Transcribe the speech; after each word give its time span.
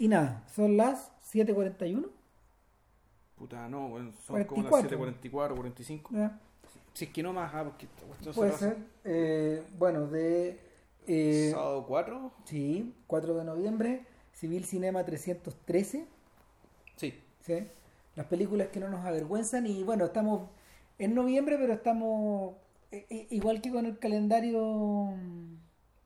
Y 0.00 0.08
nada, 0.08 0.42
son 0.54 0.78
las 0.78 1.12
7.41. 1.30 2.08
Puta, 3.36 3.68
no, 3.68 3.90
bueno, 3.90 4.12
son 4.26 4.44
como 4.44 4.66
44. 4.70 5.04
las 5.06 5.14
7.44, 5.20 5.54
45. 5.56 6.10
Ya, 6.14 6.40
Si 6.94 7.04
es 7.04 7.10
que 7.10 7.22
no 7.22 7.34
más, 7.34 7.54
ah, 7.54 7.64
porque 7.64 7.86
se 8.22 8.32
Puede 8.32 8.52
ser. 8.52 8.78
Eh, 9.04 9.62
bueno, 9.78 10.06
de... 10.06 10.58
eh, 11.06 11.50
Sábado 11.52 11.84
4. 11.86 12.32
sí, 12.46 12.94
4 13.06 13.34
de 13.34 13.44
noviembre, 13.44 14.06
Civil 14.32 14.64
Cinema 14.64 15.04
313. 15.04 16.06
Sí. 16.96 17.14
¿sí? 17.42 17.66
Las 18.16 18.24
películas 18.24 18.68
que 18.68 18.80
no 18.80 18.88
nos 18.88 19.04
avergüenzan 19.04 19.66
y 19.66 19.82
bueno, 19.84 20.06
estamos 20.06 20.48
en 20.98 21.14
noviembre, 21.14 21.58
pero 21.58 21.74
estamos 21.74 22.54
eh, 22.90 23.04
eh, 23.10 23.26
igual 23.28 23.60
que 23.60 23.70
con 23.70 23.84
el 23.84 23.98
calendario... 23.98 25.12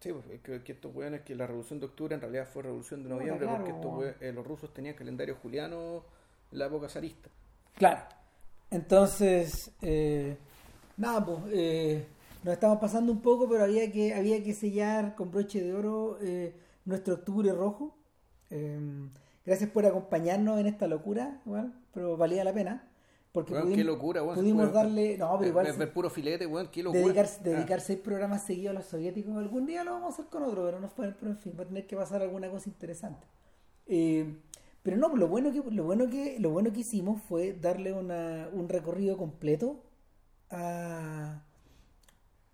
Sí, 0.04 0.12
pues, 0.12 0.26
es 0.28 0.40
que, 0.42 0.62
que 0.62 0.72
estos 0.72 0.94
weones 0.94 1.22
que 1.22 1.34
la 1.34 1.46
revolución 1.46 1.80
de 1.80 1.86
octubre 1.86 2.14
en 2.14 2.20
realidad 2.20 2.46
fue 2.46 2.62
revolución 2.62 3.02
de 3.02 3.08
noviembre 3.08 3.46
claro, 3.46 3.64
porque 3.64 3.70
estos 3.70 4.20
eh, 4.20 4.32
los 4.34 4.46
rusos 4.46 4.74
tenían 4.74 4.94
calendario 4.94 5.34
juliano 5.36 6.04
en 6.52 6.58
la 6.58 6.66
época 6.66 6.90
zarista. 6.90 7.30
Claro. 7.74 8.02
Entonces, 8.70 9.70
eh, 9.80 10.36
nada, 10.98 11.24
pues 11.24 11.38
eh, 11.52 12.04
nos 12.42 12.52
estamos 12.52 12.80
pasando 12.80 13.12
un 13.12 13.22
poco, 13.22 13.48
pero 13.48 13.64
había 13.64 13.90
que, 13.90 14.12
había 14.12 14.44
que 14.44 14.52
sellar 14.52 15.14
con 15.14 15.30
broche 15.30 15.62
de 15.62 15.72
oro 15.72 16.18
eh, 16.20 16.52
nuestro 16.84 17.14
octubre 17.14 17.50
rojo. 17.54 17.96
Eh, 18.50 19.08
gracias 19.46 19.70
por 19.70 19.86
acompañarnos 19.86 20.60
en 20.60 20.66
esta 20.66 20.86
locura, 20.86 21.40
igual, 21.46 21.72
pero 21.94 22.18
valía 22.18 22.44
la 22.44 22.52
pena. 22.52 22.86
Porque 23.34 23.52
pudimos, 23.52 23.74
qué 23.76 23.84
locura, 23.84 24.22
weón. 24.22 24.34
pudimos 24.36 24.62
Weón, 24.62 24.72
darle. 24.72 25.18
No, 25.18 25.36
pero 25.38 25.48
igual. 25.50 25.66
ver, 25.76 25.92
puro 25.92 26.08
filete, 26.10 26.46
weón, 26.46 26.68
qué 26.70 26.82
locura. 26.82 27.02
dedicar, 27.04 27.26
Ah, 27.26 27.42
dedicar 27.42 27.80
seis 27.80 27.98
programas 27.98 28.44
seguidos 28.44 28.70
a 28.70 28.74
los 28.78 28.86
soviéticos. 28.86 29.36
Algún 29.36 29.66
día 29.66 29.84
lo 29.84 29.92
vamos 29.92 30.10
a 30.10 30.14
hacer 30.14 30.26
con 30.30 30.44
otro, 30.44 30.64
pero 30.64 30.80
no 30.80 30.88
pero 30.96 31.30
en 31.32 31.38
fin, 31.38 31.54
va 31.58 31.64
a 31.64 31.66
tener 31.66 31.86
que 31.86 31.96
pasar 31.96 32.22
alguna 32.22 32.48
cosa 32.50 32.68
interesante. 32.70 33.26
Eh, 33.86 34.36
pero 34.82 34.96
no, 34.96 35.14
lo 35.16 35.28
bueno 35.28 35.52
que 35.52 35.62
lo 35.70 35.84
bueno 35.84 36.08
que 36.10 36.38
lo 36.40 36.50
bueno 36.50 36.72
que 36.72 36.80
hicimos 36.80 37.22
fue 37.22 37.52
darle 37.54 37.92
una, 37.92 38.48
un 38.52 38.68
recorrido 38.68 39.16
completo 39.16 39.82
a 40.50 41.42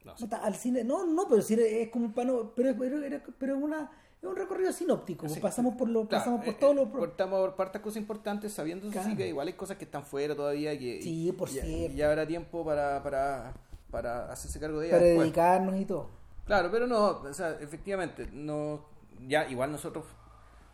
no, 0.04 0.16
sí. 0.16 0.24
puta, 0.24 0.38
al 0.38 0.54
cine. 0.56 0.84
No, 0.84 1.06
no, 1.06 1.26
pero 1.28 1.42
sí 1.42 1.54
es 1.54 1.88
como 1.90 2.06
un 2.06 2.12
pano, 2.14 2.52
pero 2.56 2.76
pero, 2.78 3.02
era- 3.02 3.22
pero 3.38 3.56
es 3.56 3.62
una 3.62 3.90
es 4.22 4.28
un 4.28 4.36
recorrido 4.36 4.72
sinóptico. 4.72 5.28
Sí, 5.28 5.40
pasamos 5.40 5.74
por 5.76 5.88
lo 5.88 6.06
Claro, 6.06 6.24
pasamos 6.24 6.44
por 6.44 6.54
eh, 6.54 6.56
todos 6.60 6.72
eh, 6.72 6.76
los 6.76 6.88
Cortamos 6.90 7.40
por 7.40 7.56
partes 7.56 7.80
cosas 7.80 7.96
importantes, 7.98 8.52
sabiendo 8.52 8.90
sí 8.92 9.16
que 9.16 9.28
igual 9.28 9.46
hay 9.48 9.54
cosas 9.54 9.76
que 9.78 9.84
están 9.84 10.04
fuera 10.04 10.34
todavía. 10.34 10.78
Que, 10.78 11.00
Sí, 11.02 11.32
por 11.32 11.48
ya, 11.48 11.62
cierto. 11.64 11.96
ya 11.96 12.08
habrá 12.10 12.26
tiempo 12.26 12.64
para, 12.64 13.02
para, 13.02 13.54
para 13.90 14.30
hacerse 14.30 14.60
cargo 14.60 14.80
de 14.80 14.88
ellas 14.88 14.98
para 14.98 15.06
después. 15.06 15.26
dedicarnos 15.26 15.76
y 15.80 15.84
todo. 15.86 16.08
Claro, 16.44 16.70
pero 16.70 16.86
no, 16.86 17.20
o 17.22 17.32
sea, 17.34 17.52
efectivamente, 17.60 18.28
no, 18.32 18.84
ya 19.26 19.48
igual 19.48 19.70
nosotros 19.72 20.04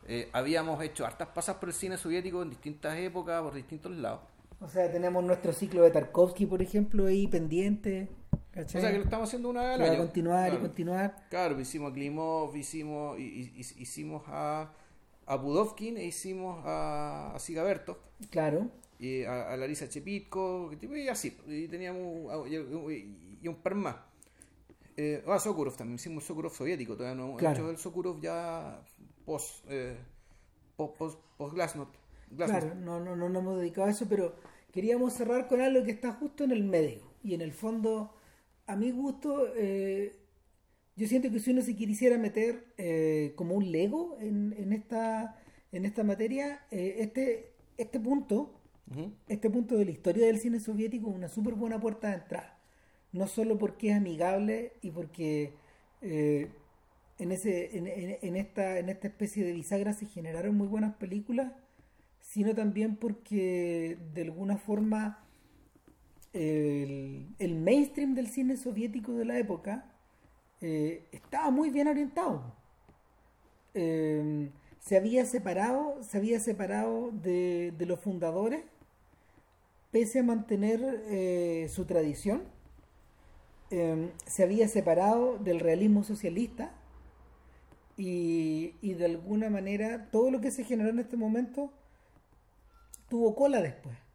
eh, 0.09 0.29
habíamos 0.33 0.83
hecho 0.83 1.05
hartas 1.07 1.29
pasas 1.29 1.57
por 1.57 1.69
el 1.69 1.75
cine 1.75 1.97
soviético 1.99 2.43
en 2.43 2.51
distintas 2.51 2.97
épocas, 2.99 3.43
por 3.43 3.55
distintos 3.55 3.93
lados. 3.93 4.21
O 4.61 4.69
sea, 4.69 4.91
tenemos 4.91 5.23
nuestro 5.25 5.53
ciclo 5.53 5.83
de 5.83 5.91
Tarkovsky, 5.91 6.47
por 6.47 6.63
ejemplo, 6.63 7.07
ahí 7.07 7.27
pendiente. 7.27 8.09
¿Cachai? 8.57 8.79
O 8.81 8.83
sea 8.83 8.91
que 8.93 8.99
lo 8.99 9.05
estamos 9.05 9.29
haciendo 9.29 9.49
una 9.51 9.62
vez 9.62 9.71
al 9.73 9.79
Que 9.79 9.83
va 9.85 9.89
a 9.89 9.93
año. 9.93 10.03
continuar 10.03 10.47
y 10.47 10.51
Claro. 10.51 10.62
continuar. 10.62 11.27
Claro, 11.31 11.61
hicimos 11.61 11.91
a 11.91 11.95
Klimov, 11.95 12.57
hicimos, 12.57 13.19
hicimos 13.21 14.23
a, 14.27 14.73
a 15.27 15.37
Budovkin 15.37 15.97
e 15.99 16.05
hicimos 16.05 16.61
a, 16.67 17.33
a 17.34 17.39
Sigabertov. 17.39 17.99
Claro. 18.31 18.69
y 18.99 19.25
a, 19.25 19.53
a 19.53 19.57
Larisa 19.59 19.89
Chepitko, 19.89 20.73
y 20.81 21.09
así, 21.09 21.37
y 21.47 21.69
teníamos 21.69 22.49
y, 22.51 23.47
un 23.49 23.57
par 23.62 23.75
más. 23.75 23.97
Eh, 24.97 25.23
ah, 25.29 25.39
Sokurov 25.39 25.77
también, 25.77 25.97
hicimos 25.97 26.25
Sokurov 26.25 26.53
soviético, 26.55 26.97
todavía 26.97 27.15
no 27.15 27.27
hemos 27.27 27.39
Claro. 27.39 27.55
hecho 27.57 27.71
el 27.71 27.77
Sokurov 27.77 28.19
ya 28.23 28.81
post, 29.27 29.65
eh, 29.69 29.95
post, 30.77 30.97
post, 30.97 31.19
post 31.37 31.55
Glasnost. 31.55 31.91
Glasnost. 32.31 32.65
Claro, 32.65 32.75
no, 32.81 32.99
no, 33.01 33.15
no 33.15 33.29
nos 33.29 33.43
hemos 33.43 33.59
dedicado 33.59 33.89
a 33.89 33.91
eso, 33.91 34.07
pero 34.09 34.34
queríamos 34.73 35.12
cerrar 35.12 35.47
con 35.49 35.61
algo 35.61 35.84
que 35.84 35.91
está 35.91 36.12
justo 36.12 36.45
en 36.45 36.53
el 36.53 36.65
medio. 36.65 37.03
Y 37.23 37.34
en 37.34 37.43
el 37.43 37.53
fondo, 37.53 38.16
a 38.66 38.77
mi 38.77 38.91
gusto, 38.91 39.49
eh, 39.56 40.12
yo 40.97 41.06
siento 41.09 41.31
que 41.31 41.41
si 41.41 41.50
uno 41.53 41.62
se 41.62 41.77
quisiera 41.77 42.19
meter 42.19 42.66
eh, 42.78 43.32
como 43.37 43.54
un 43.56 43.71
Lego 43.72 44.16
en, 44.21 44.54
en 44.59 44.72
esta 44.72 45.37
en 45.72 45.84
esta 45.84 46.04
materia, 46.04 46.62
eh, 46.71 46.97
este, 47.00 47.53
este 47.78 48.00
punto, 48.00 48.53
este 49.28 49.50
punto 49.50 49.76
de 49.76 49.84
la 49.87 49.91
historia 49.91 50.26
del 50.26 50.38
cine 50.38 50.60
soviético 50.60 51.10
es 51.10 51.16
una 51.16 51.28
súper 51.28 51.55
buena 51.55 51.81
puerta 51.81 52.09
de 52.10 52.16
entrada. 52.16 52.59
No 53.12 53.26
solo 53.28 53.59
porque 53.59 53.91
es 53.91 53.97
amigable 53.97 54.72
y 54.82 54.91
porque 54.93 55.53
en, 57.19 57.32
ese, 57.32 57.76
en, 57.76 57.87
en- 57.87 58.19
en 58.22 58.37
esta, 58.37 58.78
en 58.78 58.88
esta 58.88 59.09
especie 59.09 59.44
de 59.44 59.53
bisagra 59.53 59.93
se 59.93 60.06
generaron 60.06 60.56
muy 60.56 60.66
buenas 60.69 60.94
películas, 60.97 61.53
sino 62.21 62.55
también 62.55 62.97
porque 62.97 63.99
de 64.15 64.22
alguna 64.22 64.56
forma 64.59 65.25
el, 66.37 67.55
mainstream 67.57 68.15
del 68.15 68.29
cine 68.29 68.57
soviético 68.57 69.13
de 69.13 69.25
la 69.25 69.39
época 69.39 69.93
eh, 70.61 71.09
estaba 71.13 71.51
muy 71.51 71.71
bien 71.71 71.89
orientado. 71.89 72.55
Eh, 73.75 74.51
se 74.87 74.97
había 74.97 75.27
separado, 75.27 76.01
se 76.05 76.17
había 76.17 76.39
separado 76.39 77.11
de, 77.11 77.75
de 77.77 77.87
los 77.87 77.99
fundadores, 77.99 78.65
pese 79.91 80.21
a 80.21 80.23
mantener 80.23 80.81
eh, 81.09 81.67
su 81.69 81.87
tradición. 81.87 82.45
Eh, 83.71 84.13
se 84.27 84.45
había 84.45 84.69
separado 84.69 85.39
del 85.39 85.59
realismo 85.59 86.05
socialista 86.05 86.71
y, 87.97 88.75
y 88.81 88.95
de 88.95 89.07
alguna 89.07 89.51
manera 89.51 90.09
todo 90.13 90.31
lo 90.31 90.41
que 90.41 90.53
se 90.53 90.63
generó 90.63 90.91
en 90.91 91.01
este 91.01 91.17
momento 91.17 91.73
tuvo 93.09 93.35
cola 93.35 93.61
después. 93.61 94.06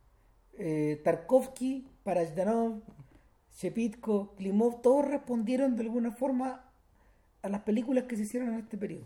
Eh, 0.57 1.01
Tarkovsky, 1.03 1.87
Parajdanov, 2.03 2.81
Shepitko, 3.57 4.35
Klimov, 4.35 4.81
todos 4.81 5.05
respondieron 5.05 5.75
de 5.75 5.83
alguna 5.83 6.11
forma 6.11 6.65
a 7.41 7.49
las 7.49 7.61
películas 7.61 8.05
que 8.05 8.15
se 8.15 8.23
hicieron 8.23 8.49
en 8.53 8.59
este 8.59 8.77
periodo. 8.77 9.05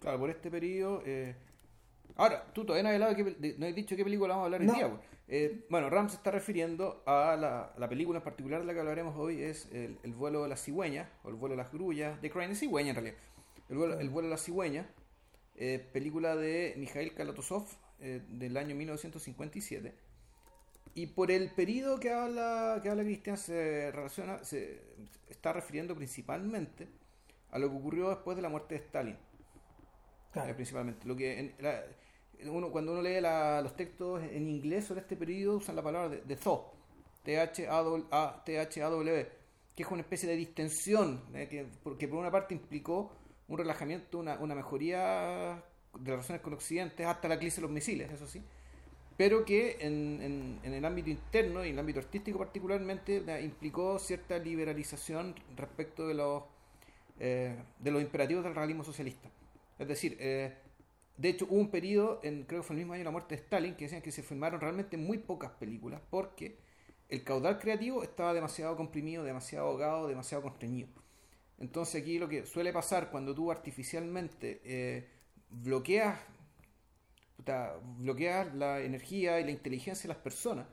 Claro, 0.00 0.18
por 0.18 0.30
este 0.30 0.50
periodo. 0.50 1.02
eh, 1.06 1.34
Ahora, 2.16 2.44
tú 2.52 2.64
todavía 2.64 2.84
no 2.84 2.88
has, 2.90 2.94
hablado 2.94 3.14
de 3.14 3.36
qué 3.38 3.56
no 3.58 3.66
has 3.66 3.74
dicho 3.74 3.96
qué 3.96 4.04
película 4.04 4.28
vamos 4.34 4.42
a 4.42 4.44
hablar 4.46 4.60
hoy 4.60 4.66
No. 4.68 4.74
día. 4.74 4.88
pues. 4.88 5.00
Eh, 5.26 5.64
bueno, 5.70 5.88
Ram 5.90 6.08
se 6.10 6.16
está 6.16 6.30
refiriendo 6.30 7.02
a 7.06 7.34
la, 7.36 7.72
la 7.78 7.88
película 7.88 8.18
en 8.18 8.24
particular 8.24 8.60
de 8.60 8.66
la 8.66 8.74
que 8.74 8.80
hablaremos 8.80 9.16
hoy, 9.16 9.42
es 9.42 9.68
el, 9.72 9.98
el 10.02 10.12
vuelo 10.12 10.42
de 10.42 10.48
las 10.50 10.62
cigüeñas, 10.62 11.08
o 11.24 11.30
el 11.30 11.34
vuelo 11.34 11.54
de 11.56 11.62
las 11.62 11.72
grullas, 11.72 12.20
de 12.20 12.30
Crying 12.30 12.54
Cigüeña 12.54 12.90
en 12.90 12.96
realidad. 12.96 13.16
El 13.70 13.78
vuelo, 13.78 13.98
el 13.98 14.10
vuelo 14.10 14.28
de 14.28 14.34
las 14.34 14.44
cigüeñas, 14.44 14.86
eh, 15.56 15.84
película 15.92 16.36
de 16.36 16.74
Mikhail 16.76 17.14
Kalatozov 17.14 17.64
del 17.98 18.56
año 18.58 18.74
1957. 18.76 19.94
Y 20.94 21.06
por 21.08 21.30
el 21.30 21.50
periodo 21.50 21.98
que 21.98 22.12
habla, 22.12 22.78
que 22.82 22.88
habla 22.88 23.02
Cristian 23.02 23.36
se 23.36 23.90
relaciona, 23.90 24.44
se 24.44 24.80
está 25.28 25.52
refiriendo 25.52 25.94
principalmente 25.96 26.88
a 27.50 27.58
lo 27.58 27.68
que 27.70 27.76
ocurrió 27.76 28.10
después 28.10 28.36
de 28.36 28.42
la 28.42 28.48
muerte 28.48 28.76
de 28.76 28.80
Stalin. 28.84 29.16
Claro. 30.32 30.50
Eh, 30.50 30.54
principalmente. 30.54 31.06
Lo 31.06 31.16
que 31.16 31.38
en- 31.38 31.54
la- 31.58 31.84
uno, 32.50 32.70
cuando 32.70 32.92
uno 32.92 33.02
lee 33.02 33.20
la- 33.20 33.60
los 33.62 33.74
textos 33.76 34.22
en 34.22 34.48
inglés 34.48 34.84
sobre 34.84 35.00
este 35.00 35.16
periodo 35.16 35.56
usan 35.58 35.76
la 35.76 35.82
palabra 35.82 36.08
de, 36.10 36.20
de 36.22 36.36
thaw, 36.36 36.64
T-H-A-W, 37.24 39.28
que 39.74 39.82
es 39.82 39.90
una 39.90 40.02
especie 40.02 40.28
de 40.28 40.36
distensión, 40.36 41.22
eh, 41.34 41.48
que, 41.48 41.64
por 42.06 42.18
una 42.18 42.30
parte 42.30 42.54
implicó 42.54 43.12
un 43.48 43.58
relajamiento, 43.58 44.18
una, 44.18 44.38
una 44.38 44.54
mejoría 44.54 45.62
de 45.94 46.00
las 46.00 46.06
relaciones 46.10 46.42
con 46.42 46.52
Occidente, 46.54 47.04
hasta 47.04 47.28
la 47.28 47.38
crisis 47.38 47.56
de 47.56 47.62
los 47.62 47.70
misiles, 47.70 48.10
eso 48.12 48.26
sí, 48.26 48.42
pero 49.16 49.44
que 49.44 49.78
en, 49.80 50.60
el 50.62 50.84
ámbito 50.84 51.10
interno 51.10 51.64
y 51.64 51.68
en 51.68 51.74
el 51.74 51.80
ámbito 51.80 52.00
artístico 52.00 52.38
particularmente 52.38 53.22
implicó 53.42 53.98
cierta 53.98 54.38
liberalización 54.38 55.34
respecto 55.56 56.08
de 56.08 56.14
los, 56.14 56.42
eh, 57.20 57.56
de 57.78 57.90
los 57.90 58.02
imperativos 58.02 58.42
del 58.42 58.54
realismo 58.54 58.82
socialista. 58.82 59.30
Es 59.78 59.86
decir, 59.86 60.16
eh, 60.20 60.54
de 61.16 61.28
hecho 61.28 61.46
hubo 61.48 61.60
un 61.60 61.70
periodo, 61.70 62.20
creo 62.20 62.46
que 62.46 62.62
fue 62.62 62.74
el 62.74 62.78
mismo 62.78 62.92
año 62.94 63.00
de 63.00 63.04
la 63.04 63.10
muerte 63.12 63.36
de 63.36 63.42
Stalin, 63.42 63.74
que 63.76 63.84
decían 63.84 64.02
que 64.02 64.10
se 64.10 64.22
filmaron 64.22 64.60
realmente 64.60 64.96
muy 64.96 65.18
pocas 65.18 65.52
películas 65.52 66.00
porque 66.10 66.58
el 67.08 67.22
caudal 67.22 67.58
creativo 67.58 68.02
estaba 68.02 68.34
demasiado 68.34 68.76
comprimido, 68.76 69.22
demasiado 69.22 69.68
ahogado, 69.68 70.08
demasiado 70.08 70.42
constreñido. 70.42 70.88
Entonces 71.58 72.02
aquí 72.02 72.18
lo 72.18 72.28
que 72.28 72.46
suele 72.46 72.72
pasar 72.72 73.10
cuando 73.10 73.34
tú 73.34 73.50
artificialmente 73.52 74.60
eh, 74.64 75.08
bloqueas 75.50 76.18
puta, 77.44 77.74
bloqueas 77.98 78.54
la 78.54 78.80
energía 78.80 79.38
y 79.38 79.44
la 79.44 79.50
inteligencia 79.50 80.04
de 80.04 80.14
las 80.14 80.22
personas, 80.22 80.66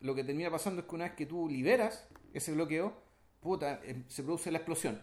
lo 0.00 0.14
que 0.14 0.24
termina 0.24 0.50
pasando 0.50 0.80
es 0.80 0.88
que 0.88 0.94
una 0.94 1.04
vez 1.04 1.14
que 1.14 1.26
tú 1.26 1.48
liberas 1.48 2.08
ese 2.34 2.52
bloqueo, 2.52 2.92
puta, 3.40 3.80
eh, 3.84 4.02
se 4.08 4.22
produce 4.24 4.50
la 4.50 4.58
explosión. 4.58 5.00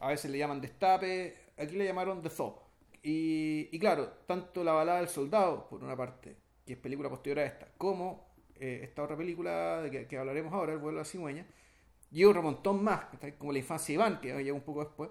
A 0.00 0.08
veces 0.08 0.30
le 0.30 0.38
llaman 0.38 0.60
destape, 0.60 1.36
aquí 1.58 1.76
le 1.76 1.84
llamaron 1.84 2.22
The 2.22 2.30
Thaw. 2.30 2.58
Y, 3.02 3.68
y 3.70 3.78
claro, 3.78 4.08
tanto 4.26 4.64
la 4.64 4.72
balada 4.72 5.00
del 5.00 5.08
soldado, 5.08 5.68
por 5.68 5.82
una 5.82 5.96
parte, 5.96 6.36
que 6.66 6.74
es 6.74 6.78
película 6.78 7.08
posterior 7.10 7.40
a 7.40 7.44
esta, 7.44 7.68
como 7.76 8.28
eh, 8.56 8.80
esta 8.82 9.02
otra 9.02 9.16
película 9.16 9.82
de 9.82 9.90
que, 9.90 10.06
que 10.06 10.18
hablaremos 10.18 10.52
ahora, 10.52 10.72
El 10.72 10.78
vuelo 10.78 10.98
de 10.98 11.02
la 11.02 11.08
cigüeña, 11.08 11.46
y 12.12 12.24
otro 12.24 12.42
montón 12.42 12.82
más, 12.82 13.06
como 13.38 13.52
La 13.52 13.58
infancia 13.58 13.92
de 13.92 13.94
Iván, 13.94 14.20
que 14.20 14.28
llega 14.42 14.54
un 14.54 14.62
poco 14.62 14.84
después, 14.84 15.10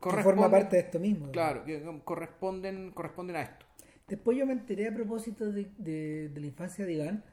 que 0.00 0.22
forma 0.22 0.50
parte 0.50 0.76
de 0.76 0.82
esto 0.82 0.98
mismo. 0.98 1.30
Claro, 1.30 1.64
que 1.64 1.82
corresponden, 2.04 2.92
corresponden 2.92 3.36
a 3.36 3.42
esto. 3.42 3.66
Después 4.06 4.36
yo 4.36 4.46
me 4.46 4.52
enteré 4.52 4.88
a 4.88 4.94
propósito 4.94 5.50
de, 5.50 5.70
de, 5.78 6.30
la 6.34 6.46
infancia 6.46 6.84
de 6.84 6.92
Iván 6.92 7.24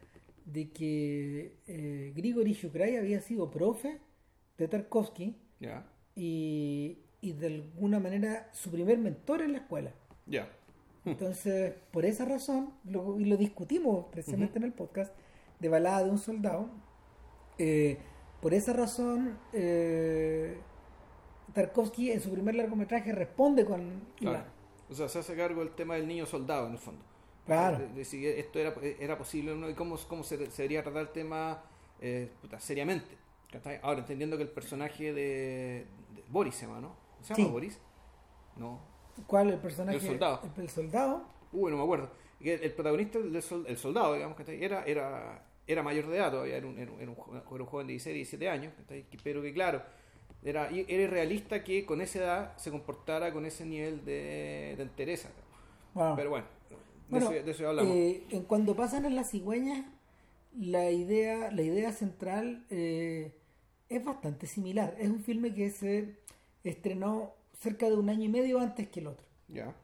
de 0.45 0.69
que 0.71 1.57
eh, 1.68 2.13
Grigori 2.15 2.53
Shukray 2.53 2.95
había 2.95 3.19
sido 3.21 3.51
profe 3.51 4.00
de 4.57 4.68
Tarkovsky 4.68 5.35
y, 6.15 6.97
y, 7.19 7.33
de 7.33 7.47
alguna 7.47 8.00
manera 8.00 8.50
su 8.53 8.71
primer 8.71 8.97
mentor 8.97 9.41
en 9.41 9.53
la 9.53 9.57
escuela. 9.59 9.94
Ya. 10.25 10.50
Entonces, 11.06 11.73
por 11.91 12.06
esa 12.06 12.25
razón, 12.25 12.74
lo, 12.85 13.19
y 13.19 13.25
lo 13.25 13.38
discutimos 13.38 14.06
precisamente 14.12 14.57
en 14.57 14.63
el 14.63 14.74
podcast 14.74 15.13
de 15.59 15.69
Balada 15.69 16.03
de 16.03 16.09
un 16.09 16.17
Soldado, 16.17 16.69
eh, 17.57 17.97
por 18.41 18.53
esa 18.53 18.74
razón, 18.74 19.38
eh, 19.53 20.57
Tarkovsky 21.53 22.12
en 22.12 22.21
su 22.21 22.31
primer 22.31 22.56
largometraje 22.56 23.12
responde 23.12 23.65
con... 23.65 24.01
O 24.91 24.93
sea, 24.93 25.07
se 25.07 25.19
hace 25.19 25.35
cargo 25.35 25.61
del 25.61 25.73
tema 25.73 25.95
del 25.95 26.05
niño 26.05 26.25
soldado, 26.25 26.67
en 26.67 26.73
el 26.73 26.77
fondo. 26.77 27.01
Claro. 27.45 27.79
De, 27.95 28.03
si 28.03 28.27
esto 28.27 28.59
era, 28.59 28.75
era 28.99 29.17
posible 29.17 29.55
y 29.69 29.73
cómo, 29.73 29.97
cómo 30.07 30.23
se, 30.23 30.38
debería 30.38 30.83
tratar 30.83 31.03
el 31.03 31.09
tema 31.09 31.63
eh, 32.01 32.29
seriamente. 32.59 33.17
Ahora, 33.81 33.99
entendiendo 33.99 34.38
que 34.38 34.43
el 34.43 34.49
personaje 34.49 35.13
de, 35.13 35.88
Boris 36.27 36.55
se 36.55 36.65
llama, 36.65 36.81
¿no? 36.81 36.95
¿Se 37.21 37.33
llama 37.33 37.51
Boris? 37.51 37.79
No. 38.57 38.79
¿Cuál? 39.27 39.49
¿El 39.51 39.59
personaje? 39.59 39.97
El 39.97 40.03
soldado. 40.03 40.41
El, 40.57 40.69
soldado. 40.69 41.23
Uy, 41.51 41.71
no 41.71 41.77
me 41.77 41.83
acuerdo. 41.83 42.11
El, 42.39 42.73
protagonista, 42.73 43.19
el 43.19 43.77
soldado, 43.77 44.13
digamos, 44.13 44.38
que 44.38 44.65
era, 44.65 44.83
era, 44.85 45.45
era 45.67 45.83
mayor 45.83 46.07
de 46.07 46.17
edad 46.17 46.31
todavía, 46.31 46.57
era 46.57 46.67
un, 46.67 46.77
era 46.77 46.91
un, 46.91 47.65
joven 47.65 47.88
de 47.88 47.93
16, 47.93 48.15
17 48.15 48.49
años, 48.49 48.73
pero 49.23 49.41
que 49.41 49.53
claro, 49.53 49.83
era, 50.43 50.69
era 50.69 51.03
irrealista 51.03 51.63
que 51.63 51.85
con 51.85 52.01
esa 52.01 52.19
edad 52.19 52.57
se 52.57 52.71
comportara 52.71 53.31
con 53.31 53.45
ese 53.45 53.65
nivel 53.65 54.03
de, 54.05 54.73
de 54.77 54.83
entereza. 54.83 55.29
Pero 55.93 56.29
bueno, 56.29 56.45
de, 57.09 57.51
eso, 57.51 57.67
hablamos. 57.67 57.91
Eh, 57.93 58.23
cuando 58.47 58.75
pasan 58.75 59.05
en 59.05 59.15
las 59.15 59.29
cigüeñas, 59.29 59.85
la 60.57 60.89
idea, 60.89 61.51
la 61.51 61.61
idea 61.61 61.91
central 61.91 62.65
eh, 62.69 63.33
es 63.89 64.03
bastante 64.03 64.47
similar. 64.47 64.95
Es 64.99 65.09
un 65.09 65.21
filme 65.21 65.53
que 65.53 65.69
se 65.69 66.15
estrenó 66.63 67.33
cerca 67.59 67.89
de 67.89 67.95
un 67.95 68.09
año 68.09 68.25
y 68.25 68.29
medio 68.29 68.59
antes 68.59 68.88
que 68.89 69.01
el 69.01 69.07
otro. 69.07 69.25
Ya. 69.47 69.75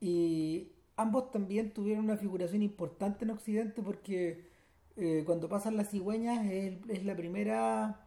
Y 0.00 0.68
ambos 0.96 1.30
también 1.30 1.72
tuvieron 1.72 2.04
una 2.04 2.16
figuración 2.16 2.62
importante 2.62 3.24
en 3.24 3.30
Occidente 3.32 3.82
porque 3.82 4.48
eh, 4.96 5.24
cuando 5.26 5.48
pasan 5.48 5.76
las 5.76 5.90
cigüeñas 5.90 6.46
es, 6.46 6.74
es 6.88 7.04
la 7.04 7.16
primera 7.16 8.06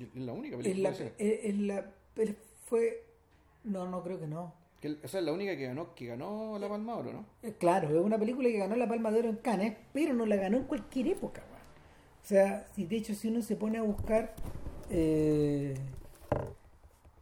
es 0.00 0.22
la 0.22 0.32
única 0.32 0.56
película. 0.56 0.90
Es 1.18 1.58
la, 1.58 1.90
fue. 2.66 3.04
No, 3.64 3.88
no 3.88 4.02
creo 4.02 4.20
que 4.20 4.26
no. 4.26 4.52
esa 4.82 5.18
es 5.18 5.24
la 5.24 5.32
única 5.32 5.56
que 5.56 5.66
ganó, 5.66 5.94
que 5.94 6.06
ganó 6.06 6.58
la 6.58 6.68
Palma 6.68 6.94
de 6.94 6.98
Oro, 6.98 7.12
¿no? 7.12 7.26
Eh, 7.42 7.54
claro, 7.58 7.88
es 7.88 8.04
una 8.04 8.18
película 8.18 8.48
que 8.48 8.58
ganó 8.58 8.76
la 8.76 8.88
Palma 8.88 9.10
de 9.10 9.20
Oro 9.20 9.28
en 9.30 9.36
Cannes, 9.36 9.76
pero 9.92 10.14
no 10.14 10.26
la 10.26 10.36
ganó 10.36 10.58
en 10.58 10.64
cualquier 10.64 11.08
época, 11.08 11.42
O 12.22 12.26
sea, 12.26 12.66
si 12.74 12.86
de 12.86 12.96
hecho 12.96 13.14
si 13.14 13.28
uno 13.28 13.42
se 13.42 13.56
pone 13.56 13.78
a 13.78 13.82
buscar 13.82 14.34
eh, 14.90 15.74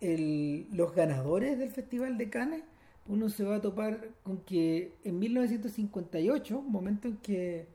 el, 0.01 0.67
los 0.73 0.95
ganadores 0.95 1.59
del 1.59 1.71
Festival 1.71 2.19
de 2.19 2.29
Cannes, 2.29 2.63
uno 3.07 3.29
se 3.29 3.45
va 3.45 3.57
a 3.57 3.61
topar 3.61 4.09
con 4.23 4.39
que 4.39 4.95
en 5.05 5.19
1958, 5.19 6.63
momento 6.63 7.09
en 7.09 7.17
que, 7.19 7.67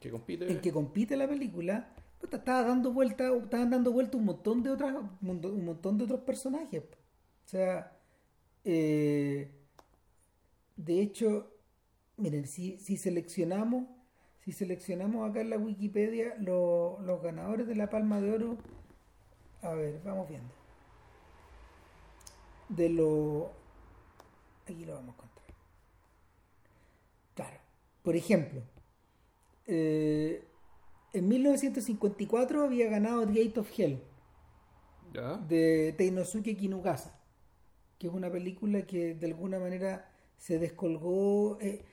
que 0.00 0.10
compite, 0.10 0.50
en 0.50 0.60
que 0.60 0.72
compite 0.72 1.16
la 1.16 1.28
película, 1.28 1.91
estaba 2.30 2.62
dando 2.62 2.92
vuelta, 2.92 3.34
estaban 3.36 3.70
dando 3.70 3.92
vuelta 3.92 4.16
un 4.16 4.24
montón 4.26 4.62
de 4.62 4.70
otras, 4.70 4.94
un 4.94 5.64
montón 5.64 5.98
de 5.98 6.04
otros 6.04 6.20
personajes. 6.20 6.82
O 7.44 7.48
sea, 7.48 7.96
eh, 8.64 9.50
de 10.76 11.00
hecho, 11.00 11.50
miren, 12.16 12.46
si, 12.46 12.78
si 12.78 12.96
seleccionamos, 12.96 13.86
si 14.40 14.52
seleccionamos 14.52 15.28
acá 15.28 15.40
en 15.40 15.50
la 15.50 15.58
Wikipedia 15.58 16.34
los 16.38 17.22
ganadores 17.22 17.66
de 17.66 17.74
la 17.76 17.90
Palma 17.90 18.20
de 18.20 18.32
Oro, 18.32 18.58
a 19.62 19.74
ver, 19.74 20.00
vamos 20.04 20.28
viendo. 20.28 20.52
De 22.68 22.88
lo, 22.88 23.52
aquí 24.66 24.84
lo 24.84 24.94
vamos 24.94 25.10
a 25.10 25.12
encontrar. 25.14 25.46
Claro, 27.34 27.58
por 28.02 28.16
ejemplo, 28.16 28.62
eh, 29.66 30.51
en 31.12 31.28
1954 31.28 32.64
había 32.64 32.88
ganado 32.88 33.26
The 33.26 33.44
Gate 33.44 33.60
of 33.60 33.70
Hell 33.78 34.00
de 35.46 35.94
Teinosuke 35.96 36.56
Kinugasa, 36.56 37.18
que 37.98 38.06
es 38.06 38.12
una 38.12 38.30
película 38.30 38.82
que 38.86 39.14
de 39.14 39.26
alguna 39.26 39.58
manera 39.58 40.10
se 40.38 40.58
descolgó. 40.58 41.58
Eh, 41.60 41.84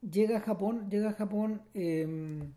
llega 0.00 0.38
a 0.38 0.40
Japón, 0.40 0.88
llega 0.88 1.10
a 1.10 1.12
Japón 1.12 1.62
em, 1.74 2.52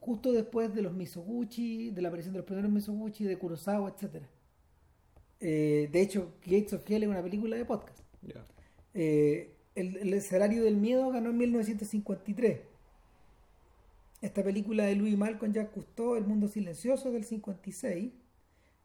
justo 0.00 0.32
después 0.32 0.74
de 0.74 0.82
los 0.82 0.94
Misoguchi, 0.94 1.90
de 1.90 2.02
la 2.02 2.08
aparición 2.08 2.32
de 2.34 2.38
los 2.38 2.46
primeros 2.46 2.70
Misoguchi, 2.70 3.24
de 3.24 3.38
Kurosawa, 3.38 3.90
etc. 3.90 4.24
Eh, 5.38 5.88
de 5.92 6.00
hecho, 6.00 6.32
Gates 6.44 6.72
of 6.72 6.90
Hell 6.90 7.04
es 7.04 7.08
una 7.08 7.22
película 7.22 7.56
de 7.56 7.64
podcast. 7.64 8.00
Eh, 8.94 9.54
el, 9.76 9.96
el 9.98 10.14
escenario 10.14 10.64
del 10.64 10.76
miedo 10.76 11.10
ganó 11.10 11.30
en 11.30 11.36
1953 11.36 12.75
esta 14.26 14.42
película 14.42 14.84
de 14.84 14.96
Louis 14.96 15.16
Malcolm 15.16 15.52
Jacques 15.52 15.72
Cousteau, 15.72 16.16
El 16.16 16.24
mundo 16.24 16.48
silencioso 16.48 17.10
del 17.12 17.24
56. 17.24 18.12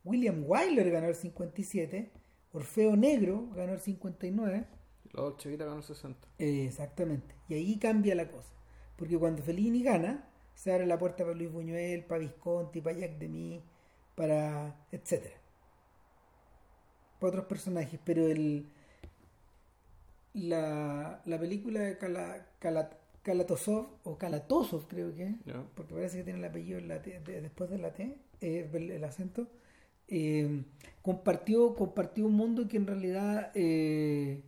William 0.03 0.43
Wyler 0.47 0.89
ganó 0.91 1.07
el 1.07 1.15
57. 1.15 2.11
Orfeo 2.53 2.95
Negro 2.95 3.49
ganó 3.55 3.73
el 3.73 3.79
59. 3.79 4.65
La 5.13 5.21
Dolce 5.21 5.55
ganó 5.57 5.77
el 5.77 5.83
60. 5.83 6.27
exactamente. 6.37 7.35
Y 7.49 7.55
ahí 7.55 7.77
cambia 7.77 8.15
la 8.15 8.29
cosa. 8.29 8.53
Porque 8.97 9.17
cuando 9.17 9.41
Fellini 9.43 9.83
gana, 9.83 10.27
se 10.53 10.71
abre 10.73 10.85
la 10.85 10.97
puerta 10.99 11.23
para 11.23 11.35
Luis 11.35 11.51
Buñuel, 11.51 12.05
para 12.05 12.19
Visconti, 12.19 12.81
para 12.81 12.97
Jack 12.97 13.17
Demy, 13.17 13.61
para. 14.15 14.75
etcétera. 14.91 15.35
Para 17.19 17.29
otros 17.29 17.45
personajes. 17.45 17.99
Pero 18.03 18.27
el. 18.27 18.65
La, 20.33 21.21
la 21.25 21.39
película 21.39 21.81
de 21.81 21.97
Cala, 21.97 22.47
Kalatosov, 23.23 23.85
o 24.03 24.17
Kalatosov 24.17 24.87
creo 24.87 25.13
que, 25.13 25.35
porque 25.75 25.93
parece 25.93 26.17
que 26.17 26.23
tiene 26.23 26.39
el 26.39 26.45
apellido 26.45 26.79
después 26.79 27.69
de 27.69 27.77
la 27.77 27.93
T, 27.93 28.17
eh, 28.41 28.69
el, 28.73 29.03
acento, 29.03 29.47
eh, 30.07 30.63
compartió, 31.03 31.75
compartió 31.75 32.25
un 32.25 32.33
mundo 32.33 32.67
que 32.67 32.77
en 32.77 32.87
realidad, 32.87 33.51
eh, 33.53 34.41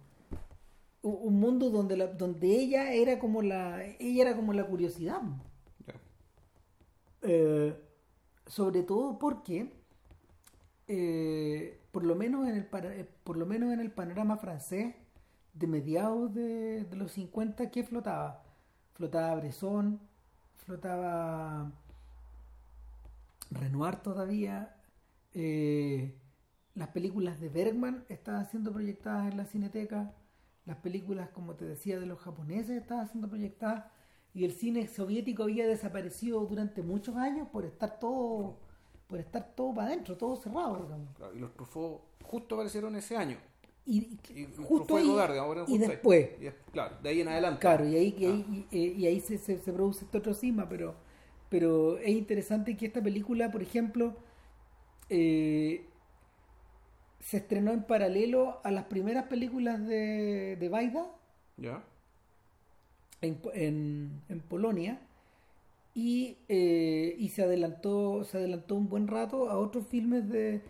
un 1.04 1.40
mundo 1.40 1.70
donde, 1.70 1.98
la, 1.98 2.08
donde 2.08 2.48
ella 2.48 2.94
era 2.94 3.20
como 3.20 3.42
la, 3.42 3.86
ella 4.00 4.24
era 4.24 4.36
como 4.36 4.54
la 4.54 4.66
curiosidad. 4.66 5.22
sobre 8.48 8.84
todo 8.84 9.20
porque, 9.20 9.70
por, 11.92 12.04
lo 12.04 12.16
menos 12.16 12.48
en 12.48 12.56
el, 12.56 12.66
por 12.66 13.38
lo 13.38 13.46
menos 13.46 13.72
en 13.72 13.80
el 13.82 13.92
panorama 13.92 14.38
francés, 14.38 14.96
de 15.54 15.68
mediados 15.68 16.34
de, 16.34 16.84
de 16.86 16.96
los 16.96 17.12
50, 17.12 17.70
¿qué 17.70 17.84
flotaba? 17.84 18.43
Flotaba 18.94 19.36
Bresson, 19.36 20.00
flotaba 20.66 21.72
Renoir 23.52 23.98
todavía. 23.98 24.76
Eh, 25.34 26.16
las 26.76 26.90
películas 26.90 27.40
de 27.40 27.50
Bergman 27.50 28.06
estaban 28.10 28.50
siendo 28.50 28.72
proyectadas 28.72 29.32
en 29.32 29.38
la 29.38 29.46
cineteca. 29.46 30.14
Las 30.66 30.78
películas, 30.78 31.30
como 31.30 31.56
te 31.56 31.66
decía, 31.66 32.00
de 32.00 32.06
los 32.06 32.20
japoneses 32.20 32.82
estaban 32.82 33.08
siendo 33.08 33.30
proyectadas. 33.30 33.86
Y 34.34 34.46
el 34.46 34.54
cine 34.54 34.88
soviético 34.88 35.44
había 35.44 35.68
desaparecido 35.68 36.46
durante 36.46 36.82
muchos 36.82 37.16
años 37.16 37.48
por 37.50 37.66
estar 37.66 38.00
todo 38.00 38.58
por 39.08 39.20
estar 39.20 39.54
todo 39.56 39.76
para 39.76 39.90
adentro, 39.90 40.18
todo 40.18 40.36
cerrado. 40.38 40.88
y 41.36 41.38
los 41.38 41.54
Truffaut 41.54 42.02
justo 42.24 42.56
aparecieron 42.56 42.96
ese 42.96 43.16
año 43.16 43.38
y, 43.86 44.18
justo 44.66 44.96
ahí, 44.96 45.12
y 45.68 45.78
después. 45.78 46.30
Claro 46.72 46.96
de 47.04 47.10
ahí 47.10 47.22
en 47.22 47.28
adelante. 47.28 47.60
Claro 47.60 47.86
y 47.86 47.96
ahí, 47.96 48.16
ah. 48.26 48.68
y, 48.72 49.06
ahí 49.06 49.20
se, 49.20 49.38
se, 49.38 49.58
produce 49.74 50.06
este 50.06 50.18
otro 50.18 50.34
cima 50.34 50.70
pero 50.70 50.96
pero 51.50 51.98
es 51.98 52.10
interesante 52.10 52.78
que 52.78 52.86
esta 52.86 53.04
película 53.04 53.52
por 53.52 53.62
ejemplo 53.62 54.16
eh, 55.10 55.86
se 57.20 57.38
estrenó 57.38 57.72
en 57.72 57.84
paralelo 57.84 58.60
a 58.64 58.72
las 58.72 58.86
primeras 58.86 59.26
películas 59.26 59.86
de, 59.86 60.58
de 60.60 60.70
Baida. 60.70 61.06
Ya. 61.58 61.84
En, 63.22 63.40
en, 63.54 64.22
en, 64.28 64.40
Polonia. 64.42 65.00
Y, 65.94 66.38
eh, 66.50 67.16
y 67.18 67.30
se 67.30 67.44
adelantó 67.44 68.24
se 68.24 68.38
adelantó 68.38 68.76
un 68.76 68.90
buen 68.90 69.08
rato 69.08 69.50
a 69.50 69.58
otros 69.60 69.88
filmes 69.88 70.28
de 70.28 70.62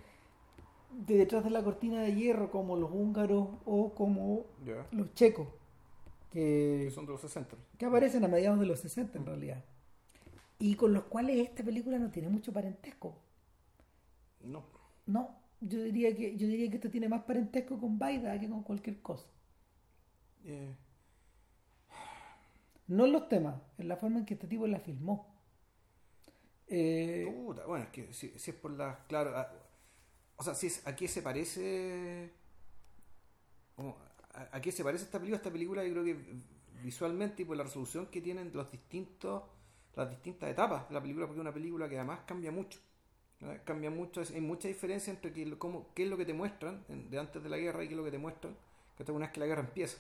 de 0.94 1.18
detrás 1.18 1.44
de 1.44 1.50
la 1.50 1.64
cortina 1.64 2.02
de 2.02 2.16
hierro, 2.16 2.52
como 2.52 2.76
los 2.78 2.92
húngaros 2.92 3.48
o 3.66 3.94
como 3.94 4.46
los 4.92 5.14
checos. 5.14 5.48
Que, 6.32 6.90
son 6.94 7.06
de 7.06 7.12
los 7.12 7.22
60. 7.22 7.56
Que 7.78 7.86
aparecen 7.86 8.24
a 8.24 8.28
mediados 8.28 8.60
de 8.60 8.66
los 8.66 8.80
60 8.80 9.18
en 9.20 9.26
realidad. 9.26 9.64
Y 10.60 10.76
con 10.76 10.94
los 10.94 11.04
cuales 11.04 11.38
esta 11.38 11.64
película 11.64 12.00
no 12.00 12.10
tiene 12.10 12.30
mucho 12.30 12.52
parentesco. 12.54 13.16
No. 14.42 14.64
No. 15.06 15.36
yo 15.62 15.82
diría 15.84 16.16
que 16.16 16.36
yo 16.38 16.48
diría 16.48 16.70
que 16.70 16.76
esto 16.78 16.90
tiene 16.90 17.08
más 17.10 17.24
parentesco 17.24 17.78
con 17.80 17.98
Baida 18.00 18.40
que 18.40 18.50
con 18.50 18.64
cualquier 18.64 19.02
cosa. 19.02 19.26
Eh, 20.46 20.74
No 22.88 23.06
en 23.06 23.12
los 23.14 23.30
temas, 23.30 23.56
en 23.78 23.88
la 23.88 23.96
forma 23.98 24.20
en 24.20 24.26
que 24.26 24.34
este 24.36 24.48
tipo 24.48 24.68
la 24.68 24.80
filmó. 24.80 25.28
Eh, 26.68 27.32
puta, 27.46 27.66
bueno, 27.66 27.86
es 27.86 27.92
que 27.92 28.14
si, 28.14 28.38
si 28.40 28.52
es 28.52 28.58
por 28.58 28.72
la. 28.72 29.06
Claro, 29.08 29.38
a- 29.38 29.52
o 30.44 30.46
sea, 30.46 30.56
si 30.56 30.68
es, 30.68 30.86
¿a 30.88 30.96
qué 30.96 31.08
se 31.08 31.22
parece? 31.22 32.32
como, 33.76 33.98
a, 34.34 34.58
a 34.58 34.62
qué 34.62 34.72
se 34.72 34.84
parece 34.84 35.06
esta 35.06 35.20
película? 35.20 35.38
Esta 35.38 35.52
película, 35.52 35.84
yo 35.84 35.92
creo 35.92 36.04
que 36.04 36.18
visualmente 36.84 37.44
y 37.44 37.46
por 37.46 37.58
la 37.58 37.64
resolución 37.64 38.08
que 38.08 38.22
tienen 38.22 38.52
los 38.54 38.72
distintos 38.72 39.44
las 39.96 40.10
distintas 40.10 40.50
etapas 40.50 40.88
de 40.90 40.96
la 40.96 41.02
película, 41.02 41.28
porque 41.28 41.38
es 41.40 41.42
una 41.42 41.54
película 41.54 41.88
que 41.88 41.98
además 41.98 42.22
cambia 42.26 42.52
mucho. 42.52 42.80
Cambia 43.66 43.92
mucho, 43.92 44.22
hay 44.22 44.42
mucha 44.42 44.68
diferencia 44.70 45.12
entre 45.12 45.34
qué, 45.34 45.58
cómo, 45.58 45.90
qué 45.94 46.04
es 46.04 46.10
lo 46.10 46.18
que 46.18 46.26
te 46.26 46.34
muestran 46.34 46.84
de 46.90 47.20
antes 47.20 47.44
de 47.44 47.50
la 47.50 47.58
guerra 47.58 47.84
y 47.84 47.88
qué 47.88 47.94
es 47.94 47.98
lo 47.98 48.04
que 48.06 48.12
te 48.12 48.18
muestran 48.18 48.56
que 48.98 49.12
una 49.12 49.26
vez 49.28 49.34
que 49.34 49.40
la 49.42 49.48
guerra 49.48 49.62
empieza. 49.62 49.98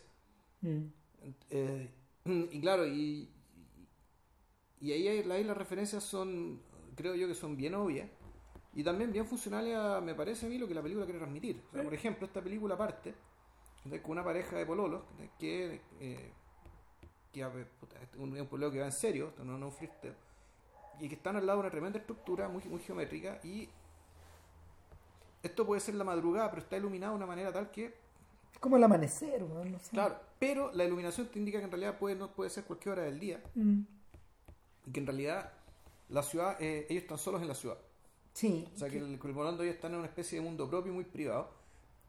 mm, 0.63 0.93
Eh, 1.49 1.89
y 2.25 2.59
claro, 2.61 2.85
y, 2.87 3.29
y 4.79 4.91
ahí, 4.91 5.07
hay- 5.07 5.31
ahí 5.31 5.43
las 5.43 5.57
referencias 5.57 6.03
son, 6.03 6.61
creo 6.95 7.15
yo 7.15 7.27
que 7.27 7.35
son 7.35 7.55
bien 7.55 7.75
obvias 7.75 8.09
y 8.75 8.83
también 8.83 9.11
bien 9.11 9.25
funcionales 9.25 9.75
a, 9.75 10.01
me 10.01 10.15
parece 10.15 10.45
a 10.45 10.49
mí, 10.49 10.57
lo 10.57 10.67
que 10.67 10.73
la 10.73 10.81
película 10.81 11.05
quiere 11.05 11.19
transmitir. 11.19 11.61
O 11.69 11.73
sea, 11.73 11.83
por 11.83 11.93
ejemplo, 11.93 12.25
esta 12.25 12.41
película 12.41 12.77
parte 12.77 13.13
con 14.01 14.11
una 14.11 14.23
pareja 14.23 14.55
de 14.55 14.65
pololos 14.65 15.03
que, 15.37 15.81
eh, 15.99 16.31
que 17.31 17.41
este 17.41 18.15
es 18.15 18.19
un, 18.19 18.37
un 18.39 18.47
pololo 18.47 18.71
que 18.71 18.79
va 18.79 18.85
en 18.85 18.91
serio, 18.91 19.27
esto 19.27 19.43
no, 19.43 19.57
no 19.57 19.67
un 19.67 19.73
y 20.99 21.09
que 21.09 21.15
están 21.15 21.35
al 21.35 21.45
lado 21.45 21.59
de 21.59 21.61
una 21.61 21.71
tremenda 21.71 21.99
estructura 21.99 22.47
muy, 22.47 22.63
muy 22.65 22.79
geométrica 22.79 23.39
y 23.43 23.67
esto 25.41 25.65
puede 25.65 25.81
ser 25.81 25.95
la 25.95 26.03
madrugada, 26.03 26.49
pero 26.49 26.61
está 26.61 26.77
iluminado 26.77 27.13
de 27.13 27.17
una 27.17 27.25
manera 27.25 27.51
tal 27.51 27.71
que 27.71 27.85
es 28.53 28.59
como 28.59 28.77
el 28.77 28.83
amanecer, 28.83 29.41
no 29.41 29.79
sé. 29.79 29.89
Claro, 29.91 30.17
pero 30.39 30.71
la 30.71 30.85
iluminación 30.85 31.27
te 31.27 31.39
indica 31.39 31.57
que 31.57 31.65
en 31.65 31.71
realidad 31.71 31.97
puede, 31.97 32.15
no 32.15 32.31
puede 32.31 32.49
ser 32.49 32.63
cualquier 32.63 32.93
hora 32.93 33.03
del 33.03 33.19
día 33.19 33.41
Mm, 33.55 33.81
y 34.85 34.91
que 34.91 34.99
en 34.99 35.07
realidad 35.07 35.51
la 36.09 36.23
ciudad, 36.23 36.61
eh, 36.61 36.85
ellos 36.89 37.03
están 37.03 37.17
solos 37.17 37.41
en 37.41 37.47
la 37.47 37.55
ciudad. 37.55 37.77
Sí. 38.33 38.67
O 38.75 38.77
sea, 38.77 38.89
que 38.89 38.97
el, 38.97 39.19
que 39.19 39.27
el 39.27 39.33
volando 39.33 39.63
ellos 39.63 39.75
están 39.75 39.93
en 39.93 39.99
una 39.99 40.07
especie 40.07 40.39
de 40.39 40.45
mundo 40.45 40.69
propio 40.69 40.93
muy 40.93 41.03
privado 41.05 41.51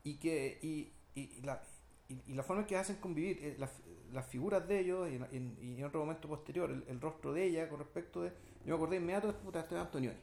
y 0.02 0.16
que 0.16 0.58
y, 0.62 0.92
y- 1.14 1.38
y 1.38 1.42
la, 1.42 1.62
y, 2.08 2.34
la 2.34 2.42
forma 2.42 2.62
en 2.62 2.68
que 2.68 2.76
hacen 2.76 2.96
convivir 2.96 3.38
eh, 3.42 3.56
las, 3.58 3.70
las 4.12 4.26
figuras 4.26 4.66
de 4.68 4.80
ellos 4.80 5.10
y 5.10 5.16
en, 5.16 5.24
en- 5.32 5.58
y 5.60 5.78
en 5.80 5.84
otro 5.84 6.00
momento 6.00 6.28
posterior, 6.28 6.70
el, 6.70 6.84
el 6.88 7.00
rostro 7.00 7.32
de 7.32 7.44
ella 7.44 7.68
con 7.68 7.78
respecto 7.78 8.22
de... 8.22 8.30
Yo 8.64 8.68
me 8.68 8.74
acordé 8.74 8.96
inmediato 8.96 9.28
de 9.28 9.34
puta, 9.34 9.60
este 9.60 9.74
de 9.74 9.80
Antonioni. 9.82 10.18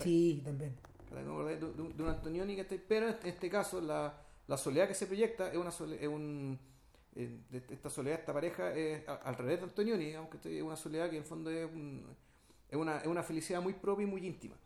Sí, 0.00 0.42
también. 0.44 0.76
Me 1.12 1.20
acordé 1.20 1.56
de, 1.56 1.66
de- 1.72 1.92
de 1.94 2.02
un 2.02 2.08
Antonioni, 2.08 2.56
¿cachai? 2.56 2.80
pero 2.86 3.08
en 3.08 3.16
este 3.26 3.48
caso 3.48 3.80
la, 3.80 4.14
la 4.46 4.56
soledad 4.58 4.86
que 4.88 4.94
se 4.94 5.06
proyecta 5.06 5.50
es 5.50 5.56
una 5.56 5.70
sole- 5.70 5.96
es 6.02 6.08
un 6.08 6.58
eh, 7.16 7.40
esta 7.70 7.88
soledad, 7.90 8.20
esta 8.20 8.32
pareja 8.34 8.74
es 8.74 9.02
al 9.08 9.34
revés 9.36 9.58
de 9.60 9.64
Antonioni, 9.64 10.04
digamos 10.06 10.30
que 10.30 10.56
es 10.58 10.62
una 10.62 10.76
soledad 10.76 11.08
que 11.10 11.16
en 11.16 11.22
el 11.22 11.28
fondo 11.28 11.50
es, 11.50 11.64
un- 11.72 12.04
es 12.70 12.76
una, 12.76 12.98
es 12.98 13.06
una 13.06 13.22
felicidad 13.22 13.62
muy 13.62 13.72
propia 13.72 14.04
y 14.04 14.06
muy 14.10 14.26
íntima. 14.26 14.56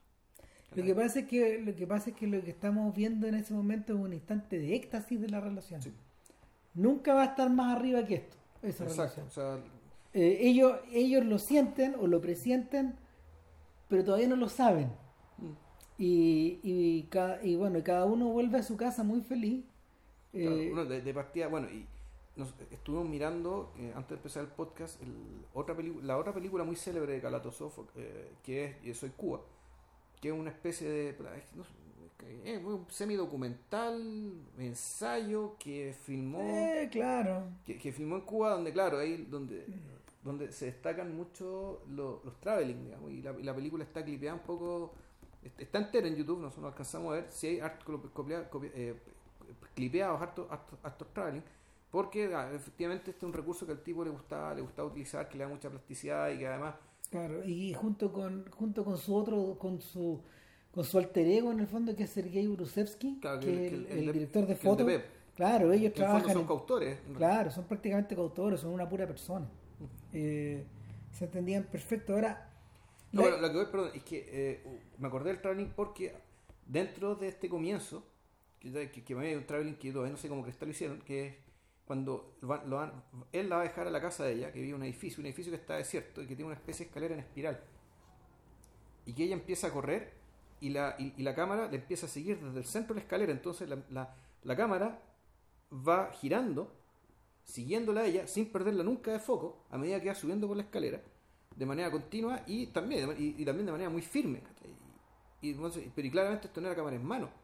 Lo 0.74 0.82
que 0.84 0.94
pasa 0.94 1.20
es 1.20 1.26
que 1.26 1.58
lo 1.60 1.74
que 1.74 1.86
pasa 1.86 2.10
es 2.10 2.16
que 2.16 2.26
lo 2.26 2.42
que 2.42 2.50
estamos 2.50 2.94
viendo 2.94 3.26
en 3.26 3.34
ese 3.34 3.52
momento 3.54 3.92
es 3.94 3.98
un 4.00 4.12
instante 4.12 4.58
de 4.58 4.74
éxtasis 4.74 5.20
de 5.20 5.28
la 5.28 5.40
relación. 5.40 5.82
Sí. 5.82 5.92
Nunca 6.74 7.14
va 7.14 7.22
a 7.22 7.26
estar 7.26 7.50
más 7.50 7.76
arriba 7.76 8.06
que 8.06 8.14
esto, 8.16 8.36
esa 8.62 8.84
Exacto, 8.84 8.94
relación. 8.94 9.26
o 9.26 9.30
sea, 9.30 9.58
Eh, 10.14 10.38
ellos, 10.42 10.78
ellos 10.92 11.24
lo 11.24 11.38
sienten 11.38 11.94
o 11.98 12.06
lo 12.06 12.20
presienten, 12.20 12.94
pero 13.88 14.04
todavía 14.04 14.28
no 14.28 14.36
lo 14.36 14.48
saben. 14.48 14.88
mm, 15.38 15.52
Y, 15.98 16.58
y, 16.62 17.02
ca- 17.10 17.38
y 17.42 17.56
bueno, 17.56 17.82
cada 17.84 18.04
uno 18.06 18.28
vuelve 18.30 18.58
a 18.58 18.62
su 18.62 18.76
casa 18.76 19.04
muy 19.04 19.20
feliz. 19.22 19.64
claro, 20.32 20.56
Eh, 20.56 20.70
uno 20.72 20.84
de, 20.84 21.00
de 21.02 21.14
partida, 21.14 21.48
bueno, 21.48 21.68
y 21.70 21.86
nos 22.36 22.54
estuvimos 22.70 23.08
mirando 23.08 23.72
eh, 23.78 23.92
antes 23.94 24.10
de 24.10 24.14
empezar 24.16 24.42
el 24.44 24.48
podcast 24.50 25.00
el- 25.02 25.44
otra 25.54 25.76
la 26.02 26.16
otra 26.16 26.32
película 26.32 26.64
muy 26.64 26.76
célebre 26.76 27.12
de 27.12 27.20
Kalatozov 27.20 27.72
eh, 27.96 28.32
que 28.42 28.64
es 28.64 28.82
Yo 28.82 28.94
Soy 28.94 29.10
Cuba, 29.10 29.40
que 30.22 30.28
es 30.28 30.34
una 30.34 30.50
especie 30.50 30.88
de 30.88 31.16
no 31.54 31.62
es 32.44 32.64
un 32.64 32.86
semidocumental, 32.88 34.32
ensayo 34.56 35.56
que 35.58 35.94
filmó 36.04 36.40
eh, 36.40 36.88
claro. 36.90 37.44
que, 37.66 37.76
que 37.78 37.92
filmó 37.92 38.16
en 38.16 38.22
Cuba, 38.22 38.50
donde, 38.50 38.72
claro, 38.72 38.98
ahí 38.98 39.26
donde, 39.28 39.66
donde 40.22 40.52
se 40.52 40.66
destacan 40.66 41.14
mucho 41.16 41.82
lo- 41.90 42.22
los 42.24 42.38
traveling, 42.40 42.84
digamos, 42.84 43.10
y 43.10 43.22
la, 43.22 43.32
y 43.38 43.42
la 43.42 43.54
película 43.54 43.82
está 43.84 44.04
clipeada 44.04 44.36
un 44.36 44.42
poco, 44.42 44.92
est- 45.42 45.60
está 45.60 45.78
entera 45.78 46.06
en 46.06 46.14
YouTube, 46.14 46.38
nosotros 46.40 46.62
no 46.62 46.68
alcanzamos 46.68 47.12
a 47.12 47.16
ver 47.16 47.26
si 47.30 47.48
hay 47.48 47.60
hartos 47.60 48.00
copia- 48.14 48.48
eh, 48.74 48.94
clipeados, 49.74 50.22
hartos, 50.22 50.46
hartos, 50.50 50.78
hartos 50.82 51.08
traveling, 51.12 51.42
porque 51.90 52.32
ah, 52.34 52.50
efectivamente 52.54 53.10
este 53.10 53.18
es 53.26 53.28
un 53.28 53.32
recurso 53.32 53.66
que 53.66 53.72
al 53.72 53.82
tipo 53.82 54.04
le 54.04 54.10
gustaba, 54.10 54.54
le 54.54 54.62
gustaba 54.62 54.88
utilizar, 54.88 55.28
que 55.28 55.36
le 55.38 55.44
da 55.44 55.50
mucha 55.50 55.68
plasticidad 55.68 56.30
y 56.30 56.38
que 56.38 56.46
además 56.46 56.74
Claro, 57.10 57.44
y 57.44 57.74
junto 57.74 58.12
con 58.12 58.46
junto 58.50 58.84
con 58.84 58.96
su 58.96 59.14
otro 59.14 59.56
con 59.58 59.80
su 59.80 60.20
con 60.70 60.84
su 60.84 60.96
alter 60.98 61.26
ego 61.26 61.52
en 61.52 61.60
el 61.60 61.66
fondo 61.66 61.94
que 61.94 62.04
es 62.04 62.10
Sergei 62.10 62.46
Brusevsky, 62.46 63.18
Claro, 63.20 63.40
que, 63.40 63.46
que 63.46 63.66
el- 63.68 63.86
que 63.86 63.94
director 64.12 64.42
de 64.42 64.46
que 64.46 64.52
el 64.52 64.58
fotos. 64.58 65.02
Claro, 65.36 65.72
ellos 65.72 65.86
el 65.86 65.92
trabajan 65.92 66.32
son 66.32 66.46
coautores. 66.46 66.98
Claro, 67.16 67.50
son 67.50 67.64
prácticamente 67.64 68.14
coautores, 68.14 68.60
son 68.60 68.72
una 68.72 68.88
pura 68.88 69.06
persona. 69.06 69.46
Eh, 70.12 70.64
se 71.10 71.24
entendían 71.26 71.64
perfecto. 71.64 72.14
Ahora, 72.14 72.48
No, 73.12 73.28
la- 73.28 73.36
lo 73.38 73.50
que 73.50 73.56
voy, 73.56 73.66
perdón, 73.66 73.90
es 73.94 74.02
que 74.04 74.24
eh, 74.30 74.62
me 74.98 75.08
acordé 75.08 75.30
del 75.30 75.40
traveling 75.42 75.70
porque 75.76 76.14
dentro 76.66 77.14
de 77.14 77.28
este 77.28 77.48
comienzo, 77.50 78.06
que, 78.60 78.90
que, 78.90 79.04
que 79.04 79.14
mí 79.14 79.26
hay 79.26 79.34
un 79.34 79.44
traveling 79.46 79.74
que 79.74 79.88
yo 79.88 79.94
todavía 79.94 80.12
no 80.12 80.18
sé 80.18 80.28
cómo 80.28 80.42
cristal 80.42 80.68
lo 80.68 80.72
hicieron, 80.72 81.00
que 81.00 81.26
es 81.26 81.34
cuando 81.92 82.38
él 83.32 83.50
la 83.50 83.56
va 83.56 83.60
a 83.60 83.64
dejar 83.64 83.86
a 83.86 83.90
la 83.90 84.00
casa 84.00 84.24
de 84.24 84.32
ella, 84.32 84.50
que 84.50 84.62
vive 84.62 84.72
un 84.72 84.82
edificio, 84.82 85.20
un 85.20 85.26
edificio 85.26 85.52
que 85.52 85.58
está 85.58 85.76
desierto 85.76 86.22
y 86.22 86.26
que 86.26 86.34
tiene 86.34 86.46
una 86.46 86.54
especie 86.54 86.86
de 86.86 86.88
escalera 86.88 87.12
en 87.12 87.20
espiral. 87.20 87.60
Y 89.04 89.12
que 89.12 89.24
ella 89.24 89.34
empieza 89.34 89.66
a 89.66 89.72
correr 89.72 90.14
y 90.58 90.70
la, 90.70 90.96
y, 90.98 91.22
la 91.22 91.34
cámara 91.34 91.68
le 91.68 91.76
empieza 91.76 92.06
a 92.06 92.08
seguir 92.08 92.40
desde 92.40 92.56
el 92.60 92.64
centro 92.64 92.94
de 92.94 93.00
la 93.00 93.04
escalera. 93.04 93.30
Entonces 93.30 93.68
la, 93.68 94.56
cámara 94.56 95.02
va 95.70 96.10
girando, 96.12 96.72
siguiéndola 97.44 98.00
a 98.00 98.06
ella, 98.06 98.26
sin 98.26 98.50
perderla 98.50 98.84
nunca 98.84 99.12
de 99.12 99.18
foco, 99.18 99.66
a 99.68 99.76
medida 99.76 100.00
que 100.00 100.08
va 100.08 100.14
subiendo 100.14 100.48
por 100.48 100.56
la 100.56 100.62
escalera, 100.62 101.02
de 101.54 101.66
manera 101.66 101.90
continua 101.90 102.42
y 102.46 102.68
también, 102.68 103.06
de 103.36 103.52
manera 103.52 103.90
muy 103.90 104.00
firme. 104.00 104.40
Y, 105.42 105.52
pero 105.94 106.10
claramente 106.10 106.46
esto 106.46 106.58
no 106.62 106.68
era 106.68 106.74
cámara 106.74 106.96
en 106.96 107.04
mano. 107.04 107.41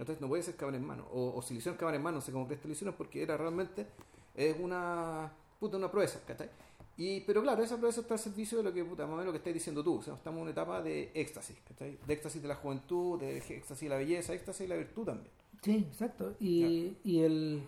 Entonces 0.00 0.20
no 0.20 0.28
puede 0.28 0.42
ser 0.42 0.56
cámara 0.56 0.78
en 0.78 0.86
mano. 0.86 1.06
O, 1.12 1.34
o 1.36 1.42
si 1.42 1.54
le 1.54 1.58
hicieron 1.58 1.78
cámara 1.78 1.96
en 1.96 2.02
mano, 2.02 2.16
no 2.16 2.20
sé 2.22 2.32
cómo 2.32 2.46
crees 2.46 2.60
que 2.60 2.68
lo 2.68 2.72
hicieron, 2.72 2.94
porque 2.94 3.22
era 3.22 3.36
realmente 3.36 3.86
es 4.34 4.56
una 4.58 5.30
puta 5.58 5.76
una 5.76 5.90
proeza, 5.90 6.20
¿cachai? 6.26 6.48
Y, 6.96 7.20
pero 7.20 7.42
claro, 7.42 7.62
esa 7.62 7.78
proeza 7.78 8.00
está 8.00 8.14
al 8.14 8.20
servicio 8.20 8.58
de 8.58 8.64
lo 8.64 8.74
que, 8.74 8.84
puta, 8.84 9.04
más 9.04 9.12
o 9.12 9.16
menos 9.16 9.26
lo 9.26 9.32
que 9.32 9.38
estás 9.38 9.54
diciendo 9.54 9.82
tú. 9.82 9.96
O 9.96 10.02
sea, 10.02 10.14
estamos 10.14 10.38
en 10.38 10.42
una 10.42 10.50
etapa 10.50 10.82
de 10.82 11.10
éxtasis, 11.14 11.56
¿cachai? 11.66 11.98
De 12.06 12.12
éxtasis 12.14 12.42
de 12.42 12.48
la 12.48 12.56
juventud, 12.56 13.18
de 13.20 13.38
éxtasis 13.38 13.80
de 13.80 13.88
la 13.88 13.96
belleza, 13.96 14.34
éxtasis 14.34 14.60
de 14.62 14.68
la 14.68 14.76
virtud 14.76 15.04
también. 15.04 15.30
sí, 15.62 15.86
exacto. 15.90 16.34
Y, 16.40 16.96
y 17.04 17.20
el 17.20 17.62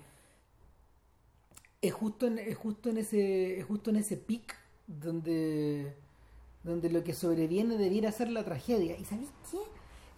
es 1.82 1.92
justo 1.92 2.26
en, 2.26 2.38
es 2.38 2.56
justo 2.56 2.90
en 2.90 2.98
ese 2.98 3.58
es 3.58 3.66
justo 3.66 3.90
en 3.90 3.96
ese 3.96 4.16
pic 4.16 4.54
donde 4.86 5.94
donde 6.62 6.90
lo 6.90 7.02
que 7.02 7.12
sobreviene 7.12 7.76
debiera 7.76 8.12
ser 8.12 8.30
la 8.30 8.44
tragedia. 8.44 8.96
¿Y 8.96 9.04
sabéis 9.04 9.30
qué? 9.50 9.58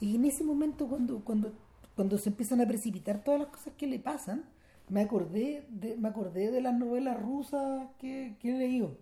Y 0.01 0.17
en 0.17 0.27
ese 0.27 0.45
momento 0.45 0.87
cuando 0.87 1.21
cuando 1.25 1.53
cuando 1.95 2.19
se 2.19 2.29
empiezan 2.31 2.61
a 2.61 2.67
precipitar 2.67 3.23
todas 3.23 3.41
las 3.41 3.49
cosas 3.51 3.73
que 3.77 3.87
le 3.87 3.99
pasan, 3.99 4.45
me 4.89 5.01
acordé 5.01 5.65
de 5.71 5.97
me 5.97 6.09
acordé 6.09 6.51
de 6.51 6.61
las 6.61 6.75
novelas 6.75 7.21
rusas 7.21 7.89
que, 7.99 8.37
que 8.41 8.51
he 8.55 8.59
leído. 8.59 8.97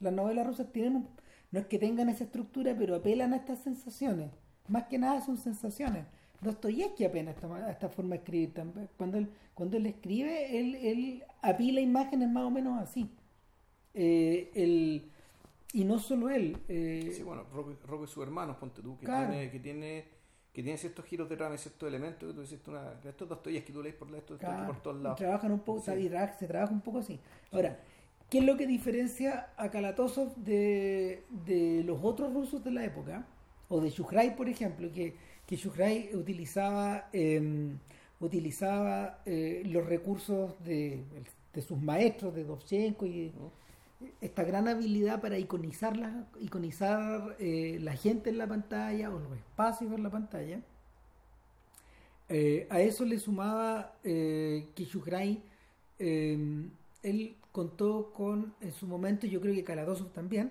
Las 0.00 0.12
novelas 0.12 0.46
rusas 0.46 0.72
tienen 0.72 0.96
un- 0.96 1.08
no 1.50 1.60
es 1.60 1.66
que 1.66 1.78
tengan 1.78 2.08
esa 2.08 2.24
estructura, 2.24 2.74
pero 2.78 2.94
apelan 2.96 3.32
a 3.34 3.36
estas 3.36 3.58
sensaciones. 3.58 4.30
Más 4.68 4.84
que 4.84 4.98
nada 4.98 5.20
son 5.20 5.36
sensaciones. 5.36 6.06
Dostoyevsky 6.40 7.04
apena 7.04 7.30
a 7.30 7.34
esta, 7.34 7.70
esta 7.70 7.88
forma 7.88 8.10
de 8.10 8.16
escribir 8.16 8.54
también. 8.54 8.88
Cuando 8.96 9.18
él, 9.18 9.28
cuando 9.54 9.76
él 9.76 9.86
escribe, 9.86 10.58
él, 10.58 10.74
él 10.76 11.24
apila 11.42 11.80
imágenes 11.80 12.30
más 12.30 12.44
o 12.44 12.50
menos 12.50 12.80
así. 12.80 13.08
Eh, 13.94 14.50
el- 14.54 15.10
y 15.74 15.84
no 15.84 15.98
solo 15.98 16.30
él. 16.30 16.56
eh, 16.68 17.12
Sí, 17.14 17.22
bueno, 17.22 17.44
Roque, 17.52 17.76
Roque 17.86 18.04
y 18.04 18.08
sus 18.08 18.22
hermanos, 18.22 18.56
ponte 18.56 18.80
tú, 18.82 18.98
que 18.98 19.04
Claro. 19.06 19.30
tiene, 19.30 19.50
que 19.50 19.60
tiene 19.60 20.04
que 20.52 20.62
tiene 20.62 20.76
ciertos 20.78 21.04
giros 21.06 21.28
de 21.28 21.36
trama 21.36 21.54
y 21.54 21.58
ciertos 21.58 21.88
elementos 21.88 22.28
que 22.28 22.34
tú 22.34 22.40
dices, 22.42 22.60
una, 22.68 22.92
esto 23.04 23.24
es 23.24 23.30
Dostoyevsky, 23.30 23.72
tú 23.72 23.82
lees 23.82 23.94
por 23.94 24.08
esto, 24.14 24.34
esto 24.34 24.38
claro, 24.46 24.66
por 24.66 24.82
todos 24.82 25.02
lados. 25.02 25.18
trabajan 25.18 25.52
un 25.52 25.60
poco, 25.60 25.80
Sí. 25.82 25.92
y 25.92 26.08
tra- 26.08 26.36
se 26.38 26.46
trabaja 26.46 26.72
un 26.72 26.82
poco 26.82 26.98
así. 26.98 27.18
Ahora, 27.52 27.80
¿qué 28.28 28.38
es 28.38 28.44
lo 28.44 28.56
que 28.58 28.66
diferencia 28.66 29.48
a 29.56 29.70
Kalatozov 29.70 30.34
de, 30.36 31.24
de 31.46 31.82
los 31.84 32.00
otros 32.02 32.32
rusos 32.34 32.62
de 32.62 32.70
la 32.70 32.84
época? 32.84 33.26
O 33.70 33.80
de 33.80 33.88
Shukrai, 33.88 34.36
por 34.36 34.48
ejemplo, 34.50 34.92
que, 34.92 35.14
que 35.46 35.56
Shukrai 35.56 36.14
utilizaba, 36.14 37.08
eh, 37.14 37.70
utilizaba 38.20 39.20
eh, 39.26 39.62
los 39.66 39.86
recursos 39.86 40.62
de, 40.64 41.02
de 41.54 41.62
sus 41.62 41.80
maestros, 41.80 42.34
de 42.34 42.44
Dovchenko 42.44 43.06
y 43.06 43.32
esta 44.20 44.44
gran 44.44 44.68
habilidad 44.68 45.20
para 45.20 45.38
iconizar 45.38 45.96
la, 45.96 46.26
iconizar 46.40 47.36
eh, 47.38 47.78
la 47.80 47.94
gente 47.94 48.30
en 48.30 48.38
la 48.38 48.46
pantalla 48.48 49.10
o 49.10 49.18
los 49.18 49.36
espacios 49.36 49.92
en 49.92 50.02
la 50.02 50.10
pantalla. 50.10 50.60
Eh, 52.28 52.66
a 52.70 52.80
eso 52.80 53.04
le 53.04 53.18
sumaba 53.18 53.98
eh, 54.04 54.68
que 54.74 54.84
Shukrai, 54.84 55.42
eh, 55.98 56.66
él 57.02 57.36
contó 57.52 58.12
con, 58.12 58.54
en 58.60 58.72
su 58.72 58.86
momento, 58.86 59.26
yo 59.26 59.40
creo 59.40 59.54
que 59.54 59.64
Kaladosov 59.64 60.12
también, 60.12 60.50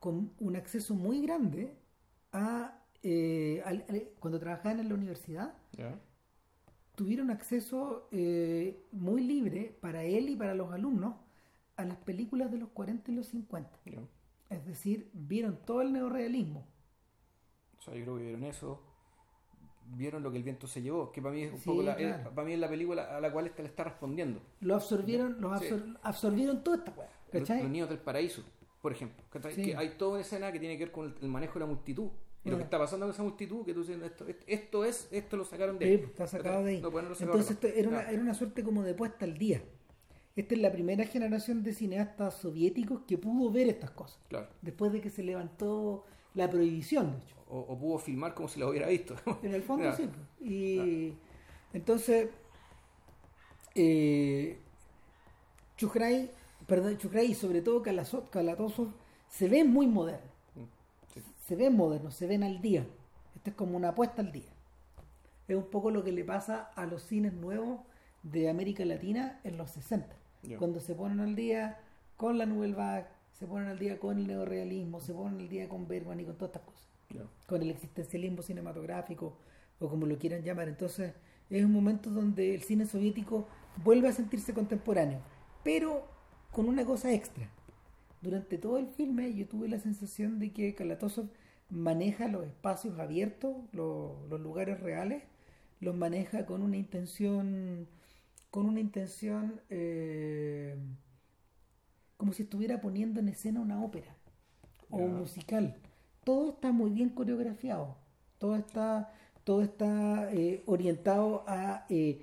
con 0.00 0.32
un 0.40 0.56
acceso 0.56 0.94
muy 0.94 1.22
grande 1.22 1.72
a, 2.32 2.78
eh, 3.02 3.62
al- 3.64 3.84
al- 3.88 4.08
cuando 4.18 4.38
trabajaban 4.40 4.80
en 4.80 4.88
la 4.88 4.94
universidad, 4.94 5.54
tuvieron 6.94 7.30
acceso 7.30 8.08
muy 8.92 9.22
libre 9.22 9.76
para 9.80 10.04
él 10.04 10.28
y 10.30 10.36
para 10.36 10.54
los 10.54 10.72
alumnos 10.72 11.14
a 11.76 11.84
las 11.84 11.96
películas 11.98 12.50
de 12.50 12.58
los 12.58 12.68
40 12.70 13.10
y 13.10 13.14
los 13.14 13.26
50. 13.28 13.70
Ya. 13.86 14.00
Es 14.50 14.64
decir, 14.66 15.10
vieron 15.14 15.58
todo 15.64 15.82
el 15.82 15.92
neorrealismo. 15.92 16.66
O 17.78 17.82
sea, 17.82 17.94
yo 17.94 18.02
creo 18.04 18.16
que 18.18 18.22
vieron 18.24 18.44
eso. 18.44 18.82
Vieron 19.94 20.22
lo 20.22 20.30
que 20.30 20.38
el 20.38 20.44
viento 20.44 20.66
se 20.66 20.80
llevó, 20.80 21.10
que 21.10 21.20
para 21.20 21.34
mí 21.34 21.42
es 21.42 21.52
un 21.52 21.58
Sí, 21.58 21.64
poco 21.66 21.82
la, 21.82 21.96
claro. 21.96 22.22
es- 22.22 22.28
para 22.28 22.46
mí 22.46 22.52
es 22.54 22.58
la 22.60 22.68
película 22.68 23.16
a 23.16 23.20
la 23.20 23.32
cual 23.32 23.46
este 23.46 23.62
le 23.62 23.68
está 23.68 23.84
respondiendo. 23.84 24.40
Lo 24.60 24.74
absorbieron, 24.76 25.40
los 25.40 25.58
Sí. 25.60 25.66
absor- 25.66 25.98
absorbieron 26.02 26.62
toda 26.62 26.76
esta 26.78 26.92
weá. 26.92 27.08
Los, 27.32 27.40
¿Cachai? 27.42 27.62
los 27.62 27.70
niños 27.70 27.88
del 27.88 27.98
paraíso, 27.98 28.42
por 28.80 28.92
ejemplo. 28.92 29.22
Sí. 29.50 29.62
Que 29.62 29.76
hay 29.76 29.96
toda 29.98 30.12
una 30.12 30.20
escena 30.20 30.52
que 30.52 30.60
tiene 30.60 30.78
que 30.78 30.84
ver 30.84 30.92
con 30.92 31.06
el, 31.06 31.14
el 31.20 31.28
manejo 31.28 31.54
de 31.54 31.60
la 31.60 31.66
multitud. 31.66 32.08
Y 32.44 32.50
lo 32.50 32.56
que 32.56 32.64
está 32.64 32.76
pasando 32.78 33.06
con 33.06 33.12
esa 33.14 33.22
multitud, 33.22 33.64
que 33.64 33.72
tú 33.72 33.80
dices, 33.84 34.02
esto, 34.02 34.26
esto 34.48 34.84
es, 34.84 35.08
esto 35.12 35.36
lo 35.36 35.44
sacaron 35.44 35.78
de 35.78 35.86
Sí, 35.86 35.92
ahí. 35.92 36.00
está 36.00 36.26
sacado 36.26 36.64
de 36.64 36.70
ahí. 36.72 36.80
No, 36.80 36.90
pues 36.90 37.04
no 37.04 37.14
Entonces 37.14 37.50
esto 37.52 37.66
era, 37.68 37.88
una, 37.88 38.02
era 38.10 38.20
una 38.20 38.34
suerte 38.34 38.64
como 38.64 38.82
de 38.82 38.94
puesta 38.94 39.24
al 39.24 39.36
día. 39.38 39.62
Esta 40.34 40.54
es 40.54 40.60
la 40.62 40.72
primera 40.72 41.04
generación 41.04 41.62
de 41.62 41.74
cineastas 41.74 42.34
soviéticos 42.34 43.02
que 43.06 43.18
pudo 43.18 43.50
ver 43.50 43.68
estas 43.68 43.90
cosas. 43.90 44.18
Claro. 44.28 44.48
Después 44.62 44.92
de 44.92 45.00
que 45.00 45.10
se 45.10 45.22
levantó 45.22 46.04
la 46.34 46.48
prohibición, 46.48 47.12
de 47.12 47.18
hecho. 47.18 47.36
O, 47.48 47.58
o 47.60 47.78
pudo 47.78 47.98
filmar 47.98 48.32
como 48.34 48.48
si 48.48 48.58
lo 48.58 48.68
hubiera 48.70 48.88
visto. 48.88 49.14
En 49.42 49.52
el 49.54 49.62
fondo 49.62 49.94
sí. 49.94 50.08
pues. 50.08 50.50
Y 50.50 51.14
entonces, 51.74 52.30
eh, 53.74 54.58
Chukrai, 55.76 56.30
perdón, 56.66 56.96
Chukrai 56.98 57.26
y 57.30 57.34
sobre 57.34 57.60
todo 57.62 57.82
Kalaso- 57.82 58.28
Kalatozov 58.30 58.88
se 59.28 59.48
ven 59.48 59.70
muy 59.70 59.86
modernos. 59.86 60.30
Sí. 61.14 61.22
Se 61.46 61.56
ven 61.56 61.76
modernos, 61.76 62.14
se 62.14 62.26
ven 62.26 62.42
al 62.42 62.60
día. 62.62 62.86
Esto 63.34 63.50
es 63.50 63.56
como 63.56 63.76
una 63.76 63.88
apuesta 63.90 64.22
al 64.22 64.32
día. 64.32 64.48
Es 65.48 65.56
un 65.56 65.66
poco 65.70 65.90
lo 65.90 66.04
que 66.04 66.12
le 66.12 66.24
pasa 66.24 66.70
a 66.74 66.86
los 66.86 67.02
cines 67.02 67.32
nuevos 67.32 67.80
de 68.22 68.48
América 68.48 68.84
Latina 68.84 69.40
en 69.44 69.56
los 69.56 69.70
60. 69.70 70.14
Cuando 70.58 70.80
se 70.80 70.94
ponen 70.94 71.20
al 71.20 71.34
día 71.36 71.78
con 72.16 72.38
la 72.38 72.46
Nouvelle 72.46 72.74
Vague, 72.74 73.06
se 73.32 73.46
ponen 73.46 73.68
al 73.68 73.78
día 73.78 73.98
con 73.98 74.18
el 74.18 74.26
neorrealismo, 74.26 75.00
se 75.00 75.12
ponen 75.12 75.40
al 75.40 75.48
día 75.48 75.68
con 75.68 75.86
Bergman 75.86 76.20
y 76.20 76.24
con 76.24 76.36
todas 76.36 76.50
estas 76.50 76.62
cosas 76.62 76.92
con 77.46 77.62
el 77.62 77.70
existencialismo 77.70 78.42
cinematográfico 78.42 79.36
o 79.78 79.88
como 79.88 80.06
lo 80.06 80.18
quieran 80.18 80.42
llamar. 80.42 80.68
Entonces 80.68 81.12
es 81.50 81.64
un 81.64 81.72
momento 81.72 82.10
donde 82.10 82.54
el 82.54 82.62
cine 82.62 82.86
soviético 82.86 83.46
vuelve 83.84 84.08
a 84.08 84.12
sentirse 84.12 84.54
contemporáneo, 84.54 85.20
pero 85.64 86.06
con 86.50 86.68
una 86.68 86.84
cosa 86.84 87.12
extra. 87.12 87.48
Durante 88.20 88.58
todo 88.58 88.78
el 88.78 88.86
filme 88.86 89.34
yo 89.34 89.46
tuve 89.46 89.68
la 89.68 89.78
sensación 89.78 90.38
de 90.38 90.52
que 90.52 90.74
Kalatozov 90.74 91.26
maneja 91.70 92.28
los 92.28 92.46
espacios 92.46 92.98
abiertos, 92.98 93.56
los, 93.72 94.12
los 94.28 94.40
lugares 94.40 94.80
reales, 94.80 95.24
los 95.80 95.96
maneja 95.96 96.46
con 96.46 96.62
una 96.62 96.76
intención, 96.76 97.88
con 98.52 98.66
una 98.66 98.80
intención 98.80 99.62
eh, 99.70 100.76
como 102.16 102.32
si 102.32 102.42
estuviera 102.44 102.80
poniendo 102.80 103.20
en 103.20 103.28
escena 103.28 103.60
una 103.60 103.82
ópera 103.82 104.14
o 104.90 104.98
un 104.98 105.16
musical. 105.16 105.76
Todo 106.24 106.50
está 106.50 106.72
muy 106.72 106.90
bien 106.90 107.10
coreografiado, 107.10 107.96
todo 108.38 108.56
está, 108.56 109.12
todo 109.44 109.62
está 109.62 110.32
eh, 110.32 110.62
orientado 110.66 111.44
a 111.48 111.86
eh, 111.90 112.22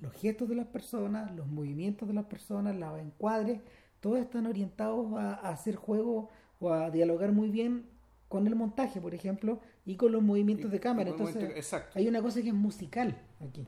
los 0.00 0.12
gestos 0.14 0.48
de 0.48 0.56
las 0.56 0.66
personas, 0.66 1.34
los 1.36 1.46
movimientos 1.48 2.08
de 2.08 2.14
las 2.14 2.26
personas, 2.26 2.76
los 2.76 3.00
encuadres, 3.00 3.60
todos 4.00 4.18
están 4.20 4.46
orientados 4.46 5.14
a, 5.14 5.34
a 5.34 5.50
hacer 5.50 5.76
juego 5.76 6.30
o 6.60 6.72
a 6.72 6.90
dialogar 6.90 7.32
muy 7.32 7.50
bien 7.50 7.86
con 8.28 8.46
el 8.46 8.56
montaje, 8.56 9.00
por 9.00 9.14
ejemplo, 9.14 9.60
y 9.84 9.96
con 9.96 10.12
los 10.12 10.22
movimientos 10.22 10.70
Y- 10.70 10.72
de 10.72 10.80
cámara. 10.80 11.10
Entonces, 11.10 11.52
exacto. 11.56 11.98
hay 11.98 12.08
una 12.08 12.22
cosa 12.22 12.42
que 12.42 12.48
es 12.48 12.54
musical 12.54 13.16
aquí. 13.40 13.66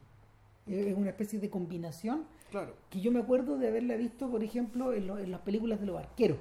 Es 0.68 0.96
una 0.96 1.10
especie 1.10 1.38
de 1.40 1.48
combinación 1.50 2.24
Claro. 2.50 2.74
que 2.90 3.00
yo 3.00 3.10
me 3.12 3.20
acuerdo 3.20 3.56
de 3.58 3.68
haberla 3.68 3.96
visto, 3.96 4.30
por 4.30 4.42
ejemplo, 4.42 4.92
en, 4.92 5.06
lo- 5.06 5.18
en 5.18 5.30
las 5.30 5.40
películas 5.40 5.80
de 5.80 5.86
los 5.86 5.98
arqueros. 5.98 6.38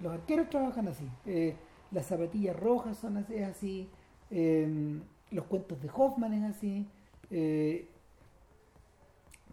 Los 0.00 0.12
arqueros 0.12 0.48
trabajan 0.48 0.88
así. 0.88 1.08
Eh, 1.26 1.54
las 1.90 2.06
zapatillas 2.06 2.56
rojas 2.56 2.96
son 2.98 3.16
así, 3.18 3.34
es 3.34 3.46
así. 3.48 3.88
eh, 4.30 5.00
los 5.30 5.44
cuentos 5.46 5.80
de 5.82 5.90
Hoffman 5.94 6.32
es 6.34 6.56
así. 6.56 6.86
Eh, 7.30 7.88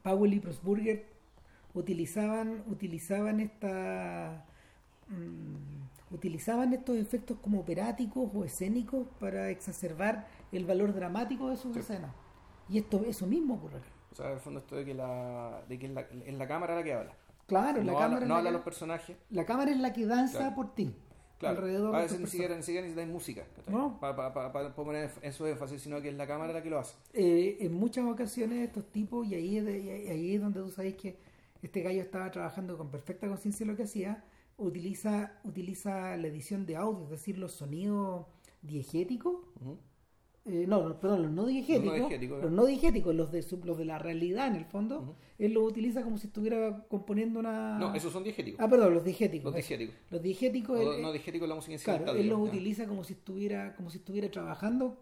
Powell 0.04 0.34
y 0.34 0.40
Pressburger 0.40 1.06
utilizaban, 1.74 2.64
utilizaban 2.68 3.40
esta 3.40 4.46
mm, 5.10 6.14
utilizaban 6.14 6.74
estos 6.74 6.96
efectos 6.98 7.38
como 7.42 7.60
operáticos 7.62 8.30
o 8.34 8.44
escénicos 8.44 9.08
para 9.20 9.50
exacerbar 9.50 10.28
el 10.52 10.66
valor 10.66 10.94
dramático 10.94 11.50
de 11.50 11.58
sus 11.58 11.74
Sí. 11.74 11.80
escenas. 11.80 12.12
Y 12.70 12.78
esto 12.78 13.04
eso 13.06 13.26
mismo 13.28 13.56
ocurre. 13.56 13.78
acá. 13.78 13.88
O 14.14 14.16
sea, 14.16 14.28
en 14.28 14.34
el 14.34 14.40
fondo 14.40 14.60
esto 14.60 14.76
de 14.76 14.86
que, 14.86 14.94
la, 14.94 15.62
de 15.68 15.78
que 15.80 15.88
es, 15.88 15.92
la, 15.92 16.02
es 16.02 16.34
la 16.36 16.48
cámara 16.48 16.76
la 16.76 16.84
que 16.84 16.94
habla. 16.94 17.14
Claro, 17.48 17.84
no 17.84 17.92
la 17.92 17.92
habla, 17.92 18.00
cámara 18.06 18.26
no 18.26 18.28
la 18.34 18.38
habla 18.38 18.50
que- 18.52 18.54
los 18.54 18.64
personajes. 18.64 19.18
La 19.32 19.46
cámara 19.46 19.72
es 19.72 19.78
la 19.80 19.92
que 19.92 20.06
danza 20.06 20.38
Claro. 20.38 20.56
por 20.56 20.76
ti. 20.76 20.96
Claro. 21.40 21.58
Alrededor 21.58 21.94
a 21.94 21.98
de 21.98 22.04
veces 22.06 22.20
ni 22.22 22.28
siquiera, 22.28 22.56
ni 22.56 22.62
siquiera 22.64 22.84
necesitáis 22.88 23.12
música. 23.12 23.44
No. 23.68 24.00
Para 24.00 24.74
poner 24.76 25.12
en 25.22 25.34
su 25.34 25.46
énfasis, 25.46 25.82
sino 25.82 26.02
que 26.02 26.08
es 26.10 26.16
la 26.16 26.26
cámara 26.26 26.54
la 26.54 26.64
que 26.64 26.70
lo 26.70 26.80
hace. 26.80 26.96
Eh, 27.14 27.58
en 27.60 27.74
muchas 27.74 28.06
ocasiones 28.06 28.66
estos 28.68 28.86
tipos, 28.92 29.28
y 29.28 29.36
ahí, 29.36 29.58
es 29.58 29.66
de- 29.66 29.80
y 29.80 29.90
ahí 30.10 30.36
es 30.36 30.42
donde 30.42 30.62
tú 30.62 30.70
sabes 30.70 30.96
que 30.96 31.18
este 31.62 31.82
gallo 31.82 32.02
estaba 32.02 32.32
trabajando 32.32 32.78
con 32.78 32.90
perfecta 32.90 33.28
conciencia 33.28 33.66
de 33.66 33.72
lo 33.72 33.76
que 33.78 33.84
hacía, 33.84 34.24
utiliza, 34.58 35.34
utiliza 35.44 36.16
la 36.16 36.28
edición 36.28 36.66
de 36.66 36.78
audio, 36.78 37.04
es 37.06 37.10
decir, 37.10 37.38
los 37.38 37.52
sonidos 37.54 38.26
diegéticos. 38.62 39.36
Eh, 40.46 40.66
no, 40.68 40.90
no, 40.90 41.00
perdón, 41.00 41.22
los 41.24 41.32
no 41.32 41.46
diegéticos, 41.46 41.86
Los 41.86 42.00
no 42.02 42.08
diegéticos, 42.08 42.42
los 42.44 42.52
¿eh? 42.52 42.56
no 42.56 42.66
diegéticos, 42.66 43.16
los 43.16 43.32
de, 43.32 43.42
su- 43.44 43.62
los 43.64 43.78
de 43.78 43.86
la 43.86 43.98
realidad 44.00 44.48
en 44.48 44.56
el 44.56 44.66
fondo, 44.66 45.16
él 45.38 45.54
los 45.54 45.64
utiliza 45.64 46.04
como 46.04 46.18
si 46.18 46.28
estuviera 46.28 46.86
componiendo 46.90 47.40
una... 47.40 47.78
No, 47.80 47.96
esos 47.96 48.12
son 48.12 48.24
diegéticos. 48.24 48.60
Ah, 48.60 48.70
perdón, 48.70 48.94
los 48.94 49.04
diegéticos. 49.04 49.52
los 49.54 49.60
eso. 49.60 49.70
diegéticos. 49.70 49.96
Los 50.12 50.22
diegéticos, 50.22 50.80
O 50.80 50.94
él- 50.96 51.02
no 51.02 51.12
diegéticos 51.14 51.48
la 51.48 51.56
música 51.56 51.78
claro, 51.78 52.00
incidental. 52.02 52.18
él 52.22 52.28
los 52.30 52.40
utiliza 52.50 52.88
como 52.88 53.04
si 53.04 53.14
estuviera, 53.14 53.76
como 53.76 53.90
si 53.90 54.00
estuviera 54.00 54.30
trabajando 54.30 54.98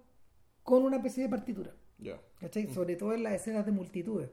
con 0.63 0.84
una 0.84 0.97
especie 0.97 1.23
de 1.23 1.30
partitura. 1.30 1.73
Ya. 1.97 2.19
¿Cachai? 2.39 2.67
Sobre 2.73 2.95
todo 2.95 3.13
en 3.13 3.23
las 3.23 3.34
escenas 3.34 3.65
de 3.65 3.71
multitudes. 3.71 4.30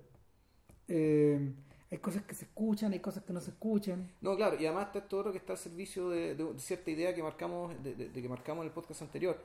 Eh, 0.89 1.53
hay 1.91 1.99
cosas 1.99 2.23
que 2.25 2.35
se 2.35 2.45
escuchan, 2.45 2.93
hay 2.93 3.01
cosas 3.01 3.25
que 3.25 3.33
no 3.33 3.41
se 3.41 3.51
escuchan. 3.51 4.11
No, 4.21 4.37
claro, 4.37 4.57
y 4.61 4.67
además 4.67 4.87
está 4.89 5.07
todo 5.09 5.25
lo 5.25 5.33
que 5.33 5.39
está 5.39 5.53
al 5.55 5.59
servicio 5.59 6.11
de, 6.11 6.35
de 6.35 6.59
cierta 6.59 6.91
idea 6.91 7.15
que 7.15 7.23
marcamos, 7.23 7.83
de, 7.83 7.95
de- 7.95 8.09
de 8.11 8.23
que 8.23 8.29
marcamos 8.29 8.63
en 8.63 8.69
el 8.69 8.75
podcast 8.75 9.03
anterior, 9.03 9.39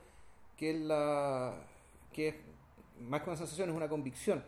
que 0.63 0.69
es 0.71 0.79
la 0.79 1.53
que 2.13 2.27
es 2.29 2.35
más 3.01 3.21
que 3.21 3.29
una 3.31 3.37
sensación, 3.37 3.69
es 3.69 3.75
una 3.75 3.89
convicción, 3.89 4.41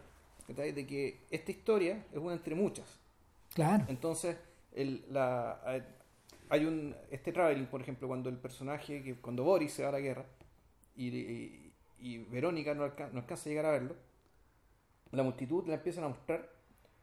de 0.48 0.88
que 0.88 1.20
esta 1.30 1.52
historia 1.52 2.06
es 2.14 2.18
una 2.18 2.32
entre 2.34 2.56
muchas. 2.56 2.88
Claro. 3.54 3.84
Entonces, 3.90 4.38
el, 4.74 5.04
la, 5.10 5.60
hay- 6.50 6.66
un 6.66 6.96
este 7.12 7.34
traveling, 7.34 7.66
por 7.66 7.82
ejemplo, 7.82 8.08
cuando 8.08 8.30
el 8.30 8.38
personaje, 8.38 9.04
que 9.04 9.16
cuando 9.16 9.44
Boris 9.44 9.74
se 9.74 9.84
va 9.84 9.90
a 9.90 9.92
la 9.92 10.00
guerra 10.00 10.26
y, 10.96 11.08
y- 11.10 11.74
y 12.00 12.18
Verónica 12.20 12.74
no, 12.74 12.84
alca- 12.86 13.10
no 13.12 13.20
alcanza 13.20 13.50
a 13.50 13.52
llegar 13.52 13.66
a 13.66 13.72
verlo, 13.72 13.96
la 15.12 15.24
multitud 15.24 15.68
la 15.68 15.74
empiezan 15.74 16.06
a 16.06 16.10
mostrar, 16.10 16.50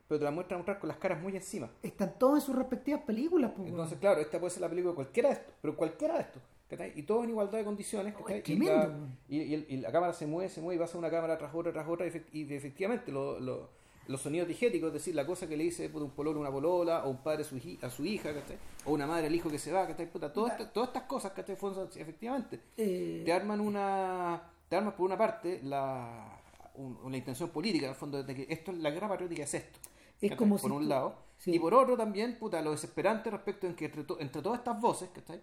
pero 0.09 0.19
te 0.21 0.25
la 0.25 0.31
muestran 0.31 0.57
a 0.57 0.59
mostrar 0.61 0.79
con 0.79 0.89
las 0.89 0.97
caras 0.97 1.21
muy 1.21 1.37
encima. 1.37 1.69
Están 1.83 2.19
todos 2.19 2.39
en 2.39 2.47
sus 2.47 2.57
respectivas 2.57 3.03
películas. 3.03 3.53
pues, 3.55 3.69
Entonces, 3.69 3.99
claro, 3.99 4.21
esta 4.23 4.39
puede 4.41 4.51
ser 4.53 4.63
la 4.63 4.69
película 4.71 4.93
de 4.93 4.97
cualquiera 4.97 5.29
de 5.29 5.35
estos, 5.35 5.55
pero 5.61 5.77
cualquiera 5.77 6.15
de 6.15 6.21
estos, 6.23 6.43
¿cachai? 6.77 6.93
Y 6.99 7.03
todo 7.03 7.23
en 7.25 7.31
igualdad 7.31 7.59
de 7.59 7.65
condiciones, 7.65 8.15
¿cachai? 8.15 8.39
es 8.41 8.49
y, 8.49 8.57
la, 8.59 8.75
weón. 8.87 9.17
y, 9.29 9.39
y 9.43 9.55
el- 9.55 9.67
y 9.69 9.77
la 9.79 9.93
cámara 9.93 10.13
se 10.13 10.27
mueve, 10.27 10.49
se 10.51 10.61
mueve 10.61 10.77
y 10.77 10.79
pasa 10.85 10.99
una 10.99 11.11
cámara 11.11 11.37
tras 11.39 11.55
otra, 11.55 11.73
tras 11.73 11.87
otra, 11.89 12.07
y, 12.07 12.11
efect- 12.11 12.29
y 12.33 12.55
efectivamente 12.55 13.13
lo- 13.13 13.39
lo- 13.39 13.69
los 14.09 14.21
sonidos 14.21 14.49
digéticos, 14.49 14.89
es 14.89 14.95
decir, 14.95 15.15
la 15.15 15.25
cosa 15.25 15.49
que 15.49 15.57
le 15.57 15.63
dice 15.65 15.89
puta, 15.89 16.05
un 16.05 16.11
pololo 16.11 16.39
a 16.39 16.43
una 16.43 16.51
polola, 16.51 17.05
o 17.05 17.11
un 17.11 17.19
padre 17.23 17.43
a 17.43 17.45
su, 17.45 17.57
hi- 17.57 17.79
a 17.83 17.89
su 17.89 18.05
hija, 18.05 18.35
¿cachai? 18.35 18.57
O 18.85 18.93
una 18.93 19.07
madre 19.07 19.29
al 19.29 19.35
hijo 19.35 19.49
que 19.49 19.59
se 19.59 19.71
va, 19.71 19.87
¿cachai? 19.87 20.11
Puta, 20.11 20.33
todas, 20.33 20.53
estas- 20.53 20.73
todas 20.73 20.89
estas 20.89 21.05
cosas, 21.05 21.33
¿cachai? 21.33 21.55
Efectivamente, 21.55 22.61
Eh, 22.77 23.23
te 23.25 23.33
arman 23.33 23.61
una 23.61 24.43
te 24.69 24.77
arman 24.77 24.97
por 24.97 25.05
una 25.07 25.17
parte 25.19 25.61
la 25.63 26.39
un- 26.75 26.99
una 27.05 27.17
intención 27.19 27.51
política 27.51 27.85
en 27.85 27.91
el 27.91 27.97
fondo 27.97 28.23
de 28.23 28.35
que 28.35 28.47
esto 28.49 28.73
la 28.73 28.91
guerra 28.91 29.07
patriótica 29.09 29.43
es 29.43 29.53
esto 29.55 29.79
Es 30.21 30.35
como 30.35 30.57
por 30.57 30.71
si 30.71 30.75
un 30.77 30.83
tú- 30.85 30.89
lado 30.89 31.15
sí. 31.37 31.55
y 31.55 31.59
por 31.59 31.75
otro 31.75 31.95
también 31.97 32.39
puta 32.39 32.63
lo 32.63 32.71
desesperante 32.71 33.31
respecto 33.31 33.67
en 33.67 33.75
que 33.77 33.85
entre, 33.85 34.05
to- 34.05 34.19
entre 34.19 34.41
todas 34.41 34.61
estas 34.61 34.81
voces 34.81 35.11
¿cachai? 35.15 35.41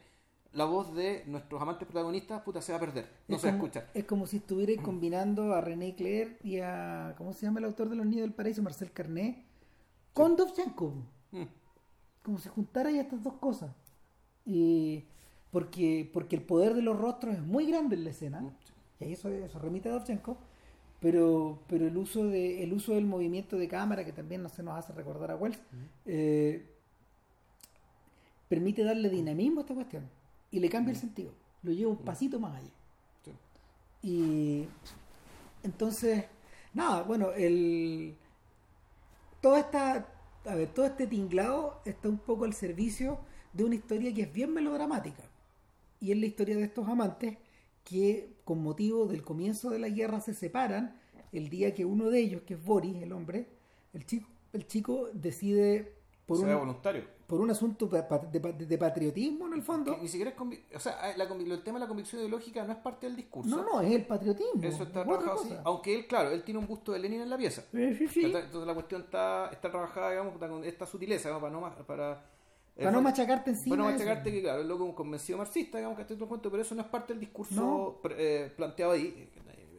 La 0.53 0.65
voz 0.65 0.95
de 0.95 1.23
nuestros 1.27 1.61
amantes 1.61 1.87
protagonistas 1.87 2.41
puta 2.41 2.61
se 2.61 2.71
va 2.71 2.77
a 2.77 2.81
perder 2.81 3.07
no 3.27 3.35
es 3.35 3.41
se 3.41 3.47
va 3.47 3.53
a 3.53 3.55
escuchar 3.55 3.89
Es 3.93 4.05
como 4.05 4.25
si 4.25 4.37
estuvierais 4.37 4.81
combinando 4.81 5.53
a 5.53 5.61
René 5.61 5.95
Clair 5.95 6.39
y 6.43 6.59
a. 6.59 7.13
¿Cómo 7.17 7.33
se 7.33 7.45
llama 7.45 7.59
el 7.59 7.65
autor 7.65 7.89
de 7.89 7.95
Los 7.95 8.05
Niños 8.05 8.23
del 8.23 8.33
Paraíso? 8.33 8.63
Marcel 8.63 8.91
Carné. 8.91 9.45
Con 10.13 10.35
Dovchenko. 10.35 10.93
Mm, 11.31 11.43
Como 12.23 12.39
si 12.39 12.49
juntarais 12.49 12.97
estas 12.97 13.21
dos 13.21 13.33
cosas. 13.35 13.71
Y. 14.45 15.05
Porque, 15.51 16.09
porque 16.11 16.35
el 16.35 16.41
poder 16.43 16.73
de 16.73 16.81
los 16.81 16.99
rostros 16.99 17.35
es 17.35 17.41
muy 17.41 17.65
grande 17.67 17.95
en 17.95 18.03
la 18.03 18.09
escena. 18.09 18.41
mm, 18.41 18.51
y 18.99 19.03
ahí 19.05 19.13
eso, 19.13 19.29
eso 19.29 19.59
remite 19.59 19.89
a 19.89 19.93
Dovchenko, 19.93 20.37
pero 20.99 21.59
pero 21.67 21.87
el 21.87 21.95
uso 21.95 22.25
de 22.25 22.63
el 22.63 22.73
uso 22.73 22.93
del 22.95 23.05
movimiento 23.05 23.55
de 23.57 23.67
cámara 23.67 24.03
que 24.03 24.11
también 24.13 24.41
no 24.43 24.49
se 24.49 24.63
nos 24.63 24.77
hace 24.77 24.93
recordar 24.93 25.31
a 25.31 25.35
Wells 25.35 25.59
eh, 26.05 26.65
permite 28.49 28.83
darle 28.83 29.09
dinamismo 29.09 29.59
a 29.59 29.63
esta 29.63 29.73
cuestión 29.75 30.09
y 30.51 30.59
le 30.59 30.69
cambia 30.69 30.93
el 30.93 30.99
sentido 30.99 31.31
lo 31.63 31.71
lleva 31.71 31.91
un 31.91 31.97
pasito 31.97 32.39
más 32.39 32.55
allá 32.55 32.71
Sí. 33.23 33.31
y 34.03 34.65
entonces 35.63 36.25
nada 36.73 37.03
bueno 37.03 37.31
el 37.31 38.15
toda 39.41 39.59
esta 39.59 40.07
a 40.45 40.55
ver 40.55 40.69
todo 40.69 40.85
este 40.85 41.07
tinglado 41.07 41.81
está 41.85 42.07
un 42.09 42.17
poco 42.17 42.45
al 42.45 42.53
servicio 42.53 43.19
de 43.53 43.65
una 43.65 43.75
historia 43.75 44.13
que 44.13 44.23
es 44.23 44.33
bien 44.33 44.53
melodramática 44.53 45.23
y 45.99 46.11
es 46.11 46.17
la 46.17 46.25
historia 46.25 46.55
de 46.55 46.63
estos 46.63 46.87
amantes 46.87 47.37
que 47.83 48.29
con 48.45 48.61
motivo 48.61 49.05
del 49.07 49.23
comienzo 49.23 49.69
de 49.71 49.79
la 49.79 49.89
guerra 49.89 50.21
se 50.21 50.33
separan 50.33 50.95
el 51.31 51.49
día 51.49 51.73
que 51.73 51.85
uno 51.85 52.09
de 52.09 52.19
ellos, 52.19 52.41
que 52.43 52.55
es 52.55 52.63
Boris, 52.63 53.01
el 53.01 53.11
hombre, 53.11 53.47
el 53.93 54.05
chico, 54.05 54.27
el 54.53 54.67
chico 54.67 55.09
decide 55.13 55.93
por 56.25 56.37
Sea 56.37 56.55
un, 56.55 56.67
voluntario. 56.67 57.03
Por 57.29 57.39
un 57.41 57.51
asunto 57.51 57.85
de, 57.85 58.01
pa- 58.01 58.17
de 58.17 58.77
patriotismo 58.79 59.45
en 59.45 59.53
el 59.53 59.61
fondo. 59.61 59.95
Que 59.95 60.01
ni 60.01 60.07
siquiera 60.07 60.31
es 60.31 60.75
o 60.75 60.79
sea, 60.79 61.15
la 61.15 61.29
convi- 61.29 61.49
el 61.51 61.61
tema 61.61 61.77
de 61.77 61.85
la 61.85 61.87
convicción 61.87 62.19
ideológica 62.21 62.63
no 62.65 62.71
es 62.73 62.79
parte 62.79 63.05
del 63.05 63.15
discurso. 63.15 63.55
No, 63.55 63.63
no, 63.63 63.81
es 63.81 63.91
el 63.93 64.05
patriotismo. 64.07 64.63
Eso 64.63 64.81
está 64.83 65.03
trabajado 65.03 65.39
así. 65.39 65.55
Aunque 65.63 65.95
él, 65.95 66.07
claro, 66.07 66.31
él 66.31 66.41
tiene 66.43 66.59
un 66.59 66.65
busto 66.65 66.91
de 66.91 66.97
Lenin 66.99 67.21
en 67.21 67.29
la 67.29 67.37
pieza. 67.37 67.63
Eh, 67.73 67.93
sí, 67.95 68.07
sí. 68.07 68.25
Entonces 68.25 68.65
la 68.65 68.73
cuestión 68.73 69.01
está, 69.03 69.47
está 69.51 69.69
trabajada, 69.69 70.09
digamos, 70.09 70.37
con 70.39 70.63
esta 70.63 70.87
sutileza, 70.87 71.29
digamos, 71.29 71.49
para 71.51 71.53
no, 71.77 71.85
para, 71.85 72.25
Para 72.75 72.91
no 72.91 73.01
machacarte 73.03 73.51
encima. 73.51 73.75
Para 73.75 73.83
no 73.83 73.89
de 73.89 73.95
eso. 73.95 74.05
machacarte 74.05 74.31
que, 74.31 74.41
claro, 74.41 74.61
es 74.61 74.67
loco 74.67 74.83
un 74.85 74.93
convencido 74.93 75.37
marxista, 75.37 75.77
digamos, 75.77 75.97
que 75.99 76.05
todo 76.05 76.23
el 76.23 76.27
cuento, 76.27 76.49
pero 76.49 76.63
eso 76.63 76.73
no 76.73 76.81
es 76.81 76.87
parte 76.87 77.13
del 77.13 77.19
discurso 77.19 77.99
No. 78.03 78.09
eh, 78.17 78.51
planteado 78.57 78.93
ahí, 78.93 79.29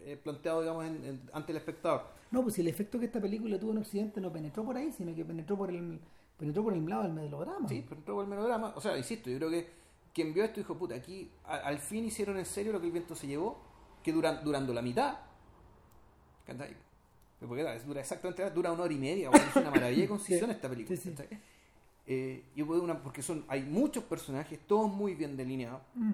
eh, 0.05 0.17
planteado, 0.23 0.61
digamos, 0.61 0.85
en- 0.85 1.05
en- 1.05 1.21
ante 1.33 1.51
el 1.51 1.59
espectador. 1.59 2.03
No, 2.31 2.43
pues 2.45 2.55
si 2.55 2.61
el 2.61 2.69
efecto 2.69 2.97
que 3.01 3.07
esta 3.07 3.21
película 3.21 3.59
tuvo 3.59 3.73
en 3.73 3.79
Occidente 3.79 4.21
no 4.21 4.33
penetró 4.33 4.65
por 4.65 4.77
ahí, 4.77 4.93
sino 4.93 5.13
que 5.17 5.25
penetró 5.25 5.57
por 5.59 5.69
el 5.71 5.99
penetró 6.41 6.65
por 6.65 6.73
el 6.73 6.85
lado 6.89 7.05
del 7.05 7.13
melodrama. 7.13 7.69
Sí, 7.69 7.85
pero 7.89 8.01
entró 8.01 8.15
por 8.17 8.25
el 8.25 8.31
melodrama. 8.31 8.73
O 8.75 8.81
sea, 8.81 8.97
insisto, 8.99 9.31
yo 9.31 9.37
creo 9.39 9.51
que 9.51 9.69
quien 10.13 10.35
vio 10.35 10.43
esto 10.43 10.59
dijo, 10.59 10.77
puta, 10.77 10.97
aquí 10.97 11.31
a- 11.45 11.59
al 11.59 11.79
fin 11.79 12.05
hicieron 12.05 12.37
en 12.39 12.47
serio 12.47 12.73
lo 12.73 12.81
que 12.81 12.87
el 12.87 12.93
viento 12.93 13.15
se 13.15 13.29
llevó, 13.29 13.59
que 14.03 14.13
duran, 14.13 14.43
durando 14.43 14.75
la 14.75 14.83
mitad. 14.83 15.19
Pero 16.47 17.49
porque 17.49 17.63
claro, 17.63 17.81
dura 17.87 18.01
exactamente, 18.01 18.51
dura 18.51 18.73
una 18.73 18.83
hora 18.83 18.93
y 18.93 18.99
media, 18.99 19.31
bueno, 19.31 19.47
es 19.49 19.57
una 19.57 19.71
maravilla 19.71 20.03
de 20.03 20.09
concisión 20.09 20.51
esta 20.51 20.69
película. 20.69 20.97
sí, 20.97 21.11
sí. 21.11 21.15
¿cachai? 21.17 21.39
Eh, 22.07 22.43
yo 22.57 22.67
puedo 22.67 22.83
una, 22.83 23.01
porque 23.03 23.23
son, 23.23 23.45
hay 23.49 23.63
muchos 23.63 24.03
personajes, 24.05 24.59
todos 24.67 24.91
muy 24.91 25.15
bien 25.15 25.37
delineados, 25.37 25.81
Mm. 25.95 26.13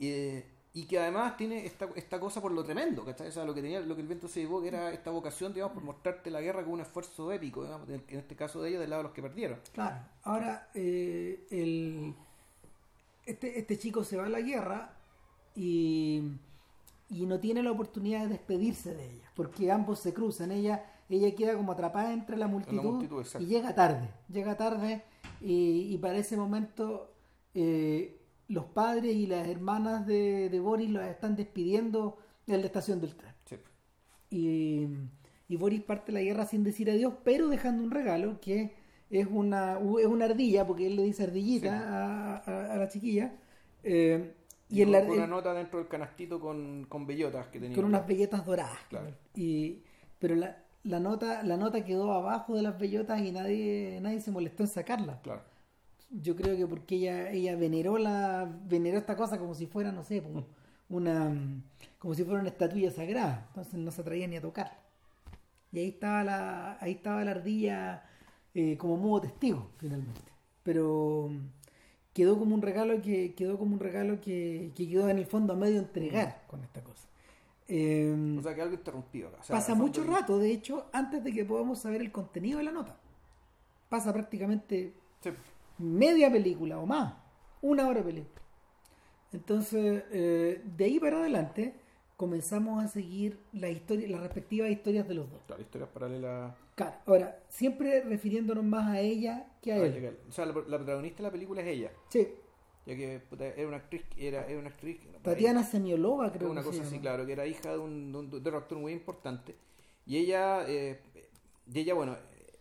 eh, 0.00 0.46
y 0.76 0.86
que 0.86 0.98
además 0.98 1.36
tiene 1.36 1.64
esta, 1.64 1.88
esta 1.94 2.18
cosa 2.18 2.42
por 2.42 2.50
lo 2.50 2.64
tremendo, 2.64 3.04
¿cachai? 3.04 3.28
O 3.28 3.32
sea, 3.32 3.44
lo 3.44 3.54
que 3.54 3.62
tenía, 3.62 3.78
lo 3.78 3.94
que 3.94 4.00
el 4.00 4.08
viento 4.08 4.26
se 4.26 4.40
llevó, 4.40 4.60
que 4.60 4.68
era 4.68 4.92
esta 4.92 5.12
vocación, 5.12 5.54
digamos, 5.54 5.72
por 5.72 5.84
mostrarte 5.84 6.32
la 6.32 6.40
guerra 6.40 6.62
como 6.62 6.74
un 6.74 6.80
esfuerzo 6.80 7.30
épico, 7.30 7.62
digamos, 7.62 7.88
en, 7.88 8.02
este 8.08 8.34
caso 8.34 8.60
de 8.60 8.70
ellos, 8.70 8.80
del 8.80 8.90
lado 8.90 9.02
de 9.02 9.04
los 9.04 9.14
que 9.14 9.22
perdieron. 9.22 9.60
Claro, 9.72 9.98
ahora 10.24 10.68
eh, 10.74 11.46
el, 11.52 12.12
este, 13.24 13.56
este 13.56 13.78
chico 13.78 14.02
se 14.02 14.16
va 14.16 14.26
a 14.26 14.28
la 14.28 14.40
guerra 14.40 14.96
y, 15.54 16.32
y 17.08 17.24
no 17.24 17.38
tiene 17.38 17.62
la 17.62 17.70
oportunidad 17.70 18.22
de 18.22 18.30
despedirse 18.30 18.94
de 18.94 19.12
ella, 19.12 19.30
porque 19.36 19.70
ambos 19.70 20.00
se 20.00 20.12
cruzan, 20.12 20.50
ella, 20.50 20.84
ella 21.08 21.32
queda 21.36 21.54
como 21.54 21.70
atrapada 21.70 22.12
entre 22.12 22.36
la 22.36 22.48
multitud, 22.48 22.82
multitud, 22.82 23.20
exacto. 23.20 23.46
y 23.46 23.48
llega 23.48 23.76
tarde, 23.76 24.10
llega 24.28 24.56
tarde 24.56 25.04
y, 25.40 25.94
y 25.94 25.98
para 25.98 26.18
ese 26.18 26.36
momento 26.36 27.12
eh, 27.54 28.18
los 28.48 28.64
padres 28.66 29.14
y 29.14 29.26
las 29.26 29.48
hermanas 29.48 30.06
de, 30.06 30.48
de 30.50 30.60
Boris 30.60 30.90
los 30.90 31.02
están 31.04 31.36
despidiendo 31.36 32.18
en 32.46 32.60
la 32.60 32.66
estación 32.66 33.00
del 33.00 33.14
tren. 33.16 33.32
Sí. 33.46 33.56
Y, 34.30 34.88
y 35.48 35.56
Boris 35.56 35.82
parte 35.82 36.12
la 36.12 36.20
guerra 36.20 36.46
sin 36.46 36.64
decir 36.64 36.90
adiós, 36.90 37.14
pero 37.24 37.48
dejando 37.48 37.82
un 37.82 37.90
regalo 37.90 38.40
que 38.40 38.74
es 39.10 39.26
una, 39.30 39.78
es 40.00 40.06
una 40.06 40.24
ardilla, 40.26 40.66
porque 40.66 40.86
él 40.86 40.96
le 40.96 41.02
dice 41.04 41.24
ardillita 41.24 41.70
Sí. 41.70 41.84
a, 41.84 42.36
a- 42.36 42.72
a 42.74 42.76
la 42.76 42.88
chiquilla. 42.88 43.34
eh, 43.82 44.34
y 44.70 44.78
Y 44.78 44.82
en 44.82 44.92
la, 44.92 45.00
con 45.06 45.10
una 45.18 45.26
nota 45.26 45.52
dentro 45.52 45.78
del 45.78 45.88
canastito 45.88 46.40
con, 46.40 46.86
con 46.88 47.06
bellotas 47.06 47.46
que 47.48 47.60
tenía. 47.60 47.76
con 47.76 47.84
unas 47.84 48.06
bellotas 48.06 48.44
doradas. 48.46 48.78
Claro. 48.88 49.08
Y, 49.34 49.82
pero 50.18 50.34
la, 50.36 50.56
la 50.84 51.00
nota 51.00 51.42
la 51.42 51.56
nota 51.58 51.84
quedó 51.84 52.12
abajo 52.12 52.56
de 52.56 52.62
las 52.62 52.78
bellotas 52.78 53.20
y 53.20 53.30
nadie 53.30 53.98
nadie 54.02 54.20
se 54.20 54.30
molestó 54.30 54.62
en 54.62 54.68
sacarla. 54.70 55.20
Claro. 55.22 55.42
Yo 56.22 56.36
creo 56.36 56.56
que 56.56 56.66
porque 56.66 56.94
ella 56.96 57.30
ella 57.30 57.56
veneró 57.56 57.98
la 57.98 58.48
veneró 58.66 58.98
esta 58.98 59.16
cosa 59.16 59.38
como 59.38 59.54
si 59.54 59.66
fuera, 59.66 59.90
no 59.92 60.02
sé, 60.02 60.22
como 60.22 60.46
una 60.88 61.34
como 61.98 62.14
si 62.14 62.22
fuera 62.24 62.40
una 62.40 62.50
estatuilla 62.50 62.90
sagrada, 62.90 63.46
entonces 63.48 63.74
no 63.74 63.90
se 63.90 64.00
atrevía 64.02 64.26
ni 64.28 64.36
a 64.36 64.40
tocarla. 64.40 64.78
Y 65.72 65.78
ahí 65.80 65.88
estaba 65.88 66.22
la 66.22 66.78
ahí 66.80 66.92
estaba 66.92 67.24
la 67.24 67.32
ardilla 67.32 68.04
eh, 68.54 68.76
como 68.76 68.96
modo 68.96 69.22
testigo 69.22 69.70
finalmente. 69.78 70.30
Pero 70.62 71.28
mm, 71.30 71.38
quedó 72.12 72.38
como 72.38 72.54
un 72.54 72.62
regalo 72.62 73.02
que 73.02 73.34
quedó 73.34 73.58
como 73.58 73.74
un 73.74 73.80
regalo 73.80 74.20
que, 74.20 74.70
que 74.76 74.88
quedó 74.88 75.08
en 75.08 75.18
el 75.18 75.26
fondo 75.26 75.52
a 75.52 75.56
medio 75.56 75.80
entregar 75.80 76.44
con 76.46 76.62
esta 76.62 76.80
cosa. 76.82 77.08
Eh, 77.66 78.36
O 78.38 78.42
sea 78.42 78.54
que 78.54 78.62
algo 78.62 78.74
interrumpido 78.74 79.28
acá. 79.28 79.38
O 79.40 79.42
sea, 79.42 79.56
pasa 79.56 79.74
mucho 79.74 80.04
rato, 80.04 80.38
de 80.38 80.52
hecho, 80.52 80.86
antes 80.92 81.24
de 81.24 81.32
que 81.32 81.44
podamos 81.44 81.80
saber 81.80 82.02
el 82.02 82.12
contenido 82.12 82.58
de 82.58 82.64
la 82.64 82.72
nota. 82.72 82.96
Pasa 83.88 84.12
prácticamente 84.12 84.94
Sí. 85.22 85.30
Media 85.84 86.30
película 86.30 86.78
o 86.78 86.86
más, 86.86 87.14
una 87.62 87.86
hora 87.88 88.00
de 88.00 88.04
película. 88.06 88.40
Entonces, 89.32 90.04
eh, 90.12 90.60
de 90.64 90.84
ahí 90.84 91.00
para 91.00 91.18
adelante, 91.18 91.74
comenzamos 92.16 92.82
a 92.84 92.88
seguir 92.88 93.38
la 93.52 93.68
historia, 93.68 94.08
las 94.08 94.20
respectivas 94.22 94.70
historias 94.70 95.08
de 95.08 95.14
los 95.14 95.30
dos. 95.30 95.40
Claro, 95.46 95.62
historias 95.62 95.90
paralelas. 95.90 96.54
Claro, 96.76 96.96
ahora, 97.06 97.38
siempre 97.48 98.00
refiriéndonos 98.02 98.64
más 98.64 98.88
a 98.88 99.00
ella 99.00 99.46
que 99.60 99.72
a 99.72 99.76
Ah, 99.76 99.78
él. 99.86 99.92
legal. 99.94 100.18
O 100.28 100.32
sea, 100.32 100.46
la, 100.46 100.52
la 100.52 100.76
protagonista 100.78 101.18
de 101.18 101.22
la 101.24 101.32
película 101.32 101.62
es 101.62 101.66
ella. 101.68 101.90
Sí, 102.08 102.28
Ya 102.86 102.94
que 102.96 103.20
puta, 103.28 103.46
era 103.46 103.66
una 103.66 103.78
actriz, 103.78 104.02
era, 104.16 104.46
era 104.46 104.58
una 104.58 104.68
actriz. 104.68 105.00
Tatiana 105.22 105.64
Semiolova, 105.64 106.30
Creo 106.32 106.50
una 106.50 106.60
que 106.60 106.66
cosa 106.68 106.82
se 106.82 106.88
así, 106.88 106.98
claro, 107.00 107.26
que 107.26 107.32
era 107.32 107.46
hija 107.46 107.72
de 107.72 107.78
un, 107.78 108.12
de 108.12 108.18
un, 108.18 108.30
de 108.42 108.50
un 108.50 108.56
actor 108.56 108.78
muy 108.78 108.92
importante. 108.92 109.56
Y 110.06 110.18
ella, 110.18 110.64
eh, 110.68 111.00
y 111.72 111.80
ella, 111.80 111.94
bueno, 111.94 112.12
eh, 112.12 112.58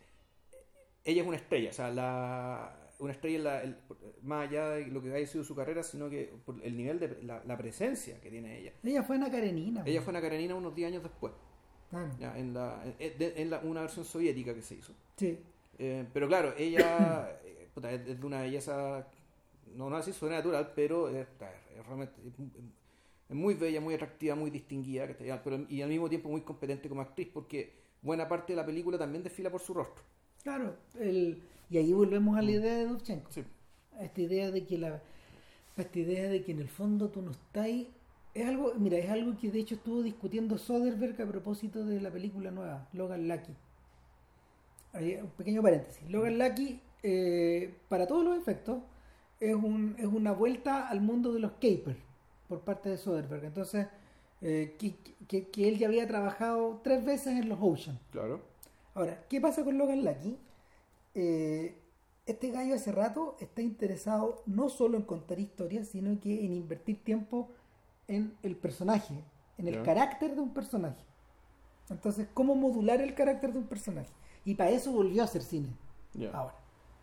ella 1.06 1.22
es 1.22 1.28
una 1.28 1.38
estrella, 1.38 1.70
o 1.70 1.74
sea, 1.74 1.92
la, 1.92 2.74
una 3.00 3.12
estrella 3.12 3.38
en 3.38 3.44
la- 3.44 3.62
el- 3.64 3.78
más 4.24 4.48
allá 4.50 4.70
de 4.72 4.88
lo 4.88 5.02
que 5.02 5.14
haya 5.14 5.26
sido 5.28 5.44
su 5.44 5.56
carrera, 5.56 5.84
sino 5.84 6.10
que 6.10 6.34
por 6.46 6.56
el 6.64 6.78
nivel 6.78 7.00
de 7.00 7.22
la, 7.24 7.44
la 7.44 7.58
presencia 7.58 8.20
que 8.22 8.30
tiene 8.30 8.60
ella. 8.60 8.74
Ella 8.84 9.04
fue 9.04 9.16
Ana 9.18 9.30
Karenina. 9.32 9.84
Ella 9.86 10.02
fue 10.02 10.12
una 10.12 10.22
Karenina 10.22 10.56
unos 10.56 10.74
10 10.76 10.88
años 10.90 11.04
después, 11.04 11.34
Claro, 11.90 12.10
ya, 12.20 12.38
en, 12.38 12.54
la, 12.54 12.84
en, 13.00 13.50
la- 13.50 13.60
una 13.60 13.82
versión 13.82 14.06
soviética 14.06 14.54
que 14.54 14.62
se 14.62 14.76
hizo. 14.76 14.94
sí. 15.18 15.38
Eh, 15.80 16.06
pero 16.14 16.28
claro, 16.28 16.54
ella 16.58 17.40
eh, 17.46 17.68
puta, 17.74 17.92
es 17.92 18.06
de 18.06 18.26
una 18.26 18.42
belleza, 18.42 19.08
no, 19.76 19.90
no 19.90 19.96
así 19.98 20.14
sobrenatural, 20.14 20.72
pero 20.76 21.10
es, 21.10 21.16
es 21.18 21.86
realmente 21.88 22.14
es, 22.28 22.34
es 23.30 23.36
muy 23.36 23.56
bella, 23.56 23.82
muy 23.82 23.96
atractiva, 23.96 24.36
muy 24.36 24.52
distinguida, 24.52 25.08
pero, 25.44 25.66
y 25.68 25.82
al 25.82 25.90
mismo 25.90 26.08
tiempo 26.10 26.30
muy 26.30 26.42
competente 26.42 26.88
como 26.90 27.02
actriz, 27.02 27.28
porque 27.34 27.74
buena 28.04 28.28
parte 28.28 28.54
de 28.54 28.58
la 28.58 28.66
película 28.66 28.98
también 29.00 29.24
desfila 29.24 29.50
por 29.50 29.62
su 29.62 29.74
rostro. 29.74 30.04
Claro, 30.44 30.76
el, 31.00 31.42
y 31.70 31.78
ahí 31.78 31.94
volvemos 31.94 32.38
a 32.38 32.42
la 32.42 32.52
idea 32.52 32.76
de 32.76 32.86
Dovchenko. 32.88 33.32
Sí. 33.32 33.44
a 34.00 34.04
esta 34.04 34.22
idea 34.22 34.52
de 34.52 34.66
que 34.66 34.78
la 34.78 35.02
a 35.78 35.82
esta 35.82 36.00
idea 36.00 36.30
de 36.30 36.44
que 36.44 36.52
en 36.52 36.60
el 36.60 36.70
fondo 36.70 37.10
tú 37.10 37.22
no 37.22 37.32
estás 37.32 37.66
ahí 37.66 37.90
es 38.34 38.48
algo 38.48 38.74
mira 38.78 38.98
es 38.98 39.10
algo 39.10 39.38
que 39.40 39.50
de 39.52 39.60
hecho 39.60 39.76
estuvo 39.76 40.02
discutiendo 40.04 40.58
Soderbergh 40.58 41.22
a 41.22 41.26
propósito 41.28 41.86
de 41.86 42.00
la 42.02 42.12
película 42.12 42.52
nueva 42.52 42.88
Logan 42.94 43.28
Lucky 43.28 43.54
Ahí, 44.94 45.16
un 45.22 45.30
pequeño 45.32 45.62
paréntesis 45.62 46.08
Logan 46.10 46.38
Lucky 46.38 46.80
eh, 47.02 47.74
para 47.90 48.06
todos 48.08 48.24
los 48.24 48.38
efectos 48.38 48.80
es 49.40 49.56
un 49.56 49.96
es 49.98 50.06
una 50.06 50.32
vuelta 50.32 50.88
al 50.88 51.02
mundo 51.02 51.34
de 51.34 51.40
los 51.40 51.52
capers 51.54 51.98
por 52.48 52.62
parte 52.62 52.90
de 52.90 52.98
Soderbergh 52.98 53.46
entonces 53.46 53.88
eh, 54.42 54.76
que, 54.78 54.96
que- 55.28 55.48
que 55.50 55.68
él 55.70 55.78
ya 55.80 55.88
había 55.88 56.08
trabajado 56.08 56.80
tres 56.84 57.04
veces 57.06 57.40
en 57.40 57.50
los 57.50 57.58
Ocean 57.62 57.98
Claro. 58.12 58.42
Ahora, 58.96 59.24
¿qué 59.28 59.42
pasa 59.42 59.64
con 59.64 59.78
Logan 59.80 60.04
Lucky? 60.06 60.38
Eh, 61.14 61.80
este 62.26 62.52
gallo 62.52 62.76
hace 62.76 62.92
rato 62.92 63.36
está 63.40 63.62
interesado 63.62 64.44
no 64.46 64.70
solo 64.70 64.98
en 64.98 65.04
contar 65.04 65.40
historias, 65.40 65.90
sino 65.90 66.20
que 66.20 66.46
en 66.46 66.54
invertir 66.54 67.04
tiempo 67.04 67.50
en 68.08 68.38
el 68.44 68.56
personaje, 68.56 69.24
en 69.58 69.68
el 69.68 69.76
carácter 69.84 70.36
de 70.36 70.42
un 70.42 70.54
personaje. 70.54 71.04
Entonces, 71.90 72.28
¿cómo 72.34 72.56
modular 72.56 73.02
el 73.02 73.14
carácter 73.16 73.52
de 73.54 73.60
un 73.60 73.68
personaje? 73.68 74.10
Y 74.46 74.56
para 74.56 74.72
eso 74.72 74.92
volvió 74.92 75.22
a 75.22 75.26
hacer 75.26 75.44
cine 75.44 75.70
ahora. 76.34 76.56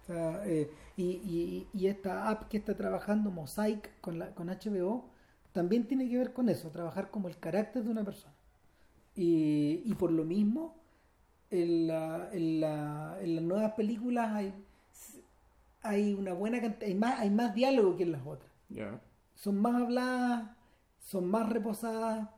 O 0.02 0.06
sea, 0.06 0.42
eh, 0.46 0.70
y, 0.96 1.04
y- 1.04 1.68
y 1.74 1.86
esta 1.88 2.28
app 2.30 2.48
que 2.48 2.56
está 2.58 2.76
trabajando, 2.76 3.30
Mosaic, 3.30 4.00
con, 4.00 4.18
la, 4.18 4.34
con 4.34 4.48
HBO, 4.48 5.04
también 5.52 5.86
tiene 5.86 6.08
que 6.08 6.18
ver 6.18 6.32
con 6.32 6.48
eso, 6.48 6.70
trabajar 6.70 7.10
como 7.10 7.28
el 7.28 7.38
carácter 7.38 7.84
de 7.84 7.90
una 7.90 8.04
persona. 8.04 8.34
Y, 9.14 9.82
y 9.84 9.94
por 9.94 10.12
lo 10.12 10.24
mismo, 10.24 10.76
en, 11.50 11.86
la- 11.86 12.28
en, 12.32 12.60
la- 12.60 13.18
en 13.20 13.34
las 13.36 13.44
nuevas 13.44 13.72
películas 13.72 14.30
hay, 14.32 14.54
hay 15.82 16.14
una 16.14 16.32
buena 16.34 16.60
cantidad, 16.60 16.88
hay 16.88 16.94
más, 16.94 17.20
hay 17.20 17.30
más 17.30 17.54
diálogo 17.54 17.96
que 17.96 18.02
en 18.04 18.12
las 18.12 18.26
otras. 18.26 18.50
Son 19.34 19.58
más 19.60 19.74
habladas, 19.82 20.50
son 21.00 21.26
más 21.30 21.48
reposadas, 21.48 22.28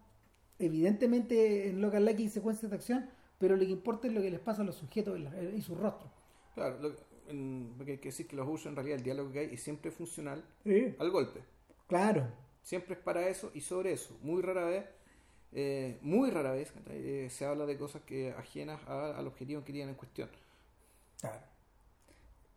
evidentemente 0.58 1.68
en 1.68 1.80
Local 1.80 2.04
Lucky 2.06 2.22
hay 2.24 2.28
secuencias 2.28 2.70
de 2.70 2.76
acción, 2.76 3.10
pero 3.38 3.56
lo 3.56 3.64
que 3.64 3.70
importa 3.72 4.06
es 4.06 4.14
lo 4.14 4.22
que 4.22 4.30
les 4.30 4.40
pasa 4.40 4.62
a 4.62 4.64
los 4.64 4.76
sujetos 4.76 5.18
y 5.56 5.60
su 5.62 5.74
rostro. 5.74 6.08
Claro, 6.54 6.78
lo- 6.80 6.94
en- 7.28 7.74
porque 7.76 7.92
hay 7.92 7.98
que 7.98 8.08
decir 8.08 8.26
que 8.26 8.36
los 8.36 8.48
usos 8.48 8.66
en 8.66 8.76
realidad 8.76 8.98
el 8.98 9.04
diálogo 9.04 9.32
que 9.32 9.40
hay 9.40 9.54
es 9.54 9.62
siempre 9.62 9.90
funcional 9.90 10.44
Sí. 10.64 10.94
al 10.98 11.10
golpe. 11.10 11.40
Claro. 11.88 12.26
Siempre 12.62 12.94
es 12.94 13.00
para 13.00 13.26
eso 13.28 13.50
y 13.54 13.60
sobre 13.60 13.92
eso. 13.92 14.16
Muy 14.22 14.40
rara 14.42 14.64
vez, 14.66 14.84
eh, 15.52 15.98
muy 16.02 16.30
rara 16.30 16.52
vez 16.52 16.72
eh, 16.88 17.28
se 17.30 17.44
habla 17.44 17.66
de 17.66 17.76
cosas 17.76 18.02
que 18.02 18.32
ajenas 18.32 18.80
a- 18.88 19.16
al 19.18 19.26
objetivo 19.26 19.62
que 19.64 19.72
tienen 19.72 19.90
en 19.90 19.94
cuestión. 19.96 20.28
Claro. 21.20 21.42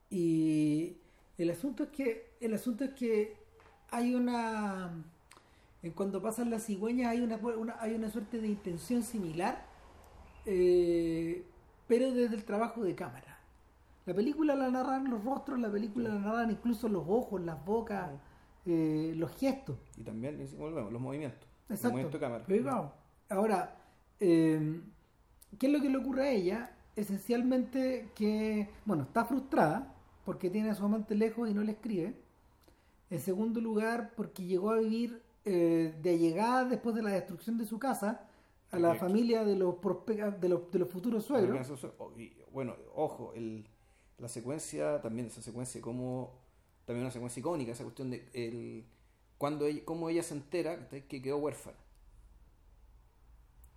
Y 0.10 0.98
el 1.38 1.50
asunto 1.50 1.84
es 1.84 1.90
que 1.90 2.32
el 2.40 2.54
asunto 2.54 2.84
es 2.86 2.92
que 2.92 3.36
hay 3.92 4.16
una 4.16 4.92
en 5.84 5.92
cuando 5.92 6.22
pasan 6.22 6.50
las 6.50 6.66
cigüeñas 6.66 7.10
hay 7.12 7.22
una, 7.22 7.36
una- 7.38 7.78
hay 7.80 7.94
una 7.94 8.10
suerte 8.10 8.40
de 8.40 8.48
intención 8.48 9.04
similar 9.04 9.66
eh, 10.46 11.44
pero 11.88 12.12
desde 12.12 12.36
el 12.36 12.44
trabajo 12.46 12.84
de 12.84 12.96
cámara 12.96 13.40
la 14.06 14.14
película 14.14 14.56
la 14.56 14.70
narran 14.72 15.10
los 15.10 15.24
rostros 15.24 15.60
la 15.60 15.72
película 15.72 16.10
la 16.10 16.20
narran 16.20 16.52
incluso 16.52 16.88
los 16.90 17.04
ojos 17.08 17.42
las 17.42 17.64
bocas 17.66 18.12
eh, 18.66 19.14
los 19.16 19.32
gestos 19.38 19.78
Y 19.98 20.04
también, 20.04 20.38
volvemos, 20.58 20.92
los 20.92 21.02
movimientos. 21.02 21.48
Exacto. 21.70 22.20
cámara. 22.20 22.46
Ahora, 23.30 23.76
eh, 24.20 24.82
¿qué 25.58 25.68
es 25.68 25.74
lo 25.74 25.82
que 25.82 25.90
le 25.90 25.98
ocurre 25.98 26.28
a 26.28 26.32
ella? 26.32 26.72
Esencialmente 26.96 28.10
que, 28.16 28.70
bueno, 28.86 29.04
está 29.04 29.26
frustrada 29.26 29.94
porque 30.24 30.50
tiene 30.50 30.70
a 30.70 30.76
su 30.76 30.86
amante 30.86 31.16
lejos 31.16 31.50
y 31.50 31.54
no 31.54 31.64
le 31.64 31.74
escribe. 31.74 32.16
En 33.10 33.20
segundo 33.20 33.62
lugar, 33.62 34.14
porque 34.16 34.44
llegó 34.44 34.72
a 34.72 34.80
vivir 34.80 35.22
eh, 35.44 35.94
de 36.02 36.10
allegada 36.10 36.66
después 36.66 36.96
de 36.96 37.04
la 37.04 37.12
destrucción 37.12 37.58
de 37.58 37.66
su 37.66 37.78
casa 37.78 38.28
a 38.72 38.80
la 38.80 38.90
Correcto. 38.90 39.08
familia 39.08 39.44
de 39.44 39.56
los, 39.56 39.76
de 40.40 40.50
los, 40.50 40.72
de 40.72 40.80
los 40.80 40.90
futuros 40.90 41.26
suegros. 41.26 41.68
Bueno, 42.52 42.76
ojo, 42.96 43.34
el, 43.36 43.68
la 44.18 44.28
secuencia, 44.28 45.02
también 45.02 45.28
esa 45.28 45.42
secuencia 45.42 45.82
como, 45.82 46.34
también 46.86 47.04
una 47.04 47.12
secuencia 47.12 47.40
icónica, 47.40 47.72
esa 47.74 47.84
cuestión 47.84 48.10
de 48.10 48.28
el, 48.34 48.86
cuando 49.38 49.66
ella, 49.66 49.82
cómo 49.86 50.10
ella 50.10 50.24
se 50.24 50.34
entera 50.36 50.88
que 50.90 51.22
quedó 51.22 51.38
huérfana. 51.38 51.78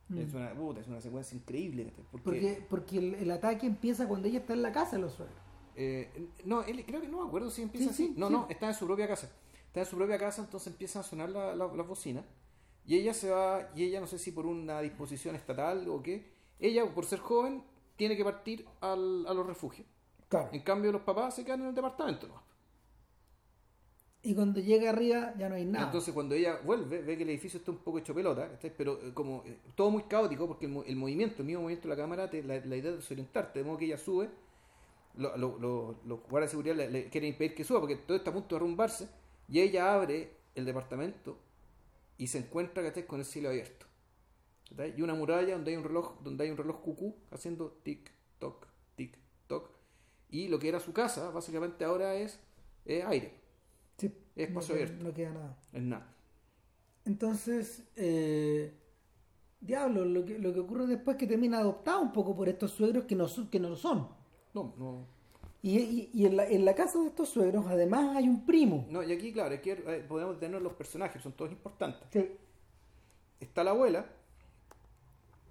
Mm. 0.09 0.19
Es, 0.21 0.35
una, 0.35 0.55
puta, 0.55 0.81
es 0.81 0.89
una 0.89 1.01
secuencia 1.01 1.37
increíble. 1.37 1.93
Porque, 2.11 2.25
Porque, 2.25 2.67
porque 2.71 2.99
el, 2.99 3.15
el 3.15 3.31
ataque 3.31 3.67
empieza 3.67 4.09
cuando 4.09 4.29
ella 4.29 4.39
está 4.39 4.55
en 4.55 4.63
la 4.63 4.73
casa 4.73 4.97
de 4.97 5.03
los 5.03 5.13
suegros. 5.15 5.37
eh, 5.77 6.29
no, 6.45 6.63
él, 6.63 6.85
creo 6.87 7.01
que 7.01 7.09
no 7.09 7.23
me 7.23 7.29
acuerdo 7.29 7.51
si 7.51 7.63
empieza 7.63 7.87
Sí, 7.93 8.05
así. 8.05 8.07
sí, 8.09 8.15
no, 8.17 8.29
sí. 8.29 8.33
no, 8.33 8.47
está 8.49 8.69
en 8.69 8.75
su 8.75 8.87
propia 8.87 9.07
casa. 9.07 9.31
Está 9.67 9.81
en 9.81 9.87
su 9.87 9.97
propia 9.97 10.19
casa, 10.19 10.43
entonces 10.43 10.73
empiezan 10.73 11.01
a 11.01 11.05
sonar 11.05 11.29
la- 11.29 11.55
la- 11.55 11.67
las 11.75 11.87
bocinas. 11.87 12.25
Y 12.87 12.97
ella 12.97 13.13
se 13.13 13.31
va, 13.31 13.69
y 13.75 13.85
ella 13.85 14.01
no 14.01 14.07
sé 14.07 14.19
si 14.19 14.33
por 14.33 14.47
una 14.47 14.81
disposición 14.81 15.37
estatal 15.37 15.87
o 15.91 16.03
qué, 16.03 16.33
ella 16.59 16.87
por 16.95 17.05
ser 17.05 17.19
joven 17.19 17.63
tiene 17.97 18.17
que 18.17 18.25
partir 18.25 18.67
al, 18.81 19.27
a 19.27 19.35
los 19.35 19.47
refugios. 19.47 19.87
Claro. 20.31 20.49
En 20.53 20.63
cambio, 20.63 20.91
los 20.91 21.03
papás 21.03 21.35
se 21.37 21.45
quedan 21.45 21.61
en 21.61 21.67
el 21.69 21.75
departamento. 21.75 22.29
¿no? 22.29 22.48
Y 24.23 24.35
cuando 24.35 24.61
llega 24.61 24.91
arriba 24.91 25.33
ya 25.39 25.49
no 25.49 25.55
hay 25.55 25.65
nada. 25.65 25.87
Entonces, 25.87 26.13
cuando 26.13 26.35
ella 26.35 26.61
vuelve, 26.65 27.03
ve 27.03 27.17
que 27.17 27.23
el 27.23 27.31
edificio 27.31 27.59
está 27.59 27.71
un 27.71 27.79
poco 27.79 27.99
hecho 27.99 28.15
pelota, 28.15 28.59
pero 28.77 28.99
eh, 29.01 29.13
como 29.15 29.45
eh, 29.47 29.57
todo 29.77 29.91
muy 29.91 30.03
caótico, 30.05 30.49
porque 30.49 30.67
el, 30.67 30.77
el 30.87 30.97
movimiento, 30.97 31.43
el 31.43 31.47
mismo 31.47 31.63
movimiento 31.63 31.89
de 31.89 31.95
la 31.95 32.01
cámara, 32.03 32.29
te- 32.29 32.43
la, 32.43 32.57
la 32.65 32.77
idea 32.77 32.91
de 32.91 32.97
desorientarte, 32.97 33.61
de 33.61 33.65
modo 33.65 33.79
que 33.79 33.85
ella 33.85 33.97
sube, 33.99 34.29
lo- 35.17 35.37
lo- 35.37 35.59
lo- 35.59 36.01
los 36.05 36.21
guardias 36.29 36.51
de 36.51 36.51
seguridad 36.51 36.77
le, 36.77 36.91
le 36.91 37.09
quieren 37.11 37.31
impedir 37.31 37.55
que 37.55 37.63
suba, 37.65 37.79
porque 37.81 37.97
todo 37.97 38.17
está 38.17 38.31
a 38.31 38.35
punto 38.35 38.55
de 38.55 38.61
derrumbarse, 38.61 39.09
y 39.49 39.61
ella 39.61 39.95
abre 39.95 40.33
el 40.57 40.65
departamento 40.65 41.39
y 42.19 42.27
se 42.27 42.39
encuentra 42.39 42.83
con 43.07 43.21
el 43.21 43.25
cielo 43.25 43.51
abierto. 43.51 43.87
Y 44.97 45.01
una 45.01 45.15
muralla 45.15 45.55
donde 45.55 45.71
hay 45.71 45.77
un 45.77 45.85
reloj, 45.85 46.21
donde 46.23 46.45
hay 46.45 46.51
un 46.51 46.57
reloj 46.57 46.81
cucú 46.83 47.15
haciendo 47.31 47.79
tic 47.85 48.11
toc, 48.39 48.67
tic 48.97 49.17
toc. 49.47 49.71
Y 50.29 50.49
lo 50.49 50.59
que 50.59 50.69
era 50.69 50.81
su 50.81 50.93
casa, 50.93 51.31
básicamente 51.31 51.85
ahora 51.85 52.17
es, 52.17 52.39
es 52.85 53.03
aire, 53.07 53.33
es 54.43 54.51
no 54.51 54.61
espacio 54.61 54.75
queda- 54.75 54.85
abierto. 54.85 55.05
no 55.05 55.15
queda 55.15 55.31
nada. 55.33 55.57
es 55.73 55.83
nada. 55.83 56.07
Entonces, 57.05 57.83
eh, 57.97 58.73
diablo, 59.61 60.05
lo 60.05 60.25
que, 60.25 60.39
lo 60.39 60.53
que 60.53 60.61
ocurre 60.61 60.87
después 60.87 61.17
es 61.17 61.21
que 61.21 61.27
termina 61.27 61.59
adoptado 61.59 62.01
un 62.03 62.13
poco 62.13 62.37
por 62.37 62.49
estos 62.49 62.71
suegros 62.73 63.05
que 63.05 63.15
no, 63.15 63.27
que 63.51 63.59
no 63.61 63.71
lo 63.71 63.77
son. 63.77 64.09
No, 64.55 64.75
no, 64.79 65.07
Y, 65.63 65.79
y- 65.79 66.11
y 66.15 66.27
en, 66.27 66.37
la, 66.37 66.47
en 66.47 66.65
la 66.65 66.75
casa 66.75 67.01
de 67.01 67.09
estos 67.09 67.29
suegros, 67.31 67.67
además, 67.67 68.17
hay 68.17 68.29
un 68.29 68.45
primo. 68.47 68.87
No, 68.91 69.03
y 69.03 69.13
aquí, 69.13 69.33
claro, 69.33 69.55
aquí 69.55 69.71
eh, 69.71 70.05
podemos 70.09 70.39
tener 70.39 70.61
los 70.63 70.73
personajes, 70.75 71.21
son 71.23 71.33
todos 71.33 71.51
importantes. 71.51 72.03
Sí. 72.13 72.31
Está 73.41 73.65
la 73.65 73.71
abuela, 73.71 74.07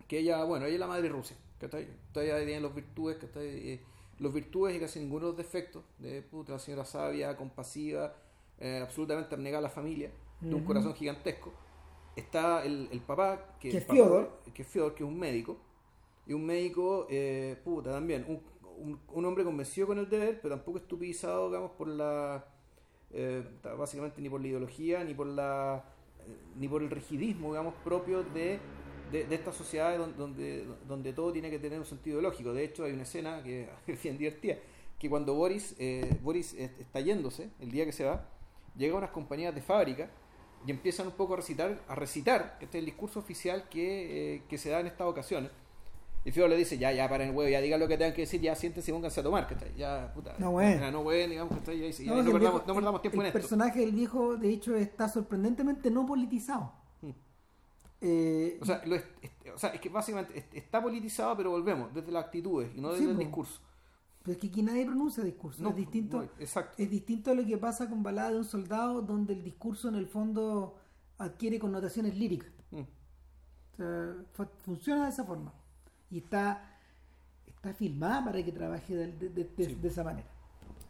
que 0.08 0.19
ella, 0.19 0.43
bueno, 0.43 0.65
ella 0.65 0.76
es 0.76 0.80
la 0.80 0.88
madre 0.88 1.10
Rusia, 1.10 1.36
¿cachai? 1.60 1.88
Todavía 2.13 2.38
tiene 2.45 2.62
los 2.62 2.73
virtudes, 2.73 3.17
¿cachai? 3.17 3.47
Eh, 3.71 3.82
los 4.19 4.34
virtudes 4.34 4.76
y 4.76 4.80
casi 4.80 5.00
ninguno 5.00 5.26
de 5.26 5.32
los 5.32 5.38
defectos, 5.38 5.84
de 6.00 6.21
puta, 6.21 6.54
la 6.54 6.60
señora 6.60 6.86
sabia, 6.86 7.36
compasiva, 7.36 8.13
eh, 8.59 8.79
absolutamente 8.81 9.35
abnegada 9.35 9.59
a 9.59 9.63
la 9.63 9.69
familia, 9.69 10.11
de 10.41 10.53
un 10.53 10.63
corazón 10.63 10.93
gigantesco. 10.93 11.53
Está 12.15 12.63
el, 12.63 12.89
el 12.91 13.01
papá, 13.01 13.57
que, 13.59 13.77
es 13.77 13.85
Fyodor. 13.85 14.41
que 14.53 14.61
es 14.63 14.67
Fyodor, 14.67 14.95
que 14.95 15.03
es 15.03 15.09
un 15.09 15.19
médico, 15.19 15.57
y 16.25 16.33
un 16.33 16.45
médico, 16.45 17.07
eh, 17.09 17.57
puta, 17.63 17.91
también, 17.91 18.25
un, 18.27 18.41
un, 18.77 18.99
un 19.13 19.25
hombre 19.25 19.43
convencido 19.43 19.87
con 19.87 19.99
el 19.99 20.09
deber, 20.09 20.39
pero 20.41 20.55
tampoco 20.55 20.79
estupidizado, 20.79 21.47
digamos, 21.47 21.71
por 21.71 21.87
la, 21.87 22.45
eh, 23.11 23.43
básicamente 23.77 24.21
ni 24.21 24.29
por 24.29 24.41
la 24.41 24.47
ideología, 24.47 25.03
ni 25.03 25.13
por 25.13 25.27
la, 25.27 25.83
eh, 26.25 26.35
ni 26.57 26.67
por 26.67 26.83
el 26.83 26.89
rigidismo, 26.89 27.49
digamos, 27.49 27.73
propio 27.83 28.23
de, 28.23 28.59
de, 29.11 29.25
de 29.25 29.35
estas 29.35 29.55
sociedades 29.55 29.97
donde, 29.97 30.17
donde, 30.17 30.67
donde 30.87 31.13
todo 31.13 31.31
tiene 31.31 31.49
que 31.49 31.59
tener 31.59 31.79
un 31.79 31.85
sentido 31.85 32.21
lógico. 32.21 32.53
De 32.53 32.65
hecho, 32.65 32.83
hay 32.83 32.93
una 32.93 33.03
escena 33.03 33.41
que 33.43 33.69
es 33.87 34.03
bien 34.03 34.17
divertida, 34.17 34.57
que 34.99 35.09
cuando 35.09 35.35
Boris, 35.35 35.75
eh, 35.79 36.17
Boris 36.21 36.53
está 36.53 36.99
yéndose, 36.99 37.49
el 37.59 37.71
día 37.71 37.85
que 37.85 37.93
se 37.93 38.03
va, 38.03 38.27
llega 38.77 38.95
unas 38.97 39.09
compañías 39.11 39.53
de 39.55 39.61
fábrica 39.61 40.09
y 40.65 40.71
empiezan 40.71 41.07
un 41.07 41.13
poco 41.13 41.33
a 41.33 41.37
recitar, 41.37 41.79
a 41.87 41.95
recitar 41.95 42.57
este 42.61 42.77
es 42.77 42.81
el 42.81 42.85
discurso 42.85 43.19
oficial 43.19 43.67
que, 43.69 44.35
eh, 44.35 44.43
que 44.49 44.57
se 44.57 44.69
da 44.69 44.79
en 44.79 44.87
estas 44.87 45.07
ocasiones. 45.07 45.51
Y 46.25 46.31
Fidel 46.31 46.49
le 46.49 46.57
dice, 46.57 46.77
ya, 46.77 46.91
ya, 46.91 47.07
paren 47.07 47.29
el 47.29 47.35
huevo, 47.35 47.49
ya 47.49 47.61
digan 47.61 47.79
lo 47.79 47.87
que 47.87 47.97
tengan 47.97 48.13
que 48.13 48.21
decir, 48.21 48.41
ya 48.41 48.53
siéntense 48.53 48.91
y 48.91 48.93
pónganse 48.93 49.21
a 49.21 49.23
tomar, 49.23 49.47
¿cachai? 49.47 49.73
Ya, 49.77 50.11
puta. 50.13 50.35
No, 50.39 50.51
bueno. 50.51 50.81
ya, 50.81 50.91
no, 50.91 51.03
bueno, 51.03 51.29
digamos, 51.29 51.57
¿cachai? 51.59 51.77
Y- 51.77 52.05
No, 52.05 52.15
no, 52.15 52.19
el 52.19 52.25
perdamos, 52.25 52.39
viejo- 52.41 52.63
no 52.67 52.73
perdamos 52.75 53.01
tiempo 53.01 53.15
el 53.21 53.21
en 53.21 53.27
esto. 53.27 53.39
personaje 53.39 53.79
del 53.79 53.91
viejo, 53.93 54.35
de 54.35 54.49
hecho, 54.49 54.75
está 54.75 55.07
sorprendentemente 55.07 55.89
no 55.89 56.05
politizado. 56.05 56.73
Mm. 57.01 57.09
Eh, 58.01 58.57
O 58.61 58.65
sea, 58.65 58.81
lo 58.85 58.95
es, 58.95 59.03
es- 59.21 59.31
o 59.53 59.57
sea, 59.57 59.69
es 59.69 59.79
que 59.79 59.87
básicamente 59.89 60.37
es- 60.37 60.45
está 60.51 60.81
politizado, 60.81 61.37
pero 61.37 61.51
volvemos, 61.51 61.93
desde 61.93 62.11
las 62.11 62.25
actitudes 62.25 62.71
y 62.75 62.81
no 62.81 62.89
desde 62.89 63.03
Sí, 63.05 63.09
el 63.09 63.15
po. 63.15 63.21
discurso. 63.21 63.61
Pero 64.27 64.33
es 64.35 64.41
que 64.41 64.47
aquí 64.47 64.61
nadie 64.61 64.85
pronuncia 64.85 65.23
discurso. 65.23 65.63
No, 65.63 65.69
es 65.69 65.75
distinto. 65.77 66.17
no, 66.17 66.23
exacto. 66.37 66.73
Es 66.83 66.89
distinto 66.89 67.31
a 67.31 67.33
lo 67.33 67.45
que 67.45 67.57
pasa 67.57 67.89
con 67.89 68.03
Balada 68.03 68.31
de 68.31 68.37
un 68.39 68.43
soldado, 68.45 69.01
donde 69.01 69.31
el 69.33 69.41
discurso 69.41 69.87
en 69.87 69.95
el 69.95 70.07
fondo 70.07 70.75
adquiere 71.17 71.57
connotaciones 71.59 72.13
líricas. 72.17 72.51
Mm. 72.71 72.79
O 72.81 73.75
sea, 73.77 74.15
fu- 74.33 74.47
funciona 74.65 75.03
de 75.05 75.09
esa 75.11 75.23
forma. 75.23 75.53
Y 76.11 76.17
está, 76.17 76.77
está 77.45 77.73
filmada 77.73 78.25
para 78.25 78.43
que 78.43 78.51
trabaje 78.51 78.93
de, 78.95 79.11
de- 79.13 79.29
de- 79.29 79.43
de- 79.45 79.65
Sí. 79.65 79.75
de 79.75 79.87
esa 79.87 80.03
manera. 80.03 80.27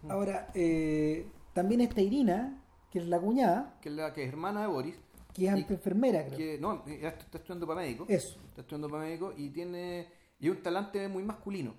Ahora, 0.10 0.47
eh, 0.56 1.30
también 1.54 1.82
está 1.82 2.02
Irina, 2.02 2.63
que 2.89 3.00
es 3.00 3.08
la 3.08 3.19
cuñada, 3.19 3.78
Que 3.82 3.89
es 3.89 3.95
la 3.95 4.13
que 4.13 4.23
es 4.23 4.30
hermana 4.30 4.62
de 4.62 4.67
Boris, 4.67 4.95
que 5.34 5.47
es 5.47 5.56
Y- 5.58 5.73
enfermera, 5.73 6.26
creo. 6.26 6.38
que 6.38 6.58
no, 6.60 6.84
está 6.88 7.38
estudiando 7.38 7.67
para 7.67 7.82
médico. 7.82 8.06
Eso. 8.10 8.39
Está 8.47 8.62
estudiando 8.62 8.89
para 8.89 9.04
médico 9.04 9.34
y 9.38 9.50
tiene 9.52 10.08
y 10.39 10.50
un 10.50 10.62
talante 10.63 11.08
muy 11.08 11.23
masculino. 11.23 11.73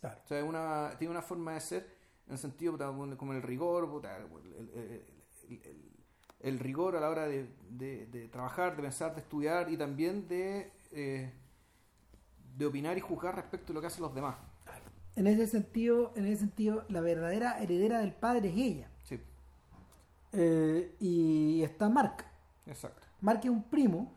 Claro. 0.00 0.20
O 0.24 0.28
sea, 0.28 0.44
una, 0.44 0.90
tiene 0.98 1.10
una 1.12 1.22
forma 1.22 1.54
de 1.54 1.60
ser 1.60 1.96
en 2.26 2.32
el 2.32 2.38
sentido 2.38 2.72
puta, 2.72 2.86
como 3.16 3.32
el 3.32 3.42
rigor, 3.42 3.88
puta, 3.90 4.16
el, 4.16 4.24
el- 4.24 4.70
el- 5.48 5.60
el- 5.64 5.92
el 6.40 6.58
rigor 6.58 6.96
a 6.96 7.00
la 7.00 7.08
hora 7.08 7.26
de, 7.26 7.48
de- 7.70 8.06
de 8.06 8.28
trabajar, 8.28 8.76
de 8.76 8.82
pensar, 8.82 9.14
de 9.14 9.20
estudiar 9.20 9.70
y 9.70 9.76
también 9.76 10.28
de, 10.28 10.70
eh, 10.92 11.32
de 12.56 12.66
opinar 12.66 12.96
y 12.98 13.00
juzgar 13.00 13.34
respecto 13.34 13.72
a 13.72 13.74
lo 13.74 13.80
que 13.80 13.86
hacen 13.86 14.02
los 14.02 14.14
demás. 14.14 14.36
En 15.16 15.26
ese 15.26 15.46
sentido, 15.46 16.12
en 16.14 16.26
ese 16.26 16.40
sentido, 16.40 16.84
la 16.88 17.00
verdadera 17.00 17.58
heredera 17.62 18.00
del 18.00 18.12
padre 18.12 18.50
es 18.50 18.56
ella. 18.56 18.90
Sí, 19.02 19.18
Eh, 20.32 20.94
y 21.00 21.62
está 21.62 21.88
Mark. 21.88 22.24
exacto. 22.66 23.06
Mark 23.22 23.40
es 23.44 23.50
un 23.50 23.62
primo. 23.62 24.12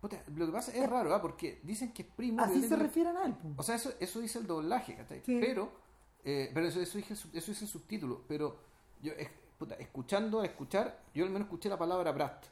Puta, 0.00 0.22
lo 0.34 0.46
que 0.46 0.52
pasa 0.52 0.72
es 0.72 0.88
raro, 0.88 1.14
¿ah? 1.14 1.20
porque 1.20 1.60
dicen 1.62 1.92
que 1.92 2.02
es 2.02 2.08
primo. 2.08 2.42
Así 2.42 2.62
se 2.66 2.74
refieren 2.76 3.16
a 3.18 3.24
él. 3.26 3.34
O 3.56 3.62
sea, 3.62 3.74
eso, 3.74 3.92
eso 4.00 4.20
dice 4.20 4.38
el 4.38 4.46
doblaje, 4.46 4.96
¿cachai? 4.96 5.20
Sí. 5.24 5.38
Pero, 5.40 5.70
eh, 6.24 6.50
pero 6.54 6.66
eso, 6.66 6.80
eso, 6.80 6.96
dice, 6.96 7.12
el 7.12 7.18
eso 7.36 7.50
dice 7.52 7.64
el 7.64 7.70
subtítulo. 7.70 8.22
Pero 8.26 8.56
yo, 9.02 9.12
es- 9.12 9.30
puta, 9.58 9.74
escuchando, 9.74 10.40
a 10.40 10.46
escuchar, 10.46 11.02
yo 11.14 11.24
al 11.24 11.30
menos 11.30 11.46
escuché 11.46 11.68
la 11.68 11.76
palabra 11.78 12.12
brat. 12.12 12.46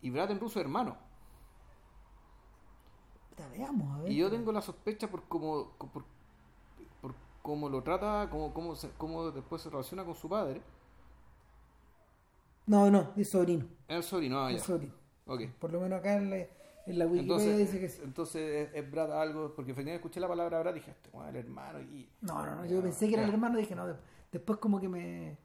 Y 0.00 0.10
brat 0.10 0.30
en 0.30 0.38
ruso 0.38 0.60
es 0.60 0.64
hermano. 0.64 0.96
Puta, 3.30 3.48
veamos, 3.48 3.98
a 3.98 4.02
ver. 4.02 4.12
Y 4.12 4.16
yo 4.16 4.30
tengo 4.30 4.52
la 4.52 4.62
sospecha 4.62 5.08
por 5.10 5.24
cómo, 5.24 5.70
por, 5.76 6.04
por 7.00 7.14
cómo 7.42 7.68
lo 7.68 7.82
trata, 7.82 8.28
cómo, 8.30 8.54
cómo, 8.54 8.76
se- 8.76 8.90
cómo 8.96 9.32
después 9.32 9.60
se 9.60 9.70
relaciona 9.70 10.04
con 10.04 10.14
su 10.14 10.28
padre. 10.28 10.62
No, 12.66 12.90
no, 12.90 13.12
es 13.16 13.28
sobrino. 13.28 13.66
Es 13.88 13.96
el 13.96 14.02
sobrino, 14.04 14.38
ah, 14.40 14.52
Es 14.52 14.60
ya. 14.60 14.66
sobrino. 14.66 14.94
Por 15.58 15.72
lo 15.72 15.80
menos 15.80 15.98
acá 16.00 16.16
en 16.16 16.30
la, 16.30 16.36
en 16.36 16.98
la 16.98 17.06
Wikipedia 17.06 17.20
Entonces, 17.22 17.58
dice 17.58 17.80
que 17.80 17.88
sí. 17.88 18.00
entonces 18.04 18.68
es, 18.68 18.74
es 18.84 18.90
Brad 18.90 19.12
algo, 19.20 19.54
porque 19.54 19.72
efectivamente 19.72 19.96
escuché 19.96 20.20
la 20.20 20.28
palabra 20.28 20.60
Brad 20.60 20.72
y 20.72 20.78
dije, 20.80 20.90
este, 20.90 21.10
bueno, 21.10 21.28
el 21.30 21.36
hermano 21.36 21.80
y... 21.80 22.08
No, 22.20 22.44
no, 22.44 22.56
no, 22.56 22.66
yo 22.66 22.82
pensé 22.82 23.08
que 23.08 23.14
era 23.14 23.24
el 23.24 23.30
hermano 23.30 23.58
y 23.58 23.62
dije, 23.62 23.74
no, 23.74 23.86
de- 23.86 23.96
después 24.32 24.58
como 24.58 24.80
que 24.80 24.88
me... 24.88 25.38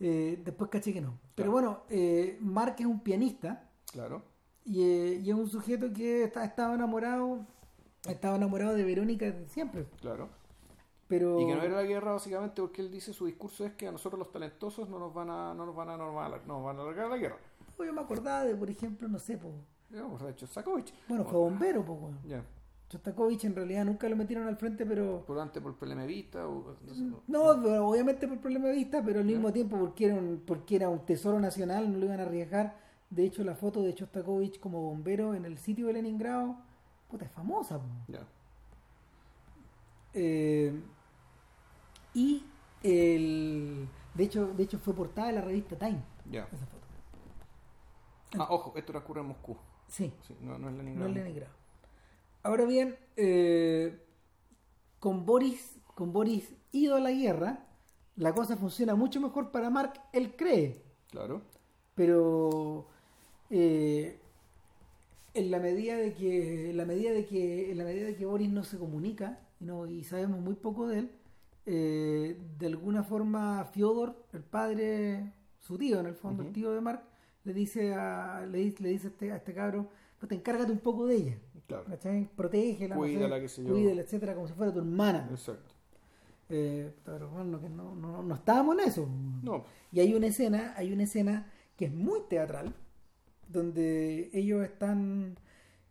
eh, 0.00 0.40
después 0.44 0.70
caché 0.70 0.92
que 0.92 1.00
no. 1.00 1.18
Pero 1.34 1.50
Claro. 1.50 1.52
bueno, 1.52 1.82
eh, 1.90 2.38
Mark 2.40 2.76
es 2.78 2.86
un 2.86 3.00
pianista 3.00 3.68
Claro, 3.92 4.22
y, 4.64 4.82
eh, 4.82 5.20
y 5.24 5.30
es 5.30 5.34
un 5.36 5.48
sujeto 5.48 5.92
que 5.92 6.24
está, 6.24 6.44
estaba 6.44 6.74
enamorado 6.74 7.44
estaba 8.08 8.36
enamorado 8.36 8.74
de 8.74 8.84
Verónica 8.84 9.26
desde 9.26 9.48
siempre. 9.48 9.86
claro. 10.00 10.28
Pero... 11.08 11.40
Y 11.40 11.46
que 11.46 11.54
no 11.56 11.62
era 11.62 11.76
la 11.76 11.82
guerra 11.84 12.12
básicamente 12.12 12.60
porque 12.60 12.82
él 12.82 12.90
dice, 12.90 13.14
su 13.14 13.24
discurso 13.26 13.64
es 13.64 13.72
que 13.72 13.88
a 13.88 13.92
nosotros 13.92 14.18
los 14.18 14.30
talentosos 14.30 14.88
no 14.90 14.98
nos 14.98 15.12
van 15.14 15.30
a, 15.30 15.54
no 15.54 15.64
nos 15.64 15.74
van 15.74 15.88
a, 15.88 15.96
normal, 15.96 16.40
no 16.46 16.54
nos 16.58 16.64
van 16.64 16.78
a 16.78 16.82
alargar 16.82 17.08
la 17.08 17.16
guerra. 17.16 17.38
Yo 17.86 17.92
me 17.92 18.00
acordaba 18.00 18.44
de, 18.44 18.54
por 18.54 18.68
ejemplo, 18.70 19.08
no 19.08 19.18
sé, 19.18 19.38
pues, 19.38 19.54
de 19.90 20.46
Sakovic. 20.46 20.92
bueno, 21.08 21.24
fue 21.24 21.38
bombero, 21.38 21.84
pues, 21.84 22.00
bueno. 22.00 22.18
Ya, 22.26 22.42
Shostakovich 22.90 23.44
en 23.44 23.54
realidad 23.54 23.84
nunca 23.84 24.08
lo 24.08 24.16
metieron 24.16 24.46
al 24.48 24.56
frente, 24.56 24.86
pero... 24.86 25.22
por 25.26 25.38
antes 25.38 25.62
por 25.62 25.76
problema 25.76 26.02
de 26.02 26.06
vista 26.08 26.46
o... 26.48 26.74
no 26.86 26.94
sé, 26.94 27.02
no. 27.02 27.20
No, 27.26 27.62
pero 27.62 27.86
obviamente 27.86 28.26
por 28.26 28.38
problema 28.38 28.68
de 28.68 28.74
vista, 28.76 29.02
pero 29.04 29.20
al 29.20 29.26
mismo 29.26 29.48
Ya. 29.48 29.52
tiempo 29.54 29.78
porque 29.78 30.06
era, 30.06 30.14
un, 30.14 30.42
porque 30.46 30.76
era 30.76 30.88
un 30.88 31.00
tesoro 31.04 31.38
nacional, 31.38 31.92
no 31.92 31.98
lo 31.98 32.06
iban 32.06 32.20
a 32.20 32.22
arriesgar. 32.22 32.78
De 33.10 33.24
hecho, 33.24 33.44
la 33.44 33.54
foto 33.54 33.82
de 33.82 33.92
Shostakovich 33.92 34.58
como 34.58 34.80
bombero 34.80 35.34
en 35.34 35.44
el 35.44 35.58
sitio 35.58 35.86
de 35.88 35.94
Leningrado, 35.94 36.56
puta, 37.10 37.26
es 37.26 37.30
famosa. 37.30 37.78
Ya, 38.08 38.20
Eh, 40.14 40.72
y 42.14 42.42
el... 42.82 43.86
De 44.14 44.24
hecho, 44.24 44.48
de 44.54 44.62
hecho 44.62 44.78
fue 44.78 44.94
portada 44.94 45.28
de 45.28 45.34
la 45.34 45.40
revista 45.42 45.76
Time, 45.76 46.00
ya. 46.30 46.48
esa 46.50 46.66
foto. 46.66 46.86
Ah, 48.38 48.46
ojo, 48.50 48.72
esto 48.76 48.92
transcurre 48.92 49.20
en 49.20 49.28
Moscú. 49.28 49.56
Sí, 49.88 50.12
Sí, 50.26 50.34
no, 50.40 50.58
no 50.58 50.68
es 50.68 50.74
no 50.74 50.78
Leningrado. 50.82 51.08
es 51.08 51.14
Leningrado. 51.16 51.52
Ahora 52.42 52.64
bien, 52.66 52.96
eh, 53.16 53.98
con 54.98 55.24
Boris, 55.24 55.78
con 55.94 56.12
Boris 56.12 56.54
ido 56.72 56.96
a 56.96 57.00
la 57.00 57.10
guerra, 57.10 57.66
la 58.16 58.34
cosa 58.34 58.56
funciona 58.56 58.94
mucho 58.94 59.20
mejor 59.20 59.50
para 59.50 59.70
Mark, 59.70 59.94
él 60.12 60.34
cree. 60.36 60.82
Claro, 61.10 61.42
pero 61.94 62.86
eh, 63.50 64.20
en 65.34 65.50
la 65.50 65.58
medida 65.58 65.96
de 65.96 66.14
que 66.14 66.70
en 66.70 66.76
la 66.76 66.84
medida 66.84 67.10
de 67.12 67.26
que 67.26 67.70
en 67.70 67.78
la 67.78 67.84
medida 67.84 68.06
de 68.06 68.16
que 68.16 68.26
Boris 68.26 68.50
no 68.50 68.62
se 68.64 68.78
comunica 68.78 69.40
y 69.60 69.64
no 69.64 69.86
y 69.86 70.04
sabemos 70.04 70.40
muy 70.40 70.54
poco 70.54 70.86
de 70.86 70.98
él 71.00 71.10
eh, 71.66 72.38
de 72.58 72.66
alguna 72.66 73.02
forma 73.02 73.64
Fyodor 73.72 74.16
el 74.32 74.42
padre 74.42 75.32
su 75.60 75.76
tío 75.78 76.00
en 76.00 76.06
el 76.06 76.14
fondo 76.14 76.42
el 76.42 76.52
tío 76.52 76.72
de 76.72 76.80
Mark 76.80 77.02
le 77.48 77.54
dice 77.54 77.94
a 77.94 78.46
le, 78.46 78.58
dice- 78.58 78.82
le 78.82 78.88
dice 78.90 79.06
a 79.08 79.10
este, 79.10 79.32
a 79.32 79.36
este 79.36 79.52
cabro 79.54 79.88
pues 80.18 80.28
te 80.28 80.34
encárgate 80.34 80.72
un 80.72 80.78
poco 80.88 81.06
de 81.06 81.16
ella 81.16 81.36
claro. 81.66 81.84
¿cachai? 81.92 82.28
protégela 82.36 82.96
no 82.96 83.02
sé, 83.04 83.12
Cuídala, 83.14 83.48
sé 83.48 83.64
yo. 83.64 83.72
cuídala, 83.72 84.00
etcétera 84.02 84.34
como 84.34 84.46
si 84.48 84.54
fuera 84.54 84.72
tu 84.72 84.80
hermana 84.80 85.28
Exacto. 85.30 85.74
Eh, 86.50 86.92
pero 87.04 87.28
bueno 87.28 87.60
que 87.60 87.68
no, 87.68 87.94
no, 87.94 88.22
no 88.22 88.34
estábamos 88.34 88.78
en 88.78 88.88
eso 88.88 89.08
No, 89.42 89.64
y 89.92 90.00
hay 90.00 90.14
una 90.14 90.28
escena, 90.28 90.72
hay 90.76 90.92
una 90.92 91.02
escena 91.04 91.50
que 91.76 91.84
es 91.86 91.92
muy 91.92 92.20
teatral, 92.28 92.74
donde 93.48 94.30
ellos 94.32 94.64
están, 94.64 95.36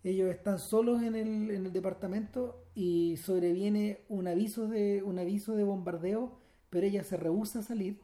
ellos 0.04 0.30
están 0.30 0.60
solos 0.60 1.02
en 1.04 1.16
el, 1.16 1.52
en 1.52 1.66
el 1.66 1.74
departamento 1.74 2.66
y 2.76 3.18
sobreviene 3.18 4.02
un 4.10 4.28
aviso 4.28 4.68
de, 4.68 5.04
un 5.04 5.20
aviso 5.20 5.56
de 5.56 5.64
bombardeo, 5.64 6.40
pero 6.70 6.86
ella 6.88 7.04
se 7.04 7.18
rehúsa 7.18 7.60
a 7.60 7.64
salir, 7.64 8.00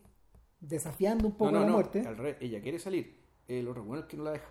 desafiando 0.61 1.27
un 1.27 1.33
poco 1.35 1.51
no, 1.51 1.65
no, 1.65 1.65
la 1.65 1.71
muerte. 1.73 2.01
al 2.05 2.17
revés, 2.17 2.37
ella 2.41 2.61
quiere 2.61 2.79
salir. 2.79 3.22
Eh, 3.47 3.62
lo 3.62 3.73
bueno 3.84 4.01
es 4.03 4.08
que 4.08 4.17
no 4.17 4.23
la 4.23 4.32
deja. 4.32 4.49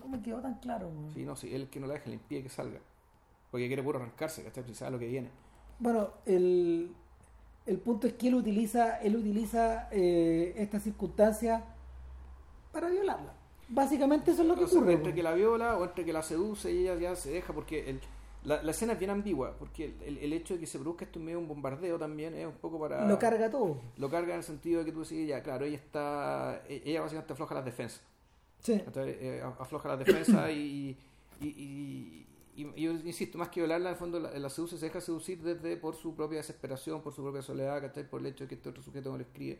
No 0.00 0.08
me 0.08 0.20
quedó 0.22 0.40
tan 0.40 0.54
claro. 0.54 0.90
Sí, 1.12 1.24
no, 1.24 1.36
sí, 1.36 1.48
él 1.48 1.54
es 1.54 1.60
el 1.62 1.68
que 1.68 1.80
no 1.80 1.86
la 1.86 1.94
deja, 1.94 2.06
le 2.08 2.14
impide 2.14 2.42
que 2.42 2.48
salga. 2.48 2.80
Porque 3.50 3.66
quiere 3.66 3.82
puro 3.82 3.98
arrancarse, 3.98 4.42
¿cachai? 4.42 4.64
Si 4.64 4.74
sabe 4.74 4.92
lo 4.92 4.98
que 4.98 5.06
viene. 5.06 5.30
Bueno, 5.78 6.10
el, 6.26 6.92
el 7.66 7.78
punto 7.78 8.06
es 8.06 8.14
que 8.14 8.28
él 8.28 8.34
utiliza, 8.34 9.00
él 9.00 9.16
utiliza 9.16 9.88
eh, 9.92 10.54
esta 10.56 10.80
circunstancia 10.80 11.64
para 12.72 12.88
violarla. 12.88 13.32
Básicamente 13.68 14.32
eso 14.32 14.42
es 14.42 14.48
lo 14.48 14.56
que 14.56 14.64
O 14.64 14.66
sea, 14.68 14.78
ocurre. 14.78 14.94
entre 14.94 15.14
que 15.14 15.22
la 15.22 15.32
viola 15.34 15.76
o 15.78 15.84
entre 15.84 16.04
que 16.04 16.12
la 16.12 16.22
seduce 16.22 16.72
y 16.72 16.78
ella 16.88 16.96
ya 16.96 17.16
se 17.16 17.30
deja, 17.30 17.52
porque 17.52 17.88
el- 17.90 18.00
la, 18.44 18.62
la 18.62 18.70
escena 18.70 18.92
es 18.92 18.98
bien 18.98 19.10
ambigua, 19.10 19.56
porque 19.58 19.86
el, 19.86 20.02
el- 20.02 20.18
el 20.18 20.32
hecho 20.34 20.54
de 20.54 20.60
que 20.60 20.66
se 20.66 20.78
produzca 20.78 21.04
esto 21.04 21.18
en 21.18 21.24
medio 21.24 21.38
de 21.38 21.42
un 21.44 21.48
bombardeo 21.48 21.98
también 21.98 22.34
es 22.34 22.46
un 22.46 22.52
poco 22.54 22.78
para... 22.78 23.06
Lo 23.06 23.18
carga 23.18 23.50
todo. 23.50 23.80
Lo 23.96 24.08
carga 24.10 24.32
en 24.34 24.38
el 24.38 24.44
sentido 24.44 24.80
de 24.80 24.86
que 24.86 24.92
tú 24.92 25.00
decís, 25.02 25.26
ya, 25.28 25.42
claro, 25.42 25.64
ella 25.64 25.76
está... 25.76 26.62
e- 26.68 26.82
Ella 26.84 27.00
básicamente 27.00 27.32
afloja 27.32 27.54
las 27.54 27.64
defensas. 27.64 28.02
Sí. 28.60 28.80
Eh, 28.96 29.42
afloja 29.58 29.88
las 29.88 29.98
defensas 29.98 30.50
y, 30.50 30.96
y, 31.40 31.46
y- 31.46 32.26
y- 32.56 32.72
y 32.76 32.82
yo 32.82 32.92
insisto, 32.92 33.36
más 33.38 33.48
que 33.48 33.60
violarla, 33.60 33.88
en 33.90 33.94
el 33.94 33.98
fondo 33.98 34.20
la, 34.20 34.38
la 34.38 34.48
seduce, 34.50 34.78
se 34.78 34.86
deja 34.86 35.00
seducir 35.00 35.42
desde 35.42 35.76
por 35.76 35.96
su 35.96 36.14
propia 36.14 36.38
desesperación, 36.38 37.02
por 37.02 37.12
su 37.12 37.22
propia 37.22 37.42
soledad, 37.42 37.80
¿cachai? 37.80 38.08
por 38.08 38.20
el 38.20 38.26
hecho 38.28 38.44
de 38.44 38.48
que 38.48 38.54
este 38.54 38.68
otro 38.68 38.82
sujeto 38.82 39.10
no 39.10 39.16
le 39.18 39.24
escribe. 39.24 39.58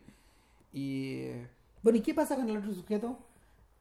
Y 0.72 1.16
eh, 1.22 1.48
Bueno, 1.82 1.98
¿y 1.98 2.02
qué 2.02 2.14
pasa 2.14 2.36
con 2.36 2.48
el 2.48 2.56
otro 2.56 2.72
sujeto? 2.72 3.18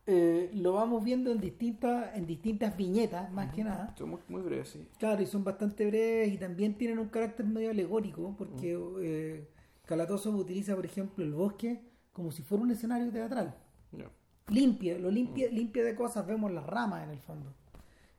Eh, 0.06 0.52
lo 0.54 0.74
vamos 0.74 1.02
viendo 1.04 1.32
en 1.32 1.40
distintas, 1.40 2.16
en 2.18 2.26
distintas 2.28 2.76
viñetas, 2.76 3.32
más 3.32 3.54
que 3.54 3.64
nada. 3.64 3.96
son 3.98 4.10
muy, 4.12 4.20
muy 4.28 4.42
breves, 4.42 4.70
sí. 4.70 4.86
Claro, 5.00 5.22
y 5.22 5.26
son 5.26 5.44
bastante 5.46 5.86
breves 5.86 6.34
y 6.34 6.38
también 6.38 6.76
tienen 6.78 7.00
un 7.00 7.08
carácter 7.08 7.46
medio 7.46 7.70
alegórico, 7.72 8.36
porque 8.38 8.78
eh, 9.02 9.48
Kalatozov 9.86 10.36
utiliza, 10.36 10.76
por 10.76 10.86
ejemplo, 10.86 11.24
el 11.24 11.34
bosque 11.34 11.82
como 12.12 12.32
si 12.32 12.44
fuera 12.44 12.64
un 12.64 12.72
escenario 12.72 13.10
teatral. 13.12 13.56
Ya. 13.94 14.10
Limpia, 14.50 14.98
lo 15.00 15.10
limpia, 15.10 15.50
limpia 15.50 15.84
de 15.86 15.96
cosas, 15.96 16.28
vemos 16.28 16.52
las 16.52 16.66
ramas 16.66 17.04
en 17.06 17.10
el 17.12 17.20
fondo. 17.20 17.54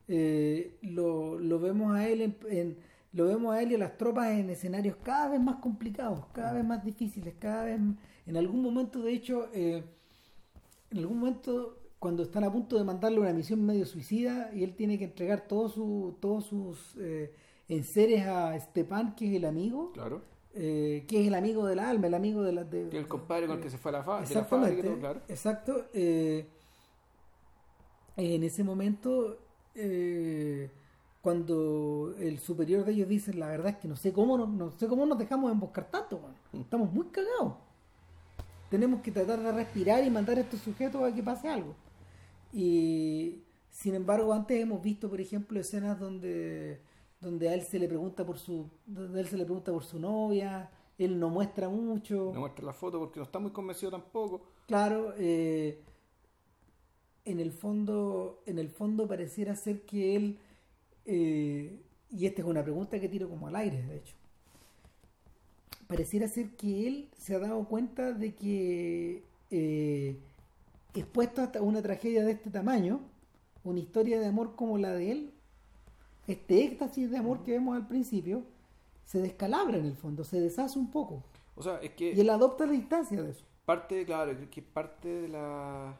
Eh, 0.08 0.78
lo, 0.82 1.38
lo 1.38 1.58
vemos 1.60 1.94
a 1.94 2.08
él 2.08 2.20
en, 2.22 2.36
en- 2.50 2.76
lo 3.12 3.26
vemos 3.26 3.54
a 3.54 3.62
él 3.62 3.70
y 3.72 3.74
a 3.76 3.78
las 3.78 3.96
tropas 3.96 4.30
en 4.32 4.50
escenarios 4.50 4.96
cada 5.02 5.28
vez 5.28 5.40
más 5.40 5.56
complicados, 5.56 6.26
cada 6.32 6.52
vez 6.52 6.64
más 6.64 6.84
difíciles, 6.84 7.34
cada 7.38 7.64
vez 7.64 7.78
en 8.26 8.36
algún 8.36 8.60
momento 8.60 9.00
de 9.02 9.12
hecho 9.12 9.48
eh, 9.54 9.84
en 10.94 11.00
algún 11.00 11.18
momento 11.18 11.78
cuando 11.98 12.22
están 12.22 12.44
a 12.44 12.52
punto 12.52 12.76
de 12.78 12.84
mandarle 12.84 13.18
una 13.20 13.32
misión 13.32 13.64
medio 13.64 13.84
suicida 13.86 14.50
y 14.54 14.62
él 14.62 14.74
tiene 14.76 14.98
que 14.98 15.04
entregar 15.04 15.48
todos 15.48 15.72
su, 15.72 16.16
todos 16.20 16.44
sus 16.46 16.96
eh, 16.98 17.34
enseres 17.68 18.26
a 18.26 18.58
Stepan 18.60 19.14
que 19.14 19.28
es 19.30 19.34
el 19.36 19.44
amigo 19.44 19.90
Claro. 19.92 20.22
eh, 20.54 21.04
que 21.08 21.22
es 21.22 21.26
el 21.28 21.34
amigo 21.34 21.66
del 21.66 21.78
alma 21.80 22.06
el 22.06 22.14
amigo 22.14 22.42
de 22.42 22.52
la 22.52 22.64
de, 22.64 22.88
el 22.96 23.08
compadre 23.08 23.46
con 23.46 23.56
el 23.56 23.62
que 23.62 23.70
se 23.70 23.78
fue 23.78 23.90
a 23.90 23.92
la, 23.92 24.02
fa 24.02 24.20
de 24.22 24.34
la 24.34 24.44
fábrica 24.44 24.82
todo, 24.82 24.98
claro. 24.98 25.20
exacto. 25.28 25.86
eh, 25.94 26.46
en 28.16 28.44
ese 28.44 28.62
momento, 28.62 29.38
eh, 29.74 30.70
cuando 31.20 32.14
el 32.18 32.38
superior 32.38 32.84
de 32.84 32.92
ellos 32.92 33.08
dice, 33.08 33.34
la 33.34 33.48
verdad 33.48 33.72
es 33.72 33.76
que 33.78 33.88
no 33.88 33.96
sé 33.96 34.12
cómo 34.12 34.38
nos, 34.38 34.48
no 34.48 34.70
sé 34.70 34.86
cómo 34.86 35.04
nos 35.06 35.18
dejamos 35.18 35.50
emboscar 35.50 35.90
tanto, 35.90 36.20
man. 36.20 36.34
Mm. 36.52 36.60
estamos 36.60 36.92
muy 36.92 37.06
cagados. 37.06 37.54
Tenemos 38.70 39.00
que 39.02 39.10
tratar 39.12 39.40
de 39.40 39.52
respirar 39.52 40.04
y 40.04 40.10
mandar 40.10 40.38
a 40.38 40.40
estos 40.40 40.60
sujetos 40.60 41.02
a 41.02 41.14
que 41.14 41.22
pase 41.22 41.48
algo. 41.48 41.74
Y 42.52 43.42
sin 43.70 43.94
embargo, 43.94 44.32
antes 44.32 44.60
hemos 44.60 44.82
visto, 44.82 45.08
por 45.08 45.20
ejemplo, 45.20 45.60
escenas 45.60 45.98
donde 45.98 46.80
donde 47.20 47.48
a 47.48 47.54
él 47.54 47.62
se 47.62 47.78
le 47.78 47.88
pregunta 47.88 48.24
por 48.24 48.38
su 48.38 48.68
donde 48.86 49.18
a 49.18 49.22
él 49.22 49.28
se 49.28 49.36
le 49.36 49.44
pregunta 49.44 49.72
por 49.72 49.84
su 49.84 49.98
novia, 49.98 50.70
él 50.98 51.18
no 51.18 51.28
muestra 51.30 51.68
mucho. 51.68 52.30
No 52.32 52.40
muestra 52.40 52.64
la 52.64 52.72
foto 52.72 52.98
porque 52.98 53.18
no 53.18 53.24
está 53.24 53.38
muy 53.38 53.50
convencido 53.50 53.90
tampoco. 53.90 54.42
Claro, 54.66 55.14
eh, 55.18 55.80
en 57.24 57.40
el 57.40 57.50
fondo, 57.50 58.42
en 58.46 58.58
el 58.58 58.68
fondo 58.68 59.08
pareciera 59.08 59.56
ser 59.56 59.84
que 59.84 60.16
él, 60.16 60.38
eh, 61.06 61.82
y 62.10 62.26
esta 62.26 62.42
es 62.42 62.48
una 62.48 62.62
pregunta 62.62 63.00
que 63.00 63.08
tiro 63.08 63.28
como 63.28 63.48
al 63.48 63.56
aire, 63.56 63.82
de 63.82 63.96
hecho, 63.96 64.14
pareciera 65.86 66.28
ser 66.28 66.50
que 66.56 66.86
él 66.86 67.08
se 67.16 67.34
ha 67.34 67.38
dado 67.38 67.64
cuenta 67.64 68.12
de 68.12 68.34
que 68.34 69.22
eh, 69.50 70.16
expuesto 70.94 71.42
hasta 71.42 71.62
una 71.62 71.82
tragedia 71.82 72.24
de 72.24 72.32
este 72.32 72.50
tamaño, 72.50 73.00
una 73.64 73.80
historia 73.80 74.20
de 74.20 74.26
amor 74.26 74.54
como 74.56 74.78
la 74.78 74.92
de 74.92 75.10
él, 75.10 75.34
este 76.26 76.64
éxtasis 76.64 77.10
de 77.10 77.18
amor 77.18 77.42
que 77.42 77.52
vemos 77.52 77.76
al 77.76 77.86
principio, 77.86 78.42
se 79.04 79.20
descalabra 79.20 79.76
en 79.76 79.86
el 79.86 79.96
fondo, 79.96 80.24
se 80.24 80.40
deshace 80.40 80.78
un 80.78 80.90
poco, 80.90 81.22
O 81.56 81.62
sea, 81.62 81.78
es 81.78 81.92
que 81.92 82.12
y 82.12 82.20
él 82.20 82.30
adopta 82.30 82.66
la 82.66 82.72
distancia 82.72 83.22
de 83.22 83.30
eso. 83.30 83.44
parte, 83.64 84.04
claro, 84.06 84.34
creo 84.34 84.50
que 84.50 84.62
parte 84.62 85.08
de 85.08 85.28
la 85.28 85.98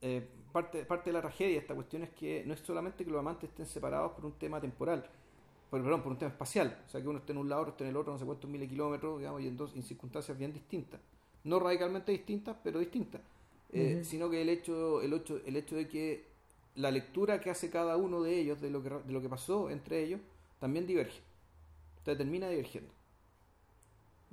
eh, 0.00 0.26
parte, 0.52 0.84
parte 0.84 1.10
de 1.10 1.14
la 1.14 1.20
tragedia 1.20 1.52
de 1.52 1.58
esta 1.58 1.74
cuestión 1.74 2.02
es 2.02 2.10
que 2.10 2.44
no 2.46 2.54
es 2.54 2.60
solamente 2.60 3.04
que 3.04 3.10
los 3.10 3.20
amantes 3.20 3.50
estén 3.50 3.66
separados 3.66 4.12
por 4.12 4.26
un 4.26 4.32
tema 4.32 4.60
temporal, 4.60 5.04
por, 5.72 5.82
perdón, 5.82 6.02
por 6.02 6.12
un 6.12 6.18
tema 6.18 6.30
espacial, 6.30 6.78
o 6.86 6.90
sea 6.90 7.00
que 7.02 7.08
uno 7.08 7.18
esté 7.20 7.32
en 7.32 7.38
un 7.38 7.48
lado, 7.48 7.62
otro 7.62 7.72
esté 7.72 7.84
en 7.84 7.90
el 7.90 7.96
otro, 7.96 8.12
no 8.12 8.18
sé 8.20 8.26
cuántos 8.26 8.50
miles 8.50 8.68
de 8.68 8.74
kilómetros, 8.74 9.18
digamos, 9.18 9.40
y 9.42 9.48
en 9.48 9.56
dos 9.56 9.74
en 9.74 9.82
circunstancias 9.82 10.38
bien 10.38 10.52
distintas, 10.52 11.00
no 11.44 11.60
radicalmente 11.60 12.12
distintas, 12.12 12.56
pero 12.62 12.78
distintas, 12.80 13.22
Eh, 13.74 14.00
sino 14.02 14.28
que 14.30 14.42
el 14.42 14.50
hecho, 14.50 15.00
el 15.02 15.14
hecho, 15.14 15.40
el 15.46 15.56
hecho 15.56 15.76
de 15.76 15.88
que 15.88 16.26
la 16.76 16.90
lectura 16.90 17.40
que 17.40 17.50
hace 17.50 17.70
cada 17.70 17.96
uno 17.96 18.22
de 18.22 18.38
ellos 18.38 18.60
de 18.60 18.70
lo 18.70 18.82
que 18.82 18.90
de 18.90 19.12
lo 19.12 19.22
que 19.22 19.30
pasó 19.30 19.70
entre 19.70 20.02
ellos 20.04 20.20
también 20.60 20.86
diverge, 20.86 21.20
o 22.02 22.04
sea, 22.04 22.16
termina 22.18 22.48
divergiendo, 22.50 22.92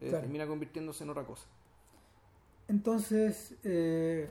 Eh, 0.01 0.09
Claro. 0.09 0.21
termina 0.21 0.47
convirtiéndose 0.47 1.03
en 1.03 1.09
otra 1.11 1.25
cosa. 1.25 1.47
Entonces, 2.67 3.55
eh, 3.63 4.29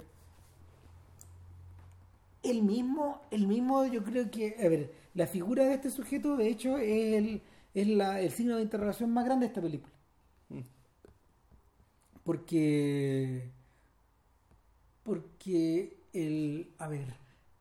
El 2.43 2.63
mismo, 2.63 3.21
el 3.31 3.47
mismo, 3.47 3.85
yo 3.87 4.03
creo 4.05 4.31
que, 4.31 4.57
a 4.65 4.69
ver, 4.69 4.93
la 5.19 5.27
figura 5.27 5.65
de 5.65 5.75
este 5.75 5.91
sujeto, 5.91 6.37
de 6.37 6.49
hecho, 6.49 6.79
es 6.79 7.15
el, 7.15 7.43
es 7.75 7.89
la, 7.89 8.21
el 8.21 8.31
signo 8.31 8.55
de 8.55 8.63
interrogación 8.63 9.11
más 9.11 9.25
grande 9.25 9.47
de 9.47 9.49
esta 9.49 9.61
película. 9.61 9.93
Mm. 10.49 10.61
Porque, 12.23 13.51
porque 15.03 15.99
el, 16.13 16.73
a 16.79 16.87
ver, 16.87 17.17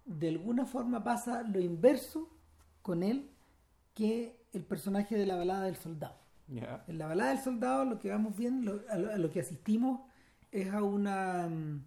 de 0.05 0.29
alguna 0.29 0.67
forma 0.67 1.03
pasa 1.03 1.41
lo 1.41 1.59
inverso 1.59 2.29
con 2.83 3.01
él 3.01 3.31
que 3.95 4.37
el 4.53 4.63
personaje 4.63 5.17
de 5.17 5.25
la 5.25 5.35
balada 5.35 5.63
del 5.63 5.77
soldado. 5.77 6.19
Ya. 6.49 6.85
En 6.87 6.99
la 6.99 7.07
balada 7.07 7.31
del 7.31 7.43
soldado 7.43 7.85
lo 7.85 7.97
que 7.97 8.11
vamos 8.11 8.37
viendo, 8.37 8.83
a, 8.87 8.97
lo, 8.97 9.11
a 9.11 9.17
lo 9.17 9.31
que 9.31 9.39
asistimos 9.39 10.01
es 10.51 10.71
a 10.71 10.83
una 10.83 11.49
mm, 11.49 11.83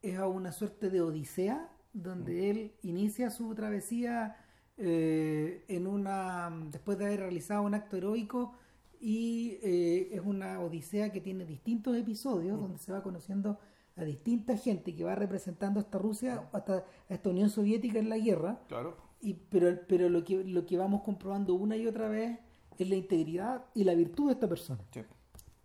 es 0.00 0.16
a 0.16 0.26
una 0.26 0.50
suerte 0.50 0.88
de 0.88 1.02
odisea 1.02 1.68
donde 1.92 2.48
él 2.50 2.72
inicia 2.82 3.28
su 3.28 3.54
travesía 3.54 4.36
eh, 4.78 5.64
en 5.68 5.86
una 5.86 6.50
después 6.70 6.98
de 6.98 7.06
haber 7.06 7.20
realizado 7.20 7.62
un 7.62 7.74
acto 7.74 7.96
heroico 7.96 8.52
y 9.00 9.58
eh, 9.62 10.08
es 10.12 10.20
una 10.24 10.60
odisea 10.60 11.10
que 11.12 11.20
tiene 11.20 11.44
distintos 11.44 11.96
episodios 11.96 12.58
donde 12.60 12.78
se 12.78 12.92
va 12.92 13.02
conociendo 13.02 13.58
a 13.96 14.04
distinta 14.04 14.56
gente 14.56 14.94
que 14.94 15.04
va 15.04 15.14
representando 15.16 15.80
a 15.80 15.82
esta 15.82 15.98
Rusia 15.98 16.48
hasta 16.52 16.84
esta 17.08 17.28
Unión 17.30 17.50
Soviética 17.50 17.98
en 17.98 18.08
la 18.08 18.18
guerra 18.18 18.60
Claro. 18.68 18.96
y, 19.20 19.34
pero 19.34 19.76
pero 19.88 20.08
lo 20.08 20.24
que, 20.24 20.44
lo 20.44 20.64
que 20.66 20.76
vamos 20.78 21.02
comprobando 21.02 21.54
una 21.54 21.76
y 21.76 21.86
otra 21.86 22.08
vez 22.08 22.38
es 22.78 22.88
la 22.88 22.94
integridad 22.94 23.64
y 23.74 23.82
la 23.84 23.94
virtud 23.94 24.26
de 24.28 24.32
esta 24.34 24.48
persona. 24.48 24.80
Sí. 24.92 25.00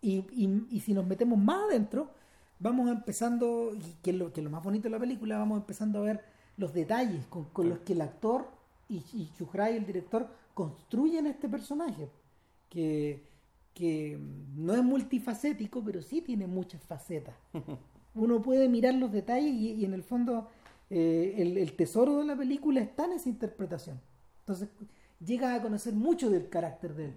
Y, 0.01 0.25
y- 0.31 0.65
y 0.71 0.79
si 0.81 0.93
nos 0.95 1.05
metemos 1.05 1.37
más 1.37 1.63
adentro, 1.69 2.09
vamos 2.59 2.89
empezando, 2.89 3.71
que 4.01 4.09
es 4.11 4.17
lo, 4.17 4.33
que 4.33 4.41
es 4.41 4.43
lo 4.43 4.49
más 4.49 4.63
bonito 4.63 4.83
de 4.85 4.89
la 4.89 4.99
película, 4.99 5.37
vamos 5.37 5.59
empezando 5.59 5.99
a 5.99 6.01
ver 6.01 6.21
los 6.57 6.73
detalles 6.73 7.25
con, 7.27 7.45
con 7.45 7.69
los 7.69 7.79
que 7.79 7.93
el 7.93 8.01
actor 8.01 8.47
y, 8.93 9.05
y 9.13 9.31
Chujray, 9.37 9.77
el 9.77 9.85
director, 9.85 10.27
construyen 10.53 11.27
este 11.27 11.47
personaje. 11.49 12.09
Que, 12.69 13.23
que 13.73 14.17
no 14.55 14.73
es 14.73 14.83
multifacético, 14.83 15.83
pero 15.83 16.01
sí 16.01 16.21
tiene 16.21 16.47
muchas 16.47 16.81
facetas. 16.83 17.35
Uno 18.15 18.41
puede 18.41 18.67
mirar 18.69 18.93
los 18.95 19.11
detalles 19.11 19.51
y, 19.53 19.73
y 19.73 19.85
en 19.85 19.93
el 19.93 20.03
fondo 20.03 20.47
eh, 20.89 21.35
el, 21.37 21.57
el 21.57 21.73
tesoro 21.75 22.17
de 22.17 22.25
la 22.25 22.35
película 22.35 22.79
está 22.81 23.05
en 23.05 23.13
esa 23.13 23.29
interpretación. 23.29 23.99
Entonces 24.39 24.69
llega 25.23 25.55
a 25.55 25.61
conocer 25.61 25.93
mucho 25.93 26.29
del 26.29 26.49
carácter 26.49 26.93
de 26.95 27.05
él. 27.05 27.13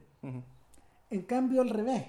En 1.11 1.23
cambio, 1.23 1.61
al 1.63 1.71
revés, 1.71 2.05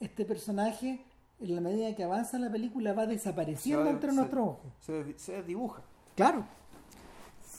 este 0.00 0.24
personaje, 0.24 1.00
en 1.40 1.54
la 1.54 1.60
medida 1.60 1.94
que 1.94 2.02
avanza 2.04 2.38
la 2.38 2.50
película, 2.50 2.92
va 2.94 3.06
desapareciendo 3.06 3.84
va- 3.84 3.90
entre 3.90 4.12
nuestros 4.12 4.48
ojos. 4.48 4.72
Se, 4.80 5.18
se 5.18 5.42
dibuja. 5.42 5.82
Claro, 6.16 6.44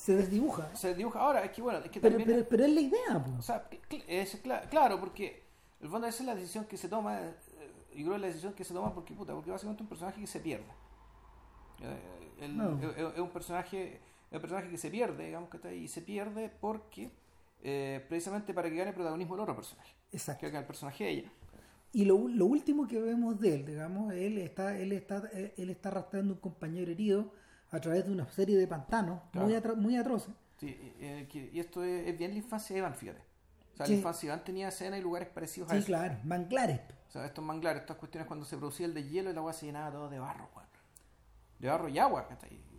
se 0.01 0.15
desdibuja. 0.15 0.75
Se 0.75 0.95
dibuja. 0.95 1.19
Ahora, 1.19 1.43
es 1.45 1.51
que 1.51 1.61
bueno, 1.61 1.79
es 1.79 1.91
que 1.91 1.99
Pero, 1.99 2.17
también. 2.17 2.37
pero, 2.39 2.49
pero 2.49 2.65
es 2.65 2.71
la 2.73 2.81
idea. 2.81 3.25
O 3.37 3.41
sea, 3.41 3.67
es 4.07 4.41
claro, 4.69 4.99
porque 4.99 5.43
el 5.79 5.89
fondo 5.89 6.07
esa 6.07 6.23
es 6.23 6.25
la 6.27 6.35
decisión 6.35 6.65
que 6.65 6.75
se 6.77 6.89
toma, 6.89 7.19
eh, 7.21 7.33
yo 7.95 8.05
creo 8.05 8.09
que 8.09 8.15
es 8.15 8.21
la 8.21 8.27
decisión 8.27 8.53
que 8.53 8.63
se 8.63 8.73
toma 8.73 8.93
porque, 8.93 9.13
puta, 9.13 9.33
porque 9.33 9.51
básicamente 9.51 9.81
es 9.83 9.85
un 9.85 9.89
personaje 9.89 10.19
que 10.21 10.27
se 10.27 10.39
pierde. 10.39 10.65
Eh, 11.81 12.31
el- 12.45 12.57
No. 12.57 12.79
es, 12.81 12.97
es 13.13 13.19
un 13.19 13.29
personaje 13.29 13.99
es 14.29 14.35
un 14.35 14.41
personaje 14.41 14.69
que 14.69 14.77
se 14.77 14.89
pierde, 14.89 15.25
digamos 15.25 15.49
que 15.49 15.57
está 15.57 15.69
ahí, 15.69 15.83
y 15.83 15.87
se 15.89 16.01
pierde 16.01 16.49
porque 16.49 17.11
eh, 17.63 18.03
precisamente 18.07 18.53
para 18.53 18.69
que 18.69 18.75
gane 18.77 18.93
protagonismo 18.93 19.35
el 19.35 19.41
otro 19.41 19.55
personaje, 19.55 19.93
Exacto. 20.11 20.39
que 20.41 20.47
gane 20.47 20.59
el 20.61 20.65
personaje 20.65 21.03
de 21.03 21.09
ella. 21.11 21.31
Y 21.93 22.05
lo, 22.05 22.27
lo 22.29 22.45
último 22.45 22.87
que 22.87 22.99
vemos 22.99 23.39
de 23.39 23.55
él, 23.55 23.65
digamos, 23.65 24.13
él 24.13 24.37
está, 24.37 24.77
él 24.79 24.93
está, 24.93 25.21
él 25.57 25.69
está 25.69 25.89
arrastrando 25.89 26.33
un 26.33 26.39
compañero 26.39 26.89
herido 26.89 27.33
a 27.71 27.79
través 27.79 28.05
de 28.05 28.11
una 28.11 28.27
serie 28.29 28.57
de 28.57 28.67
pantanos 28.67 29.21
Claro. 29.31 29.47
muy, 29.47 29.55
atro- 29.55 29.75
muy 29.75 29.95
atroces. 29.97 30.33
Sí, 30.59 30.77
eh, 30.99 31.27
y 31.53 31.59
esto 31.59 31.83
es, 31.83 32.07
es 32.07 32.17
bien 32.17 32.31
la 32.31 32.37
infancia 32.37 32.73
de 32.73 32.79
Evan, 32.79 32.93
fíjate. 32.95 33.21
O 33.73 33.77
sea, 33.77 33.85
Sí. 33.85 33.93
la 33.93 33.97
infancia 33.99 34.29
de 34.29 34.33
Evan 34.33 34.45
tenía 34.45 34.67
escenas 34.67 34.99
y 34.99 35.03
lugares 35.03 35.29
parecidos 35.29 35.69
a 35.69 35.73
Sí, 35.73 35.79
eso. 35.79 35.87
claro, 35.87 36.17
manglares. 36.23 36.81
O 37.07 37.11
sea, 37.11 37.25
estos 37.25 37.43
manglares, 37.43 37.81
estas 37.81 37.97
cuestiones 37.97 38.27
cuando 38.27 38.45
se 38.45 38.57
producía 38.57 38.85
el 38.85 38.93
de 38.93 39.03
hielo 39.09 39.31
y 39.31 39.33
la 39.33 39.39
agua 39.39 39.53
se 39.53 39.65
llenaba 39.65 39.91
todo 39.91 40.09
de 40.09 40.19
barro, 40.19 40.49
weón. 40.55 40.67
De 41.59 41.67
barro 41.67 41.87
y 41.89 41.97
agua. 41.99 42.27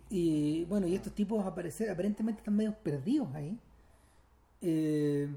Y 0.09 0.65
bueno, 0.65 0.87
y 0.87 0.95
estos 0.95 1.13
tipos 1.13 1.45
aparecer, 1.45 1.89
aparentemente 1.89 2.39
están 2.41 2.55
medio 2.55 2.73
perdidos 2.73 3.33
ahí. 3.35 3.59
Eh, 4.61 5.29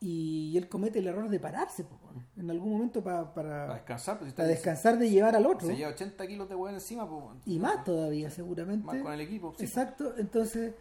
y 0.00 0.56
él 0.56 0.68
comete 0.68 0.98
el 1.00 1.06
error 1.08 1.28
de 1.28 1.38
pararse 1.38 1.84
po, 1.84 1.98
en 2.36 2.50
algún 2.50 2.72
momento 2.72 3.02
pa- 3.04 3.34
Para 3.34 3.66
para, 3.66 3.74
descansar, 3.74 4.18
pues, 4.18 4.32
para 4.32 4.48
descansar 4.48 4.98
de 4.98 5.10
llevar 5.10 5.36
al 5.36 5.44
otro. 5.46 5.66
Se 5.68 5.76
lleva 5.76 5.90
80 5.90 6.26
kilos 6.26 6.48
de 6.48 6.54
hueá 6.54 6.72
encima, 6.72 7.04
weón. 7.04 7.38
Y 7.44 7.58
más 7.58 7.84
todavía, 7.84 8.30
seguramente. 8.30 8.86
Más 8.86 8.96
con 9.02 9.12
el 9.12 9.20
equipo, 9.20 9.54
sí. 9.58 9.64
Exacto, 9.64 10.14
entonces 10.16 10.74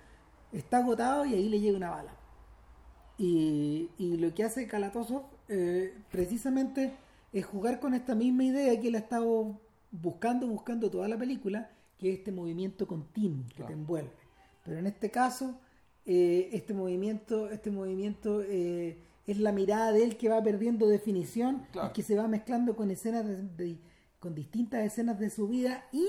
está 0.54 0.78
agotado 0.78 1.26
y 1.26 1.34
ahí 1.34 1.50
le 1.50 1.60
llega 1.60 1.76
una 1.78 1.90
bala. 1.90 2.16
Y, 3.18 3.90
y 3.98 4.16
lo 4.18 4.34
que 4.34 4.44
hace 4.46 4.68
Kalatozov 4.68 5.24
eh, 5.50 5.94
precisamente 6.10 6.94
es 7.34 7.46
jugar 7.46 7.80
con 7.82 7.94
esta 7.94 8.16
misma 8.16 8.46
idea 8.46 8.80
que 8.80 8.88
él 8.88 8.96
ha 8.96 9.00
estado 9.00 9.60
buscando, 9.92 10.48
buscando 10.48 10.90
toda 10.90 11.08
la 11.10 11.18
película, 11.18 11.70
que 11.98 12.14
es 12.14 12.20
este 12.20 12.32
movimiento 12.32 12.88
continuo 12.88 13.44
que 13.50 13.56
Claro. 13.56 13.68
te 13.68 13.74
envuelve. 13.74 14.12
Pero 14.64 14.78
en 14.78 14.88
este 14.88 15.12
caso, 15.12 15.60
eh, 16.06 16.50
este 16.54 16.74
movimiento, 16.74 17.50
este 17.50 17.70
movimiento 17.72 18.42
eh, 18.44 19.04
es 19.32 19.40
la 19.40 19.52
mirada 19.52 19.92
de 19.92 20.04
él 20.04 20.18
que 20.18 20.30
va 20.30 20.42
perdiendo 20.42 20.88
definición 20.88 21.66
Claro. 21.72 21.90
y 21.90 21.94
que 21.94 22.04
se 22.04 22.16
va 22.16 22.28
mezclando 22.28 22.76
con 22.76 22.90
escenas 22.92 23.26
de- 23.26 23.44
de- 23.44 23.80
con 24.20 24.36
distintas 24.36 24.82
escenas 24.84 25.20
de 25.20 25.30
su 25.30 25.48
vida 25.48 25.86
y 25.92 26.06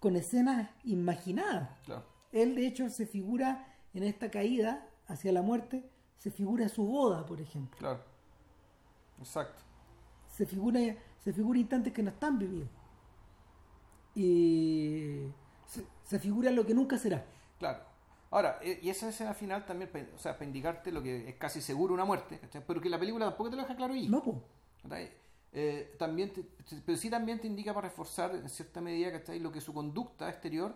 con 0.00 0.16
escenas 0.16 0.70
imaginadas. 0.84 1.70
Claro. 1.84 2.04
Él, 2.32 2.54
de 2.54 2.66
hecho, 2.66 2.88
se 2.90 3.06
figura 3.06 3.66
en 3.94 4.02
esta 4.04 4.30
caída 4.30 4.88
hacia 5.06 5.32
la 5.32 5.42
muerte, 5.42 5.88
se 6.16 6.30
figura 6.30 6.68
su 6.68 6.84
boda, 6.86 7.24
por 7.26 7.40
ejemplo. 7.40 7.78
Claro. 7.78 8.00
Exacto. 9.18 9.62
Se 10.28 10.46
figura, 10.46 10.80
se 11.22 11.32
figura 11.32 11.58
instantes 11.58 11.92
que 11.92 12.02
no 12.02 12.10
están 12.10 12.38
vividos. 12.38 12.68
Y 14.14 15.20
se, 15.66 15.84
se 16.04 16.18
figura 16.18 16.50
lo 16.50 16.66
que 16.66 16.74
nunca 16.74 16.98
será. 16.98 17.24
Claro. 17.58 17.80
Ahora, 18.32 18.58
eh, 18.62 18.80
y 18.82 18.88
esa 18.88 19.08
escena 19.10 19.34
final 19.34 19.64
también, 19.64 19.90
o 20.16 20.18
sea, 20.18 20.32
para 20.32 20.46
indicarte 20.46 20.90
lo 20.90 21.02
que 21.02 21.28
es 21.28 21.36
casi 21.36 21.60
seguro 21.60 21.94
una 21.94 22.04
muerte, 22.04 22.40
pero 22.66 22.80
que 22.80 22.88
la 22.88 22.98
película 22.98 23.26
tampoco 23.26 23.50
te 23.50 23.56
lo 23.56 23.62
deja 23.62 23.76
claro 23.76 23.94
ahí. 23.94 24.08
No. 24.08 24.42
Eh, 25.54 25.94
también 25.98 26.32
te- 26.32 26.44
pero 26.84 26.96
sí 26.96 27.10
también 27.10 27.38
te 27.38 27.46
indica 27.46 27.74
para 27.74 27.88
reforzar 27.88 28.34
en 28.34 28.48
cierta 28.48 28.80
medida 28.80 29.12
¿cachai? 29.12 29.38
lo 29.38 29.52
que 29.52 29.60
su 29.60 29.74
conducta 29.74 30.28
exterior 30.30 30.74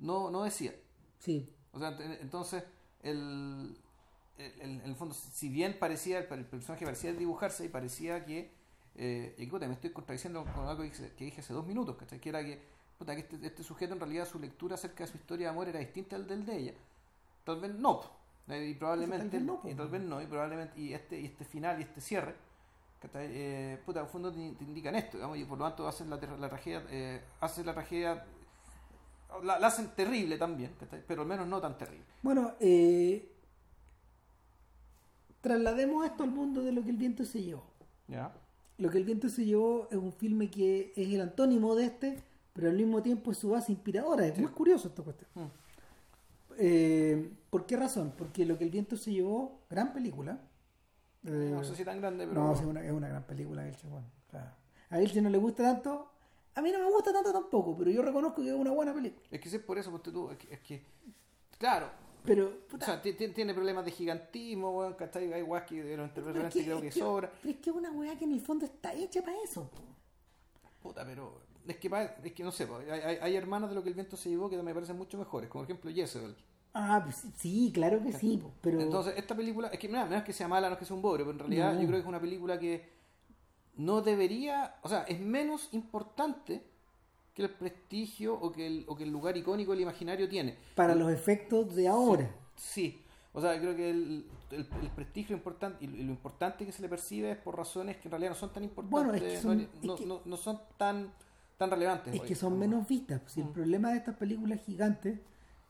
no, 0.00 0.30
no 0.32 0.42
decía. 0.42 0.74
Sí. 1.20 1.48
O 1.72 1.78
sea, 1.78 1.96
ent- 1.96 2.18
entonces, 2.20 2.64
el, 3.04 3.78
el- 4.36 4.52
el- 4.60 4.70
en 4.80 4.80
el 4.80 4.96
fondo, 4.96 5.14
si 5.14 5.48
bien 5.48 5.78
parecía, 5.78 6.18
el 6.18 6.44
personaje 6.44 6.84
parecía 6.84 7.12
dibujarse 7.12 7.64
y 7.64 7.68
parecía 7.68 8.24
que, 8.24 8.50
eh, 8.96 9.34
y 9.38 9.46
puta, 9.46 9.68
me 9.68 9.74
estoy 9.74 9.90
contradiciendo 9.90 10.44
con 10.56 10.66
algo 10.66 10.82
que 10.82 10.90
dije, 10.90 11.12
que 11.16 11.24
dije 11.26 11.40
hace 11.40 11.52
dos 11.54 11.64
minutos, 11.66 11.94
¿cachai? 11.96 12.18
que 12.20 12.28
era 12.30 12.42
que, 12.44 12.60
puta, 12.98 13.14
que 13.14 13.20
este, 13.20 13.38
este 13.46 13.62
sujeto 13.62 13.94
en 13.94 14.00
realidad 14.00 14.26
su 14.26 14.40
lectura 14.40 14.74
acerca 14.74 15.04
de 15.04 15.10
su 15.12 15.16
historia 15.18 15.46
de 15.46 15.50
amor 15.52 15.68
era 15.68 15.78
distinta 15.78 16.16
al 16.16 16.26
del 16.26 16.44
de 16.44 16.56
ella. 16.58 16.74
Tal 17.46 17.60
vez 17.60 17.74
no. 17.74 18.02
Eh, 18.48 18.70
y 18.70 18.74
probablemente, 18.74 19.40
no, 19.40 19.60
y 19.64 19.74
tal 19.74 19.88
vez 19.88 20.02
no, 20.02 20.20
y 20.20 20.26
probablemente, 20.26 20.78
y 20.80 20.92
este, 20.92 21.20
y 21.20 21.26
este 21.26 21.44
final 21.44 21.80
y 21.80 21.84
este 21.84 22.00
cierre, 22.00 22.34
¿cachai? 23.00 23.28
Eh, 23.30 23.78
puta, 23.86 24.00
el 24.00 24.06
fondo 24.06 24.32
te, 24.32 24.52
te 24.52 24.64
indican 24.64 24.94
esto, 24.96 25.16
digamos, 25.16 25.38
y 25.38 25.44
por 25.44 25.58
lo 25.58 25.64
tanto 25.64 25.88
hacen 25.88 26.10
la, 26.10 26.16
la 26.16 26.48
tragedia, 26.48 26.84
eh, 26.90 27.22
hacen 27.40 27.66
la 27.66 27.74
tragedia 27.74 28.24
la, 29.42 29.58
la 29.58 29.66
hacen 29.66 29.88
terrible 29.96 30.38
también, 30.38 30.72
¿cachai? 30.78 31.02
pero 31.06 31.22
al 31.22 31.28
menos 31.28 31.46
no 31.46 31.60
tan 31.60 31.76
terrible. 31.76 32.04
Bueno, 32.22 32.54
eh, 32.60 33.32
traslademos 35.40 36.04
esto 36.06 36.22
al 36.22 36.30
mundo 36.30 36.62
de 36.62 36.72
lo 36.72 36.82
que 36.82 36.90
el 36.90 36.96
viento 36.96 37.24
se 37.24 37.42
llevó. 37.42 37.64
¿Ya? 38.08 38.32
Lo 38.78 38.90
que 38.90 38.98
el 38.98 39.04
viento 39.04 39.28
se 39.28 39.44
llevó 39.44 39.88
es 39.90 39.96
un 39.96 40.12
filme 40.12 40.50
que 40.50 40.92
es 40.96 41.08
el 41.08 41.20
antónimo 41.20 41.74
de 41.74 41.86
este, 41.86 42.22
pero 42.52 42.68
al 42.68 42.76
mismo 42.76 43.02
tiempo 43.02 43.32
es 43.32 43.38
su 43.38 43.50
base 43.50 43.72
inspiradora. 43.72 44.26
Es 44.26 44.38
muy 44.38 44.50
curioso 44.50 44.88
esta 44.88 45.02
cuestión. 45.02 45.28
Mm. 45.34 45.65
Eh, 46.58 47.30
¿Por 47.50 47.66
qué 47.66 47.76
razón? 47.76 48.12
Porque 48.16 48.44
lo 48.46 48.56
que 48.58 48.64
el 48.64 48.70
viento 48.70 48.96
se 48.96 49.12
llevó, 49.12 49.60
gran 49.70 49.92
película. 49.92 50.38
Eh, 51.24 51.50
No 51.52 51.64
sé 51.64 51.74
si 51.74 51.84
tan 51.84 52.00
grande, 52.00 52.26
pero. 52.26 52.40
no, 52.44 52.52
es 52.54 52.60
una, 52.60 52.84
es 52.84 52.92
una 52.92 53.08
gran 53.08 53.24
película, 53.24 53.64
Vilche, 53.64 53.86
bueno, 53.88 54.06
claro. 54.30 54.50
A 54.90 54.98
Vilche 54.98 55.20
no 55.20 55.30
le 55.30 55.38
gusta 55.38 55.62
tanto. 55.62 56.10
A 56.54 56.62
mí 56.62 56.70
no 56.72 56.78
me 56.78 56.90
gusta 56.90 57.12
tanto 57.12 57.32
tampoco, 57.32 57.76
pero 57.76 57.90
yo 57.90 58.00
reconozco 58.02 58.40
que 58.42 58.48
es 58.48 58.54
una 58.54 58.70
buena 58.70 58.94
película. 58.94 59.22
Es 59.30 59.40
que 59.40 59.50
si 59.50 59.56
es 59.56 59.62
por 59.62 59.78
eso, 59.78 59.90
porque 59.90 60.10
tú. 60.10 60.30
Es 60.30 60.38
que. 60.38 60.54
es 60.54 60.60
que- 60.60 60.82
claro. 61.58 61.88
Pero, 62.24 62.50
O 62.74 62.84
sea, 62.84 63.00
ti- 63.00 63.12
ti- 63.12 63.28
tiene 63.28 63.54
problemas 63.54 63.84
de 63.84 63.92
gigantismo, 63.92 64.70
weón, 64.76 64.94
¿cachai? 64.94 65.32
Hay 65.32 65.42
guas 65.42 65.62
que 65.64 65.76
que- 65.76 66.64
creo 66.64 66.80
que 66.80 66.90
sobra. 66.90 67.30
pero 67.40 67.54
es 67.54 67.60
que 67.60 67.70
es 67.70 67.76
una 67.76 67.92
weá 67.92 68.16
que 68.18 68.24
en 68.24 68.32
el 68.32 68.40
fondo 68.40 68.64
está 68.66 68.92
hecha 68.94 69.20
para 69.22 69.36
eso. 69.44 69.68
po. 69.70 69.80
Puta, 70.82 71.04
pero. 71.04 71.40
Es 71.66 71.76
que, 71.78 71.90
es 72.24 72.32
que 72.32 72.44
no 72.44 72.52
sé, 72.52 72.68
hay, 72.90 73.18
hay, 73.20 73.36
hermanos 73.36 73.68
de 73.70 73.74
lo 73.74 73.82
que 73.82 73.88
el 73.88 73.94
viento 73.94 74.16
se 74.16 74.28
llevó 74.28 74.48
que 74.48 74.56
me 74.62 74.72
parecen 74.74 74.96
mucho 74.96 75.18
mejores, 75.18 75.48
como 75.50 75.64
por 75.64 75.70
ejemplo 75.70 75.90
Jezebel. 75.92 76.34
Ah, 76.74 77.00
pues 77.02 77.24
sí, 77.38 77.70
claro 77.74 78.02
que 78.02 78.12
sí, 78.12 78.42
pero... 78.60 78.80
Entonces, 78.80 79.14
esta 79.16 79.34
película, 79.34 79.68
es 79.68 79.78
que 79.78 79.88
mira, 79.88 80.04
no 80.06 80.14
es 80.14 80.22
que 80.22 80.32
sea 80.32 80.46
mala, 80.46 80.68
no 80.68 80.74
es 80.74 80.78
que 80.78 80.84
sea 80.84 80.94
un 80.94 81.02
bobre, 81.02 81.24
pero 81.24 81.32
en 81.32 81.38
realidad 81.38 81.72
No. 81.72 81.80
yo 81.80 81.86
creo 81.86 81.98
que 81.98 82.02
es 82.02 82.06
una 82.08 82.20
película 82.20 82.58
que 82.58 82.88
no 83.76 84.00
debería, 84.02 84.76
o 84.82 84.88
sea, 84.88 85.02
es 85.04 85.18
menos 85.20 85.68
importante 85.72 86.62
que 87.34 87.42
el 87.42 87.50
prestigio 87.50 88.34
o 88.34 88.52
que 88.52 88.66
el, 88.66 88.84
o 88.88 88.96
que 88.96 89.04
el 89.04 89.10
lugar 89.10 89.36
icónico 89.36 89.72
del 89.72 89.80
imaginario 89.82 90.28
tiene. 90.28 90.56
Para 90.74 90.94
los 90.94 91.10
efectos 91.12 91.74
de 91.74 91.88
ahora. 91.88 92.30
Sí, 92.56 93.02
o 93.32 93.40
sea, 93.40 93.58
creo 93.60 93.74
que 93.76 93.90
el, 93.90 94.26
el, 94.50 94.66
el 94.82 94.90
prestigio 94.90 95.36
importante 95.36 95.84
y 95.84 95.88
lo 95.88 96.10
importante 96.10 96.64
que 96.64 96.72
se 96.72 96.80
le 96.82 96.88
percibe 96.88 97.32
es 97.32 97.36
por 97.38 97.56
razones 97.56 97.96
que 97.98 98.08
en 98.08 98.12
realidad 98.12 98.30
no 98.30 98.36
son 98.36 98.52
tan 98.52 98.64
importantes, 98.64 98.90
Bueno, 98.90 99.14
es 99.14 99.22
que 99.22 99.40
son- 99.40 99.56
no, 99.58 99.62
es 99.64 99.82
no- 99.84 99.96
que- 99.96 100.06
no- 100.06 100.20
no 100.24 100.36
son 100.38 100.60
tan, 100.78 101.12
tan 101.56 101.70
relevantes. 101.70 102.14
Es 102.14 102.20
hoy. 102.20 102.28
que 102.28 102.34
son 102.34 102.58
menos 102.58 102.86
vistas. 102.86 103.20
Si 103.26 103.40
el 103.40 103.46
Mm. 103.48 103.52
problema 103.52 103.90
de 103.90 103.98
estas 103.98 104.16
películas 104.16 104.60
gigantes 104.64 105.18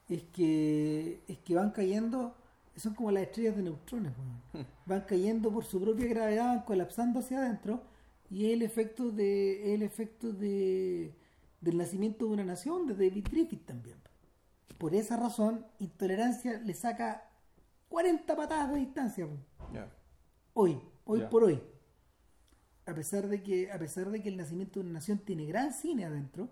es 0.08 0.22
que 0.32 1.20
es 1.28 1.38
que 1.38 1.54
van 1.54 1.70
cayendo, 1.70 2.34
son 2.76 2.94
como 2.94 3.10
las 3.10 3.24
estrellas 3.24 3.56
de 3.56 3.62
neutrones. 3.62 4.12
Mm. 4.52 4.58
van 4.86 5.00
cayendo 5.02 5.50
por 5.50 5.64
su 5.64 5.80
propia 5.80 6.06
gravedad, 6.06 6.46
van 6.46 6.62
colapsando 6.64 7.20
hacia 7.20 7.38
adentro 7.38 7.82
y 8.30 8.46
es 8.46 8.52
el 8.54 8.62
efecto 8.62 9.10
de 9.10 9.62
es 9.68 9.74
el 9.76 9.82
efecto 9.82 10.32
de 10.32 11.14
del 11.60 11.78
nacimiento 11.78 12.26
de 12.26 12.32
una 12.32 12.44
nación 12.44 12.86
de 12.86 12.94
David 12.94 13.26
Griffith 13.30 13.64
también. 13.66 13.96
Por 14.78 14.94
esa 14.94 15.16
razón, 15.16 15.64
Intolerancia 15.78 16.58
le 16.58 16.74
saca 16.74 17.30
40 17.88 18.36
patadas 18.36 18.72
de 18.72 18.78
distancia. 18.80 19.26
hoy, 20.52 20.78
hoy 21.06 21.20
por 21.30 21.44
hoy. 21.44 21.60
A 22.86 22.94
pesar 22.94 23.28
de 23.28 23.42
que, 23.42 23.70
a 23.72 23.78
pesar 23.78 24.10
de 24.10 24.22
que 24.22 24.28
el 24.28 24.36
nacimiento 24.36 24.78
de 24.80 24.84
una 24.86 24.94
nación 24.94 25.18
tiene 25.18 25.44
gran 25.46 25.72
cine 25.72 26.04
adentro, 26.04 26.48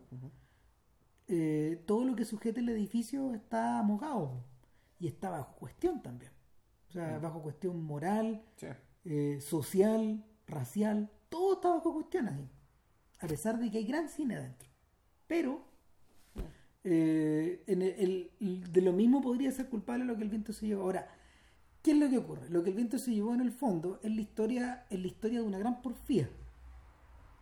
eh, 1.28 1.82
todo 1.86 2.04
lo 2.04 2.14
que 2.16 2.24
sujeta 2.24 2.60
el 2.60 2.68
edificio 2.68 3.34
está 3.34 3.82
mojado 3.82 4.44
y 4.98 5.06
está 5.06 5.30
bajo 5.30 5.54
cuestión 5.56 6.02
también. 6.02 6.32
O 6.88 6.92
sea, 6.92 7.18
bajo 7.18 7.42
cuestión 7.42 7.82
moral, 7.82 8.42
Sí. 8.56 8.66
eh, 9.04 9.38
social, 9.40 10.24
racial, 10.46 11.10
todo 11.28 11.54
está 11.54 11.68
bajo 11.70 11.92
cuestión 11.94 12.28
ahí. 12.28 12.48
A 13.20 13.26
pesar 13.26 13.58
de 13.58 13.70
que 13.70 13.78
hay 13.78 13.86
gran 13.86 14.08
cine 14.08 14.36
adentro. 14.36 14.68
Pero 15.26 15.64
eh, 16.86 17.62
en 17.66 17.80
el- 17.80 17.94
el- 17.98 18.30
el- 18.40 18.72
de 18.72 18.80
lo 18.82 18.92
mismo 18.92 19.22
podría 19.22 19.50
ser 19.50 19.70
culpable 19.70 20.04
lo 20.04 20.16
que 20.18 20.22
el 20.22 20.28
viento 20.28 20.52
se 20.52 20.66
llevó. 20.66 20.82
Ahora, 20.82 21.08
¿qué 21.84 21.92
es 21.92 21.96
lo 21.98 22.08
que 22.10 22.18
ocurre? 22.18 22.48
Lo 22.50 22.64
que 22.64 22.70
el 22.70 22.76
viento 22.76 22.98
se 22.98 23.12
llevó 23.12 23.32
en 23.34 23.40
el 23.42 23.52
fondo 23.52 24.00
es 24.02 24.10
la 24.12 24.20
historia, 24.20 24.86
es 24.90 24.98
la 24.98 25.06
historia 25.06 25.40
de 25.40 25.46
una 25.46 25.58
gran 25.58 25.80
porfía. 25.82 26.28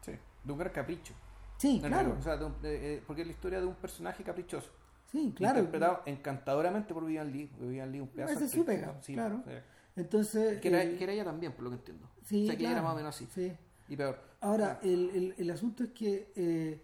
Sí. 0.05 0.13
De 0.45 0.53
un 0.53 0.59
gran 0.59 0.73
capricho. 0.73 1.15
Sí, 1.57 1.81
claro. 1.83 2.17
O 2.19 2.23
sea, 2.23 2.37
de 2.37 2.45
un- 2.45 2.61
de- 2.61 2.95
eh, 2.97 3.03
porque 3.07 3.23
es 3.23 3.27
la 3.29 3.33
historia 3.33 3.61
de 3.61 3.67
un 3.67 3.75
personaje 3.77 4.23
caprichoso. 4.25 4.71
Sí, 5.07 5.33
claro. 5.37 5.61
Interpretado 5.61 6.03
encantadoramente 6.07 6.93
por 6.93 7.05
Vivian 7.07 7.31
Lee. 7.31 7.51
Vivian 7.61 7.91
Lee, 7.93 8.01
un 8.01 8.09
pedazo 8.09 8.33
Esa 8.33 8.41
de 8.41 8.47
es 8.47 8.53
su 8.53 8.65
pega, 8.65 9.01
claro. 9.07 9.43
sí. 9.47 9.53
Entonces. 9.95 10.61
Que, 10.61 10.69
era, 10.69 10.83
eh, 10.83 10.97
que 10.97 11.05
era 11.05 11.13
ella 11.13 11.25
también, 11.25 11.53
por 11.53 11.65
lo 11.65 11.71
que 11.71 11.77
entiendo. 11.77 12.09
sí, 12.25 12.45
o 12.45 12.47
sea, 12.49 12.57
que 12.57 12.67
era 12.67 12.83
más 12.83 12.93
o 12.95 12.97
menos 12.97 13.15
así. 13.15 13.27
sí. 13.33 13.53
Y 13.89 13.97
peor. 13.97 14.19
Ahora, 14.41 14.81
el, 14.83 15.11
el- 15.11 15.35
el 15.39 15.51
asunto 15.51 15.85
es 15.85 15.91
que 15.91 16.33
eh, 16.35 16.81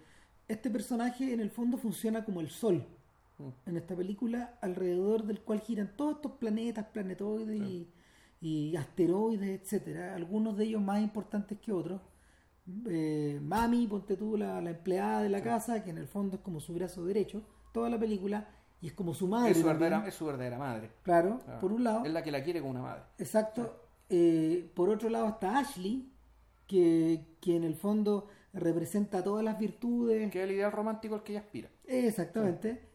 este 0.47 0.71
personaje 0.71 1.33
en 1.33 1.41
el 1.41 1.51
fondo 1.51 1.79
funciona 1.79 2.25
como 2.25 2.41
el 2.41 2.51
sol 2.51 2.87
Mm. 3.39 3.49
en 3.67 3.77
esta 3.77 3.95
película, 3.95 4.59
alrededor 4.61 5.23
del 5.25 5.41
cual 5.41 5.61
giran 5.61 5.93
todos 5.97 6.17
estos 6.17 6.33
planetas, 6.33 6.87
planetoides 6.87 7.57
y, 7.61 7.89
y 8.41 8.77
asteroides, 8.77 9.61
etcétera, 9.61 10.15
algunos 10.15 10.57
de 10.57 10.65
ellos 10.65 10.83
más 10.83 11.01
importantes 11.01 11.59
que 11.59 11.73
otros. 11.73 12.01
Eh, 12.89 13.39
Mami, 13.43 13.87
ponte 13.87 14.17
tú 14.17 14.37
la, 14.37 14.61
la 14.61 14.71
empleada 14.71 15.23
de 15.23 15.29
la 15.31 15.43
casa, 15.43 15.83
que 15.85 15.91
en 15.91 15.99
el 15.99 16.07
fondo 16.07 16.37
es 16.37 16.43
como 16.43 16.61
su 16.61 16.75
brazo 16.75 17.05
derecho, 17.05 17.43
toda 17.73 17.89
la 17.89 17.99
película, 17.99 18.49
y 18.81 18.89
es 18.89 18.93
como 18.93 19.15
su 19.15 19.27
madre. 19.27 19.53
Es 19.53 19.59
su, 19.59 19.67
verdadera, 19.67 20.07
es 20.07 20.15
su 20.15 20.27
verdadera 20.27 20.59
madre. 20.59 20.91
Claro, 21.03 21.41
Claro. 21.45 21.61
por 21.61 21.73
un 21.73 21.85
lado. 21.85 22.05
Es 22.05 22.13
la 22.13 22.23
que 22.23 22.31
la 22.31 22.43
quiere 22.43 22.61
como 22.61 22.73
una 22.73 22.83
madre. 22.83 23.03
Exacto. 23.19 23.85
Eh, 24.11 24.71
por 24.75 24.89
otro 24.91 25.09
lado 25.09 25.29
está 25.29 25.59
Ashley, 25.59 26.13
que, 26.67 27.25
que 27.41 27.57
en 27.57 27.65
el 27.65 27.75
fondo 27.75 28.29
representa 28.53 29.23
todas 29.25 29.45
las 29.45 29.59
virtudes. 29.59 30.31
Que 30.31 30.39
es 30.43 30.45
el 30.49 30.55
ideal 30.55 30.71
romántico 30.73 31.15
al 31.15 31.23
que 31.23 31.33
ella 31.33 31.41
aspira. 31.41 31.71
Exactamente. 31.87 32.88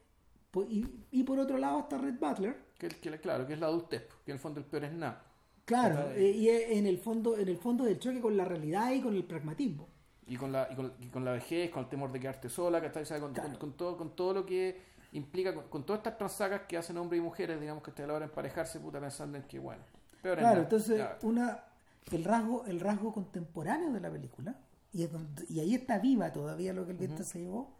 Po- 0.53 0.63
Y, 0.69 0.85
y 1.11 1.23
por 1.23 1.39
otro 1.39 1.57
lado 1.57 1.79
está 1.79 1.97
Red 1.97 2.19
Butler. 2.19 2.55
Que, 2.77 2.87
que, 2.87 3.19
claro, 3.19 3.47
que 3.47 3.53
es 3.53 3.59
la 3.59 3.65
adultez. 3.67 4.03
Que 4.23 4.31
en 4.31 4.35
el 4.35 4.39
fondo 4.39 4.59
el 4.59 4.65
peor 4.67 4.83
es 4.83 4.93
nada. 4.93 5.23
Claro, 5.65 6.11
eh, 6.11 6.29
y 6.31 6.49
en 6.49 6.85
el 6.85 6.99
fondo, 6.99 7.37
en 7.37 7.47
el 7.47 7.57
fondo 7.57 7.85
del 7.85 7.97
choque 7.97 8.21
con 8.21 8.37
la 8.37 8.45
realidad 8.45 8.91
y 8.91 9.01
con 9.01 9.15
el 9.15 9.23
pragmatismo. 9.23 9.87
Y 10.27 10.35
con 10.37 10.51
la, 10.51 10.67
y 10.71 10.75
con, 10.75 10.93
y 10.99 11.07
con 11.07 11.25
la 11.25 11.31
vejez, 11.31 11.71
con 11.71 11.83
el 11.83 11.89
temor 11.89 12.11
de 12.11 12.19
quedarte 12.19 12.49
sola. 12.49 12.77
O 12.79 13.05
sea, 13.05 13.19
con, 13.19 13.33
Claro. 13.33 13.49
con, 13.49 13.57
con 13.57 13.73
todo, 13.73 13.97
con 13.97 14.15
todo 14.15 14.33
lo 14.33 14.45
que 14.45 14.79
implica, 15.13 15.53
con, 15.55 15.85
todas 15.85 15.99
estas 16.01 16.17
transagas 16.17 16.61
que 16.67 16.77
hacen 16.77 16.97
hombres 16.97 17.19
y 17.19 17.23
mujeres, 17.23 17.59
digamos 17.59 17.81
que 17.83 17.89
está 17.89 18.03
a 18.03 18.07
la 18.07 18.13
hora 18.13 18.25
de 18.25 18.31
emparejarse, 18.31 18.79
puta, 18.79 18.99
pensando 18.99 19.37
en 19.37 19.43
que, 19.45 19.57
bueno, 19.59 19.81
peor 20.21 20.37
Claro, 20.37 20.61
entonces 20.61 21.01
una 21.23 21.63
el 22.11 22.23
rasgo 22.25 22.65
el 22.65 22.79
rasgo 22.81 23.13
contemporáneo 23.13 23.91
de 23.93 23.99
la 24.01 24.11
película 24.11 24.55
y, 24.91 25.03
es 25.03 25.11
donde- 25.11 25.45
y 25.49 25.59
ahí 25.61 25.73
está 25.75 25.99
viva 25.99 26.31
todavía 26.33 26.73
lo 26.73 26.85
que 26.85 26.91
el 26.91 26.97
viento 26.97 27.23
se 27.23 27.39
llevó 27.39 27.73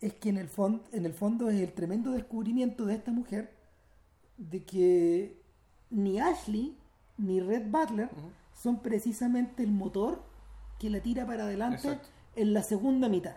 es 0.00 0.14
que 0.14 0.28
en 0.30 0.38
el 0.38 0.48
fondo 0.48 0.82
en 0.92 1.04
el 1.06 1.12
fondo 1.12 1.50
es 1.50 1.60
el 1.60 1.72
tremendo 1.72 2.12
descubrimiento 2.12 2.86
de 2.86 2.94
esta 2.94 3.12
mujer 3.12 3.52
de 4.38 4.64
que 4.64 5.40
ni 5.90 6.18
Ashley 6.20 6.76
ni 7.18 7.40
Red 7.40 7.70
Butler 7.70 8.08
son 8.54 8.80
precisamente 8.80 9.62
el 9.62 9.72
motor 9.72 10.22
que 10.78 10.88
la 10.90 11.00
tira 11.00 11.26
para 11.26 11.44
adelante 11.44 11.76
Exacto. 11.76 12.08
en 12.36 12.54
la 12.54 12.62
segunda 12.62 13.08
mitad. 13.08 13.36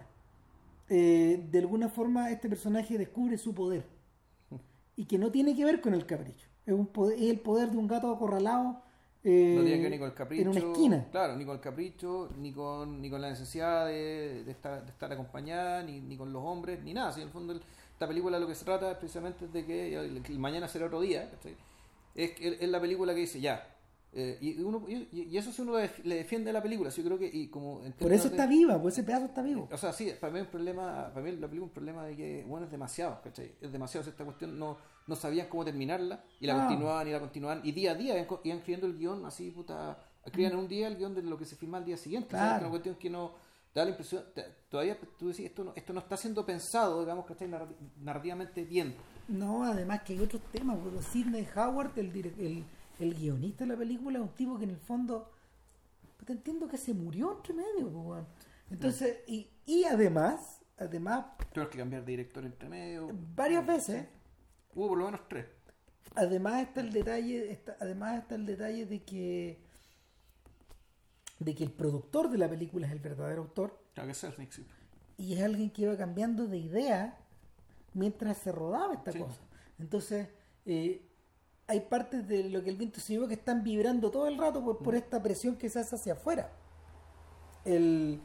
Eh, 0.90 1.46
de 1.52 1.60
alguna 1.60 1.90
forma 1.90 2.30
este 2.32 2.48
personaje 2.50 2.98
descubre 2.98 3.38
su 3.38 3.54
poder 3.54 3.86
y 4.96 5.06
que 5.06 5.18
no 5.18 5.32
tiene 5.32 5.56
que 5.56 5.66
ver 5.66 5.82
con 5.82 5.94
el 5.94 6.06
capricho. 6.06 6.48
Es, 6.66 6.74
un 6.74 6.88
poder- 6.88 7.18
es 7.22 7.30
el 7.30 7.40
poder 7.40 7.72
de 7.72 7.78
un 7.78 7.88
gato 7.88 8.12
acorralado 8.14 8.82
eh, 9.24 9.54
No 9.56 9.62
tiene 9.64 9.78
que 9.78 9.84
ver 9.84 9.92
ni 9.92 10.00
con 10.00 10.08
el 10.10 10.14
capricho. 10.14 10.42
en 10.44 10.48
una 10.50 10.60
esquina 10.60 11.08
Claro, 11.12 11.36
ni 11.36 11.46
con 11.46 11.56
el 11.56 11.62
capricho, 11.62 12.30
ni 12.38 12.52
con, 12.52 13.02
ni 13.02 13.10
con 13.10 13.22
la 13.22 13.30
necesidad 13.30 13.86
de, 13.88 14.44
de 14.44 14.52
estar, 14.52 14.84
de 14.84 14.92
estar 14.92 15.12
acompañada, 15.12 15.82
ni, 15.84 16.00
ni 16.02 16.18
con 16.18 16.32
los 16.34 16.44
hombres, 16.44 16.82
ni 16.84 16.94
nada. 16.94 17.12
Si 17.12 17.22
en 17.22 17.28
el 17.28 17.34
fondo 17.34 17.54
el- 17.54 17.62
esta 17.94 18.08
película 18.08 18.40
lo 18.40 18.48
que 18.48 18.56
se 18.56 18.66
trata 18.66 18.92
es 18.92 18.98
precisamente 18.98 19.48
de 19.48 19.66
que 19.66 19.96
el, 19.96 20.22
el 20.26 20.40
mañana 20.40 20.68
será 20.68 20.88
otro 20.88 21.00
día. 21.02 21.30
¿cachai? 21.32 21.56
Es, 22.16 22.32
es 22.40 22.70
la 22.70 22.82
película 22.82 23.14
que 23.14 23.22
dice 23.22 23.40
ya. 23.40 23.68
eh, 24.16 24.38
y, 24.42 24.62
uno, 24.62 24.84
y, 24.88 25.08
y 25.32 25.38
eso 25.38 25.52
si 25.52 25.62
uno 25.62 25.74
le 25.78 25.84
def- 25.84 26.04
le 26.06 26.16
defiende 26.16 26.50
a 26.50 26.54
la 26.54 26.62
película. 26.62 26.92
sí, 26.92 27.02
Yo 27.02 27.08
creo 27.08 27.18
que, 27.20 27.30
y 27.32 27.48
como 27.48 27.82
por 28.00 28.12
eso 28.14 28.30
de- 28.30 28.36
está 28.36 28.46
viva 28.46 28.80
por 28.82 28.92
ese 28.92 29.04
pedazo 29.04 29.26
está 29.26 29.42
vivo 29.42 29.68
o 29.72 29.78
sea, 29.78 29.92
sí, 29.94 30.12
para 30.20 30.32
mí 30.34 30.40
es 30.40 30.46
un 30.46 30.52
problema, 30.52 31.10
para 31.14 31.22
mí 31.26 31.32
la 31.32 31.48
película 31.48 31.58
es 31.58 31.70
un 31.70 31.70
problema 31.70 32.06
de 32.06 32.16
que, 32.16 32.46
bueno, 32.48 32.66
es 32.66 32.72
demasiado, 32.72 33.20
¿cachai? 33.24 33.52
Es 33.62 33.72
demasiado, 33.72 34.08
esta 34.10 34.24
cuestión 34.26 34.60
no, 34.60 34.78
no 35.08 35.16
sabían 35.16 35.48
cómo 35.48 35.66
terminarla, 35.66 36.24
y 36.40 36.48
la 36.48 36.56
Ah. 36.56 36.68
continuaban, 36.68 37.08
y 37.08 37.12
la 37.12 37.20
continuaban, 37.20 37.62
y 37.64 37.72
día 37.72 37.92
a 37.92 37.96
día 37.96 38.14
iban, 38.22 38.40
iban 38.44 38.58
escribiendo 38.60 38.88
el 38.88 38.98
guion 38.98 39.26
así, 39.26 39.52
puta, 39.52 39.98
escribían 40.26 40.54
en 40.54 40.60
un 40.60 40.68
día 40.68 40.88
el 40.88 40.96
guion 40.98 41.14
de 41.16 41.22
lo 41.24 41.38
que 41.38 41.46
se 41.46 41.56
filma 41.56 41.78
al 41.78 41.86
día 41.86 41.98
siguiente, 41.98 42.32
¿sabes? 42.32 42.44
Claro. 42.44 42.54
Que 42.54 42.58
es 42.58 42.62
una 42.64 42.70
cuestión 42.72 42.96
que 42.96 43.10
no, 43.10 43.32
da 43.76 43.84
la 43.84 43.90
impresión, 43.92 44.24
te- 44.34 44.46
todavía 44.70 44.98
tú 45.18 45.28
decís, 45.30 45.46
esto 45.46 45.64
no, 45.64 45.74
esto 45.76 45.94
no 45.94 46.00
está 46.00 46.16
siendo 46.16 46.46
pensado, 46.46 47.02
digamos, 47.02 47.26
¿cachai? 47.26 47.50
Narrati- 47.50 47.76
Narrativamente 48.02 48.64
bien. 48.64 48.96
no 49.28 49.64
además 49.64 50.04
que 50.04 50.14
hay 50.14 50.20
otros 50.20 50.42
temas 50.52 50.78
porque 50.84 51.02
Sidney 51.02 51.48
Howard 51.56 51.98
el, 51.98 52.16
el, 52.40 52.64
el 53.00 53.14
guionista 53.16 53.64
de 53.66 53.72
la 53.74 53.78
película 53.78 54.20
es 54.20 54.24
un 54.24 54.30
tipo 54.36 54.58
que 54.58 54.66
en 54.66 54.70
el 54.72 54.78
fondo 54.78 55.32
te 56.26 56.32
entiendo 56.34 56.68
que 56.68 56.78
se 56.78 56.94
murió 56.94 57.34
entre 57.38 57.54
medio 57.54 57.88
weón. 57.88 58.26
entonces 58.70 59.20
y, 59.28 59.50
y 59.66 59.84
además 59.86 60.60
además 60.78 61.26
Tuvieron 61.52 61.72
que 61.72 61.78
cambiar 61.78 62.04
de 62.06 62.12
director 62.12 62.46
entre 62.46 62.70
medio. 62.70 63.10
varias 63.36 63.66
veces 63.66 64.08
Hubo 64.76 64.88
por 64.90 64.98
lo 64.98 65.06
menos 65.06 65.22
tres. 65.30 65.46
además 66.16 66.62
está 66.64 66.82
el 66.82 66.92
detalle 66.92 67.52
está, 67.52 67.78
además 67.80 68.20
está 68.22 68.36
el 68.36 68.46
detalle 68.46 68.86
de 68.86 69.04
que 69.04 69.60
de 71.40 71.56
que 71.56 71.64
el 71.64 71.72
productor 71.72 72.30
de 72.30 72.38
la 72.38 72.48
película 72.50 72.88
es 72.88 72.94
el 72.94 73.00
verdadero 73.00 73.42
autor 73.44 73.80
Claro 73.94 74.08
que 74.10 74.14
Selznick, 74.16 74.52
sí. 74.52 74.66
y 75.18 75.34
es 75.34 75.42
alguien 75.44 75.70
que 75.70 75.84
iba 75.84 75.98
cambiando 75.98 76.48
de 76.48 76.58
idea 76.58 77.18
mientras 77.94 78.38
se 78.38 78.52
rodaba 78.52 78.94
esta 78.94 79.12
Sí. 79.12 79.20
cosa 79.20 79.42
entonces 79.80 80.28
eh, 80.66 81.06
hay 81.68 81.80
partes 81.82 82.28
de 82.28 82.50
lo 82.50 82.64
que 82.64 82.70
el 82.70 82.76
viento 82.78 83.00
se 83.00 83.14
llevó 83.14 83.28
que 83.28 83.34
están 83.36 83.64
vibrando 83.64 84.12
todo 84.12 84.28
el 84.28 84.38
rato 84.38 84.64
por, 84.64 84.80
Mm. 84.80 84.84
por 84.84 84.96
esta 84.96 85.22
presión 85.22 85.56
que 85.56 85.70
se 85.70 85.80
hace 85.80 85.96
hacia 85.96 86.14
afuera 86.14 86.52
el 87.66 88.20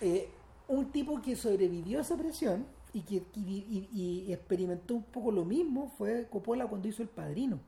eh, 0.00 0.28
un 0.68 0.90
tipo 0.92 1.20
que 1.22 1.36
sobrevivió 1.36 1.98
a 1.98 2.02
esa 2.02 2.16
presión 2.16 2.66
y 2.98 3.02
que 3.02 3.16
y- 3.36 3.88
y- 3.92 4.24
y 4.28 4.32
experimentó 4.32 4.94
un 4.94 5.02
poco 5.04 5.30
lo 5.30 5.44
mismo 5.44 5.92
fue 5.98 6.26
Coppola 6.30 6.66
cuando 6.66 6.88
hizo 6.88 7.02
El 7.02 7.08
Padrino 7.08 7.60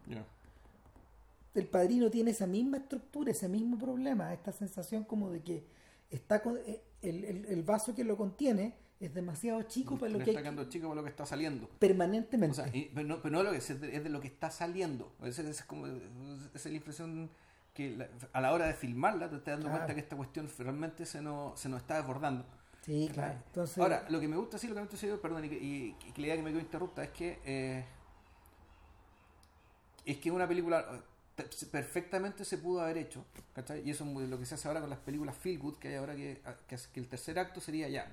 el 1.54 1.66
padrino 1.66 2.08
tiene 2.08 2.30
esa 2.30 2.46
misma 2.46 2.76
estructura, 2.76 3.32
ese 3.32 3.48
mismo 3.48 3.76
problema, 3.78 4.32
esta 4.32 4.52
sensación 4.52 5.02
como 5.04 5.30
de 5.30 5.40
que 5.42 5.64
está 6.08 6.40
con- 6.40 6.56
eh, 6.58 6.80
el, 7.02 7.24
el- 7.24 7.44
el 7.46 7.62
vaso 7.64 7.94
que 7.96 8.04
lo 8.04 8.16
contiene 8.16 8.74
es 9.00 9.12
demasiado 9.12 9.62
chico 9.62 9.96
para 9.98 10.12
lo 10.12 10.18
que 10.18 10.30
está 10.30 10.40
quedando 10.42 10.64
chico 10.68 10.88
para 10.88 10.96
lo 11.00 11.04
que 11.04 11.10
está 11.10 11.26
saliendo. 11.26 11.68
permanentemente. 11.80 12.52
O 12.60 12.64
sea, 12.64 12.74
y- 12.76 12.90
pero, 12.94 13.08
no, 13.08 13.20
pero 13.22 13.36
no 13.38 13.42
lo 13.42 13.50
que 13.50 13.56
es, 13.56 13.70
es 13.70 13.80
de, 13.80 13.96
es 13.96 14.04
de 14.04 14.10
lo 14.10 14.20
que 14.20 14.28
está 14.28 14.50
saliendo. 14.50 15.10
Esa 15.24 15.42
es, 15.42 15.62
como, 15.64 15.86
es 15.88 16.64
la 16.64 16.72
impresión 16.76 17.28
que 17.74 17.90
la- 17.96 18.08
a 18.32 18.40
la 18.40 18.52
hora 18.52 18.66
de 18.66 18.74
filmarla 18.74 19.28
te 19.28 19.36
estás 19.36 19.54
dando 19.54 19.66
Claro. 19.66 19.78
cuenta 19.80 19.94
que 19.94 20.00
esta 20.00 20.16
cuestión 20.16 20.48
realmente 20.58 21.06
se 21.06 21.20
nos, 21.22 21.58
se 21.58 21.68
nos 21.68 21.80
está 21.82 21.96
desbordando. 21.96 22.44
Sí, 22.88 23.10
claro. 23.12 23.38
Ahora, 23.78 24.06
lo 24.08 24.20
que 24.20 24.28
me 24.28 24.36
gusta, 24.36 24.58
sí, 24.58 24.68
lo 24.68 24.74
que 24.74 24.80
me 24.82 24.86
gusta, 24.88 25.22
perdón, 25.22 25.44
y, 25.44 25.48
que- 25.48 26.20
la 26.20 26.26
idea 26.26 26.36
que 26.36 26.42
me 26.42 26.50
quedo 26.50 26.60
interrupta 26.60 27.04
es 27.04 27.10
que 27.10 27.40
eh, 27.44 27.84
es 30.04 30.18
que 30.18 30.30
una 30.30 30.48
película 30.48 30.80
eh, 30.92 31.00
pe- 31.36 31.48
perfectamente 31.70 32.44
se 32.44 32.58
pudo 32.58 32.80
haber 32.80 32.98
hecho, 32.98 33.24
¿cachai? 33.52 33.82
Y 33.86 33.90
eso 33.90 34.04
es 34.04 34.28
lo 34.28 34.38
que 34.38 34.46
se 34.46 34.54
hace 34.54 34.68
ahora 34.68 34.80
con 34.80 34.90
las 34.90 34.98
películas 35.00 35.36
feel 35.36 35.58
good 35.58 35.76
que 35.78 35.88
hay 35.88 35.94
ahora 35.96 36.14
que, 36.16 36.42
es- 36.70 36.86
que 36.88 37.00
el 37.00 37.08
tercer 37.08 37.38
acto 37.38 37.60
sería 37.60 37.88
ya. 37.88 38.12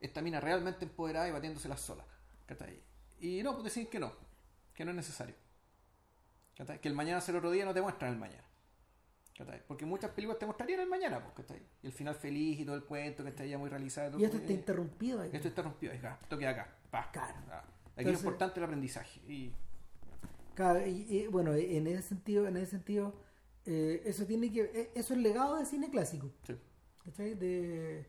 esta 0.00 0.22
mina 0.22 0.40
realmente 0.40 0.84
empoderada 0.84 1.28
y 1.28 1.32
batiéndose 1.32 1.68
las 1.68 1.80
solas. 1.80 2.06
¿cachai? 2.46 2.80
Y 3.20 3.42
no, 3.42 3.52
pues 3.52 3.64
decir 3.64 3.88
que 3.88 3.98
no, 4.00 4.12
que 4.74 4.84
no 4.84 4.92
es 4.92 4.96
necesario. 4.96 5.34
Que 6.80 6.88
el 6.88 6.94
mañana 6.94 7.20
ser 7.20 7.36
otro 7.36 7.50
día 7.52 7.64
no 7.64 7.74
te 7.74 7.80
muestran 7.82 8.12
el 8.12 8.18
mañana. 8.18 8.44
¿Cachai? 9.36 9.62
Porque 9.66 9.84
muchas 9.86 10.10
películas 10.12 10.38
te 10.38 10.46
mostrarían 10.46 10.80
el 10.80 10.88
mañana, 10.88 11.20
pues, 11.22 11.34
¿cachai? 11.46 11.62
Y 11.82 11.86
el 11.86 11.92
final 11.92 12.14
feliz 12.14 12.60
y 12.60 12.64
todo 12.64 12.76
el 12.76 12.84
cuento 12.84 13.22
que 13.24 13.30
está 13.30 13.44
ya 13.44 13.58
muy 13.58 13.68
realizado. 13.70 14.12
todo 14.12 14.20
Y 14.20 14.24
esto 14.24 14.36
está 14.38 14.52
interrumpido 14.52 15.20
ahí. 15.20 15.26
esto 15.32 15.36
está 15.48 15.48
interrumpido, 15.62 15.92
acá, 15.94 16.18
esto 16.22 16.38
queda 16.38 16.50
acá. 16.50 16.76
Pa. 16.90 17.10
Claro. 17.12 17.34
Ah. 17.50 17.58
Aquí 17.58 17.68
Entonces- 18.00 18.12
lo 18.12 18.18
importante 18.30 18.52
es 18.54 18.58
el 18.58 18.64
aprendizaje. 18.64 19.20
Y, 19.32 19.52
Claro, 20.54 20.86
y, 20.86 21.06
y, 21.08 21.26
bueno, 21.26 21.52
en 21.54 21.86
ese 21.88 22.02
sentido, 22.02 22.46
en 22.46 22.56
ese 22.56 22.66
sentido, 22.72 23.12
eh, 23.66 24.02
eso 24.04 24.24
tiene 24.24 24.52
que, 24.52 24.60
eh, 24.72 24.90
eso 24.94 25.14
es 25.14 25.18
legado 25.20 25.56
del 25.56 25.66
cine 25.66 25.90
clásico. 25.90 26.30
sí. 26.46 26.54
¿cachai? 27.04 27.34
De, 27.34 28.06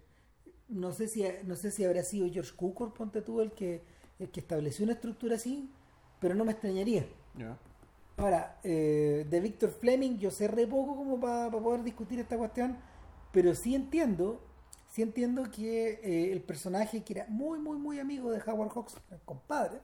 no 0.69 0.91
sé 0.93 1.07
si 1.09 1.26
no 1.43 1.55
sé 1.57 1.69
si 1.71 1.84
habrá 1.84 2.01
sido 2.03 2.30
George 2.32 2.53
Cukor, 2.55 2.93
ponte 2.93 3.21
tú, 3.21 3.41
el 3.41 3.51
que, 3.51 3.84
el 4.19 4.30
que 4.32 4.39
estableció 4.39 4.84
una 4.86 4.93
estructura 4.93 5.36
así, 5.36 5.69
pero 6.21 6.34
no 6.36 6.45
me 6.45 6.51
extrañaría. 6.53 7.05
Ahora, 8.18 8.59
eh, 8.63 9.26
de 9.30 9.39
Victor 9.41 9.72
Fleming 9.72 10.18
yo 10.18 10.32
sé 10.32 10.47
re 10.47 10.66
poco 10.68 10.95
como 10.95 11.20
para 11.20 11.51
poder 11.51 11.84
discutir 11.84 12.20
esta 12.20 12.38
cuestión, 12.38 12.78
pero 13.32 13.53
sí 13.55 13.76
entiendo, 13.76 14.41
sí 14.89 15.01
entiendo 15.01 15.43
que 15.51 15.99
eh, 16.01 16.32
el 16.32 16.41
personaje 16.41 17.03
que 17.03 17.13
era 17.13 17.26
muy, 17.28 17.59
muy, 17.59 17.78
muy 17.78 17.99
amigo 17.99 18.32
de 18.32 18.41
Howard 18.49 18.70
Hawks, 18.72 18.95
el 19.11 19.20
compadre, 19.26 19.80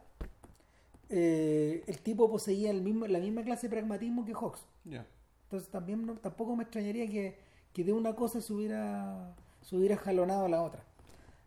eh, 1.10 1.84
el 1.88 2.00
tipo 2.00 2.30
poseía 2.32 2.72
el 2.72 2.82
mismo, 2.82 3.06
la 3.08 3.20
misma 3.20 3.44
clase 3.44 3.68
de 3.68 3.72
pragmatismo 3.72 4.24
que 4.26 4.34
Hawks. 4.34 4.66
Entonces 4.86 5.70
también 5.70 6.06
no- 6.06 6.16
tampoco 6.16 6.56
me 6.56 6.64
extrañaría 6.64 7.08
que, 7.08 7.38
que 7.74 7.84
de 7.84 7.92
una 7.92 8.16
cosa 8.16 8.40
se 8.40 8.54
hubiera, 8.54 9.36
se 9.62 9.76
hubiera 9.76 9.98
jalonado 9.98 10.46
a 10.46 10.50
la 10.50 10.62
otra. 10.62 10.84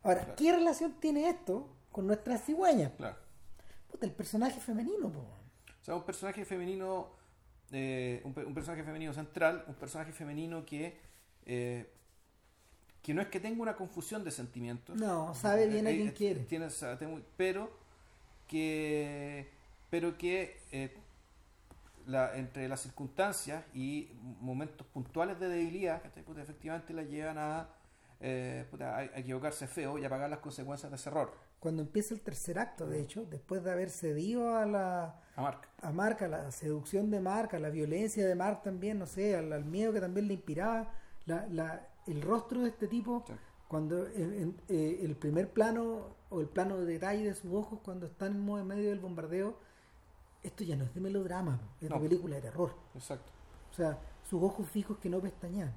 Ahora, 0.02 0.20
Claro. 0.20 0.34
¿qué 0.36 0.52
relación 0.52 0.92
tiene 1.00 1.30
esto 1.30 1.66
con 1.90 2.06
nuestras 2.06 2.44
cigüeñas? 2.44 2.92
Claro. 2.98 3.16
Puta, 3.90 4.04
el 4.04 4.12
personaje 4.12 4.60
femenino, 4.60 5.10
po. 5.10 5.24
O 5.84 5.86
sea, 5.86 5.94
un 5.96 6.02
personaje 6.04 6.46
femenino, 6.46 7.10
eh, 7.70 8.22
un, 8.24 8.32
un 8.46 8.54
personaje 8.54 8.82
femenino 8.82 9.12
central, 9.12 9.64
un 9.68 9.74
personaje 9.74 10.12
femenino 10.12 10.64
que, 10.64 10.96
eh, 11.44 11.86
que 13.02 13.12
no 13.12 13.20
es 13.20 13.28
que 13.28 13.38
tenga 13.38 13.60
una 13.60 13.76
confusión 13.76 14.24
de 14.24 14.30
sentimientos. 14.30 14.96
No, 14.96 15.34
sabe 15.34 15.66
bien 15.66 15.86
a 15.86 15.90
Eh, 15.90 15.96
quién 15.96 16.08
eh, 16.08 16.12
quiere. 16.14 16.40
tiene- 16.44 16.70
sabe 16.70 17.06
muy- 17.06 17.22
pero 17.36 17.70
que, 18.48 19.46
pero 19.90 20.16
que 20.16 20.58
eh, 20.72 20.96
la- 22.06 22.34
entre 22.38 22.66
las 22.66 22.80
circunstancias 22.80 23.62
y 23.74 24.08
momentos 24.40 24.86
puntuales 24.86 25.38
de 25.38 25.48
debilidad. 25.50 26.00
Puta, 26.24 26.40
efectivamente 26.40 26.94
la 26.94 27.02
llevan 27.02 27.36
a, 27.36 27.68
eh, 28.20 28.64
puta, 28.70 28.94
a, 28.96 28.98
a 29.00 29.04
equivocarse 29.18 29.66
feo 29.66 29.98
y 29.98 30.04
a 30.06 30.08
pagar 30.08 30.30
las 30.30 30.38
consecuencias 30.38 30.90
de 30.90 30.96
ese 30.96 31.10
error. 31.10 31.30
Cuando 31.64 31.80
empieza 31.80 32.12
el 32.12 32.20
tercer 32.20 32.58
acto, 32.58 32.86
de 32.86 33.00
hecho, 33.00 33.24
después 33.24 33.64
de 33.64 33.72
haber 33.72 33.88
cedido 33.88 34.54
a 34.54 34.66
la 34.66 35.18
A 35.34 35.40
Mark. 35.40 35.66
a 35.80 35.92
Mark, 35.92 36.22
a 36.22 36.28
la 36.28 36.50
seducción 36.50 37.10
de 37.10 37.20
Mark, 37.20 37.54
a 37.54 37.58
la 37.58 37.70
violencia 37.70 38.26
de 38.26 38.34
Mark 38.34 38.60
también, 38.62 38.98
no 38.98 39.06
sé, 39.06 39.34
al, 39.34 39.50
al 39.50 39.64
miedo 39.64 39.90
que 39.90 40.00
también 40.02 40.28
le 40.28 40.34
inspiraba 40.34 40.92
la, 41.24 41.46
la- 41.46 41.88
el 42.06 42.20
rostro 42.20 42.60
de 42.60 42.68
este 42.68 42.86
tipo, 42.86 43.24
Sí. 43.26 43.32
cuando 43.66 44.06
en- 44.08 44.34
en- 44.34 44.56
eh, 44.68 44.98
el 45.04 45.16
primer 45.16 45.50
plano 45.54 46.16
o 46.28 46.40
el 46.42 46.48
plano 46.48 46.76
de 46.76 46.84
detalle 46.84 47.24
de 47.24 47.34
sus 47.34 47.50
ojos 47.54 47.78
cuando 47.82 48.04
están 48.04 48.32
en 48.46 48.66
medio 48.66 48.90
del 48.90 49.00
bombardeo, 49.00 49.56
esto 50.42 50.64
ya 50.64 50.76
no 50.76 50.84
es 50.84 50.92
de 50.94 51.00
melodrama, 51.00 51.58
es 51.80 51.88
No. 51.88 51.96
de 51.98 52.08
película 52.10 52.34
de 52.36 52.42
terror. 52.42 52.74
Exacto. 52.94 53.32
O 53.70 53.74
sea, 53.74 53.98
sus 54.28 54.42
ojos 54.42 54.68
fijos 54.68 54.98
que 54.98 55.08
no 55.08 55.18
pestañean. 55.18 55.72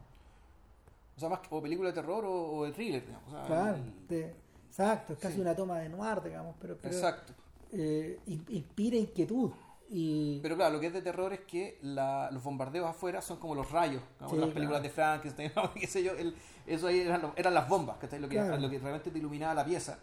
O 1.16 1.20
sea, 1.22 1.30
más 1.30 1.40
que 1.40 1.48
o 1.50 1.62
película 1.62 1.88
de 1.90 1.96
terror 1.96 2.26
o, 2.26 2.58
o 2.58 2.66
de 2.66 2.74
thriller, 2.74 3.06
digamos. 3.06 3.30
O 3.30 3.38
sea, 3.38 3.46
Claro, 3.48 3.78
el- 3.78 4.08
de- 4.10 4.36
exacto, 4.68 5.14
es 5.14 5.20
casi 5.20 5.36
Sí. 5.36 5.42
una 5.42 5.56
toma 5.56 5.80
de 5.80 5.90
noir, 5.90 6.22
digamos, 6.24 6.56
pero, 6.60 6.78
pero, 6.82 6.94
Exacto. 6.96 7.34
eh, 7.72 8.20
in- 8.28 8.46
inspira 8.50 8.96
inquietud. 8.98 9.52
Y, 9.90 10.40
Pero 10.42 10.58
claro, 10.58 10.74
lo 10.76 10.80
que 10.82 10.88
es 10.88 10.94
de 10.94 11.02
terror 11.02 11.32
es 11.32 11.40
que 11.42 11.78
la- 11.82 12.30
los 12.32 12.44
bombardeos 12.44 12.90
afuera 12.90 13.22
son 13.22 13.38
como 13.38 13.56
los 13.56 13.72
rayos, 13.72 14.02
como 14.20 14.32
Sí, 14.32 14.36
las 14.38 14.50
películas 14.50 14.82
claro. 14.82 14.84
de 14.84 14.90
Frankenstein, 14.90 15.52
qué 15.82 15.88
sé 15.88 16.04
yo, 16.04 16.12
el- 16.12 16.36
eso 16.66 16.88
ahí 16.88 17.00
eran, 17.00 17.32
eran 17.38 17.54
las 17.54 17.70
bombas, 17.70 17.98
¿cachai? 17.98 18.20
Lo 18.20 18.28
que, 18.28 18.36
Claro. 18.36 18.58
lo 18.58 18.70
que 18.70 18.80
realmente 18.80 19.12
te 19.12 19.18
iluminaba 19.20 19.54
la 19.54 19.64
pieza, 19.64 20.00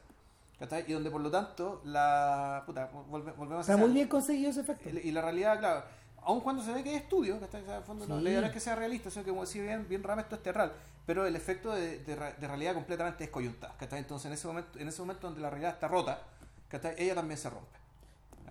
¿cachai? 0.59 0.85
Y 0.89 0.93
donde 0.95 1.11
por 1.11 1.21
lo 1.21 1.31
tanto, 1.31 1.83
la. 1.85 2.63
Puta, 2.65 2.91
volve- 3.11 3.35
volvemos 3.37 3.61
está 3.61 3.75
a 3.75 3.77
muy 3.77 3.91
bien 3.93 4.09
conseguido 4.09 4.49
ese 4.51 4.63
efecto. 4.63 4.89
Y 4.89 5.11
la 5.11 5.21
realidad, 5.21 5.59
claro, 5.59 5.85
aun 6.25 6.41
cuando 6.41 6.63
se 6.63 6.73
ve 6.73 6.83
que 6.83 6.95
es 6.97 7.03
estudio, 7.03 7.39
¿cachai? 7.41 7.63
O 7.63 7.65
sea, 7.65 7.75
en 7.75 7.81
el 7.81 7.87
fondo, 7.87 8.07
no, 8.07 8.17
la 8.21 8.31
idea 8.31 8.41
no 8.41 8.47
es 8.49 8.53
que 8.53 8.61
sea 8.61 8.75
realista, 8.75 9.11
sino 9.11 9.25
que 9.25 9.31
como 9.31 9.43
decía 9.43 9.63
bien, 9.63 9.87
bien 9.89 10.03
Rama, 10.03 10.23
esto 10.23 10.37
es 10.37 10.43
terral, 10.43 10.73
pero 11.07 11.27
el 11.27 11.37
efecto 11.37 11.73
de, 11.73 11.99
de 12.01 12.15
realidad 12.49 12.75
completamente 12.75 13.25
descoyuntada, 13.25 13.77
¿cachai? 13.77 13.99
Entonces, 14.01 14.27
en 14.27 14.33
ese 14.33 14.47
momento, 14.47 14.79
en 14.79 14.89
ese 14.89 15.01
momento 15.03 15.27
donde 15.29 15.41
la 15.43 15.51
realidad 15.51 15.73
está 15.75 15.89
rota, 15.89 16.23
¿cachai? 16.69 16.95
Ella 16.99 17.15
también 17.15 17.39
se 17.39 17.51
rompe. 17.51 17.79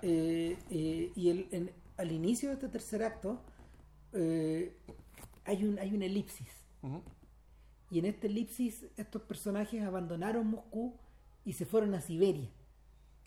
Eh, 0.02 0.58
eh, 0.70 1.12
y 1.16 1.30
el- 1.30 1.48
en- 1.52 1.72
al 1.98 2.12
inicio 2.12 2.50
de 2.50 2.56
este 2.56 2.68
tercer 2.70 3.04
acto 3.04 3.40
eh, 4.14 4.76
hay, 5.46 5.64
un, 5.64 5.80
hay 5.80 5.94
una 5.96 6.06
elipsis. 6.06 6.48
Y 7.90 8.00
en 8.00 8.06
esta 8.06 8.28
elipsis 8.28 8.86
estos 8.98 9.22
personajes 9.22 9.82
abandonaron 9.84 10.48
Moscú 10.48 10.96
y 11.46 11.54
se 11.54 11.66
fueron 11.66 11.94
a 11.96 12.02
Siberia. 12.02 12.50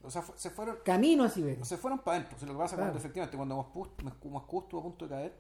O 0.07 0.11
sea, 0.11 0.23
fue- 0.23 0.39
se 0.39 0.51
fueron, 0.51 0.79
Camino 0.85 1.25
a 1.25 1.29
Siberia. 1.29 1.65
se 1.65 1.77
fueron 1.77 1.99
para 2.01 2.17
adentro. 2.19 2.37
O 2.37 2.39
sea, 2.39 2.49
lo 2.49 2.55
que 2.55 2.59
pasa 2.59 2.77
Claro. 2.77 2.91
cuando 2.93 2.99
efectivamente 2.99 3.37
cuando 3.37 3.57
Moscú, 3.57 3.89
Moscú, 4.31 4.61
estuvo 4.61 4.81
a 4.81 4.83
punto 4.85 5.05
de 5.07 5.11
caer, 5.11 5.37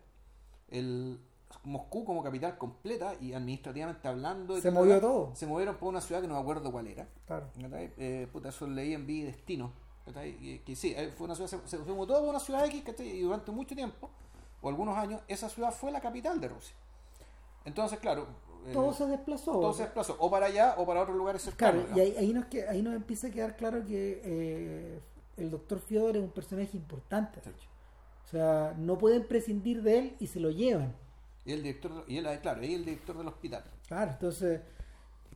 el 0.68 1.20
Moscú 1.62 2.04
como 2.04 2.22
capital 2.22 2.58
completa 2.58 3.14
y 3.20 3.32
administrativamente 3.32 4.08
hablando, 4.08 4.56
Se 4.56 4.70
todo, 4.70 4.80
movió 4.80 5.00
todo. 5.00 5.30
se 5.34 5.46
movieron 5.46 5.76
por 5.76 5.88
una 5.88 6.00
ciudad 6.00 6.20
que 6.20 6.26
no 6.28 6.34
me 6.34 6.40
acuerdo 6.40 6.70
cuál 6.72 6.88
era. 6.88 7.08
Claro. 7.26 7.46
Eh, 7.56 8.28
puta, 8.32 8.48
eso 8.48 8.66
leí 8.66 8.92
en 8.94 9.06
Vi 9.06 9.22
Destino. 9.22 9.72
Y- 10.24 10.58
Que, 10.60 10.76
sí, 10.76 10.92
eh, 10.96 11.12
fue 11.16 11.24
una 11.26 11.34
ciudad, 11.34 11.48
se, 11.50 11.58
se, 11.68 11.84
se 11.84 11.92
mudó 11.92 12.06
toda 12.14 12.30
una 12.30 12.38
ciudad 12.40 12.64
X, 12.66 12.84
y 13.00 13.20
durante 13.22 13.50
mucho 13.52 13.74
tiempo, 13.74 14.08
o 14.60 14.68
algunos 14.68 14.96
años, 14.96 15.20
esa 15.28 15.48
ciudad 15.48 15.72
fue 15.72 15.90
la 15.90 16.00
capital 16.00 16.40
de 16.40 16.48
Rusia. 16.48 16.76
Entonces, 17.64 17.98
claro, 17.98 18.26
eh, 18.66 18.72
Todo 18.72 18.92
se 18.92 19.06
desplazó. 19.06 19.52
todo 19.52 19.72
se 19.72 19.82
desplazó 19.84 20.16
o 20.18 20.30
para 20.30 20.46
allá 20.46 20.74
o 20.78 20.86
para 20.86 21.02
otros 21.02 21.16
lugares 21.16 21.42
cercanos. 21.42 21.84
Claro, 21.86 21.96
y 21.98 22.00
ahí, 22.00 22.14
ahí 22.18 22.32
nos, 22.32 22.46
ahí 22.68 22.82
nos 22.82 22.94
empieza 22.94 23.28
a 23.28 23.30
quedar 23.30 23.56
claro 23.56 23.84
que 23.84 24.20
eh, 24.24 25.00
el 25.36 25.50
doctor 25.50 25.78
Fiodor 25.80 26.16
es 26.16 26.22
un 26.22 26.30
personaje 26.30 26.76
importante. 26.76 27.40
de 27.40 27.50
hecho. 27.50 27.68
O 28.24 28.28
sea, 28.28 28.74
no 28.76 28.98
pueden 28.98 29.26
prescindir 29.26 29.82
de 29.82 29.98
él 29.98 30.16
y 30.18 30.26
se 30.26 30.40
lo 30.40 30.50
llevan. 30.50 30.94
Y 31.44 31.52
el 31.52 31.62
director, 31.62 32.04
y 32.08 32.16
él, 32.16 32.26
claro, 32.42 32.64
y 32.64 32.74
el 32.74 32.84
director 32.84 33.16
del 33.16 33.28
hospital. 33.28 33.62
Claro, 33.86 34.10
entonces, 34.10 34.60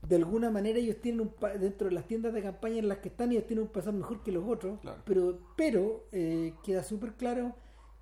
de 0.03 0.17
alguna 0.17 0.51
manera 0.51 0.79
ellos 0.81 0.97
tienen 1.01 1.21
un 1.21 1.35
dentro 1.61 1.89
de 1.89 1.95
las 1.95 2.07
tiendas 2.09 2.33
de 2.33 2.43
campaña 2.43 2.79
en 2.79 2.89
las 2.89 2.99
que 2.99 3.11
están, 3.11 3.31
ellos 3.31 3.47
tienen 3.47 3.65
un 3.67 3.71
pasar 3.71 3.93
mejor 3.93 4.23
que 4.25 4.33
los 4.33 4.45
otros, 4.49 4.81
Claro. 4.81 5.03
pero, 5.05 5.39
pero 5.57 6.05
eh, 6.11 6.55
queda 6.65 6.83
súper 6.83 7.13
claro 7.15 7.55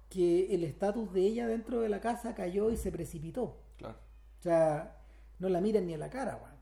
que 0.09 0.55
el 0.55 0.65
estatus 0.65 1.13
de 1.13 1.21
ella 1.21 1.47
dentro 1.47 1.81
de 1.83 1.91
la 1.91 2.01
casa 2.01 2.35
cayó 2.35 2.71
y 2.71 2.79
se 2.79 2.91
precipitó. 2.91 3.59
Claro. 3.77 3.97
O 4.39 4.43
sea, 4.43 4.98
no 5.39 5.49
la 5.49 5.61
miran 5.61 5.87
ni 5.87 5.95
a 5.95 5.99
la 5.99 6.11
cara, 6.11 6.37
weón. 6.43 6.57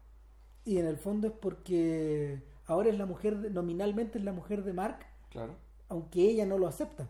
Y 0.64 0.78
en 0.78 0.86
el 0.86 0.96
fondo 0.98 1.28
es 1.28 1.32
porque 1.32 2.42
ahora 2.66 2.88
es 2.90 2.98
la 2.98 3.06
mujer, 3.06 3.38
de- 3.38 3.50
nominalmente 3.50 4.18
es 4.18 4.24
la 4.24 4.32
mujer 4.32 4.64
de 4.64 4.72
Mark, 4.72 5.06
Claro. 5.30 5.56
aunque 5.88 6.20
ella 6.22 6.44
no 6.46 6.58
lo 6.58 6.66
acepta. 6.66 7.08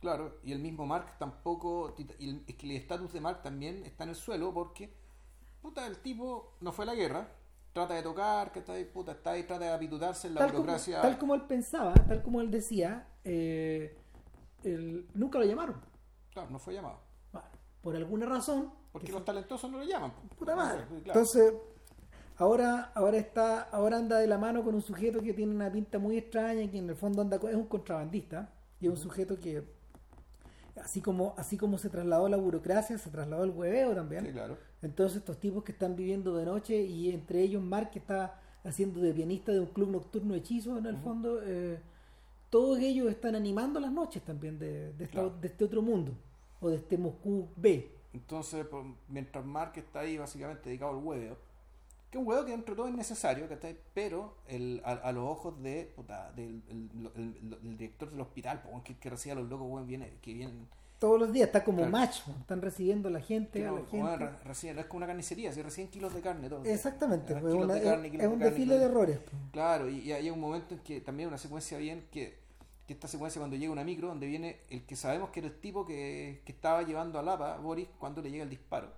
Claro, 0.00 0.38
y 0.44 0.52
el 0.52 0.60
mismo 0.60 0.86
Mark 0.86 1.18
tampoco, 1.18 1.94
y 1.98 2.02
el- 2.24 2.44
es 2.46 2.54
que 2.54 2.66
el 2.66 2.76
estatus 2.76 3.12
de 3.12 3.20
Mark 3.20 3.42
también 3.42 3.84
está 3.84 4.04
en 4.04 4.10
el 4.10 4.16
suelo 4.16 4.54
porque, 4.54 4.94
puta, 5.60 5.86
el 5.86 5.98
tipo 5.98 6.54
no 6.60 6.72
fue 6.72 6.84
a 6.84 6.86
la 6.86 6.94
guerra, 6.94 7.28
trata 7.72 7.94
de 7.94 8.02
tocar, 8.02 8.50
que 8.50 8.60
está 8.60 8.72
ahí, 8.72 8.84
puta, 8.84 9.12
está 9.12 9.32
ahí, 9.32 9.42
trata 9.42 9.66
de 9.66 9.72
apitutarse 9.72 10.28
en 10.28 10.34
la 10.34 10.40
Tal 10.40 10.50
como, 10.50 10.60
burocracia. 10.62 11.02
tal 11.02 11.18
como 11.18 11.34
él 11.34 11.42
pensaba, 11.42 11.92
tal 11.94 12.22
como 12.22 12.40
él 12.40 12.50
decía, 12.50 13.08
eh, 13.24 13.96
él- 14.64 15.06
nunca 15.14 15.38
lo 15.38 15.44
llamaron. 15.44 15.76
Claro, 16.32 16.50
no 16.50 16.58
fue 16.58 16.74
llamado. 16.74 17.00
Bueno, 17.32 17.48
por 17.82 17.96
alguna 17.96 18.26
razón, 18.26 18.72
Porque 18.92 19.06
que 19.08 19.12
los 19.12 19.24
talentosos 19.24 19.70
no 19.70 19.78
lo 19.78 19.84
llaman. 19.84 20.12
Puta 20.38 20.56
madre. 20.56 20.84
Claro. 20.86 20.98
Entonces, 21.06 21.52
ahora, 22.36 22.90
ahora 22.94 23.16
está, 23.18 23.62
ahora 23.62 23.98
anda 23.98 24.18
de 24.18 24.26
la 24.26 24.38
mano 24.38 24.64
con 24.64 24.74
un 24.74 24.82
sujeto 24.82 25.20
que 25.22 25.32
tiene 25.32 25.54
una 25.54 25.70
pinta 25.70 25.98
muy 25.98 26.16
extraña, 26.18 26.68
que 26.70 26.78
en 26.78 26.88
el 26.90 26.96
fondo 26.96 27.22
anda 27.22 27.36
es 27.36 27.54
un 27.54 27.66
contrabandista, 27.66 28.50
y 28.80 28.86
es 28.86 28.90
un 28.90 28.96
sujeto 28.96 29.38
que 29.38 29.62
así 30.82 31.00
como, 31.00 31.34
así 31.36 31.56
como 31.56 31.76
se 31.78 31.88
trasladó 31.90 32.28
la 32.28 32.36
burocracia, 32.38 32.96
se 32.98 33.10
trasladó 33.10 33.44
el 33.44 33.50
hueveo 33.50 33.94
también. 33.94 34.24
Sí, 34.26 34.32
claro. 34.32 34.56
Entonces 34.82 35.18
estos 35.18 35.38
tipos 35.38 35.62
que 35.62 35.72
están 35.72 35.94
viviendo 35.94 36.34
de 36.36 36.46
noche 36.46 36.80
y 36.80 37.10
entre 37.10 37.42
ellos 37.42 37.62
Mark 37.62 37.90
que 37.90 37.98
está 37.98 38.40
haciendo 38.64 39.00
de 39.00 39.12
pianista 39.12 39.52
de 39.52 39.60
un 39.60 39.66
club 39.66 39.90
nocturno 39.90 40.34
hechizo 40.34 40.78
en 40.78 40.86
el 40.86 40.96
fondo, 40.96 41.40
eh, 41.44 41.78
todos 42.48 42.78
ellos 42.78 43.10
están 43.10 43.34
animando 43.34 43.78
las 43.78 43.92
noches 43.92 44.22
también 44.22 44.58
de, 44.58 44.92
de, 44.94 45.04
esta- 45.04 45.12
Claro. 45.20 45.34
de 45.38 45.48
este 45.48 45.64
otro 45.64 45.82
mundo 45.82 46.12
o 46.60 46.70
de 46.70 46.76
este 46.76 46.96
Moscú 46.96 47.48
B. 47.56 47.90
Entonces, 48.12 48.66
pues, 48.70 48.84
mientras 49.08 49.44
Mark 49.44 49.72
está 49.76 50.00
ahí 50.00 50.18
básicamente 50.18 50.68
dedicado 50.68 50.92
al 50.92 51.04
hueveo, 51.04 51.36
que 52.10 52.18
es 52.18 52.22
un 52.22 52.26
huevo 52.28 52.44
que 52.44 52.52
entre 52.52 52.74
todo 52.74 52.88
es 52.88 52.94
necesario, 52.94 53.48
¿cachai? 53.48 53.76
Pero 53.94 54.34
el, 54.48 54.82
a, 54.84 54.92
a 54.92 55.12
los 55.12 55.24
ojos 55.28 55.62
de, 55.62 55.92
puta, 55.94 56.32
del 56.32 56.62
el, 56.68 56.90
el- 56.94 57.12
el- 57.14 57.58
el 57.62 57.76
director 57.78 58.10
del 58.10 58.20
hospital, 58.20 58.62
po, 58.62 58.82
que, 58.82 58.96
que 58.96 59.10
recibe 59.10 59.32
a 59.32 59.34
los 59.36 59.48
locos 59.48 59.68
weón, 59.70 59.86
viene, 59.86 60.10
que 60.20 60.34
vienen 60.34 60.66
Todos 60.98 61.20
los 61.20 61.32
días, 61.32 61.46
está 61.46 61.62
como 61.62 61.78
Claro. 61.86 61.92
weón. 62.26 62.40
están 62.40 62.60
recibiendo 62.62 63.08
a 63.08 63.12
la 63.12 63.20
gente, 63.20 63.60
Que 63.60 63.66
a 63.66 63.70
no, 63.70 63.76
la 63.76 63.82
gente. 63.84 63.96
bueno, 64.00 64.16
re- 64.26 64.38
recién, 64.44 64.74
no 64.74 64.80
es 64.80 64.86
como 64.88 64.98
una 64.98 65.06
carnicería, 65.06 65.52
si 65.52 65.62
recién 65.62 65.86
kilos 65.86 66.12
de 66.12 66.20
carne. 66.20 66.48
Todo. 66.48 66.64
Exactamente, 66.64 67.36
pues, 67.36 67.54
una- 67.54 67.74
de 67.74 67.82
carne, 67.84 68.06
es, 68.08 68.12
de 68.18 68.26
un 68.26 68.32
carne, 68.34 68.44
desfile 68.46 68.76
de 68.76 68.84
errores. 68.86 69.20
Claro, 69.52 69.88
y, 69.88 70.00
y 70.00 70.10
hay 70.12 70.28
un 70.30 70.40
momento 70.40 70.74
en 70.74 70.80
que 70.80 71.00
también 71.00 71.28
una 71.28 71.38
secuencia 71.38 71.78
bien 71.78 72.08
que, 72.10 72.36
que 72.90 72.94
esta 72.94 73.06
secuencia 73.06 73.38
cuando 73.40 73.56
llega 73.56 73.70
una 73.70 73.84
micro 73.84 74.08
donde 74.08 74.26
viene 74.26 74.62
el 74.68 74.84
que 74.84 74.96
sabemos 74.96 75.30
que 75.30 75.38
era 75.38 75.48
el 75.48 75.60
tipo 75.60 75.86
que, 75.86 76.42
que 76.44 76.50
estaba 76.50 76.82
llevando 76.82 77.20
a 77.20 77.22
Lapa, 77.22 77.56
Boris, 77.58 77.86
cuando 78.00 78.20
le 78.20 78.32
llega 78.32 78.42
el 78.42 78.50
disparo. 78.50 78.88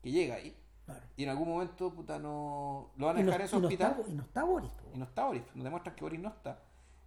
Que 0.00 0.12
llega 0.12 0.36
ahí. 0.36 0.56
Claro. 0.86 1.00
Y 1.16 1.24
en 1.24 1.30
algún 1.30 1.48
momento, 1.48 1.92
puta, 1.92 2.20
no. 2.20 2.92
Lo 2.96 3.06
van 3.06 3.16
a 3.16 3.20
no, 3.20 3.26
dejar 3.26 3.40
en 3.40 3.46
ese 3.46 3.58
no 3.58 3.66
hospital. 3.66 3.96
está, 3.98 4.08
y 4.08 4.14
no 4.14 4.22
está 4.22 4.44
Boris. 4.44 4.70
Y 4.94 4.98
no 4.98 5.04
está 5.04 5.24
Boris, 5.26 5.42
nos 5.56 5.64
demuestran 5.64 5.96
que 5.96 6.04
Boris 6.04 6.20
no 6.20 6.28
está. 6.28 6.60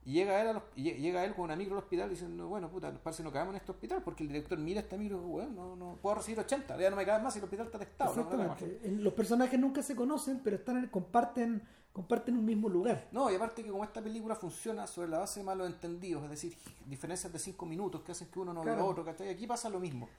Y 0.06 0.12
llega 0.12 0.42
él, 0.42 0.48
a 0.50 0.54
los- 0.54 0.64
y 0.76 0.84
llega 0.92 1.24
él 1.24 1.34
con 1.34 1.46
una 1.46 1.56
micro 1.56 1.76
al 1.78 1.84
hospital 1.84 2.10
diciendo, 2.10 2.50
bueno, 2.50 2.70
puta, 2.70 2.92
parece 2.92 3.24
que 3.24 3.28
no 3.30 3.32
cabemos 3.32 3.54
en 3.54 3.62
este 3.62 3.72
hospital 3.72 4.02
porque 4.04 4.24
el 4.24 4.28
director 4.28 4.58
mira 4.60 4.82
esta 4.82 4.98
micro 4.98 5.18
bueno, 5.20 5.50
no, 5.52 5.76
no 5.78 5.96
puedo 6.02 6.16
recibir 6.16 6.40
80, 6.42 6.78
ya 6.78 6.90
no 6.90 6.98
me 6.98 7.06
cabe 7.06 7.24
más 7.24 7.34
y 7.36 7.40
el 7.40 7.46
hospital 7.46 7.68
está 7.68 7.80
testado. 7.80 8.14
no 8.14 8.24
me 8.26 8.30
cabe 8.30 8.48
más". 8.50 8.62
Exactamente. 8.62 8.86
En- 8.90 9.02
Los 9.02 9.14
personajes 9.14 9.58
nunca 9.58 9.82
se 9.82 9.96
conocen, 9.96 10.42
pero 10.44 10.58
están 10.58 10.76
en- 10.80 10.88
comparten, 10.90 11.64
comparten 11.94 12.36
un 12.38 12.44
mismo 12.46 12.68
lugar. 12.70 13.08
No, 13.12 13.30
y 13.32 13.36
aparte 13.36 13.64
que 13.64 13.70
como 13.70 13.84
esta 13.84 14.02
película 14.02 14.36
funciona 14.36 14.88
sobre 14.88 15.10
la 15.10 15.20
base 15.20 15.40
de 15.42 15.46
malos 15.46 15.68
entendidos, 15.68 16.24
es 16.24 16.30
decir, 16.32 16.58
diferencias 16.88 17.32
de 17.32 17.38
5 17.40 17.66
minutos 17.68 18.02
que 18.02 18.12
hacen 18.12 18.28
que 18.30 18.40
uno 18.40 18.52
no 18.54 18.64
vea 18.64 18.80
a 18.80 18.84
otro, 18.84 19.06
¿cachai? 19.06 19.30
Aquí 19.30 19.46
pasa 19.48 19.70
lo 19.70 19.80
mismo. 19.80 20.10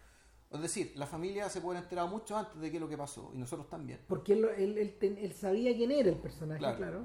Es 0.53 0.61
decir, 0.63 0.93
la 0.95 1.07
familia 1.07 1.49
se 1.51 1.61
puede 1.61 1.81
enterado 1.81 2.07
mucho 2.07 2.37
antes 2.39 2.61
de 2.61 2.71
qué 2.71 2.77
es 2.77 2.81
lo 2.81 2.89
que 2.89 2.97
pasó, 2.97 3.31
y 3.35 3.39
nosotros 3.39 3.69
también. 3.69 3.99
Porque 4.07 4.35
él, 4.35 4.45
él- 4.57 4.79
él 4.79 5.19
él 5.19 5.33
sabía 5.33 5.75
quién 5.75 5.91
era 5.91 6.09
el 6.11 6.17
personaje, 6.17 6.61
Claro. 6.61 6.77
claro. 6.77 7.01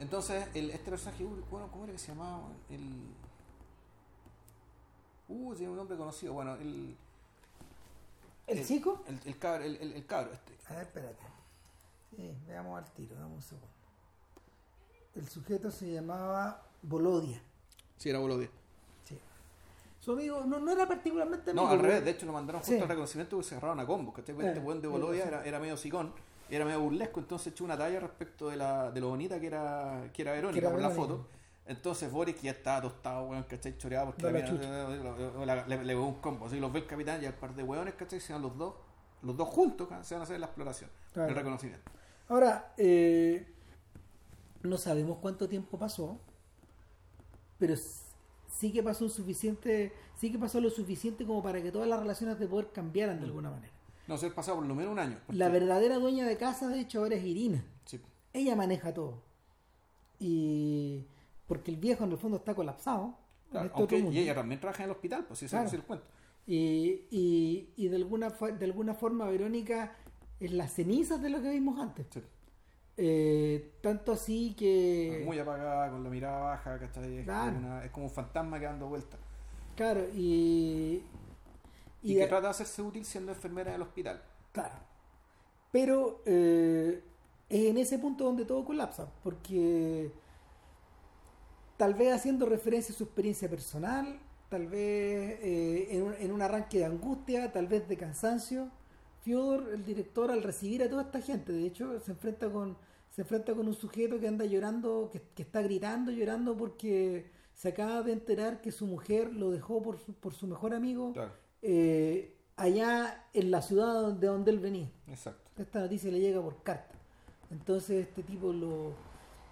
Entonces, 0.00 0.44
el, 0.54 0.70
este 0.70 0.90
personaje, 0.90 1.24
bueno, 1.24 1.68
¿cómo 1.70 1.84
era 1.84 1.92
que 1.92 1.98
se 2.00 2.08
llamaba? 2.08 2.48
El... 2.68 2.82
Uh, 5.28 5.54
tiene 5.54 5.70
un 5.70 5.76
nombre 5.76 5.96
conocido, 5.96 6.32
bueno, 6.34 6.54
el... 6.56 6.96
¿El, 8.48 8.58
El- 8.58 8.66
chico? 8.66 9.02
El, 9.06 9.20
el 9.24 9.38
cabro, 9.38 9.64
el, 9.64 9.76
el, 9.76 9.92
el 9.92 10.04
cabro 10.06 10.32
este. 10.34 10.52
A 10.68 10.74
ver, 10.74 10.82
espérate. 10.82 11.22
Sí, 12.14 12.34
veamos 12.46 12.76
al 12.78 12.92
tiro, 12.92 13.14
dame 13.16 13.34
un 13.34 13.40
segundo. 13.42 13.68
El 15.14 15.28
sujeto 15.28 15.70
se 15.70 15.92
llamaba 15.92 16.62
Bolodia. 16.82 17.40
Sí, 17.96 18.10
era 18.10 18.18
Bolodia. 18.18 18.48
Sí. 19.04 19.18
Su 20.00 20.12
amigo 20.12 20.42
no, 20.44 20.58
no 20.58 20.72
era 20.72 20.86
particularmente 20.86 21.50
amigo. 21.52 21.66
No, 21.66 21.72
al 21.72 21.78
revés, 21.78 22.04
de 22.04 22.10
hecho 22.12 22.26
lo 22.26 22.32
mandaron 22.32 22.60
justo 22.60 22.74
Sí. 22.74 22.80
al 22.82 22.88
reconocimiento 22.88 23.36
porque 23.36 23.48
se 23.48 23.54
agarraron 23.54 23.80
a 23.80 23.86
combos, 23.86 24.14
Eh, 24.18 24.20
este 24.26 24.60
buen 24.60 24.80
de 24.82 24.88
Bolodia 24.88 25.24
era, 25.24 25.44
era 25.44 25.58
medio 25.60 25.76
sicón, 25.76 26.12
era 26.50 26.64
medio 26.64 26.80
burlesco, 26.80 27.20
entonces 27.20 27.52
echó 27.52 27.64
una 27.64 27.78
talla 27.78 28.00
respecto 28.00 28.48
de, 28.48 28.56
la, 28.56 28.90
de 28.90 29.00
lo 29.00 29.08
bonita 29.10 29.38
que 29.40 29.46
era, 29.46 30.10
que 30.12 30.22
era 30.22 30.32
Verónica 30.32 30.60
Que 30.60 30.66
era 30.66 30.72
por 30.74 30.82
la 30.82 30.90
foto. 30.90 31.26
Entonces 31.66 32.10
Boris, 32.12 32.42
ya 32.42 32.50
estaba 32.50 32.82
tostado, 32.82 33.24
weón, 33.28 33.44
¿cachai? 33.44 33.78
Choreado 33.78 34.06
porque 34.06 34.22
la 34.24 34.32
la 34.32 34.38
mina- 34.42 35.46
la- 35.46 35.66
le, 35.66 35.82
le 35.84 35.96
un 35.96 36.14
combo. 36.16 36.44
Así 36.46 36.60
los 36.60 36.70
ve 36.70 36.80
el 36.80 36.86
capitán 36.86 37.22
y 37.22 37.26
al 37.26 37.32
par 37.34 37.54
de 37.54 37.62
hueones, 37.62 37.94
¿cachai? 37.94 38.20
Se 38.20 38.34
van 38.34 38.42
los 38.42 38.54
dos, 38.58 38.74
los 39.22 39.34
dos 39.34 39.48
juntos, 39.48 39.88
¿cachai? 39.88 40.04
se 40.04 40.14
van 40.14 40.20
a 40.20 40.24
hacer 40.24 40.40
la 40.40 40.46
exploración, 40.46 40.90
Claro. 41.14 41.28
el 41.30 41.34
reconocimiento. 41.34 41.90
Ahora, 42.28 42.74
eh, 42.76 43.53
no 44.64 44.76
sabemos 44.78 45.18
cuánto 45.20 45.48
tiempo 45.48 45.78
pasó, 45.78 46.18
pero 47.58 47.74
sí 48.48 48.72
que 48.72 48.82
pasó 48.82 49.08
suficiente, 49.08 49.92
sí 50.16 50.32
que 50.32 50.38
pasó 50.38 50.60
lo 50.60 50.70
suficiente 50.70 51.24
como 51.24 51.42
para 51.42 51.62
que 51.62 51.70
todas 51.70 51.88
las 51.88 52.00
relaciones 52.00 52.38
de 52.38 52.46
poder 52.46 52.70
cambiaran 52.72 53.18
de 53.20 53.26
alguna 53.26 53.50
manera. 53.50 53.72
No, 54.06 54.18
se 54.18 54.30
pasado 54.30 54.58
por 54.58 54.66
lo 54.66 54.74
menos 54.74 54.92
un 54.92 54.98
año. 54.98 55.18
porque- 55.26 55.38
La 55.38 55.48
verdadera 55.48 55.98
dueña 55.98 56.26
de 56.26 56.36
casa, 56.36 56.68
de 56.68 56.80
hecho, 56.80 57.00
ahora 57.00 57.14
es 57.16 57.24
Irina. 57.24 57.64
sí. 57.84 58.00
Ella 58.32 58.56
maneja 58.56 58.92
todo. 58.92 59.22
Y 60.18 61.04
porque 61.46 61.70
el 61.70 61.76
viejo 61.76 62.04
en 62.04 62.12
el 62.12 62.18
fondo 62.18 62.38
está 62.38 62.54
colapsado. 62.54 63.16
Claro, 63.50 63.66
este 63.66 63.78
aunque- 63.78 63.98
y 63.98 64.18
ella 64.18 64.34
también 64.34 64.60
trabaja 64.60 64.82
en 64.82 64.90
el 64.90 64.96
hospital, 64.96 65.24
pues 65.26 65.38
sí, 65.38 65.44
ese 65.46 65.52
Claro. 65.54 65.68
es 65.68 65.74
el 65.74 65.82
cuento. 65.84 66.06
Y, 66.46 67.06
y, 67.10 67.70
y 67.76 67.88
de, 67.88 67.96
alguna, 67.96 68.30
de 68.30 68.64
alguna 68.64 68.94
forma 68.94 69.26
Verónica 69.28 69.96
es 70.40 70.52
las 70.52 70.72
cenizas 70.74 71.22
de 71.22 71.30
lo 71.30 71.40
que 71.40 71.50
vimos 71.50 71.78
antes. 71.78 72.06
Sí. 72.10 72.20
Eh, 72.96 73.72
tanto 73.82 74.12
así 74.12 74.54
que... 74.56 75.22
Muy 75.24 75.38
apagada, 75.38 75.90
con 75.90 76.04
la 76.04 76.10
mirada 76.10 76.40
baja, 76.40 76.78
¿cachai? 76.78 77.18
Es, 77.18 77.24
Claro. 77.24 77.52
como 77.54 77.66
una- 77.66 77.84
es 77.84 77.90
como 77.90 78.06
un 78.06 78.12
fantasma 78.12 78.58
que 78.60 78.66
dando 78.66 78.86
vueltas. 78.88 79.18
Claro, 79.76 80.02
y... 80.14 81.02
Y, 82.02 82.12
y 82.12 82.14
que 82.14 82.20
de- 82.20 82.26
trata 82.28 82.48
de 82.48 82.50
hacerse 82.50 82.82
útil 82.82 83.04
siendo 83.04 83.32
enfermera 83.32 83.72
del 83.72 83.82
hospital. 83.82 84.22
Claro. 84.52 84.74
Pero 85.72 86.22
eh, 86.26 87.02
es 87.48 87.64
en 87.66 87.78
ese 87.78 87.98
punto 87.98 88.24
donde 88.24 88.44
todo 88.44 88.64
colapsa, 88.64 89.08
porque 89.24 90.12
tal 91.76 91.94
vez 91.94 92.12
haciendo 92.14 92.46
referencia 92.46 92.94
a 92.94 92.98
su 92.98 93.04
experiencia 93.04 93.48
personal, 93.48 94.20
tal 94.48 94.66
vez 94.68 95.38
eh, 95.42 95.88
en, 95.90 96.02
un, 96.02 96.14
en 96.14 96.30
un 96.30 96.42
arranque 96.42 96.78
de 96.78 96.84
angustia, 96.84 97.50
tal 97.52 97.66
vez 97.66 97.88
de 97.88 97.96
cansancio, 97.96 98.68
Fyodor, 99.24 99.70
el 99.74 99.84
director, 99.84 100.30
al 100.30 100.42
recibir 100.42 100.82
a 100.82 100.88
toda 100.88 101.02
esta 101.02 101.20
gente, 101.20 101.52
de 101.52 101.66
hecho, 101.66 101.98
se 102.00 102.12
enfrenta 102.12 102.50
con 102.50 102.76
se 103.10 103.22
enfrenta 103.22 103.54
con 103.54 103.68
un 103.68 103.74
sujeto 103.74 104.18
que 104.18 104.26
anda 104.26 104.44
llorando, 104.44 105.08
que, 105.12 105.22
que 105.36 105.42
está 105.42 105.62
gritando, 105.62 106.10
llorando 106.10 106.56
porque 106.56 107.30
se 107.54 107.68
acaba 107.68 108.02
de 108.02 108.12
enterar 108.12 108.60
que 108.60 108.72
su 108.72 108.86
mujer 108.88 109.32
lo 109.32 109.52
dejó 109.52 109.80
por 109.80 109.98
su, 109.98 110.12
por 110.14 110.34
su 110.34 110.48
mejor 110.48 110.74
amigo 110.74 111.12
Claro, 111.12 111.30
eh, 111.62 112.34
allá 112.56 113.24
en 113.32 113.52
la 113.52 113.62
ciudad 113.62 114.12
de 114.14 114.26
donde 114.26 114.50
él 114.50 114.58
venía. 114.58 114.90
exacto. 115.06 115.48
Esta 115.56 115.78
noticia 115.80 116.10
le 116.10 116.18
llega 116.18 116.42
por 116.42 116.60
carta. 116.64 116.96
Entonces 117.52 118.08
este 118.08 118.24
tipo 118.24 118.52
lo, 118.52 118.92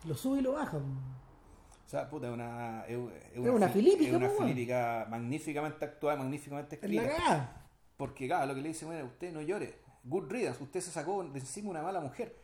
lo 0.08 0.14
sube 0.16 0.40
y 0.40 0.42
lo 0.42 0.54
baja. 0.54 0.78
O 0.78 1.88
sea, 1.88 2.10
puta, 2.10 2.26
es 2.26 2.34
una, 2.34 2.84
es, 2.86 2.98
es 3.32 3.38
una 3.38 3.68
fi- 3.68 3.74
filípica, 3.80 4.10
es 4.10 4.16
una 4.16 4.26
pues, 4.26 4.38
filípica 4.40 5.06
magníficamente 5.08 5.84
actuada, 5.84 6.16
magníficamente 6.16 6.80
Es 6.82 6.90
la 6.92 7.02
escrita. 7.04 7.61
Porque, 8.02 8.26
claro, 8.26 8.46
lo 8.46 8.54
que 8.56 8.62
le 8.62 8.70
dice, 8.70 8.84
bueno, 8.84 9.04
usted 9.04 9.32
no 9.32 9.40
llore. 9.42 9.78
Good 10.02 10.28
riddance, 10.28 10.60
usted 10.60 10.80
se 10.80 10.90
sacó 10.90 11.22
de 11.22 11.38
encima 11.38 11.70
una 11.70 11.82
mala 11.82 12.00
mujer. 12.00 12.36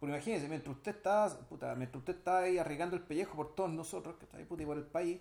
Porque 0.00 0.14
imagínese, 0.14 0.48
mientras 0.48 0.74
usted 0.74 0.96
está, 0.96 1.28
puta, 1.46 1.74
mientras 1.74 2.00
usted 2.00 2.16
está 2.16 2.38
ahí 2.38 2.56
arriesgando 2.56 2.96
el 2.96 3.02
pellejo 3.02 3.36
por 3.36 3.54
todos 3.54 3.70
nosotros, 3.70 4.16
que 4.16 4.24
está 4.24 4.38
ahí, 4.38 4.46
puta, 4.46 4.62
y 4.62 4.64
por 4.64 4.78
el 4.78 4.86
país, 4.86 5.20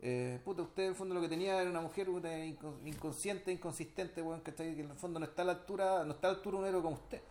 eh, 0.00 0.40
puta, 0.44 0.62
usted 0.62 0.82
en 0.82 0.88
el 0.88 0.94
fondo 0.96 1.14
lo 1.14 1.20
que 1.20 1.28
tenía 1.28 1.62
era 1.62 1.70
una 1.70 1.82
mujer 1.82 2.08
puta, 2.08 2.36
inconsciente, 2.84 3.52
inconsistente, 3.52 4.22
weón, 4.22 4.40
que, 4.40 4.52
que 4.52 4.80
en 4.80 4.90
el 4.90 4.96
fondo 4.96 5.20
no 5.20 5.26
está 5.26 5.42
a 5.42 5.44
la 5.44 5.52
altura, 5.52 6.02
no 6.02 6.14
está 6.14 6.26
a 6.26 6.30
la 6.32 6.36
altura 6.38 6.58
un 6.58 6.66
héroe 6.66 6.82
como 6.82 6.96
usted. 6.96 7.22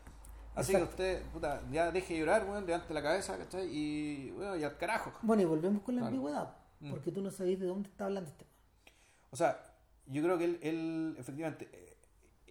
Así 0.56 0.72
Exacto. 0.72 0.96
que 0.96 1.04
usted, 1.04 1.24
puta, 1.34 1.62
ya 1.74 1.92
deje 1.92 2.14
de 2.14 2.20
llorar, 2.22 2.46
weón, 2.50 2.66
levante 2.66 2.94
la 2.94 3.04
cabeza, 3.04 3.38
¿cachai? 3.38 3.68
Y, 3.70 4.32
bueno, 4.32 4.56
y 4.56 4.64
al 4.64 4.78
carajo. 4.78 5.12
Bueno, 5.24 5.42
y 5.42 5.46
volvemos 5.46 5.84
con 5.84 5.98
la 5.98 6.08
ambigüedad. 6.08 6.56
Mm. 6.80 6.92
Porque 6.92 7.12
tú 7.12 7.22
no 7.22 7.32
sabes 7.32 7.60
de 7.60 7.66
dónde 7.66 7.90
está 7.90 8.06
hablando 8.06 8.30
este. 8.30 8.46
O 9.32 9.36
sea, 9.36 9.75
yo 10.08 10.24
creo 10.24 10.38
que 10.38 10.46
él, 10.46 10.60
él 10.62 11.16
efectivamente, 11.20 11.70
eh, 11.72 11.98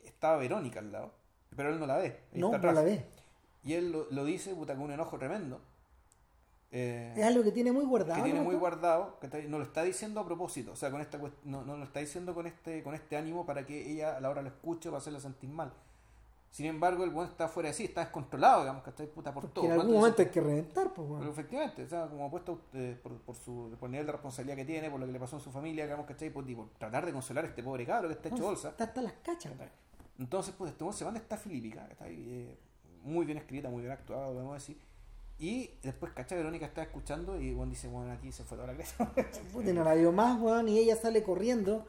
estaba 0.04 0.36
Verónica 0.38 0.80
al 0.80 0.92
lado, 0.92 1.12
pero 1.56 1.70
él 1.70 1.78
no 1.78 1.86
la 1.86 1.96
ve. 1.98 2.20
No, 2.32 2.50
no 2.50 2.56
atrás. 2.56 2.74
la 2.74 2.82
ve. 2.82 3.04
Y 3.64 3.74
él 3.74 3.92
lo, 3.92 4.06
lo 4.10 4.24
dice, 4.24 4.54
puta, 4.54 4.74
con 4.74 4.84
un 4.84 4.92
enojo 4.92 5.18
tremendo. 5.18 5.60
Eh, 6.70 7.14
Es 7.16 7.24
algo 7.24 7.44
que 7.44 7.52
tiene 7.52 7.70
muy 7.70 7.84
guardado. 7.84 8.16
que 8.16 8.24
tiene 8.24 8.40
¿no? 8.40 8.44
muy 8.44 8.56
guardado, 8.56 9.18
que 9.20 9.26
está- 9.26 9.38
no 9.42 9.58
lo 9.58 9.64
está 9.64 9.82
diciendo 9.84 10.18
a 10.20 10.26
propósito, 10.26 10.72
o 10.72 10.76
sea, 10.76 10.90
con 10.90 11.00
esta 11.00 11.18
no, 11.44 11.64
no 11.64 11.76
lo 11.76 11.84
está 11.84 12.00
diciendo 12.00 12.34
con 12.34 12.46
este, 12.48 12.82
con 12.82 12.94
este 12.94 13.16
ánimo 13.16 13.46
para 13.46 13.64
que 13.64 13.90
ella 13.92 14.16
a 14.16 14.20
la 14.20 14.28
hora 14.28 14.42
lo 14.42 14.48
escuche 14.48 14.88
o 14.88 14.92
para 14.92 14.98
hacerla 15.00 15.20
sentir 15.20 15.48
mal. 15.50 15.72
Sin 16.54 16.66
embargo, 16.66 17.02
el 17.02 17.10
buen 17.10 17.26
está 17.26 17.48
fuera 17.48 17.70
de 17.70 17.74
sí, 17.74 17.86
está 17.86 18.02
descontrolado, 18.02 18.60
digamos, 18.60 18.84
que 18.84 18.90
está 18.90 19.04
puta 19.06 19.34
por 19.34 19.42
Porque 19.42 19.54
todo. 19.54 19.64
en 19.64 19.72
algún 19.72 19.86
¿Cuánto 19.86 19.98
momento 19.98 20.22
hay 20.22 20.28
que 20.28 20.40
reventar, 20.40 20.84
pues, 20.84 20.94
pero 20.94 21.08
bueno. 21.08 21.28
efectivamente, 21.32 21.82
o 21.82 21.88
sea, 21.88 22.06
como 22.06 22.30
puesto 22.30 22.60
eh, 22.74 22.96
por, 23.02 23.12
por 23.22 23.34
su 23.34 23.76
por 23.80 23.90
nivel 23.90 24.06
de 24.06 24.12
responsabilidad 24.12 24.56
que 24.58 24.64
tiene, 24.64 24.88
por 24.88 25.00
lo 25.00 25.06
que 25.06 25.10
le 25.10 25.18
pasó 25.18 25.34
en 25.34 25.42
su 25.42 25.50
familia, 25.50 25.82
digamos, 25.82 26.06
¿cachai? 26.06 26.30
Por, 26.30 26.48
y 26.48 26.54
por 26.54 26.68
tratar 26.78 27.06
de 27.06 27.12
consolar 27.12 27.44
a 27.44 27.48
este 27.48 27.60
pobre 27.60 27.84
cabro 27.84 28.08
que 28.08 28.14
está 28.14 28.28
hecho 28.28 28.44
bolsa. 28.44 28.68
Está 28.68 28.84
hasta 28.84 29.02
las 29.02 29.14
cachas. 29.14 29.50
¿cachai? 29.50 29.68
Entonces, 30.16 30.54
pues, 30.56 30.70
este 30.70 30.84
weón 30.84 30.94
se 30.94 31.04
manda 31.04 31.18
esta 31.18 31.36
filípica, 31.36 31.88
¿cachai? 31.88 32.14
Eh, 32.14 32.56
muy 33.02 33.26
bien 33.26 33.38
escrita, 33.38 33.68
muy 33.68 33.80
bien 33.80 33.92
actuada, 33.92 34.28
podemos 34.28 34.54
decir. 34.54 34.78
Y 35.40 35.72
después, 35.82 36.12
¿cachai? 36.12 36.38
Verónica 36.38 36.66
está 36.66 36.84
escuchando 36.84 37.40
y 37.40 37.52
Juan 37.52 37.68
dice, 37.68 37.88
bueno, 37.88 38.12
aquí 38.12 38.30
se 38.30 38.44
fue 38.44 38.56
toda 38.56 38.68
la 38.68 38.74
cresta. 38.74 39.10
Puta, 39.52 39.72
no 39.72 39.82
la 39.82 39.94
vio 39.94 40.12
más, 40.12 40.40
weón, 40.40 40.68
y 40.68 40.78
ella 40.78 40.94
sale 40.94 41.24
corriendo, 41.24 41.84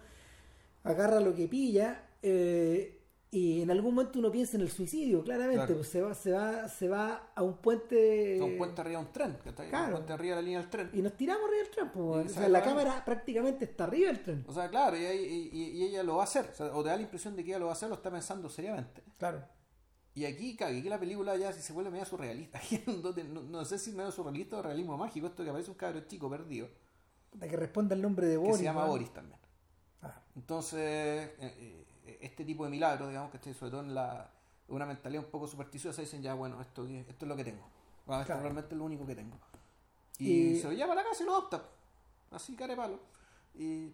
agarra 0.83 1.19
lo 1.19 1.35
que 1.35 1.47
pilla, 1.47 2.01
eh, 2.23 2.94
y 3.35 3.61
en 3.61 3.69
algún 3.71 3.93
momento 3.95 4.19
uno 4.19 4.31
piensa 4.31 4.55
en 4.55 4.61
el 4.61 4.69
suicidio, 4.71 5.23
claramente, 5.23 5.57
Claro. 5.65 5.75
pues 5.75 5.87
se 5.89 6.01
va, 6.01 6.13
se 6.13 6.31
va, 6.31 6.69
se 6.69 6.87
va 6.87 7.31
a 7.35 7.43
un 7.43 7.57
puente 7.57 8.33
Está 8.33 8.45
un 8.45 8.57
puente 8.57 8.81
arriba 8.81 8.99
de 9.01 9.05
un 9.05 9.11
tren, 9.11 9.37
¿cachai? 9.43 9.69
Claro. 9.69 9.85
Un 9.87 9.91
puente 9.93 10.13
arriba 10.13 10.35
de 10.37 10.41
la 10.41 10.45
línea 10.45 10.59
del 10.61 10.69
tren. 10.69 10.89
y 10.93 11.01
nos 11.01 11.13
tiramos 11.17 11.43
arriba 11.45 11.63
del 11.63 11.71
tren, 11.71 11.91
pues, 11.93 12.31
o 12.31 12.33
sea, 12.35 12.47
la 12.49 12.63
cámara 12.63 13.03
prácticamente 13.03 13.65
está 13.65 13.83
arriba 13.83 14.07
del 14.07 14.23
tren. 14.23 14.45
O 14.47 14.53
sea, 14.53 14.69
claro, 14.69 14.95
y, 14.97 15.01
y- 15.03 15.49
y 15.77 15.83
ella 15.83 16.01
lo 16.03 16.15
va 16.15 16.21
a 16.21 16.23
hacer, 16.25 16.49
o, 16.51 16.55
sea, 16.55 16.67
o 16.75 16.81
te 16.83 16.89
da 16.89 16.95
la 16.95 17.01
impresión 17.01 17.35
de 17.35 17.43
que 17.43 17.49
ella 17.51 17.59
lo 17.59 17.65
va 17.65 17.71
a 17.71 17.75
hacer, 17.75 17.89
lo 17.89 17.95
está 17.95 18.09
pensando 18.09 18.47
seriamente. 18.49 19.03
Claro. 19.17 19.43
Y 20.13 20.23
aquí, 20.23 20.55
cague, 20.55 20.79
aquí 20.79 20.87
la 20.87 20.97
película 20.97 21.35
ya 21.35 21.51
se 21.51 21.73
vuelve 21.73 21.91
medio 21.91 22.05
surrealista. 22.05 22.61
No, 22.87 23.41
no 23.41 23.65
sé 23.65 23.77
si 23.77 23.91
medio 23.91 24.11
surrealista 24.11 24.57
o 24.57 24.61
realismo 24.61 24.97
mágico, 24.97 25.27
esto 25.27 25.43
que 25.43 25.49
aparece 25.49 25.69
un 25.71 25.75
cabro 25.77 25.99
chico 26.07 26.29
perdido, 26.29 26.69
Puta, 27.31 27.49
que 27.49 27.57
responda 27.57 27.95
el 27.95 28.01
nombre 28.01 28.27
de 28.27 28.33
que 28.35 28.37
Boris. 28.37 28.57
se 28.57 28.63
llama. 28.63 28.85
Boris 28.85 29.11
también. 29.11 29.39
Ah, 30.01 30.21
Entonces, 30.37 30.79
eh, 30.79 31.35
eh, 31.39 31.84
este 32.25 32.43
tipo 32.45 32.63
de 32.65 32.69
milagros, 32.71 33.09
digamos, 33.09 33.31
que 33.31 33.53
sobre 33.53 33.71
todo 33.71 33.81
en 33.81 33.93
la, 33.93 34.29
una 34.67 34.85
mentalidad 34.85 35.23
un 35.23 35.29
poco 35.31 35.47
supersticiosa, 35.47 36.01
dicen 36.01 36.21
ya, 36.21 36.33
bueno, 36.33 36.59
esto, 36.61 36.85
esto 36.87 37.25
es 37.25 37.29
lo 37.29 37.35
que 37.35 37.43
tengo. 37.43 37.63
Bueno, 38.05 38.21
esto 38.21 38.33
Claro. 38.33 38.43
realmente 38.43 38.73
es 38.73 38.77
lo 38.77 38.85
único 38.85 39.05
que 39.05 39.15
tengo. 39.15 39.37
Y, 40.19 40.29
Y- 40.31 40.59
se 40.59 40.67
lo 40.67 40.73
lleva 40.73 40.93
a 40.93 40.95
la 40.95 41.03
casa 41.03 41.23
y 41.23 41.25
lo 41.25 41.33
adopta. 41.33 41.63
Así, 42.31 42.55
care 42.55 42.75
palo. 42.75 42.99
Y 43.57 43.91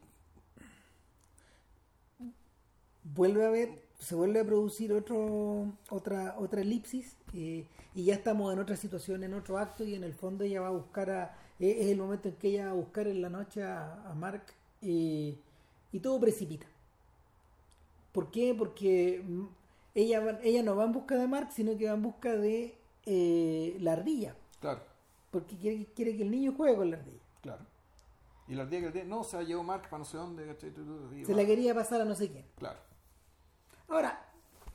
vuelve 3.04 3.46
a 3.46 3.50
ver, 3.50 3.82
se 4.00 4.16
vuelve 4.16 4.40
a 4.40 4.46
producir 4.46 4.94
otro, 4.94 5.68
otra, 5.90 6.36
otra 6.40 6.62
elipsis 6.62 7.16
eh, 7.34 7.66
y 7.96 8.06
ya 8.06 8.14
estamos 8.16 8.52
en 8.54 8.60
otra 8.60 8.76
situación, 8.76 9.24
en 9.24 9.34
otro 9.34 9.58
acto 9.58 9.84
y 9.84 9.96
en 9.96 10.04
el 10.04 10.14
fondo 10.14 10.44
ella 10.44 10.62
va 10.62 10.68
a 10.68 10.72
buscar 10.72 11.10
a, 11.10 11.38
es 11.60 11.78
es 11.78 11.88
el 11.88 11.98
momento 11.98 12.30
en 12.30 12.36
que 12.36 12.50
ella 12.50 12.66
va 12.66 12.72
a 12.72 12.76
buscar 12.76 13.08
en 13.08 13.22
la 13.22 13.30
noche 13.30 13.64
a, 13.64 14.10
a 14.10 14.14
Mark 14.16 14.44
y 14.82 15.38
todo 16.02 16.20
precipita. 16.20 16.66
¿Por 18.12 18.32
qué? 18.32 18.54
Porque 18.58 19.24
mm, 19.26 19.46
ella, 19.96 20.40
ella 20.44 20.64
no 20.64 20.76
va 20.76 20.86
en 20.86 20.92
busca 20.94 21.16
de 21.16 21.28
Mark, 21.28 21.50
sino 21.52 21.78
que 21.78 21.88
va 21.88 21.94
en 21.94 22.02
busca 22.02 22.36
de 22.36 22.78
eh, 23.06 23.78
la 23.80 23.94
ardilla, 23.94 24.36
Claro, 24.60 24.82
porque 25.32 25.58
quiere, 25.58 25.86
quiere 25.96 26.16
que 26.18 26.24
el 26.24 26.32
niño 26.32 26.54
juegue 26.56 26.76
con 26.76 26.92
la 26.92 26.98
ardilla. 26.98 27.20
claro. 27.42 27.66
Y 28.48 28.56
la 28.56 28.64
ardilla 28.64 28.88
que 28.88 28.92
día, 28.92 29.04
no, 29.06 29.24
se 29.24 29.38
la 29.38 29.44
llevó 29.44 29.64
Mark 29.64 29.84
para 29.84 30.00
no 30.00 30.06
sé 30.06 30.18
dónde, 30.18 30.46
Se 31.26 31.34
la 31.36 31.46
quería 31.46 31.74
pasar 31.74 32.02
a 32.02 32.06
no 32.06 32.16
sé 32.16 32.30
quién. 32.30 32.46
Claro. 32.58 32.80
Ahora, 33.88 34.26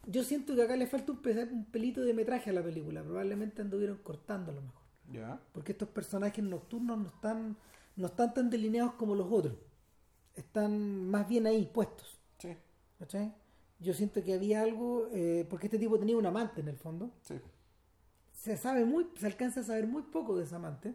yo 0.06 0.22
siento 0.22 0.54
que 0.54 0.62
acá 0.62 0.76
le 0.76 0.86
falta 0.86 1.12
un, 1.12 1.18
pe- 1.18 1.44
un 1.44 1.64
pelito 1.66 2.00
de 2.02 2.14
metraje 2.14 2.50
a 2.50 2.52
la 2.52 2.62
película. 2.62 3.02
Probablemente 3.02 3.62
anduvieron 3.62 3.98
cortando 3.98 4.52
a 4.52 4.54
lo 4.54 4.62
mejor. 4.62 4.82
Ya. 5.12 5.38
Porque 5.52 5.72
estos 5.72 5.88
personajes 5.88 6.44
nocturnos 6.44 6.98
no 6.98 7.08
están, 7.08 7.56
no 7.96 8.06
están 8.06 8.34
tan 8.34 8.50
delineados 8.50 8.94
como 8.94 9.14
los 9.14 9.30
otros. 9.30 9.54
Están 10.36 11.10
más 11.10 11.28
bien 11.28 11.46
ahí, 11.46 11.66
puestos. 11.72 12.15
Yo 13.78 13.92
siento 13.94 14.22
que 14.24 14.32
había 14.34 14.62
algo, 14.62 15.08
eh, 15.12 15.46
porque 15.50 15.66
este 15.66 15.78
tipo 15.78 15.98
tenía 15.98 16.16
un 16.16 16.26
amante 16.26 16.60
en 16.60 16.68
el 16.68 16.76
fondo. 16.76 17.10
sí. 17.22 17.34
Se 18.32 18.56
sabe 18.56 18.84
muy, 18.84 19.08
se 19.18 19.26
alcanza 19.26 19.60
a 19.60 19.64
saber 19.64 19.86
muy 19.88 20.02
poco 20.02 20.36
de 20.36 20.44
ese 20.44 20.54
amante. 20.54 20.94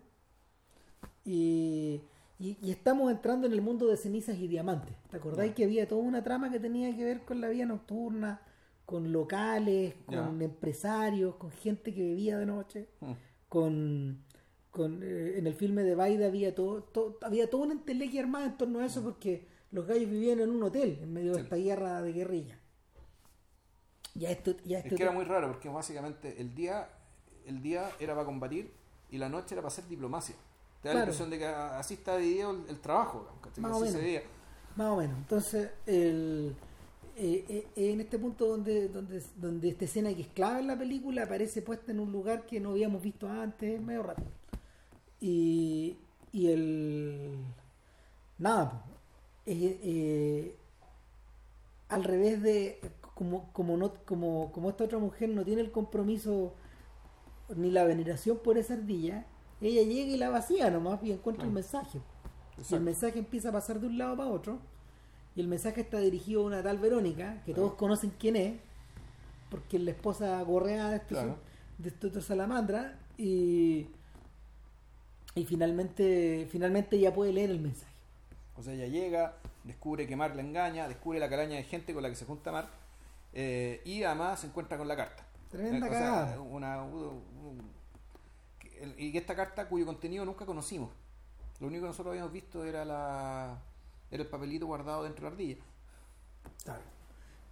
Y, 1.25 2.01
y- 2.39 2.57
y 2.61 2.71
estamos 2.71 3.11
entrando 3.11 3.45
en 3.47 3.53
el 3.53 3.61
mundo 3.61 3.87
de 3.87 3.97
cenizas 3.97 4.37
y 4.37 4.47
diamantes. 4.47 4.95
¿Te 5.09 5.17
acordáis 5.17 5.53
que 5.53 5.63
había 5.65 5.87
toda 5.87 6.01
una 6.01 6.23
trama 6.23 6.49
que 6.51 6.59
tenía 6.59 6.95
que 6.95 7.03
ver 7.03 7.21
con 7.25 7.41
la 7.41 7.49
vida 7.49 7.65
nocturna, 7.65 8.41
con 8.85 9.11
locales, 9.11 9.95
con 10.05 10.41
empresarios, 10.41 11.35
con 11.35 11.51
gente 11.51 11.93
que 11.93 12.03
bebía 12.03 12.37
de 12.37 12.45
noche? 12.45 12.87
Mm. 13.01 13.11
con, 13.49 14.23
con, 14.71 15.01
eh, 15.03 15.33
en 15.37 15.45
el 15.45 15.53
filme 15.53 15.83
de 15.83 15.93
Baida 15.93 16.27
había 16.27 16.55
todo, 16.55 16.83
todo- 16.83 17.17
había 17.21 17.49
toda 17.49 17.65
una 17.65 17.73
entelequia 17.73 18.21
armada 18.21 18.45
en 18.45 18.57
torno 18.57 18.79
a 18.79 18.85
eso 18.85 19.03
porque 19.03 19.45
los 19.71 19.87
gallos 19.87 20.09
vivían 20.09 20.39
en 20.39 20.49
un 20.49 20.63
hotel 20.63 20.99
en 21.01 21.13
medio 21.13 21.31
de 21.31 21.37
Sí. 21.39 21.43
esta 21.43 21.55
guerra 21.55 22.01
de 22.01 22.13
guerrilla. 22.13 22.59
Ya 24.13 24.29
esto, 24.31 24.55
ya 24.65 24.79
Es 24.79 24.85
esto 24.85 24.97
que 24.97 25.03
era 25.03 25.11
muy 25.11 25.23
raro 25.25 25.47
porque 25.47 25.69
básicamente 25.69 26.39
el 26.41 26.53
día, 26.53 26.89
el 27.45 27.61
día 27.61 27.89
era 27.99 28.13
para 28.13 28.25
combatir 28.25 28.71
y 29.09 29.17
la 29.17 29.29
noche 29.29 29.55
era 29.55 29.61
para 29.61 29.69
hacer 29.69 29.87
diplomacia. 29.87 30.35
Te 30.81 30.89
da 30.89 30.95
la 30.95 30.99
impresión 31.01 31.29
de 31.29 31.37
que 31.37 31.45
así 31.45 31.93
está 31.95 32.17
dividido 32.17 32.51
el, 32.51 32.65
el 32.69 32.79
trabajo. 32.81 33.27
Más 33.57 33.71
Así 33.71 33.83
o 33.83 33.87
se 33.87 34.01
menos. 34.01 34.23
más 34.75 34.87
o 34.89 34.97
menos. 34.97 35.17
Entonces, 35.19 35.69
el, 35.85 36.55
eh, 37.15 37.45
eh, 37.47 37.67
en 37.91 38.01
este 38.01 38.17
punto 38.19 38.47
donde, 38.47 38.89
donde, 38.89 39.23
donde 39.35 39.69
esta 39.69 39.85
escena 39.85 40.13
que 40.13 40.23
es 40.23 40.27
clave 40.29 40.59
en 40.61 40.67
la 40.67 40.77
película 40.77 41.23
aparece 41.23 41.61
puesta 41.61 41.91
en 41.91 41.99
un 41.99 42.11
lugar 42.11 42.45
que 42.45 42.59
no 42.59 42.71
habíamos 42.71 43.01
visto 43.01 43.29
antes, 43.29 43.75
es 43.75 43.81
medio 43.81 44.03
rato. 44.03 44.23
Y, 45.19 45.97
y 46.31 46.47
el... 46.51 47.37
Nada. 48.39 48.83
Eh, 49.45 49.79
eh, 49.83 50.55
al 51.89 52.03
revés 52.03 52.41
de 52.43 52.79
como 53.15 53.51
como 53.53 53.75
no 53.75 53.93
como 54.05 54.51
como 54.51 54.69
esta 54.69 54.83
otra 54.83 54.99
mujer 54.99 55.29
no 55.29 55.43
tiene 55.43 55.61
el 55.61 55.71
compromiso 55.71 56.53
ni 57.55 57.71
la 57.71 57.83
veneración 57.83 58.37
por 58.37 58.57
esa 58.57 58.75
ardilla 58.75 59.25
ella 59.59 59.81
llega 59.83 60.11
y 60.11 60.17
la 60.17 60.29
vacía 60.29 60.69
nomás 60.69 61.01
y 61.03 61.11
encuentra 61.11 61.43
el 61.45 61.51
Claro. 61.51 61.53
mensaje 61.63 61.99
y 62.69 62.75
el 62.75 62.81
mensaje 62.81 63.19
empieza 63.19 63.49
a 63.49 63.51
pasar 63.51 63.79
de 63.79 63.87
un 63.87 63.97
lado 63.97 64.15
para 64.15 64.29
otro 64.29 64.59
y 65.35 65.41
el 65.41 65.47
mensaje 65.47 65.81
está 65.81 65.99
dirigido 65.99 66.43
a 66.43 66.45
una 66.45 66.63
tal 66.63 66.77
Verónica 66.77 67.41
que 67.45 67.53
todos 67.53 67.73
conocen 67.73 68.13
quién 68.19 68.35
es 68.35 68.53
porque 69.49 69.77
es 69.77 69.83
la 69.83 69.91
esposa 69.91 70.41
gorreada 70.43 70.91
de 70.91 70.95
este, 70.97 71.07
Claro. 71.15 71.35
de 71.79 71.89
este 71.89 72.07
otro 72.07 72.21
salamandra 72.21 72.99
y 73.17 73.87
y 75.35 75.45
finalmente 75.45 76.47
finalmente 76.51 76.95
ella 76.97 77.13
puede 77.13 77.33
leer 77.33 77.49
el 77.49 77.59
mensaje 77.59 77.90
O 78.55 78.63
sea, 78.63 78.73
ella 78.73 78.87
llega, 78.87 79.37
descubre 79.63 80.07
que 80.07 80.15
Mark 80.15 80.35
la 80.35 80.41
engaña, 80.41 80.87
descubre 80.87 81.19
la 81.19 81.29
calaña 81.29 81.55
de 81.57 81.63
gente 81.63 81.93
con 81.93 82.03
la 82.03 82.09
que 82.09 82.15
se 82.15 82.25
junta 82.25 82.51
Mark 82.51 82.69
eh, 83.33 83.81
y 83.85 84.03
además 84.03 84.41
se 84.41 84.47
encuentra 84.47 84.77
con 84.77 84.87
la 84.87 84.95
carta. 84.95 85.25
Tremenda 85.49 85.87
Eh, 85.87 85.89
o 85.89 85.93
sea, 85.93 85.99
cagada. 85.99 86.41
una, 86.41 86.85
y 88.97 89.15
esta 89.17 89.35
carta 89.35 89.67
cuyo 89.67 89.85
contenido 89.85 90.25
nunca 90.25 90.45
conocimos. 90.45 90.89
Lo 91.59 91.67
único 91.67 91.83
que 91.83 91.87
nosotros 91.87 92.11
habíamos 92.11 92.33
visto 92.33 92.65
era 92.65 92.83
la 92.83 93.61
era 94.09 94.23
el 94.23 94.29
papelito 94.29 94.65
guardado 94.65 95.03
dentro 95.03 95.23
de 95.23 95.29
la 95.29 95.35
ardilla. 95.35 95.63
Claro. 96.63 96.81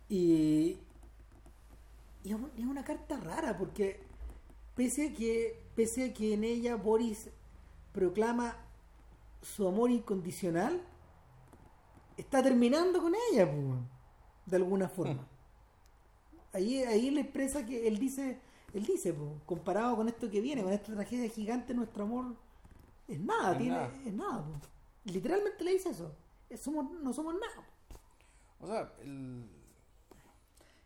Y, 0.10 0.80
y 2.24 2.32
es 2.34 2.66
una 2.66 2.84
carta 2.84 3.18
rara 3.18 3.58
porque 3.58 4.02
pese 4.76 5.10
a 5.10 5.14
que 5.14 5.64
pese 5.76 6.10
a 6.10 6.14
que 6.14 6.34
en 6.34 6.44
ella 6.44 6.76
Boris 6.76 7.30
proclama 7.94 8.58
su 9.42 9.68
amor 9.68 9.92
incondicional, 9.92 10.82
está 12.18 12.42
terminando 12.44 13.02
con 13.02 13.14
ella, 13.32 13.50
pues, 13.50 13.80
de 14.46 14.56
alguna 14.58 14.90
forma. 14.90 15.28
Ahí, 16.54 16.84
ahí 16.84 17.12
le 17.12 17.22
expresa 17.22 17.66
que 17.66 17.88
él 17.88 18.00
dice, 18.00 18.40
él 18.74 18.86
dice, 18.86 19.14
pues, 19.14 19.30
comparado 19.46 19.96
con 19.96 20.08
esto 20.10 20.30
que 20.30 20.42
viene, 20.42 20.64
con 20.64 20.74
esta 20.74 20.94
tragedia 20.94 21.30
gigante, 21.30 21.74
nuestro 21.74 22.04
amor 22.04 22.36
es 23.08 23.20
nada, 23.20 23.52
Es 23.54 23.58
tiene, 23.58 23.76
nada. 23.76 23.94
es 24.06 24.14
nada. 24.14 24.46
pues. 24.46 25.14
Literalmente 25.16 25.64
le 25.64 25.72
dice 25.74 25.90
eso. 25.90 26.12
Es- 26.50 26.60
Somos, 26.62 26.92
no 26.92 27.14
somos 27.14 27.34
nada. 27.36 27.68
O 28.60 28.68
sea, 28.68 28.92
el, 29.02 29.46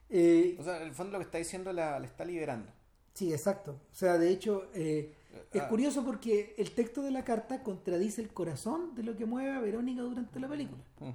Eh, 0.10 0.58
o 0.60 0.64
sea, 0.64 0.78
en 0.78 0.84
el 0.84 0.94
fondo 0.94 1.14
lo 1.14 1.20
que 1.20 1.26
está 1.26 1.38
diciendo 1.40 1.74
la, 1.74 2.00
la 2.00 2.06
está 2.06 2.24
liberando. 2.24 2.72
Sí, 3.14 3.32
exacto. 3.34 3.72
O 3.92 3.96
sea, 3.96 4.18
de 4.18 4.30
hecho, 4.30 4.70
eh, 4.74 5.16
es 5.52 5.62
Ah. 5.62 5.68
curioso 5.70 6.04
porque 6.06 6.56
el 6.58 6.72
texto 6.72 7.02
de 7.02 7.12
la 7.12 7.24
carta 7.24 7.64
contradice 7.64 8.22
el 8.22 8.34
corazón 8.34 8.94
de 8.96 9.04
lo 9.04 9.16
que 9.18 9.26
mueve 9.26 9.52
a 9.52 9.60
Verónica 9.62 10.02
durante 10.02 10.40
la 10.40 10.48
película. 10.48 10.84
Mm. 11.00 11.10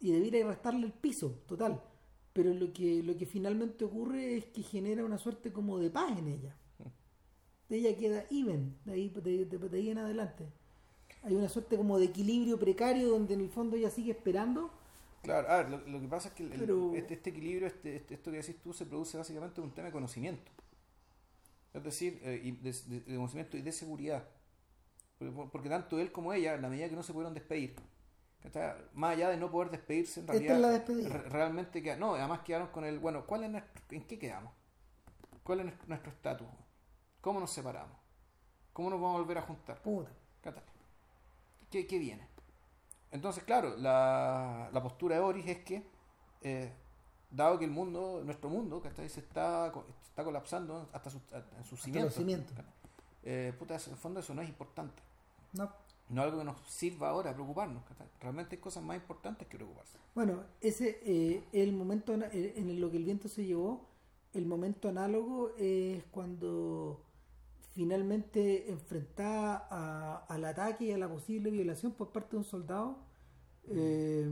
Y 0.00 0.10
debiera 0.12 0.48
restarle 0.48 0.86
el 0.86 0.92
piso, 0.92 1.40
total. 1.46 1.80
Pero 2.32 2.52
lo 2.54 2.72
que, 2.72 3.02
lo 3.02 3.16
que 3.16 3.26
finalmente 3.26 3.84
ocurre 3.84 4.36
es 4.38 4.46
que 4.46 4.62
genera 4.62 5.04
una 5.04 5.18
suerte 5.18 5.52
como 5.52 5.78
de 5.78 5.90
paz 5.90 6.18
en 6.18 6.28
ella. 6.28 6.56
Ella 7.70 7.96
queda 7.96 8.24
even, 8.30 8.76
de 8.84 8.92
ahí, 8.92 9.08
de, 9.08 9.44
de- 9.46 9.58
de 9.68 9.78
ahí 9.78 9.90
en 9.90 9.98
adelante. 9.98 10.44
Hay 11.22 11.34
una 11.34 11.48
suerte 11.48 11.76
como 11.76 11.98
de 11.98 12.06
equilibrio 12.06 12.58
precario 12.58 13.08
donde 13.08 13.34
en 13.34 13.40
el 13.42 13.48
fondo 13.48 13.76
ella 13.76 13.88
sigue 13.90 14.10
esperando. 14.10 14.70
Claro, 15.22 15.48
a 15.48 15.56
ver, 15.58 15.70
lo, 15.70 15.78
lo 15.88 16.00
que 16.00 16.08
pasa 16.08 16.28
es 16.28 16.34
que 16.34 16.42
el- 16.42 16.50
Pero- 16.50 16.94
este, 16.94 17.14
este 17.14 17.30
equilibrio, 17.30 17.66
este, 17.68 17.96
este- 17.96 18.14
esto 18.14 18.30
que 18.30 18.38
decís 18.38 18.56
tú, 18.60 18.72
se 18.72 18.84
produce 18.86 19.16
básicamente 19.16 19.60
de 19.60 19.66
un 19.66 19.72
tema 19.72 19.86
de 19.86 19.92
conocimiento. 19.92 20.50
Es 21.74 21.82
decir, 21.82 22.20
eh, 22.22 22.56
de, 22.60 22.72
de- 22.72 23.00
de 23.00 23.16
conocimiento 23.16 23.56
y 23.56 23.62
de 23.62 23.72
seguridad. 23.72 24.28
Porque, 25.18 25.48
porque 25.50 25.68
tanto 25.68 25.98
él 25.98 26.12
como 26.12 26.32
ella, 26.32 26.54
en 26.54 26.62
la 26.62 26.68
medida 26.68 26.88
que 26.88 26.96
no 26.96 27.02
se 27.02 27.12
pudieron 27.12 27.32
despedir, 27.34 27.76
¿cachai? 28.42 28.74
más 28.94 29.12
allá 29.12 29.28
de 29.30 29.36
no 29.36 29.50
poder 29.50 29.70
despedirse, 29.70 30.20
en 30.20 30.24
Esta 30.24 30.32
realidad, 30.32 30.56
es 30.56 30.62
la 30.62 30.68
despedida. 30.70 31.08
re- 31.08 31.28
realmente 31.28 31.82
queda- 31.82 31.96
no, 31.96 32.14
además 32.14 32.40
quedaron 32.40 32.68
con 32.68 32.84
el, 32.84 32.98
bueno, 32.98 33.24
¿cuál 33.26 33.44
es 33.44 33.50
nuestro- 33.50 33.82
¿en 33.90 34.06
qué 34.06 34.18
quedamos? 34.18 34.52
¿Cuál 35.44 35.60
es 35.60 35.66
nuestro- 35.88 36.10
estatus? 36.12 36.46
¿Cómo 37.20 37.40
nos 37.40 37.50
separamos? 37.52 37.96
¿Cómo 38.72 38.90
nos 38.90 39.00
vamos 39.00 39.16
a 39.16 39.18
volver 39.20 39.38
a 39.38 39.42
juntar? 39.42 39.80
Puta. 39.82 40.10
¿Qué, 41.70 41.86
qué 41.86 41.98
viene? 41.98 42.26
Entonces, 43.10 43.44
claro, 43.44 43.76
la, 43.76 44.68
la 44.72 44.82
postura 44.82 45.16
de 45.16 45.22
Boris 45.22 45.46
es 45.46 45.58
que, 45.64 45.86
eh, 46.42 46.72
dado 47.32 47.58
que 47.58 47.64
el 47.64 47.70
mundo, 47.70 48.22
nuestro 48.24 48.48
mundo, 48.50 48.80
¿cachai? 48.80 49.08
Se 49.08 49.20
está, 49.20 49.72
está 50.04 50.22
colapsando 50.24 50.88
hasta 50.92 51.10
sus, 51.10 51.20
en 51.32 51.64
sus 51.64 51.80
cimientos. 51.80 52.14
¿cachai? 52.56 52.72
Eh, 53.24 53.52
puta, 53.58 53.76
en 53.76 53.90
el 53.92 53.96
fondo 53.96 54.20
eso 54.20 54.34
no 54.34 54.42
es 54.42 54.48
importante. 54.48 55.02
No. 55.54 55.70
No 56.08 56.20
es 56.22 56.26
algo 56.26 56.38
que 56.40 56.44
nos 56.44 56.60
sirva 56.68 57.08
ahora 57.10 57.30
a 57.30 57.34
preocuparnos. 57.34 57.82
¿cachai? 57.84 58.06
Realmente 58.20 58.56
hay 58.56 58.60
cosas 58.60 58.82
más 58.84 58.96
importantes 58.96 59.46
que 59.48 59.56
preocuparse. 59.56 59.96
Bueno, 60.14 60.42
ese 60.60 61.00
eh, 61.04 61.44
el 61.52 61.72
momento 61.72 62.12
ana- 62.14 62.28
eh, 62.32 62.54
en 62.56 62.80
lo 62.80 62.90
que 62.90 62.98
el 62.98 63.04
viento 63.04 63.28
se 63.28 63.44
llevó, 63.46 63.86
el 64.34 64.44
momento 64.46 64.88
análogo 64.88 65.52
es 65.58 66.04
cuando 66.10 67.00
finalmente 67.74 68.70
enfrentada 68.70 69.66
a- 69.70 70.24
al 70.28 70.44
ataque 70.44 70.84
y 70.86 70.92
a 70.92 70.98
la 70.98 71.08
posible 71.08 71.50
violación 71.50 71.92
por 71.92 72.10
parte 72.10 72.32
de 72.32 72.36
un 72.38 72.44
soldado, 72.44 72.98
eh, 73.68 74.28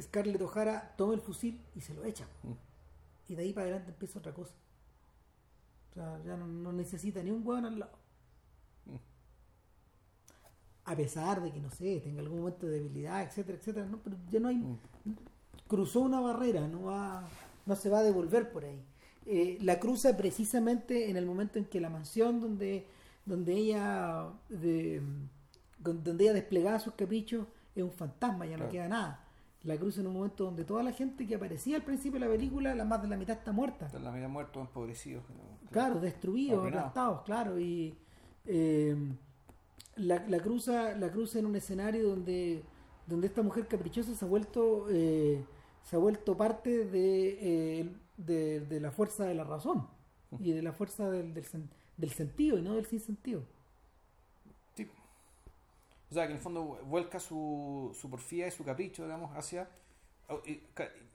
Scarlett 0.00 0.40
O'Hara 0.42 0.94
toma 0.96 1.14
el 1.14 1.20
fusil 1.20 1.60
y 1.74 1.80
se 1.80 1.94
lo 1.94 2.04
echa. 2.04 2.26
Mm. 2.42 2.52
Y 3.32 3.34
de 3.34 3.42
ahí 3.42 3.52
para 3.52 3.64
adelante 3.64 3.90
empieza 3.90 4.18
otra 4.18 4.32
cosa. 4.34 4.52
O 5.90 5.94
sea, 5.94 6.20
ya 6.24 6.36
no, 6.36 6.46
no 6.46 6.72
necesita 6.72 7.22
ni 7.22 7.30
un 7.30 7.46
hueón 7.46 7.64
al 7.66 7.78
lado. 7.78 7.92
Mm. 8.86 8.96
A 10.84 10.96
pesar 10.96 11.42
de 11.42 11.50
que, 11.52 11.60
no 11.60 11.70
sé, 11.70 12.00
tenga 12.00 12.20
algún 12.20 12.38
momento 12.40 12.66
de 12.66 12.74
debilidad, 12.74 13.22
etcétera, 13.22 13.58
etcétera, 13.58 13.86
¿no? 13.86 13.98
pero 13.98 14.16
ya 14.30 14.38
no 14.40 14.48
hay, 14.48 14.56
Mm. 14.56 14.78
cruzó 15.66 16.00
una 16.00 16.20
barrera, 16.20 16.68
no 16.68 16.82
va, 16.84 17.26
no 17.64 17.74
se 17.76 17.88
va 17.88 17.98
a 18.00 18.02
devolver 18.02 18.52
por 18.52 18.64
ahí. 18.64 18.80
Eh, 19.24 19.58
la 19.62 19.80
cruza 19.80 20.16
precisamente 20.16 21.10
en 21.10 21.16
el 21.16 21.26
momento 21.26 21.58
en 21.58 21.64
que 21.64 21.80
la 21.80 21.90
mansión 21.90 22.40
donde, 22.40 22.86
donde 23.24 23.54
ella 23.54 24.28
de- 24.48 25.02
donde 25.78 26.24
ella 26.24 26.32
desplegaba 26.32 26.78
sus 26.78 26.94
caprichos 26.94 27.46
es 27.74 27.82
un 27.82 27.90
fantasma, 27.92 28.46
ya 28.46 28.56
no 28.56 28.68
queda 28.68 28.88
nada. 28.88 29.24
La 29.66 29.76
cruz 29.76 29.98
en 29.98 30.06
un 30.06 30.12
momento 30.12 30.44
donde 30.44 30.64
toda 30.64 30.84
la 30.84 30.92
gente 30.92 31.26
que 31.26 31.34
aparecía 31.34 31.76
al 31.76 31.82
principio 31.82 32.20
de 32.20 32.26
la 32.26 32.32
película, 32.32 32.72
la 32.72 32.84
más 32.84 33.02
de 33.02 33.08
la 33.08 33.16
mitad 33.16 33.36
está 33.36 33.50
muerta. 33.50 33.90
La 33.98 34.12
mitad 34.12 34.28
muertos, 34.28 34.62
empobrecidos. 34.62 35.24
Claro, 35.72 35.98
destruidos, 35.98 36.64
aplastados, 36.64 37.22
claro. 37.22 37.58
Y 37.58 37.98
eh, 38.44 38.96
la, 39.96 40.24
la, 40.28 40.38
cruza, 40.38 40.96
la 40.96 41.10
cruza 41.10 41.40
en 41.40 41.46
un 41.46 41.56
escenario 41.56 42.08
donde, 42.08 42.62
donde 43.08 43.26
esta 43.26 43.42
mujer 43.42 43.66
caprichosa 43.66 44.14
se 44.14 44.24
ha 44.24 44.28
vuelto, 44.28 44.86
eh, 44.88 45.44
se 45.82 45.96
ha 45.96 45.98
vuelto 45.98 46.36
parte 46.36 46.84
de, 46.84 47.80
eh, 47.80 47.92
de, 48.16 48.60
de, 48.60 48.80
la 48.80 48.92
fuerza 48.92 49.24
de 49.24 49.34
la 49.34 49.42
razón 49.42 49.88
y 50.38 50.52
de 50.52 50.62
la 50.62 50.72
fuerza 50.72 51.10
del, 51.10 51.34
del, 51.34 51.44
del 51.96 52.10
sentido 52.10 52.56
y 52.56 52.62
no 52.62 52.74
del 52.76 52.86
sinsentido. 52.86 53.42
O 56.10 56.14
sea, 56.14 56.24
que 56.24 56.30
en 56.30 56.36
el 56.36 56.42
fondo 56.42 56.80
vuelca 56.84 57.18
su, 57.18 57.96
su 57.98 58.08
porfía 58.08 58.46
y 58.46 58.50
su 58.50 58.64
capricho, 58.64 59.04
digamos, 59.04 59.36
hacia 59.36 59.68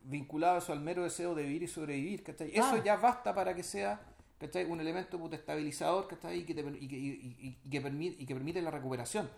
vinculado 0.03 0.55
a 0.55 0.57
eso 0.59 0.73
al 0.73 0.79
mero 0.79 1.03
deseo 1.03 1.35
de 1.35 1.43
vivir 1.43 1.63
y 1.63 1.67
sobrevivir, 1.67 2.23
¿cachai? 2.23 2.49
Eso 2.53 2.73
ah. 2.73 2.81
ya 2.83 2.95
basta 2.95 3.35
para 3.35 3.53
que 3.53 3.63
sea 3.63 4.01
¿cachai? 4.39 4.65
un 4.65 4.79
elemento 4.79 5.19
puto, 5.19 5.35
estabilizador 5.35 6.07
¿cachai? 6.07 6.39
Y, 6.39 6.43
que 6.45 6.55
te, 6.55 6.61
y, 6.61 6.87
que, 6.87 6.97
y, 6.97 7.59
y, 7.63 7.69
que 7.69 7.81
permite, 7.81 8.21
y 8.21 8.25
que 8.25 8.33
permite 8.33 8.61
la 8.61 8.71
recuperación 8.71 9.29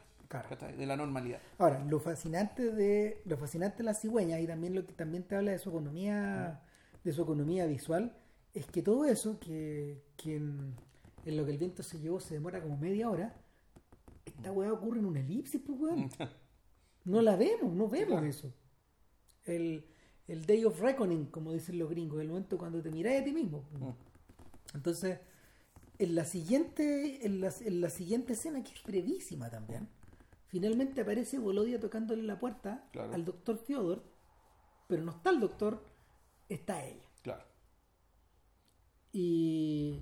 de 0.78 0.86
la 0.86 0.98
normalidad. 0.98 1.40
Ahora, 1.60 1.84
lo 1.86 2.00
fascinante 2.00 2.72
de 2.72 3.22
lo 3.26 3.38
fascinante 3.38 3.78
de 3.78 3.84
la 3.84 3.94
cigüeña 3.94 4.40
y 4.40 4.48
también 4.48 4.74
lo 4.74 4.86
que 4.86 4.94
también 4.94 5.24
te 5.24 5.36
habla 5.36 5.52
de 5.52 5.60
su 5.60 5.70
economía 5.70 6.62
de 7.04 7.12
su 7.12 7.22
economía 7.22 7.66
visual 7.66 8.16
es 8.54 8.66
que 8.66 8.82
todo 8.82 9.06
eso 9.06 9.40
que, 9.40 10.02
que 10.18 10.38
en, 10.38 10.76
lo 11.26 11.46
que 11.46 11.52
el 11.52 11.58
viento 11.58 11.84
se 11.84 12.00
llevó 12.00 12.20
se 12.20 12.34
demora 12.34 12.62
como 12.62 12.78
media 12.78 13.10
hora 13.10 13.36
esta 14.26 14.52
weá 14.52 14.72
ocurre 14.72 15.00
en 15.00 15.06
una 15.06 15.20
elipsis 15.20 15.62
pues 15.66 15.80
weón. 15.80 16.10
No 17.06 17.22
la 17.22 17.36
vemos 17.36 17.74
no 17.74 17.90
vemos 17.90 18.24
eso. 18.24 18.54
El, 19.46 19.86
el 20.28 20.46
day 20.46 20.64
of 20.64 20.80
reckoning 20.80 21.26
como 21.26 21.52
dicen 21.52 21.78
los 21.78 21.90
gringos 21.90 22.22
el 22.22 22.30
momento 22.30 22.58
cuando 22.58 22.82
te 22.82 22.90
miras 22.90 23.22
a 23.22 23.24
ti 23.24 23.34
mismo. 23.34 23.66
Entonces 24.74 25.20
en 26.00 26.16
la 26.16 26.26
siguiente 26.26 27.26
en 27.26 27.42
la, 27.42 27.54
en 27.62 27.82
la 27.82 27.90
siguiente 27.90 28.34
escena 28.34 28.64
que 28.64 28.74
es 28.74 28.84
brevísima 28.84 29.50
también 29.50 29.88
finalmente 30.48 31.02
aparece 31.02 31.40
Volodia 31.40 31.80
tocándole 31.80 32.24
la 32.24 32.40
puerta 32.40 32.90
al 32.94 33.26
doctor 33.26 33.58
Fyodor 33.58 34.04
pero 34.88 35.04
no 35.04 35.12
está 35.12 35.30
el 35.30 35.40
doctor 35.40 35.84
está 36.50 36.86
ella. 36.86 37.08
Claro. 37.22 37.44
Y, 39.12 40.02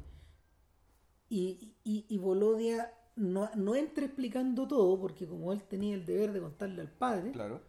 y, 1.30 1.76
y, 1.84 2.18
Volodia 2.18 2.94
no, 3.22 3.50
no, 3.56 3.76
entra 3.76 4.06
explicando 4.06 4.68
todo, 4.68 5.00
porque 5.00 5.28
como 5.28 5.54
él 5.54 5.62
tenía 5.64 5.94
el 5.94 6.06
deber 6.06 6.32
de 6.34 6.42
contarle 6.42 6.82
al 6.82 6.90
padre, 6.90 7.32
claro. 7.32 7.62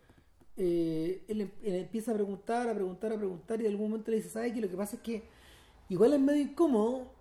Eh, 0.57 1.24
él, 1.28 1.53
empieza 1.62 2.12
a 2.12 2.14
preguntar, 2.14 2.68
a 2.68 2.74
preguntar, 2.74 3.12
a 3.12 3.16
preguntar, 3.16 3.61
y 3.61 3.66
en 3.66 3.72
algún 3.72 3.90
momento 3.90 4.11
le 4.11 4.18
dice, 4.18 4.30
¿sabes 4.30 4.53
qué? 4.53 4.61
Lo 4.61 4.68
que 4.68 4.76
pasa 4.76 4.96
es 4.96 5.03
que 5.03 5.22
igual 5.88 6.14
es 6.14 6.20
medio 6.20 6.42
incómodo 6.42 7.12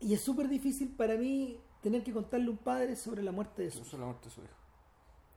y 0.00 0.14
es 0.14 0.20
súper 0.20 0.48
difícil 0.48 0.88
para 0.90 1.16
mí 1.16 1.58
tener 1.82 2.02
que 2.04 2.12
contarle 2.12 2.46
a 2.46 2.50
un 2.50 2.56
padre 2.56 2.94
sobre 2.94 3.22
la 3.22 3.32
muerte 3.32 3.62
de 3.62 3.70
su 3.70 3.78
hijo. 3.78 3.86
Sobre 3.86 4.00
la 4.00 4.06
muerte 4.06 4.28
de 4.28 4.34
su 4.34 4.40
hijo. 4.42 4.54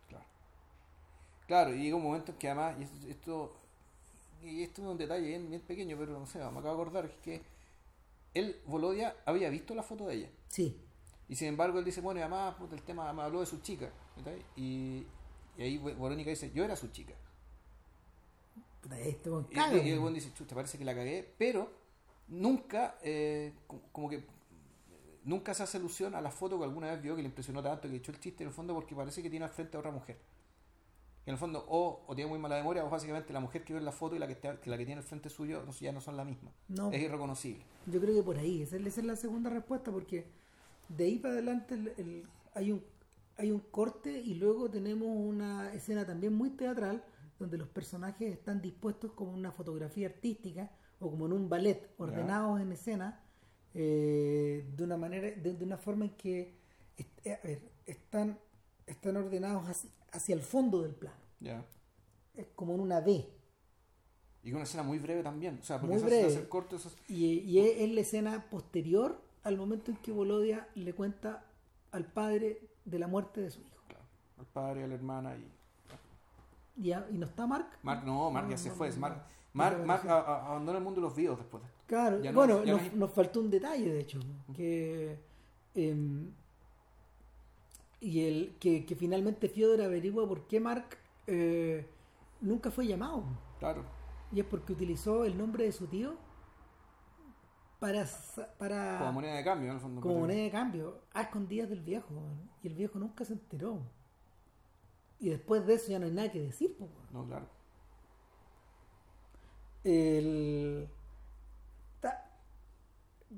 Claro. 0.08 0.26
Claro, 1.48 1.76
y 1.76 1.84
llega 1.84 1.96
un 1.96 2.04
momento 2.04 2.32
en 2.32 2.38
que 2.38 2.48
además, 2.48 2.76
y 2.80 3.10
esto, 3.10 3.54
y 4.44 4.62
esto 4.62 4.82
es 4.84 4.88
un 4.88 4.98
detalle 4.98 5.28
bien, 5.28 5.50
bien 5.50 5.62
pequeño, 5.62 5.98
pero 5.98 6.20
no 6.20 6.26
sé, 6.28 6.38
me 6.38 6.46
acabo 6.46 6.62
de 6.64 6.72
acordar, 6.74 7.06
es 7.06 7.18
que 7.24 7.42
él, 8.36 8.56
Volodia, 8.68 9.16
había 9.26 9.50
visto 9.50 9.74
la 9.74 9.84
foto 9.84 10.08
de 10.08 10.16
ella. 10.16 10.30
Sí. 10.48 10.80
Y 11.30 11.36
sin 11.36 11.48
embargo 11.48 11.80
él 11.80 11.86
dice, 11.86 12.02
bueno, 12.02 12.20
y 12.20 12.24
además 12.24 12.56
el 12.72 12.82
tema 12.82 13.14
me 13.14 13.22
habló 13.22 13.40
de 13.40 13.46
su 13.46 13.60
chica. 13.62 13.90
Y, 14.56 15.06
y, 15.58 15.62
ahí 15.62 15.78
Verónica 15.78 16.30
dice, 16.30 16.52
yo 16.52 16.66
era 16.66 16.76
su 16.76 16.88
chica. 16.90 17.14
Esto 18.98 19.46
y, 19.52 19.88
y, 19.88 19.92
el 19.92 20.00
buen 20.00 20.14
dice, 20.14 20.32
te 20.32 20.56
parece 20.56 20.78
que 20.78 20.86
la 20.86 20.96
cagué, 20.96 21.36
pero 21.38 21.72
nunca, 22.28 22.98
eh, 23.04 23.54
como 23.92 24.10
que 24.10 24.26
nunca 25.24 25.54
se 25.54 25.64
hace 25.64 25.78
alusión 25.78 26.16
a 26.16 26.22
la 26.22 26.32
foto 26.32 26.58
que 26.58 26.64
alguna 26.64 26.92
vez 26.92 27.02
vio 27.02 27.16
que 27.16 27.22
le 27.22 27.28
impresionó 27.28 27.62
tanto 27.62 27.88
que 27.88 27.98
echó 27.98 28.12
el 28.12 28.20
chiste 28.20 28.44
en 28.44 28.50
el 28.50 28.54
fondo 28.54 28.74
porque 28.74 28.96
parece 28.96 29.22
que 29.22 29.30
tiene 29.30 29.46
al 29.46 29.52
frente 29.52 29.78
a 29.78 29.82
otra 29.82 29.92
mujer 29.92 30.18
en 31.30 31.34
el 31.34 31.38
fondo 31.38 31.64
o, 31.68 32.04
o, 32.08 32.16
tiene 32.16 32.28
muy 32.28 32.40
mala 32.40 32.56
memoria 32.56 32.84
o 32.84 32.90
básicamente 32.90 33.34
la 33.34 33.40
mujer 33.40 33.64
que 33.64 33.74
ve 33.74 33.80
en 33.80 33.86
la 33.86 33.92
foto 33.92 34.16
y 34.16 34.20
la 34.20 34.26
que, 34.26 34.34
está, 34.34 34.58
la 34.66 34.78
que 34.78 34.86
tiene 34.86 35.00
al 35.00 35.04
frente 35.04 35.30
suyo 35.30 35.64
ya 35.80 35.92
no 35.92 36.02
son 36.02 36.18
la 36.18 36.26
misma. 36.26 36.52
No. 36.68 36.92
Es 36.92 37.02
irreconocible. 37.02 37.64
Yo 37.86 38.02
creo 38.02 38.16
que 38.16 38.24
por 38.24 38.38
ahí, 38.38 38.64
esa 38.64 38.78
es 38.78 39.04
la 39.04 39.16
segunda 39.16 39.52
respuesta 39.52 39.92
porque 39.92 40.26
de 40.90 41.06
ahí 41.06 41.20
para 41.20 41.36
adelante 41.36 41.76
el, 41.76 42.28
hay, 42.54 42.72
un, 42.74 42.84
hay 43.38 43.52
un 43.52 43.60
corte 43.60 44.20
y 44.20 44.34
luego 44.34 44.70
tenemos 44.70 45.08
una 45.10 45.74
escena 45.74 46.06
también 46.06 46.34
muy 46.34 46.50
teatral 46.50 47.04
donde 47.40 47.58
los 47.58 47.70
personajes 47.70 48.34
están 48.34 48.62
dispuestos 48.62 49.14
como 49.14 49.32
una 49.32 49.52
fotografía 49.52 50.08
artística 50.08 50.70
o 51.00 51.10
como 51.10 51.26
en 51.28 51.34
un 51.34 51.48
ballet, 51.48 51.94
ordenados 51.98 52.60
en 52.60 52.74
escena 52.74 53.24
eh, 53.74 54.68
de 54.76 54.84
una 54.84 54.98
manera, 54.98 55.32
de, 55.32 55.64
una 55.64 55.78
forma 55.78 56.06
en 56.06 56.12
que 56.12 56.60
eh, 57.24 57.62
están, 57.86 58.38
están 58.86 59.16
ordenados 59.16 59.70
así 59.70 59.90
hacia 60.12 60.36
el 60.36 60.42
fondo 60.42 60.82
del 60.82 60.96
plano. 60.96 61.18
Ya. 61.40 61.66
Es 62.36 62.48
como 62.56 62.74
en 62.74 62.82
una 62.82 63.02
B. 63.02 63.26
Y 64.44 64.54
una 64.54 64.64
escena 64.64 64.84
muy 64.84 65.00
breve 65.00 65.24
también. 65.24 65.60
O 65.62 65.64
sea, 65.64 65.80
porque 65.80 65.96
muy 65.96 66.04
breve. 66.04 66.48
y, 67.08 67.60
es, 67.60 67.92
la 67.92 68.02
escena 68.02 68.50
posterior 68.50 69.22
al 69.50 69.58
momento 69.58 69.92
en 69.92 69.98
que 69.98 70.12
Volodia 70.12 70.68
le 70.76 70.94
cuenta 70.94 71.44
al 71.92 72.06
padre 72.06 72.62
de 72.86 73.00
la 73.00 73.08
muerte 73.08 73.42
de 73.42 73.50
su 73.50 73.60
hijo. 73.62 73.78
Claro. 73.88 74.06
Al 74.38 74.46
padre, 74.46 74.84
a 74.84 74.88
la 74.88 74.94
hermana 74.94 75.36
y. 75.36 76.82
Ya, 76.82 77.06
¿Y 77.12 77.18
no 77.18 77.26
está 77.26 77.46
Mark? 77.46 77.68
Mark 77.84 78.06
no, 78.06 78.32
Mark 78.32 78.48
ya 78.50 78.58
se 78.58 78.72
fue. 78.72 78.90
Mark, 78.94 79.26
Mark, 79.52 79.86
Mark 79.86 80.08
abandona 80.08 80.78
el 80.78 80.84
mundo 80.84 81.02
de 81.02 81.08
los 81.08 81.16
vivos 81.16 81.38
después. 81.38 81.62
Claro, 81.88 82.20
bueno, 82.34 82.62
nos, 82.96 83.12
faltó 83.12 83.42
un 83.42 83.50
detalle, 83.50 83.92
de 83.92 84.00
hecho, 84.00 84.20
que 84.56 85.18
em, 85.74 86.32
y 88.00 88.28
el 88.28 88.56
que, 88.60 88.86
que 88.86 88.96
finalmente 88.96 89.50
Fyodor 89.50 89.82
averigua 89.82 90.28
por 90.28 90.48
qué 90.48 90.60
Mark 90.60 90.86
eh, 91.28 91.86
nunca 92.40 92.72
fue 92.72 92.88
llamado. 92.88 93.24
Claro. 93.58 93.84
Y 94.32 94.40
es 94.40 94.46
porque 94.46 94.72
utilizó 94.72 95.26
el 95.26 95.38
nombre 95.38 95.66
de 95.66 95.72
su 95.72 95.88
tío 95.88 96.14
para, 97.80 98.06
para 98.58 99.00
como 99.00 99.14
moneda 99.14 99.36
de 99.36 99.44
cambio, 99.44 99.70
en 99.70 99.76
el 99.76 99.82
fondo. 99.82 100.02
Como 100.02 100.20
moneda 100.20 100.44
de 100.44 100.52
cambio, 100.52 101.02
a 101.14 101.22
escondidas 101.22 101.70
del 101.70 101.82
viejo. 101.82 102.14
Y 102.62 102.68
el 102.68 102.76
viejo 102.76 103.00
nunca 103.00 103.24
se 103.26 103.34
enteró. 103.34 103.82
Y 105.20 105.30
después 105.30 105.66
de 105.66 105.76
eso 105.76 105.92
ya 105.92 106.00
no 106.00 106.06
hay 106.06 106.12
nada 106.12 106.32
que 106.32 106.42
decir. 106.42 106.78
No, 107.12 107.26
claro. 107.26 107.48
El... 109.84 110.90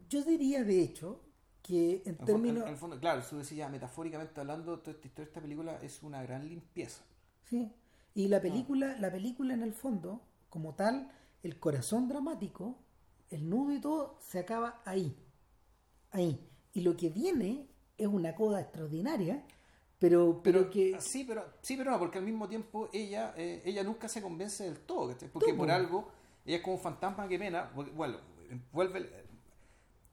Yo 0.10 0.24
diría, 0.24 0.64
de 0.64 0.82
hecho, 0.82 1.22
que 1.62 2.02
en, 2.06 2.18
términos... 2.18 2.64
En, 2.64 2.70
el 2.70 2.78
fondo, 2.78 2.98
claro, 3.00 3.22
tú 3.30 3.38
decías 3.38 3.70
metafóricamente 3.70 4.40
hablando, 4.40 4.80
toda 4.80 4.92
esta 4.92 5.08
historia 5.08 5.26
de 5.26 5.30
esta 5.30 5.42
película 5.42 5.80
es 5.82 6.02
una 6.02 6.24
gran 6.24 6.48
limpieza. 6.48 7.04
Sí, 7.44 7.74
y 8.14 8.28
la 8.30 8.42
película, 8.42 8.96
la 9.00 9.12
película 9.12 9.54
en 9.54 9.64
el 9.64 9.74
fondo, 9.74 10.22
como 10.50 10.76
tal, 10.76 11.12
el 11.44 11.60
corazón 11.60 12.08
dramático, 12.08 12.78
el 13.32 13.50
nudo 13.50 13.74
y 13.74 13.80
todo, 13.80 14.18
se 14.20 14.40
acaba 14.40 14.82
ahí. 14.86 15.18
Ahí. 16.12 16.48
Y 16.74 16.82
lo 16.82 16.96
que 16.96 17.10
viene 17.10 17.68
es 17.98 18.08
una 18.08 18.36
coda 18.36 18.62
extraordinaria, 18.62 19.44
pero, 20.00 20.42
pero, 20.44 20.70
que... 20.70 21.00
Sí, 21.00 21.24
pero, 21.24 21.46
sí, 21.62 21.78
pero 21.78 21.92
no, 21.92 22.00
porque 22.00 22.18
al 22.18 22.26
mismo 22.26 22.48
tiempo 22.48 22.90
ella, 22.94 23.34
eh, 23.38 23.62
ella 23.66 23.84
nunca 23.84 24.08
se 24.08 24.22
convence 24.22 24.64
del 24.64 24.80
todo, 24.80 25.16
porque 25.34 25.54
por 25.54 25.72
algo, 25.72 26.10
ella 26.46 26.58
es 26.58 26.64
como 26.64 26.76
un 26.76 26.82
fantasma 26.82 27.28
que 27.28 27.38
pena, 27.40 27.72
bueno, 27.74 28.20
vuelve, 28.72 29.10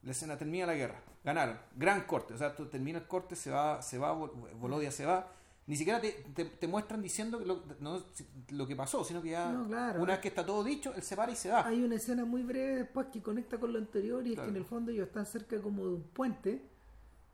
la 0.03 0.11
escena 0.11 0.37
termina 0.37 0.65
la 0.65 0.75
guerra 0.75 1.03
ganaron. 1.23 1.59
Gran 1.75 2.01
corte. 2.01 2.33
O 2.33 2.37
sea, 2.37 2.55
termina 2.55 2.99
el 2.99 3.07
corte, 3.07 3.35
se 3.35 3.51
va, 3.51 3.81
se 3.81 3.97
va, 3.97 4.13
Volodia 4.13 4.91
se 4.91 5.05
va. 5.05 5.31
Ni 5.69 5.75
siquiera 5.75 6.01
te, 6.01 6.11
te, 6.45 6.67
muestran 6.67 6.99
diciendo 6.99 7.39
lo, 7.41 7.61
no, 7.79 8.01
lo 8.49 8.65
que 8.65 8.75
pasó, 8.75 9.03
sino 9.03 9.21
que 9.21 9.29
ya 9.29 9.49
una 9.49 9.93
vez 9.93 10.19
que 10.19 10.29
está 10.29 10.43
todo 10.43 10.63
dicho, 10.63 10.95
él 10.95 11.03
se 11.03 11.15
para 11.15 11.31
y 11.31 11.35
se 11.35 11.49
va. 11.49 11.67
Hay 11.67 11.83
una 11.83 11.93
escena 11.93 12.25
muy 12.25 12.41
breve 12.41 12.77
después 12.77 13.05
que 13.13 13.21
conecta 13.21 13.59
con 13.59 13.71
lo 13.71 13.77
anterior 13.77 14.25
y 14.25 14.33
es 14.33 14.39
que 14.39 14.47
en 14.47 14.55
el 14.55 14.65
fondo 14.65 14.89
ellos 14.91 15.05
están 15.05 15.27
cerca 15.27 15.61
como 15.61 15.85
de 15.85 15.93
un 15.93 16.01
puente 16.01 16.59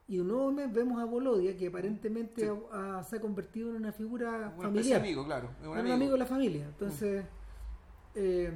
y 0.09 0.17
de 0.17 0.23
nuevo 0.25 0.53
vemos 0.53 1.01
a 1.01 1.05
Volodia 1.05 1.55
que 1.55 1.67
aparentemente 1.67 2.51
se 3.09 3.15
ha 3.15 3.21
convertido 3.21 3.69
en 3.69 3.77
una 3.77 3.93
figura 3.93 4.53
un 4.57 4.63
familiar. 4.63 4.99
amigo, 4.99 5.23
claro. 5.23 5.51
Un, 5.63 5.77
amigo. 5.77 6.11
de 6.11 6.17
la 6.17 6.25
familia. 6.25 6.65
Entonces, 6.65 7.23
eh, 8.15 8.51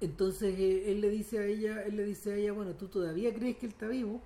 entonces 0.00 0.52
eh, 0.58 0.90
él 0.90 1.00
le 1.00 1.10
dice 1.10 1.38
a 1.38 1.44
ella, 1.44 1.82
él 1.84 1.94
le 1.94 2.04
dice 2.04 2.32
a 2.32 2.34
ella, 2.34 2.52
bueno, 2.52 2.72
tú 2.72 2.88
todavía 2.88 3.32
crees 3.32 3.56
que 3.56 3.66
él 3.66 3.72
está 3.72 3.86
vivo. 3.86 4.20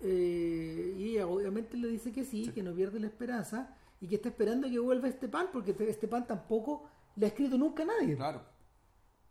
Eh, 0.00 0.94
y 0.98 1.10
ella 1.12 1.26
obviamente 1.26 1.76
le 1.76 1.88
dice 1.88 2.12
que 2.12 2.24
sí, 2.24 2.50
que 2.52 2.62
no 2.62 2.74
pierde 2.74 3.00
la 3.00 3.06
esperanza 3.06 3.74
y 4.00 4.08
que 4.08 4.16
está 4.16 4.28
esperando 4.28 4.68
que 4.68 4.78
vuelva 4.78 5.08
este 5.08 5.28
pan, 5.28 5.48
porque 5.52 5.70
este, 5.70 5.88
este 5.88 6.08
pan 6.08 6.26
tampoco 6.26 6.88
le 7.16 7.26
ha 7.26 7.28
escrito 7.28 7.56
nunca 7.56 7.82
a 7.82 7.86
nadie. 7.86 8.16
Claro. 8.16 8.42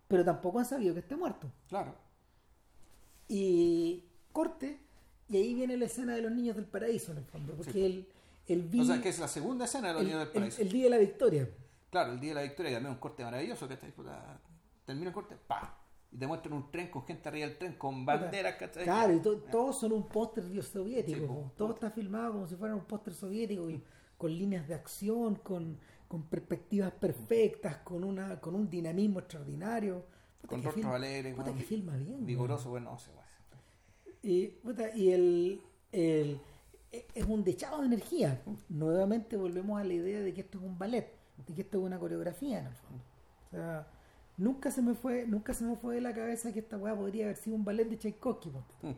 Pero 0.08 0.24
tampoco 0.24 0.60
han 0.60 0.66
sabido 0.66 0.94
que 0.94 1.02
esté 1.02 1.16
muerto. 1.16 1.52
Claro. 1.70 1.96
Y 3.28 4.04
corte, 4.32 4.80
y 5.30 5.38
ahí 5.38 5.54
viene 5.54 5.78
la 5.78 5.86
escena 5.86 6.16
de 6.16 6.22
los 6.22 6.32
niños 6.32 6.56
del 6.56 6.66
paraíso, 6.66 7.12
en 7.12 7.20
el 7.20 7.26
fondo, 7.26 7.54
porque 7.56 7.86
el, 7.86 8.08
el, 8.48 8.70
O 8.80 8.86
sea, 8.86 9.02
que 9.02 9.10
es 9.10 9.20
la 9.20 9.28
segunda 9.28 9.66
escena 9.66 9.90
de 9.90 9.94
los 9.96 10.04
niños 10.04 10.20
del 10.20 10.30
paraíso. 10.30 10.62
El, 10.62 10.72
día 10.72 10.84
de 10.86 10.90
la 10.90 10.98
victoria. 10.98 11.50
claro, 11.90 12.14
el 12.14 12.20
día 12.20 12.30
de 12.32 12.36
la 12.36 12.42
victoria, 12.42 12.72
y 12.72 12.74
también 12.76 12.94
un 12.94 13.00
corte 13.00 13.24
maravilloso, 13.24 13.68
¿cachai? 13.68 13.92
Puta, 13.92 14.40
termina 14.86 15.10
el 15.10 15.14
corte, 15.14 15.36
pa 15.36 15.85
Y 16.12 16.18
te 16.18 16.28
muestran 16.28 16.54
un 16.54 16.72
tren 16.72 16.90
con 16.90 17.04
gente 17.04 17.28
arriba 17.28 17.48
del 17.48 17.58
tren, 17.58 17.74
con 17.74 18.06
banderas, 18.06 18.56
¿cachai? 18.56 18.84
Claro, 18.86 19.14
y 19.14 19.20
to- 19.20 19.40
todos 19.40 19.78
son 19.80 19.92
un 19.92 20.08
póster 20.08 20.44
soviético. 20.64 21.20
Sí, 21.20 21.26
po. 21.28 21.52
todo 21.58 21.74
está 21.74 21.92
filmado 21.92 22.34
como 22.34 22.48
si 22.48 22.56
fuera 22.56 22.74
un 22.76 22.86
póster 22.86 23.14
soviético, 23.14 23.70
y 23.70 23.84
con 24.18 24.32
líneas 24.32 24.68
de 24.68 24.76
acción, 24.76 25.36
con, 25.36 25.78
con 26.08 26.24
perspectivas 26.24 26.92
perfectas, 26.94 27.78
con 27.78 28.04
una 28.04 28.40
con 28.40 28.56
un 28.56 28.70
dinamismo 28.70 29.20
extraordinario. 29.20 30.06
Puta, 30.42 30.48
Con 30.48 30.64
rostros 30.64 30.86
alegres, 30.86 31.36
puta, 31.36 31.54
que 31.54 31.64
filma 31.64 31.98
bien. 31.98 32.26
vigoroso, 32.26 32.70
bueno, 32.70 32.92
no 32.92 32.98
sé. 33.00 33.12
Y, 34.24 34.48
puta, 34.48 34.96
y 34.96 35.12
el, 35.12 35.62
el- 35.92 36.40
e- 36.92 37.08
es 37.14 37.26
un 37.26 37.44
dechado 37.44 37.82
de 37.82 37.88
energía. 37.88 38.42
Nuevamente 38.70 39.36
volvemos 39.38 39.80
a 39.80 39.84
la 39.84 39.94
idea 39.94 40.22
de 40.22 40.34
que 40.34 40.42
esto 40.42 40.60
es 40.60 40.64
un 40.64 40.78
ballet, 40.80 41.12
de 41.46 41.54
que 41.54 41.62
esto 41.62 41.80
es 41.80 41.84
una 41.84 42.00
coreografía 42.00 42.60
en 42.60 42.68
el 42.68 42.76
fondo. 42.76 43.04
O 43.48 43.50
sea, 43.52 43.88
nunca 44.38 44.72
se 44.72 44.82
me 44.82 44.94
fue, 44.94 45.26
nunca 45.28 45.54
se 45.54 45.64
me 45.64 45.76
fue 45.76 45.96
de 45.96 46.02
la 46.02 46.14
cabeza 46.14 46.52
que 46.54 46.60
esta 46.60 46.78
weá 46.78 46.96
podría 46.96 47.26
haber 47.26 47.38
sido 47.38 47.56
un 47.56 47.66
ballet 47.66 47.86
de 47.90 47.98
Tchaikovsky, 47.98 48.50
ponte 48.50 48.74
Mm. 48.84 48.94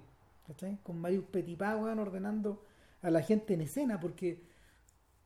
¿cachai? 0.47 0.77
Con 0.83 0.99
Marius 0.99 1.25
Petipa, 1.25 1.75
weón, 1.75 1.99
ordenando 1.99 2.63
a 3.01 3.09
la 3.11 3.21
gente 3.21 3.53
en 3.53 3.61
escena, 3.61 3.99
porque 3.99 4.41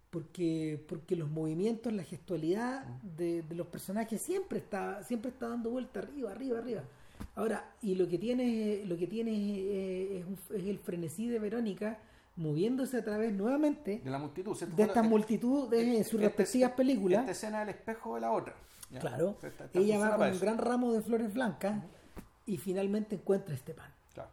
porque 0.10 0.84
porque 0.90 1.16
los 1.16 1.30
movimientos, 1.30 1.94
la 1.94 2.04
gestualidad 2.04 2.84
de, 3.18 3.44
de 3.44 3.56
los 3.56 3.68
personajes 3.68 4.22
siempre 4.22 4.60
está 4.60 5.04
siempre 5.04 5.32
está 5.32 5.48
dando 5.48 5.70
vuelta 5.70 6.00
arriba, 6.02 6.32
arriba, 6.32 6.60
arriba. 6.60 6.84
Ahora, 7.36 7.72
y 7.82 7.96
lo 7.96 8.08
que 8.10 8.18
tiene 8.18 8.84
lo 8.86 8.98
que 8.98 9.08
tiene 9.08 9.32
eh, 9.34 10.20
es, 10.20 10.26
un- 10.26 10.58
es 10.58 10.66
el 10.68 10.80
frenesí 10.80 11.28
de 11.30 11.40
Verónica 11.40 12.00
moviéndose 12.36 12.98
a 12.98 13.04
través 13.04 13.32
nuevamente 13.34 14.02
De 14.04 14.10
la 14.10 14.18
multitud, 14.18 14.58
de 14.58 14.84
esta 14.84 15.04
multitud 15.04 15.70
de 15.70 15.94
sus 16.04 16.14
este- 16.14 16.18
respectivas 16.18 16.72
películas. 16.72 17.20
Esta 17.22 17.32
escena 17.32 17.60
del 17.62 17.70
espejo 17.70 18.16
de 18.16 18.22
la 18.22 18.32
otra. 18.32 18.54
¿Ya? 18.92 19.00
Claro, 19.00 19.38
Esta- 19.42 19.66
esta 19.66 19.80
ella 19.80 19.98
va 20.00 20.16
con 20.18 20.30
un 20.32 20.40
gran 20.40 20.58
ramo 20.58 20.94
de 20.94 21.02
flores 21.02 21.34
blancas 21.34 21.84
y 22.46 22.58
finalmente 22.58 23.16
encuentra 23.16 23.56
este 23.56 23.74
pan. 23.74 23.92
Claro. 24.14 24.30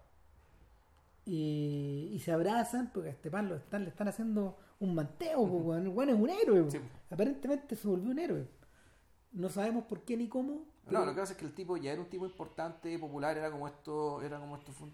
Y, 1.25 2.11
y 2.13 2.19
se 2.21 2.33
abrazan 2.33 2.91
porque 2.93 3.09
a 3.11 3.13
Esteban 3.13 3.49
lo 3.49 3.57
están, 3.57 3.85
le 3.85 3.91
están 3.91 4.09
haciendo 4.09 4.57
un 4.81 4.95
manteo, 4.95 5.39
po, 5.47 5.57
weón. 5.59 5.83
el 5.83 5.89
weón 5.89 6.09
es 6.11 6.17
un 6.17 6.31
héroe. 6.31 6.71
Sí. 6.71 6.81
aparentemente 7.11 7.77
se 7.77 7.87
volvió 7.89 8.11
un 8.11 8.19
héroe. 8.19 8.49
No 9.33 9.49
sabemos 9.51 9.85
por 9.85 10.03
qué 10.05 10.17
ni 10.17 10.29
cómo. 10.29 10.65
pero- 10.85 11.01
No, 11.01 11.05
lo 11.07 11.13
que 11.15 11.21
pasa 11.21 11.33
es 11.35 11.39
que 11.39 11.45
el 11.45 11.53
tipo 11.55 11.77
ya 11.77 11.93
era 11.93 12.01
un 12.01 12.09
tipo 12.09 12.25
importante, 12.25 12.99
popular, 12.99 13.37
era 13.37 13.51
como 13.51 13.67
esto, 13.69 14.23
era 14.23 14.39
como 14.41 14.57
esto. 14.57 14.73
fue- 14.73 14.89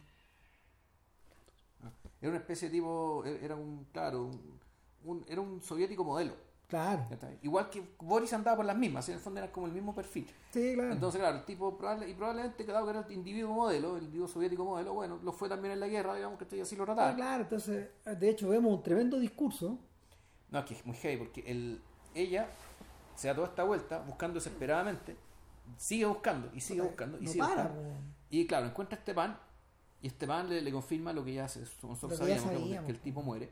Era 2.21 2.31
una 2.31 2.39
especie 2.39 2.69
de 2.69 2.75
tipo, 2.75 3.23
era 3.25 3.55
un, 3.55 3.85
claro, 3.93 4.25
un, 4.25 4.61
un- 5.05 5.25
era 5.29 5.41
un 5.41 5.61
soviético 5.63 6.03
modelo. 6.05 6.35
Claro. 6.69 7.07
Igual 7.43 7.69
que 7.71 7.83
Boris 8.01 8.33
andaba 8.33 8.57
por 8.57 8.65
las 8.67 8.77
mismas, 8.77 9.09
en 9.09 9.15
el 9.17 9.21
fondo 9.21 9.39
eran 9.39 9.53
como 9.53 9.67
el 9.67 9.73
mismo 9.73 9.95
perfil. 9.95 10.27
sí, 10.51 10.73
claro. 10.75 10.93
Entonces, 10.93 11.21
claro, 11.21 11.39
el 11.39 11.45
tipo, 11.45 11.77
probable- 11.79 12.09
y 12.09 12.15
probablemente 12.15 12.65
cada 12.65 12.83
que 12.83 12.91
era 12.91 13.01
el 13.07 13.13
individuo 13.13 13.53
modelo, 13.55 13.97
el 13.97 14.05
individuo 14.05 14.29
soviético 14.29 14.65
modelo, 14.65 14.95
bueno, 14.95 15.19
lo 15.23 15.33
fue 15.33 15.49
también 15.49 15.73
en 15.73 15.81
la 15.81 15.89
guerra, 15.89 16.15
digamos 16.15 16.39
que 16.39 16.61
así 16.61 16.75
lo 16.75 16.83
Ah, 16.85 16.87
trataban. 16.87 17.15
claro, 17.17 17.43
entonces, 17.45 17.89
de 18.05 18.31
hecho, 18.31 18.49
vemos 18.49 18.73
un 18.73 18.83
tremendo 18.83 19.19
discurso. 19.21 19.79
No, 20.51 20.59
es 20.61 20.65
que 20.65 20.75
es 20.75 20.87
muy 20.87 20.97
heavy, 20.97 21.19
porque 21.19 21.43
el, 21.47 21.81
ella 22.15 22.49
se 23.15 23.29
da 23.29 23.35
toda 23.35 23.49
esta 23.49 23.63
vuelta 23.65 23.99
buscando 24.01 24.35
desesperadamente, 24.37 25.17
sigue 25.77 26.07
buscando 26.07 26.51
y 26.55 26.61
sigue 26.61 26.81
buscando 26.81 27.19
y 27.19 27.25
no 27.27 27.31
sigue 27.31 27.45
para, 27.45 27.65
buscando. 27.65 27.91
Y 28.31 28.47
claro, 28.47 28.67
encuentra 28.67 28.99
este 28.99 29.15
pan 29.15 29.39
y 30.01 30.07
este 30.09 30.27
pan 30.27 30.49
le, 30.49 30.61
le 30.63 30.73
confirma 30.73 31.13
lo 31.13 31.25
que 31.25 31.35
ya 31.35 31.47
se- 31.49 31.61
nosotros 31.87 32.19
sabíamos, 32.19 32.51
que- 32.51 32.57
sabíamos. 32.59 32.87
que 32.87 32.93
el 32.93 33.01
tipo 33.01 33.23
muere. 33.23 33.51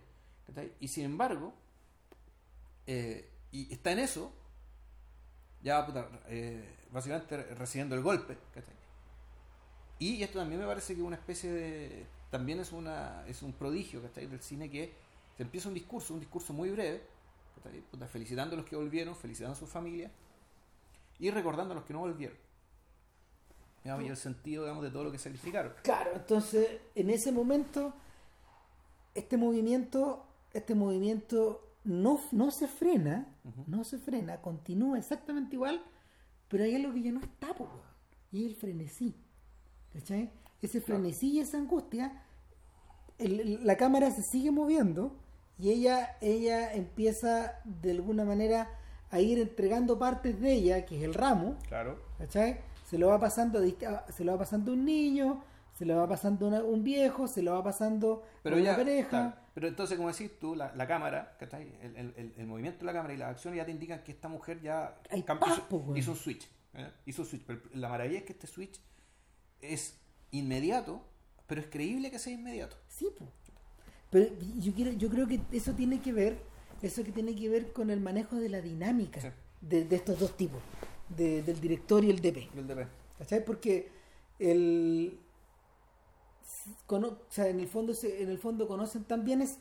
Y 0.81 0.89
sin 0.89 1.05
embargo, 1.05 1.53
eh, 2.87 3.29
y 3.51 3.73
está 3.73 3.93
en 3.93 4.01
eso, 4.01 4.33
ya 5.63 5.85
puta, 5.87 6.09
eh, 6.29 6.77
básicamente 6.91 7.37
recibiendo 7.55 7.95
el 7.95 8.03
golpe. 8.03 8.37
Y 9.99 10.23
esto 10.23 10.39
también 10.39 10.61
me 10.61 10.67
parece 10.67 10.95
que 10.95 11.01
es 11.01 11.07
una 11.07 11.17
especie 11.17 11.51
de. 11.53 12.07
También 12.31 12.61
es 12.61 12.73
una 12.73 13.25
es 13.27 13.43
un 13.43 13.53
prodigio 13.53 14.03
¿cachai? 14.03 14.27
del 14.27 14.41
cine 14.41 14.71
que 14.71 14.93
se 15.37 15.43
empieza 15.43 15.69
un 15.69 15.75
discurso, 15.75 16.15
un 16.15 16.21
discurso 16.21 16.53
muy 16.53 16.71
breve. 16.71 17.03
Puta, 17.91 18.09
felicitando 18.09 18.55
a 18.55 18.59
los 18.59 18.67
que 18.67 18.75
volvieron, 18.75 19.15
felicitando 19.15 19.55
a 19.55 19.59
sus 19.59 19.69
familias 19.69 20.11
y 21.21 21.31
recordando 21.31 21.73
a 21.73 21.77
los 21.77 21.85
que 21.85 21.93
no 21.93 22.01
volvieron. 22.01 22.37
Y 23.85 23.89
el 23.89 24.17
sentido 24.17 24.65
digamos, 24.65 24.83
de 24.83 24.91
todo 24.91 25.05
lo 25.05 25.13
que 25.13 25.19
sacrificaron. 25.19 25.75
Claro, 25.83 26.13
entonces 26.15 26.81
en 26.95 27.11
ese 27.11 27.31
momento 27.31 27.95
este 29.15 29.37
movimiento, 29.37 30.25
este 30.53 30.75
movimiento 30.75 31.72
no, 31.85 32.21
no 32.31 32.51
se 32.51 32.69
frena, 32.69 33.27
no 33.67 33.85
se 33.85 33.99
frena, 33.99 34.41
continúa 34.41 34.99
exactamente 34.99 35.57
igual, 35.57 35.83
pero 36.49 36.65
hay 36.65 36.75
algo 36.77 36.93
que 36.93 37.03
ya 37.03 37.13
no 37.13 37.21
está, 37.21 37.55
po, 37.55 37.69
y 38.31 38.45
es 38.45 38.51
el 38.51 38.57
frenesí. 38.57 39.15
¿Cachai? 39.93 40.31
Ese 40.63 40.81
frenesí 40.81 41.33
y 41.33 41.41
esa 41.41 41.59
angustia, 41.59 42.23
el- 43.19 43.41
el- 43.41 43.67
la 43.67 43.77
cámara 43.77 44.11
se 44.11 44.23
sigue 44.23 44.51
moviendo 44.51 45.17
y 45.59 45.71
ella, 45.71 46.17
ella 46.21 46.73
empieza 46.73 47.61
de 47.65 47.91
alguna 47.91 48.25
manera 48.25 48.69
a 49.11 49.21
ir 49.21 49.39
entregando 49.39 49.99
partes 49.99 50.41
de 50.41 50.53
ella, 50.55 50.87
que 50.87 50.97
es 50.99 51.03
el 51.05 51.13
ramo, 51.15 51.57
Claro. 51.69 51.99
¿cachai? 52.19 52.61
Se 52.89 52.97
lo 52.97 53.09
va 53.09 53.19
pasando 53.19 53.59
a- 53.59 54.13
se 54.13 54.25
lo 54.25 54.33
va 54.33 54.39
pasando 54.39 54.71
a 54.71 54.75
un 54.75 54.85
niño, 54.85 55.43
se 55.73 55.85
lo 55.87 55.97
va 55.97 56.09
pasando 56.09 56.47
una- 56.49 56.63
un 56.63 56.85
viejo, 56.85 57.27
se 57.27 57.43
lo 57.43 57.53
va 57.53 57.63
pasando 57.65 58.23
Pero 58.43 58.57
una 58.57 58.65
ya, 58.65 58.77
pareja. 58.77 59.09
claro. 59.09 59.33
pero 59.55 59.69
entonces, 59.69 59.97
como 59.97 60.11
decís 60.11 60.31
tú, 60.39 60.55
la, 60.55 60.75
la 60.75 60.87
cámara, 60.87 61.37
¿cachai? 61.39 61.73
El, 61.83 62.33
el, 62.37 62.47
movimiento 62.47 62.81
de 62.81 62.85
la 62.87 62.93
cámara 62.93 63.15
y 63.15 63.17
las 63.17 63.31
acciones 63.31 63.57
ya 63.59 63.65
te 63.65 63.71
indican 63.73 64.03
que 64.05 64.13
esta 64.13 64.29
mujer 64.29 64.61
ya 64.61 64.99
cam- 65.11 65.39
paz, 65.39 65.63
hizo, 65.97 66.13
un 66.13 66.17
switch. 66.17 66.47
¿eh? 66.75 66.91
Hizo 67.07 67.23
un 67.23 67.29
switch. 67.29 67.43
Pero 67.47 67.61
la 67.75 67.89
maravilla 67.89 68.19
es 68.19 68.25
que 68.25 68.33
este 68.33 68.47
switch 68.47 68.81
es 69.61 69.99
inmediato, 70.31 71.03
pero 71.47 71.61
es 71.61 71.67
creíble 71.69 72.11
que 72.11 72.19
sea 72.19 72.33
inmediato. 72.33 72.77
Sí, 72.89 73.09
po. 73.19 73.27
Pero 74.11 74.31
yo 74.59 74.73
quiero, 74.75 74.93
yo 74.93 75.09
creo 75.09 75.27
que 75.27 75.41
eso 75.53 75.73
tiene 75.73 76.01
que 76.01 76.13
ver, 76.13 76.39
eso 76.83 77.03
que 77.03 77.13
tiene 77.13 77.35
que 77.35 77.49
ver 77.49 77.73
con 77.73 77.91
el 77.91 78.01
manejo 78.01 78.37
de 78.37 78.49
la 78.51 78.61
dinámica 78.61 79.21
Sí. 79.21 79.29
de, 79.63 79.85
de 79.87 79.97
estos 79.97 80.19
dos 80.19 80.37
tipos, 80.37 80.61
de- 81.09 81.43
del 81.43 81.61
director 81.61 82.05
y 82.05 82.11
el 82.11 82.21
DP. 82.21 82.49
El 82.57 82.67
DP. 82.67 82.87
¿Cachai? 83.19 83.45
Porque 83.45 83.89
el 84.39 85.19
cono- 86.87 87.09
o 87.29 87.33
sea, 87.33 87.49
en 87.49 87.61
el 87.61 87.69
fondo 87.69 87.93
en 88.03 88.29
el 88.29 88.39
fondo 88.39 88.67
conocen 88.69 89.05
tan 89.05 89.25
bien 89.25 89.43
es 89.43 89.59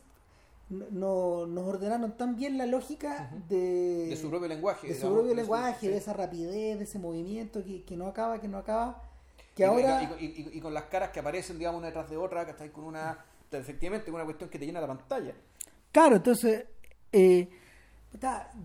no, 0.69 1.45
nos 1.47 1.67
ordenaron 1.67 2.15
tan 2.15 2.35
bien 2.37 2.57
la 2.57 2.65
lógica 2.65 3.29
de, 3.49 4.07
De 4.09 4.15
su 4.15 4.29
propio 4.29 4.47
lenguaje. 4.47 4.87
de 4.87 4.93
su 4.93 4.99
digamos, 5.01 5.13
propio 5.17 5.29
de 5.29 5.35
su- 5.35 5.41
lenguaje, 5.41 5.89
de 5.89 5.97
esa 5.97 6.13
rapidez, 6.13 6.77
de 6.77 6.83
ese 6.85 6.97
movimiento 6.97 7.63
que, 7.63 7.83
que 7.83 7.97
no 7.97 8.07
acaba, 8.07 8.39
que 8.39 8.47
no 8.47 8.57
acaba, 8.57 9.03
que 9.53 9.63
Y 9.63 9.65
ahora 9.65 10.01
y, 10.03 10.07
con- 10.07 10.19
y- 10.19 10.25
y- 10.25 10.49
y 10.57 10.61
con 10.61 10.73
las 10.73 10.83
caras 10.85 11.09
que 11.09 11.19
aparecen, 11.19 11.57
digamos, 11.57 11.79
una 11.79 11.87
detrás 11.87 12.09
de 12.09 12.15
otra, 12.15 12.45
que 12.45 12.51
estáis 12.51 12.71
con 12.71 12.85
una. 12.85 13.17
Efectivamente, 13.51 14.09
una 14.11 14.23
cuestión 14.23 14.49
que 14.49 14.57
te 14.57 14.65
llena 14.65 14.79
la 14.79 14.87
pantalla. 14.87 15.33
Claro, 15.91 16.15
entonces 16.15 16.63
eh, 17.11 17.49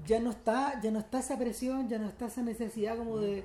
ya 0.06 0.20
no 0.20 0.30
está, 0.30 0.80
ya 0.80 0.92
no 0.92 1.00
está 1.00 1.18
esa 1.18 1.36
presión, 1.36 1.88
ya 1.88 1.98
no 1.98 2.08
está 2.08 2.26
esa 2.26 2.42
necesidad 2.42 2.96
como 2.96 3.18
de- 3.18 3.44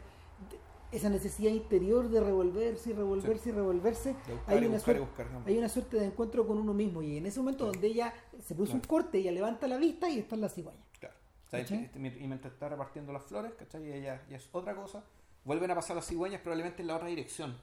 esa 0.92 1.10
necesidad 1.10 1.52
interior 1.52 2.10
de 2.10 2.20
revolverse 2.20 2.90
y 2.90 2.94
revolverse 2.94 3.50
y 3.50 3.52
revolverse. 3.54 4.14
Buscar 4.14 4.38
Hay 4.48 4.58
una, 4.66 4.68
buscar 4.76 4.82
suerte, 4.96 5.00
buscar, 5.02 5.28
hay 5.46 5.58
una 5.58 5.70
suerte 5.70 5.98
de 5.98 6.06
encuentro 6.06 6.46
con 6.48 6.58
uno 6.58 6.74
mismo 6.74 7.02
y 7.02 7.18
en 7.18 7.26
ese 7.26 7.40
momento 7.40 7.66
donde 7.66 7.88
ella 7.88 8.14
se 8.40 8.56
puso 8.56 8.74
un 8.74 8.82
corte, 8.82 9.20
ella 9.20 9.32
levanta 9.32 9.68
la 9.68 9.78
vista 9.78 10.10
y 10.10 10.20
está 10.20 10.36
en 10.36 10.42
la 10.42 10.50
cigüeña. 10.50 10.84
Claro. 11.00 11.16
O 11.48 11.50
sea, 11.50 11.60
¿Cachai? 11.62 11.86
este- 11.86 12.00
y 12.00 12.28
mientras 12.28 12.54
está 12.54 12.70
repartiendo 12.70 13.14
las 13.14 13.24
flores, 13.24 13.54
¿cachai? 13.54 13.88
Y 13.88 13.92
ella 13.94 14.22
ya 14.30 14.38
es 14.38 14.50
otra 14.52 14.76
cosa. 14.76 15.04
Vuelven 15.46 15.72
a 15.72 15.76
pasar 15.76 15.96
las 15.96 16.06
cigüeñas 16.08 16.42
probablemente 16.42 16.82
en 16.82 16.88
la 16.88 16.96
otra 16.98 17.08
dirección. 17.08 17.56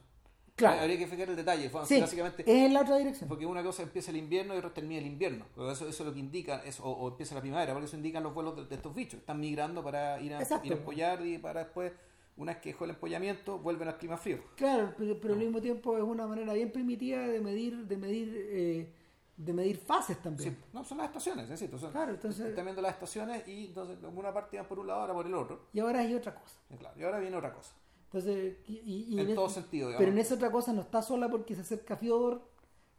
Claro. 0.57 0.81
Habría 0.81 0.99
que 0.99 1.07
fijar 1.07 1.29
el 1.29 1.37
detalle. 1.37 1.71
Sí, 1.87 2.01
Básicamente, 2.01 2.43
es 2.43 2.49
en 2.67 2.75
la 2.75 2.81
otra 2.81 2.97
dirección. 2.97 3.29
porque 3.29 3.47
una 3.47 3.63
cosa 3.63 3.85
empieza 3.85 4.11
el 4.11 4.17
invierno 4.17 4.55
y 4.55 4.59
otra 4.59 4.75
termina 4.75 4.99
el 5.01 5.07
invierno. 5.07 5.45
Eso, 5.57 5.87
eso 5.87 5.89
es 5.89 6.01
lo 6.01 6.13
que 6.13 6.19
indica, 6.19 6.65
es, 6.65 6.81
o, 6.81 6.85
o 6.91 7.09
empieza 7.11 7.37
la 7.37 7.41
primavera, 7.41 7.73
porque 7.75 7.87
eso 7.87 7.97
indican 7.97 8.25
los 8.25 8.35
vuelos 8.35 8.57
de, 8.57 8.65
de 8.65 8.75
estos 8.75 8.93
bichos. 8.93 9.21
Están 9.21 9.39
migrando 9.39 9.85
para 9.85 10.21
ir 10.21 10.35
a, 10.35 10.41
Exacto. 10.43 10.67
ir 10.67 10.73
a 10.73 10.77
empollar 10.77 11.25
y 11.25 11.39
para 11.39 11.61
después, 11.63 11.93
una 12.39 12.53
vez 12.53 12.63
que 12.63 12.71
dejó 12.71 12.85
el 12.85 12.91
empollamiento, 12.91 13.59
vuelven 13.59 13.89
al 13.89 13.99
clima 13.99 14.17
frío. 14.17 14.39
Claro, 14.57 14.95
pero, 14.97 15.21
pero 15.21 15.35
al 15.35 15.41
mismo 15.41 15.61
tiempo 15.61 15.97
es 15.97 16.03
una 16.03 16.27
manera 16.27 16.53
bien 16.55 16.73
primitiva 16.73 17.19
de 17.21 17.41
medir, 17.41 17.87
de 17.87 17.97
medir, 17.97 18.29
eh, 18.51 18.93
de 19.37 19.53
medir 19.53 19.77
fases 19.77 20.17
también. 20.23 20.53
Sí, 20.55 20.65
no, 20.73 20.85
son 20.85 20.99
las 20.99 21.09
estaciones, 21.09 21.45
es 21.51 21.61
decir, 21.61 21.79
son, 21.79 21.93
Claro, 21.93 22.13
entonces- 22.13 22.47
están 22.47 22.65
viendo 22.65 22.81
las 22.81 22.93
estaciones 22.95 23.47
y 23.47 23.67
entonces 23.67 23.99
una 24.15 24.33
parte 24.33 24.57
van 24.57 24.67
por 24.67 24.79
un 24.79 24.87
lado, 24.87 25.01
ahora 25.03 25.13
por 25.15 25.27
el 25.27 25.35
otro. 25.35 25.67
Y 25.73 25.81
ahora 25.81 26.01
hay 26.01 26.15
otra 26.15 26.35
cosa. 26.35 26.57
Y, 26.71 26.77
claro, 26.77 26.99
y 26.99 27.03
ahora 27.05 27.19
viene 27.19 27.37
otra 27.37 27.53
cosa. 27.53 27.73
Entonces, 28.07 28.57
y, 28.67 29.15
y- 29.15 29.21
En 29.21 29.35
todo 29.35 29.49
sentido, 29.51 29.89
digamos. 29.89 30.01
Pero 30.01 30.13
en 30.13 30.19
esa 30.19 30.35
otra 30.37 30.51
cosa 30.51 30.73
no 30.73 30.81
está 30.81 31.03
sola 31.03 31.29
porque 31.29 31.55
se 31.55 31.61
acerca 31.61 31.97
Fiodor, 31.97 32.41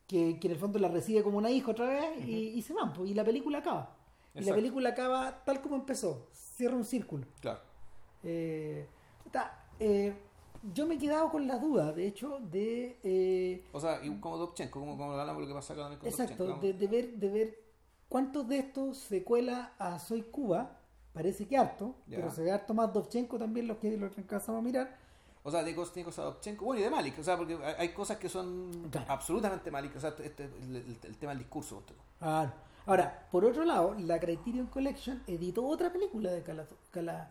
que, 0.06 0.38
que 0.40 0.48
en 0.48 0.54
el 0.54 0.60
fondo 0.60 0.80
la 0.80 0.88
recibe 0.90 1.24
como 1.24 1.38
una 1.38 1.50
hija 1.50 1.72
otra 1.72 1.88
vez, 1.88 2.26
y, 2.28 2.50
y 2.50 2.62
se 2.62 2.74
van, 2.74 2.94
y 3.06 3.14
la 3.14 3.24
película 3.24 3.60
acaba. 3.60 3.96
Y 4.36 4.42
la 4.44 4.54
película 4.56 4.90
acaba 4.90 5.44
tal 5.46 5.62
como 5.62 5.76
empezó, 5.76 6.28
cierra 6.32 6.76
un 6.76 6.86
círculo. 6.86 7.26
Claro. 7.42 7.60
Eh, 8.24 8.88
eh, 9.80 10.14
yo 10.74 10.86
me 10.86 10.96
he 10.96 10.98
quedado 10.98 11.30
con 11.30 11.48
la 11.48 11.58
duda, 11.58 11.92
de 11.94 12.08
hecho, 12.08 12.40
de... 12.52 13.00
eh, 13.04 13.64
O 13.72 13.80
sea, 13.80 14.04
y 14.04 14.14
como 14.20 14.38
Dobchenko, 14.38 14.80
como, 14.80 14.98
como 14.98 15.12
hablamos 15.14 15.38
de 15.42 15.42
lo 15.42 15.48
que 15.48 15.54
pasa 15.54 15.76
con 15.76 15.94
exacto, 15.94 16.46
Dobchenko, 16.46 16.62
de, 16.66 16.74
de 16.74 16.88
ver, 16.88 17.14
de 17.14 17.30
ver 17.30 17.60
cuántos 18.10 18.48
de 18.48 18.60
estos 18.60 18.98
se 18.98 19.24
cuela 19.24 19.74
a 19.80 20.00
Soy 20.00 20.24
Cuba 20.24 20.78
parece 21.14 21.48
que 21.48 21.58
harto, 21.58 21.96
Ya. 22.08 22.18
pero 22.18 22.30
se 22.32 22.44
ve 22.44 22.52
harto 22.52 22.74
más 22.74 22.92
Dovchenko 22.94 23.38
también 23.38 23.68
los 23.68 23.78
que, 23.78 23.96
los 23.98 24.12
que 24.14 24.22
alcanzamos 24.22 24.60
a 24.60 24.64
mirar. 24.64 24.98
O 25.44 25.50
sea, 25.52 25.64
de 25.64 25.74
Kostnikov 25.74 26.14
a 26.20 26.24
Dobchenko, 26.24 26.66
bueno, 26.66 26.82
y 26.82 26.84
de 26.84 26.90
Malik, 26.90 27.18
o 27.20 27.24
sea, 27.24 27.38
porque 27.38 27.58
hay 27.78 27.90
cosas 27.90 28.18
que 28.18 28.28
son 28.28 28.90
Claro. 28.92 29.08
absolutamente 29.10 29.72
Malik, 29.72 29.96
o 29.96 30.00
sea, 30.00 30.14
este, 30.22 30.44
el, 30.44 30.76
el- 30.76 30.98
el 31.04 31.18
tema 31.18 31.32
del 31.32 31.40
discurso. 31.40 31.82
Ah, 32.20 32.52
Ahora, 32.86 33.28
por 33.32 33.46
otro 33.46 33.64
lado, 33.66 33.96
la 34.00 34.20
Criterion 34.20 34.66
Collection 34.68 35.22
editó 35.28 35.66
otra 35.66 35.92
película 35.94 36.32
de, 36.32 36.44
Kalato- 36.44 36.76
Kala- 36.92 37.30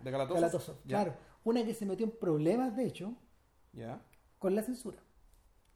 ¿De. 0.84 0.88
Claro, 0.88 1.14
una 1.44 1.64
que 1.64 1.74
se 1.74 1.86
metió 1.86 2.06
en 2.06 2.12
problemas, 2.12 2.76
de 2.76 2.86
hecho, 2.86 3.14
¿Ya? 3.72 4.00
con 4.38 4.54
la 4.54 4.62
censura. 4.62 4.98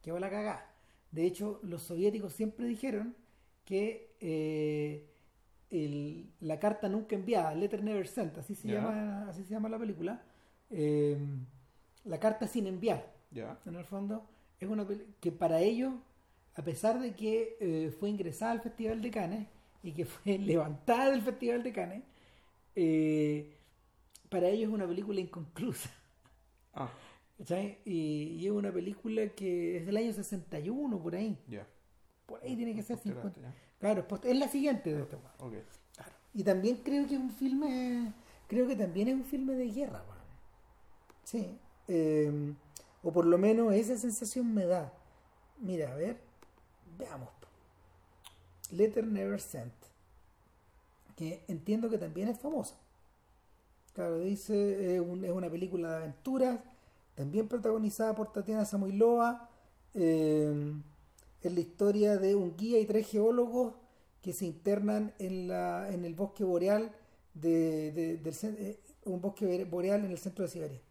Que 0.01 0.11
va 0.11 0.19
la 0.19 0.29
cagada. 0.29 0.69
De 1.11 1.25
hecho, 1.25 1.59
los 1.63 1.83
soviéticos 1.83 2.33
siempre 2.33 2.65
dijeron 2.67 3.15
que 3.65 4.15
eh, 4.19 5.09
el- 5.69 6.29
la 6.41 6.59
carta 6.59 6.89
nunca 6.89 7.15
enviada, 7.15 7.55
Letter 7.55 7.83
Never 7.83 8.07
Sent, 8.07 8.37
así 8.37 8.55
se, 8.55 8.67
Ya. 8.67 8.75
llama, 8.75 9.29
así 9.29 9.43
se 9.43 9.49
llama 9.51 9.69
la 9.69 9.79
película, 9.79 10.21
eh, 10.69 11.17
la 12.05 12.19
carta 12.19 12.47
sin 12.47 12.67
enviar, 12.67 13.11
¿Ya? 13.31 13.59
en 13.65 13.75
el 13.75 13.85
fondo, 13.85 14.25
es 14.59 14.67
una 14.69 14.85
que 15.19 15.31
para 15.31 15.59
ellos, 15.61 15.93
a 16.55 16.61
pesar 16.63 16.99
de 16.99 17.15
que 17.15 17.57
eh, 17.59 17.91
fue 17.99 18.09
ingresada 18.09 18.51
al 18.51 18.61
Festival 18.61 19.01
de 19.01 19.11
Cannes 19.11 19.47
y 19.81 19.91
que 19.93 20.05
fue 20.05 20.37
levantada 20.39 21.09
del 21.11 21.21
Festival 21.21 21.63
de 21.63 21.71
Cannes, 21.73 22.03
eh, 22.75 23.55
para 24.33 24.47
ellos 24.49 24.69
es 24.69 24.73
una 24.73 24.87
película 24.87 25.19
inconclusa. 25.21 25.89
Ah, 26.75 26.89
¿cachai? 27.37 27.77
Y, 27.85 28.37
y 28.39 28.45
es 28.47 28.51
una 28.51 28.71
película 28.71 29.27
que 29.29 29.77
es 29.77 29.85
del 29.85 29.95
año 29.97 30.11
61, 30.11 30.99
por 31.03 31.13
ahí. 31.15 31.37
ya. 31.47 31.67
Por 32.25 32.41
ahí 32.43 32.55
tiene 32.55 32.73
que 32.73 32.81
ser 32.81 32.97
Posterior 32.97 33.27
a 33.27 33.31
50. 33.31 33.49
este, 33.49 33.61
Claro, 33.79 34.07
es 34.23 34.37
la 34.37 34.47
siguiente 34.47 34.91
de 34.91 35.01
este 35.03 35.15
weón. 35.17 35.31
ya. 35.37 35.45
Ok. 35.45 35.53
Claro. 35.95 36.11
Y 36.33 36.43
también 36.43 36.77
creo 36.77 37.05
que 37.07 37.13
es 37.13 37.19
un 37.21 37.31
filme, 37.31 38.11
creo 38.47 38.67
que 38.67 38.75
también 38.75 39.07
es 39.09 39.13
un 39.13 39.23
filme 39.23 39.53
de 39.53 39.67
guerra, 39.69 40.03
weón. 40.09 40.23
Sí. 41.23 41.59
eh, 41.87 42.53
o 43.03 43.11
por 43.11 43.25
lo 43.25 43.37
menos 43.37 43.71
esa 43.73 43.95
sensación 43.97 44.51
me 44.53 44.65
da. 44.65 44.91
Mira, 45.59 45.91
a 45.91 45.95
ver, 45.95 46.17
veamos. 46.97 47.29
Letter 48.71 49.05
Never 49.05 49.39
Sent. 49.39 49.73
Que 51.15 51.43
entiendo 51.47 51.89
que 51.89 51.99
también 51.99 52.29
es 52.29 52.39
famosa. 52.39 52.75
Claro, 53.93 54.19
dice, 54.19 54.95
es, 54.95 55.01
un- 55.01 55.23
es 55.23 55.31
una 55.31 55.49
película 55.49 55.89
de 55.91 55.95
aventuras, 55.97 56.59
también 57.15 57.47
protagonizada 57.47 58.15
por 58.15 58.31
Tatiana 58.31 58.65
Samoilova. 58.65 59.49
eh, 59.95 60.73
es 61.41 61.53
la 61.53 61.59
historia 61.59 62.17
de 62.17 62.33
un 62.35 62.55
guía 62.57 62.79
y 62.79 62.85
tres 62.87 63.07
geólogos 63.07 63.75
que 64.21 64.33
se 64.33 64.45
internan 64.45 65.13
en, 65.19 65.47
la, 65.47 65.91
en 65.91 66.05
el 66.05 66.15
bosque 66.15 66.43
boreal 66.43 66.91
de, 67.35 67.91
de- 67.91 68.17
del 68.17 68.33
cen- 68.33 68.55
eh, 68.57 68.79
un 69.05 69.21
bosque 69.21 69.65
boreal 69.65 70.05
en 70.05 70.11
el 70.11 70.17
centro 70.17 70.45
de 70.45 70.49
Siberia. 70.51 70.81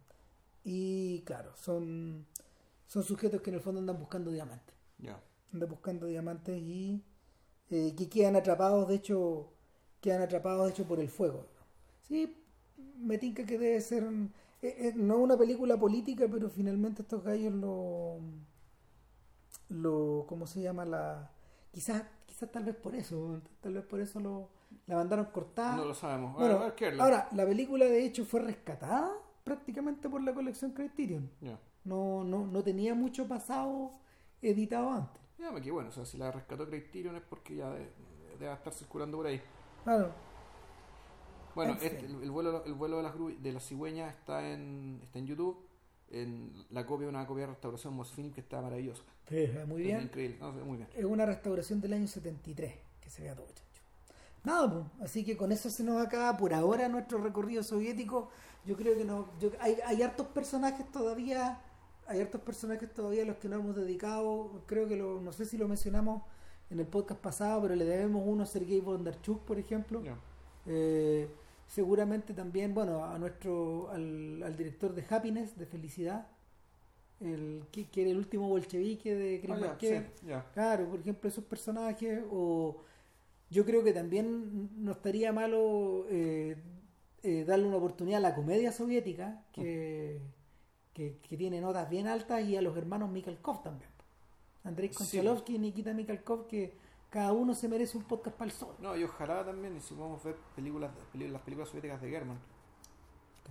Y 0.64 1.22
claro, 1.22 1.52
son, 1.56 2.26
son 2.86 3.02
sujetos 3.04 3.40
que 3.42 3.50
en 3.50 3.56
el 3.56 3.62
fondo 3.62 3.80
andan 3.80 3.98
buscando 3.98 4.30
diamantes. 4.30 4.74
Andan 5.52 5.68
buscando 5.70 6.06
diamantes 6.06 6.60
y 6.62 7.02
eh, 7.70 7.94
que 7.96 8.08
quedan 8.08 8.36
atrapados, 8.36 8.88
de 8.88 8.96
hecho, 8.96 9.48
quedan 10.00 10.22
atrapados 10.22 10.64
de 10.66 10.70
hecho 10.72 10.84
por 10.86 11.00
el 11.00 11.08
fuego. 11.08 11.46
Sí, 12.08 12.36
me 12.96 13.18
tinca 13.18 13.44
que 13.44 13.58
debe 13.58 13.80
ser 13.80 14.04
eh, 14.04 14.28
eh, 14.62 14.92
no 14.96 15.16
una 15.18 15.36
película 15.36 15.76
política, 15.78 16.26
pero 16.30 16.48
finalmente 16.48 17.02
estos 17.02 17.22
gallos 17.24 17.52
lo 17.54 18.18
lo 19.68 20.24
¿cómo 20.28 20.46
se 20.46 20.60
llama? 20.62 20.84
la 20.84 21.30
quizás 21.70 22.02
quizás 22.26 22.50
tal 22.50 22.64
vez 22.64 22.76
por 22.76 22.94
eso, 22.94 23.40
tal 23.60 23.74
vez 23.74 23.84
por 23.84 24.00
eso 24.00 24.20
lo 24.20 24.48
la 24.86 24.96
mandaron 24.96 25.26
cortada. 25.26 25.76
No 25.76 25.84
lo 25.84 25.94
sabemos. 25.94 26.34
Bueno, 26.34 26.56
a 26.56 26.64
ver, 26.64 26.74
¿qué 26.74 26.88
es 26.88 26.96
la- 26.96 27.04
ahora, 27.04 27.28
la 27.32 27.44
película 27.46 27.84
de 27.84 28.04
hecho 28.04 28.24
fue 28.24 28.40
rescatada 28.40 29.10
prácticamente 29.44 30.08
por 30.08 30.22
la 30.22 30.32
colección 30.32 30.72
Criterion. 30.72 31.30
No, 31.84 32.24
no, 32.24 32.46
no 32.46 32.62
tenía 32.62 32.94
mucho 32.94 33.26
pasado 33.28 33.92
editado 34.40 34.90
antes. 34.90 35.20
Ya, 35.38 35.52
que 35.60 35.70
bueno, 35.70 35.88
o 35.88 35.92
sea, 35.92 36.04
si 36.06 36.16
la 36.16 36.30
rescató 36.30 36.66
Criterion 36.68 37.16
es 37.16 37.22
porque 37.22 37.56
ya 37.56 37.70
de- 37.70 37.90
debe 38.38 38.52
estar 38.52 38.72
circulando 38.72 39.18
por 39.18 39.26
ahí. 39.26 39.40
Claro. 39.84 40.10
Bueno, 41.54 41.72
este, 41.74 42.00
el, 42.06 42.22
el 42.22 42.30
vuelo, 42.30 42.64
el 42.64 42.74
vuelo 42.74 42.96
de 42.98 43.02
las, 43.02 43.14
de 43.42 43.52
las 43.52 43.66
cigüeñas 43.66 44.14
está 44.14 44.48
en, 44.52 45.00
está 45.02 45.18
en 45.18 45.26
YouTube. 45.26 45.58
En 46.10 46.52
la 46.70 46.84
copia, 46.84 47.08
una 47.08 47.26
copia 47.26 47.42
de 47.46 47.52
restauración 47.52 47.94
Mosfilm 47.94 48.32
que 48.32 48.42
está 48.42 48.60
maravillosa. 48.60 49.02
Sí, 49.28 49.48
muy 49.66 49.80
Es 49.82 49.86
bien. 49.86 50.00
increíble, 50.02 50.36
no, 50.40 50.52
sé, 50.52 50.60
muy 50.62 50.76
bien. 50.76 50.88
Es 50.94 51.04
una 51.06 51.24
restauración 51.24 51.80
del 51.80 51.94
año 51.94 52.06
73, 52.06 52.74
que 53.00 53.08
se 53.10 53.22
vea 53.22 53.34
todo 53.34 53.46
chancho. 53.46 53.62
Nada, 54.44 54.70
pues, 54.70 54.84
así 55.10 55.24
que 55.24 55.36
con 55.38 55.52
eso 55.52 55.70
se 55.70 55.82
nos 55.84 56.04
acaba 56.04 56.36
por 56.36 56.52
ahora 56.52 56.88
nuestro 56.88 57.16
recorrido 57.18 57.62
soviético. 57.62 58.28
Yo 58.66 58.76
creo 58.76 58.94
que 58.96 59.04
no, 59.06 59.28
yo- 59.40 59.50
hay, 59.60 59.78
hay 59.86 60.02
hartos 60.02 60.26
personajes 60.28 60.90
todavía, 60.92 61.60
hay 62.06 62.20
hartos 62.20 62.42
personajes 62.42 62.92
todavía 62.92 63.22
a 63.22 63.26
los 63.26 63.36
que 63.36 63.48
no 63.48 63.56
hemos 63.56 63.74
dedicado. 63.74 64.62
Creo 64.66 64.86
que 64.88 64.96
lo, 64.96 65.18
no 65.20 65.32
sé 65.32 65.46
si 65.46 65.56
lo 65.56 65.66
mencionamos 65.66 66.22
en 66.68 66.78
el 66.78 66.86
podcast 66.86 67.20
pasado, 67.20 67.62
pero 67.62 67.74
le 67.74 67.86
debemos 67.86 68.22
uno 68.26 68.42
a 68.42 68.46
Sergei 68.46 68.80
Bondarchuk, 68.80 69.40
por 69.44 69.58
ejemplo. 69.58 70.02
Eh, 70.66 71.26
seguramente 71.72 72.34
también, 72.34 72.74
bueno, 72.74 73.04
a 73.04 73.18
nuestro, 73.18 73.88
al, 73.90 74.42
al 74.42 74.56
director 74.56 74.94
de 74.94 75.04
Happiness, 75.08 75.56
de 75.56 75.64
Felicidad, 75.66 76.26
el 77.20 77.64
que, 77.72 77.88
que 77.88 78.02
era 78.02 78.10
el 78.10 78.18
último 78.18 78.46
bolchevique 78.48 79.14
de 79.14 79.40
Chris 79.40 79.56
Ah, 79.62 79.76
sí, 79.80 80.26
ya. 80.26 80.44
Claro, 80.52 80.88
por 80.90 81.00
ejemplo, 81.00 81.28
esos 81.30 81.44
personajes, 81.44 82.22
o 82.30 82.82
yo 83.48 83.64
creo 83.64 83.82
que 83.82 83.92
también 83.92 84.70
no 84.84 84.92
estaría 84.92 85.32
malo 85.32 86.06
eh, 86.10 86.56
eh, 87.22 87.44
darle 87.46 87.66
una 87.68 87.76
oportunidad 87.78 88.18
a 88.18 88.28
la 88.28 88.34
comedia 88.34 88.70
soviética, 88.72 89.42
que, 89.52 90.20
que, 90.92 91.16
que 91.26 91.36
tiene 91.38 91.60
notas 91.62 91.88
bien 91.88 92.06
altas, 92.06 92.44
y 92.44 92.56
a 92.56 92.62
los 92.62 92.76
hermanos 92.76 93.10
Mikhalkov 93.10 93.62
también. 93.62 93.90
Andrei 94.64 94.90
Sí. 94.90 94.96
Konchalovsky 94.96 95.54
y 95.54 95.58
Nikita 95.58 95.94
Mikhalkov, 95.94 96.46
que 96.48 96.74
cada 97.12 97.32
uno 97.32 97.54
se 97.54 97.68
merece 97.68 97.96
un 97.98 98.04
podcast 98.04 98.34
para 98.36 98.50
el 98.50 98.56
sol. 98.56 98.74
No, 98.80 98.96
y 98.96 99.04
ojalá 99.04 99.44
también, 99.44 99.76
y 99.76 99.80
si 99.80 99.94
podemos 99.94 100.24
ver 100.24 100.34
películas, 100.56 100.90
peli- 101.12 101.28
las 101.28 101.42
películas 101.42 101.68
soviéticas 101.68 102.00
de 102.00 102.08
German, 102.10 102.38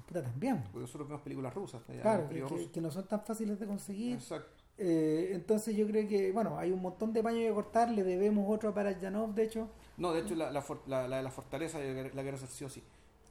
Puta, 0.08 0.24
también. 0.24 0.62
porque 0.64 0.80
nosotros 0.80 1.08
vemos 1.08 1.22
películas 1.22 1.54
rusas. 1.54 1.82
Claro, 2.02 2.24
que, 2.24 2.36
películas 2.36 2.68
que- 2.74 2.82
no 2.82 2.92
son 2.92 3.08
tan 3.08 3.22
fáciles 3.22 3.60
de 3.60 3.68
conseguir. 3.68 4.14
Exacto. 4.16 4.50
Eh, 4.78 5.30
entonces 5.34 5.76
yo 5.76 5.86
creo 5.86 6.08
que, 6.08 6.32
bueno, 6.32 6.58
hay 6.58 6.72
un 6.72 6.82
montón 6.82 7.14
de 7.14 7.22
paños 7.22 7.42
que 7.48 7.54
cortar, 7.54 7.90
le 7.92 8.04
debemos 8.04 8.46
otro 8.50 8.70
a 8.70 8.74
Parajanov, 8.74 9.34
de 9.36 9.44
hecho. 9.44 9.70
No, 9.98 10.12
de 10.12 10.22
hecho, 10.22 10.34
la, 10.36 10.50
la, 10.52 10.64
la, 10.88 11.08
la 11.08 11.18
de 11.18 11.24
la 11.24 11.30
fortaleza 11.32 11.78
la 11.80 12.22
quiero 12.24 12.38
hacer 12.38 12.50
sí 12.50 12.66
o 12.66 12.70
sí. 12.70 12.84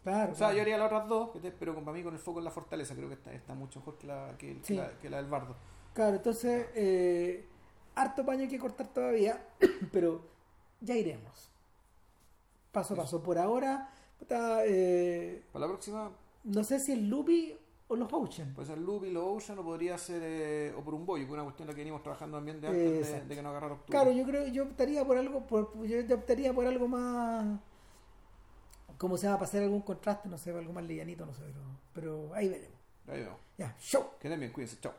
Claro, 0.05 0.33
O 0.33 0.35
sea, 0.35 0.47
claro. 0.47 0.55
yo 0.57 0.63
haría 0.63 0.79
las 0.79 0.87
otras 0.87 1.09
dos, 1.09 1.31
pero 1.59 1.75
para 1.75 1.93
mí 1.93 2.03
con 2.03 2.15
el 2.15 2.21
foco 2.21 2.39
en 2.39 2.45
la 2.45 2.51
fortaleza 2.51 2.95
creo 2.95 3.09
que 3.09 3.15
está, 3.15 3.33
está 3.35 3.55
mucho 3.55 3.81
mejor 3.81 3.99
que 3.99 4.07
la, 4.07 4.35
que, 4.39 4.59
que 4.59 4.65
Sí. 4.65 4.75
la, 4.77 4.91
que 4.99 5.11
la 5.11 5.17
del 5.19 5.27
bardo. 5.27 5.57
Claro, 5.93 6.17
entonces, 6.17 6.69
eh, 6.75 7.47
harto 7.95 8.25
paño 8.25 8.49
que 8.49 8.59
cortar 8.59 8.89
todavía, 8.89 9.47
pero 9.93 10.23
ya 10.81 10.97
iremos. 10.97 11.51
Paso 12.73 12.95
a 12.95 12.99
paso. 12.99 13.23
Por 13.23 13.39
ahora, 13.39 13.91
puta, 14.19 14.65
eh, 14.65 15.45
Para 15.53 15.67
la 15.67 15.73
próxima 15.73 16.11
no 16.45 16.65
sé 16.65 16.81
si 16.81 16.93
es 16.93 16.99
Lupi 16.99 17.55
o 17.89 17.97
los 17.97 18.13
Ocean. 18.13 18.55
puede 18.55 18.69
ser 18.69 18.79
Loopy, 18.79 19.11
lo 19.11 19.33
Ocean 19.33 19.59
o 19.59 19.65
podría 19.65 19.99
ser 19.99 20.23
eh, 20.25 20.75
o 20.77 20.83
por 20.83 20.95
un 20.95 21.03
es 21.19 21.29
una 21.29 21.43
cuestión 21.43 21.65
en 21.65 21.69
la 21.69 21.75
que 21.75 21.81
venimos 21.81 22.03
trabajando 22.03 22.37
también 22.39 22.61
de 22.61 22.69
antes 22.69 23.13
de, 23.13 23.21
de 23.23 23.35
que 23.35 23.43
no 23.43 23.51
agarrar 23.51 23.73
octubre. 23.73 23.91
Claro, 23.91 24.13
yo 24.13 24.25
creo 24.25 24.47
yo 24.47 24.63
optaría 24.63 25.05
por 25.05 25.19
algo, 25.19 25.47
por, 25.47 25.85
yo 25.85 26.15
optaría 26.15 26.53
por 26.55 26.67
algo 26.67 26.87
más, 26.87 27.59
¿cómo 28.97 29.17
se 29.17 29.27
llama? 29.27 29.39
Para 29.39 29.49
hacer 29.49 29.65
algún 29.65 29.83
contraste, 29.83 30.29
no 30.29 30.39
sé, 30.39 30.51
algo 30.51 30.73
más 30.73 30.85
livianito, 30.85 31.27
no 31.27 31.35
sé, 31.35 31.43
pero, 31.43 31.65
pero 31.93 32.35
ahí 32.35 32.49
veremos. 32.49 32.79
Ahí 33.09 33.21
vemos. 33.21 33.41
Ya, 33.59 33.77
show. 33.81 34.05
Que 34.21 34.29
bien, 34.37 34.53
cuídense, 34.53 34.79
chao. 34.81 34.95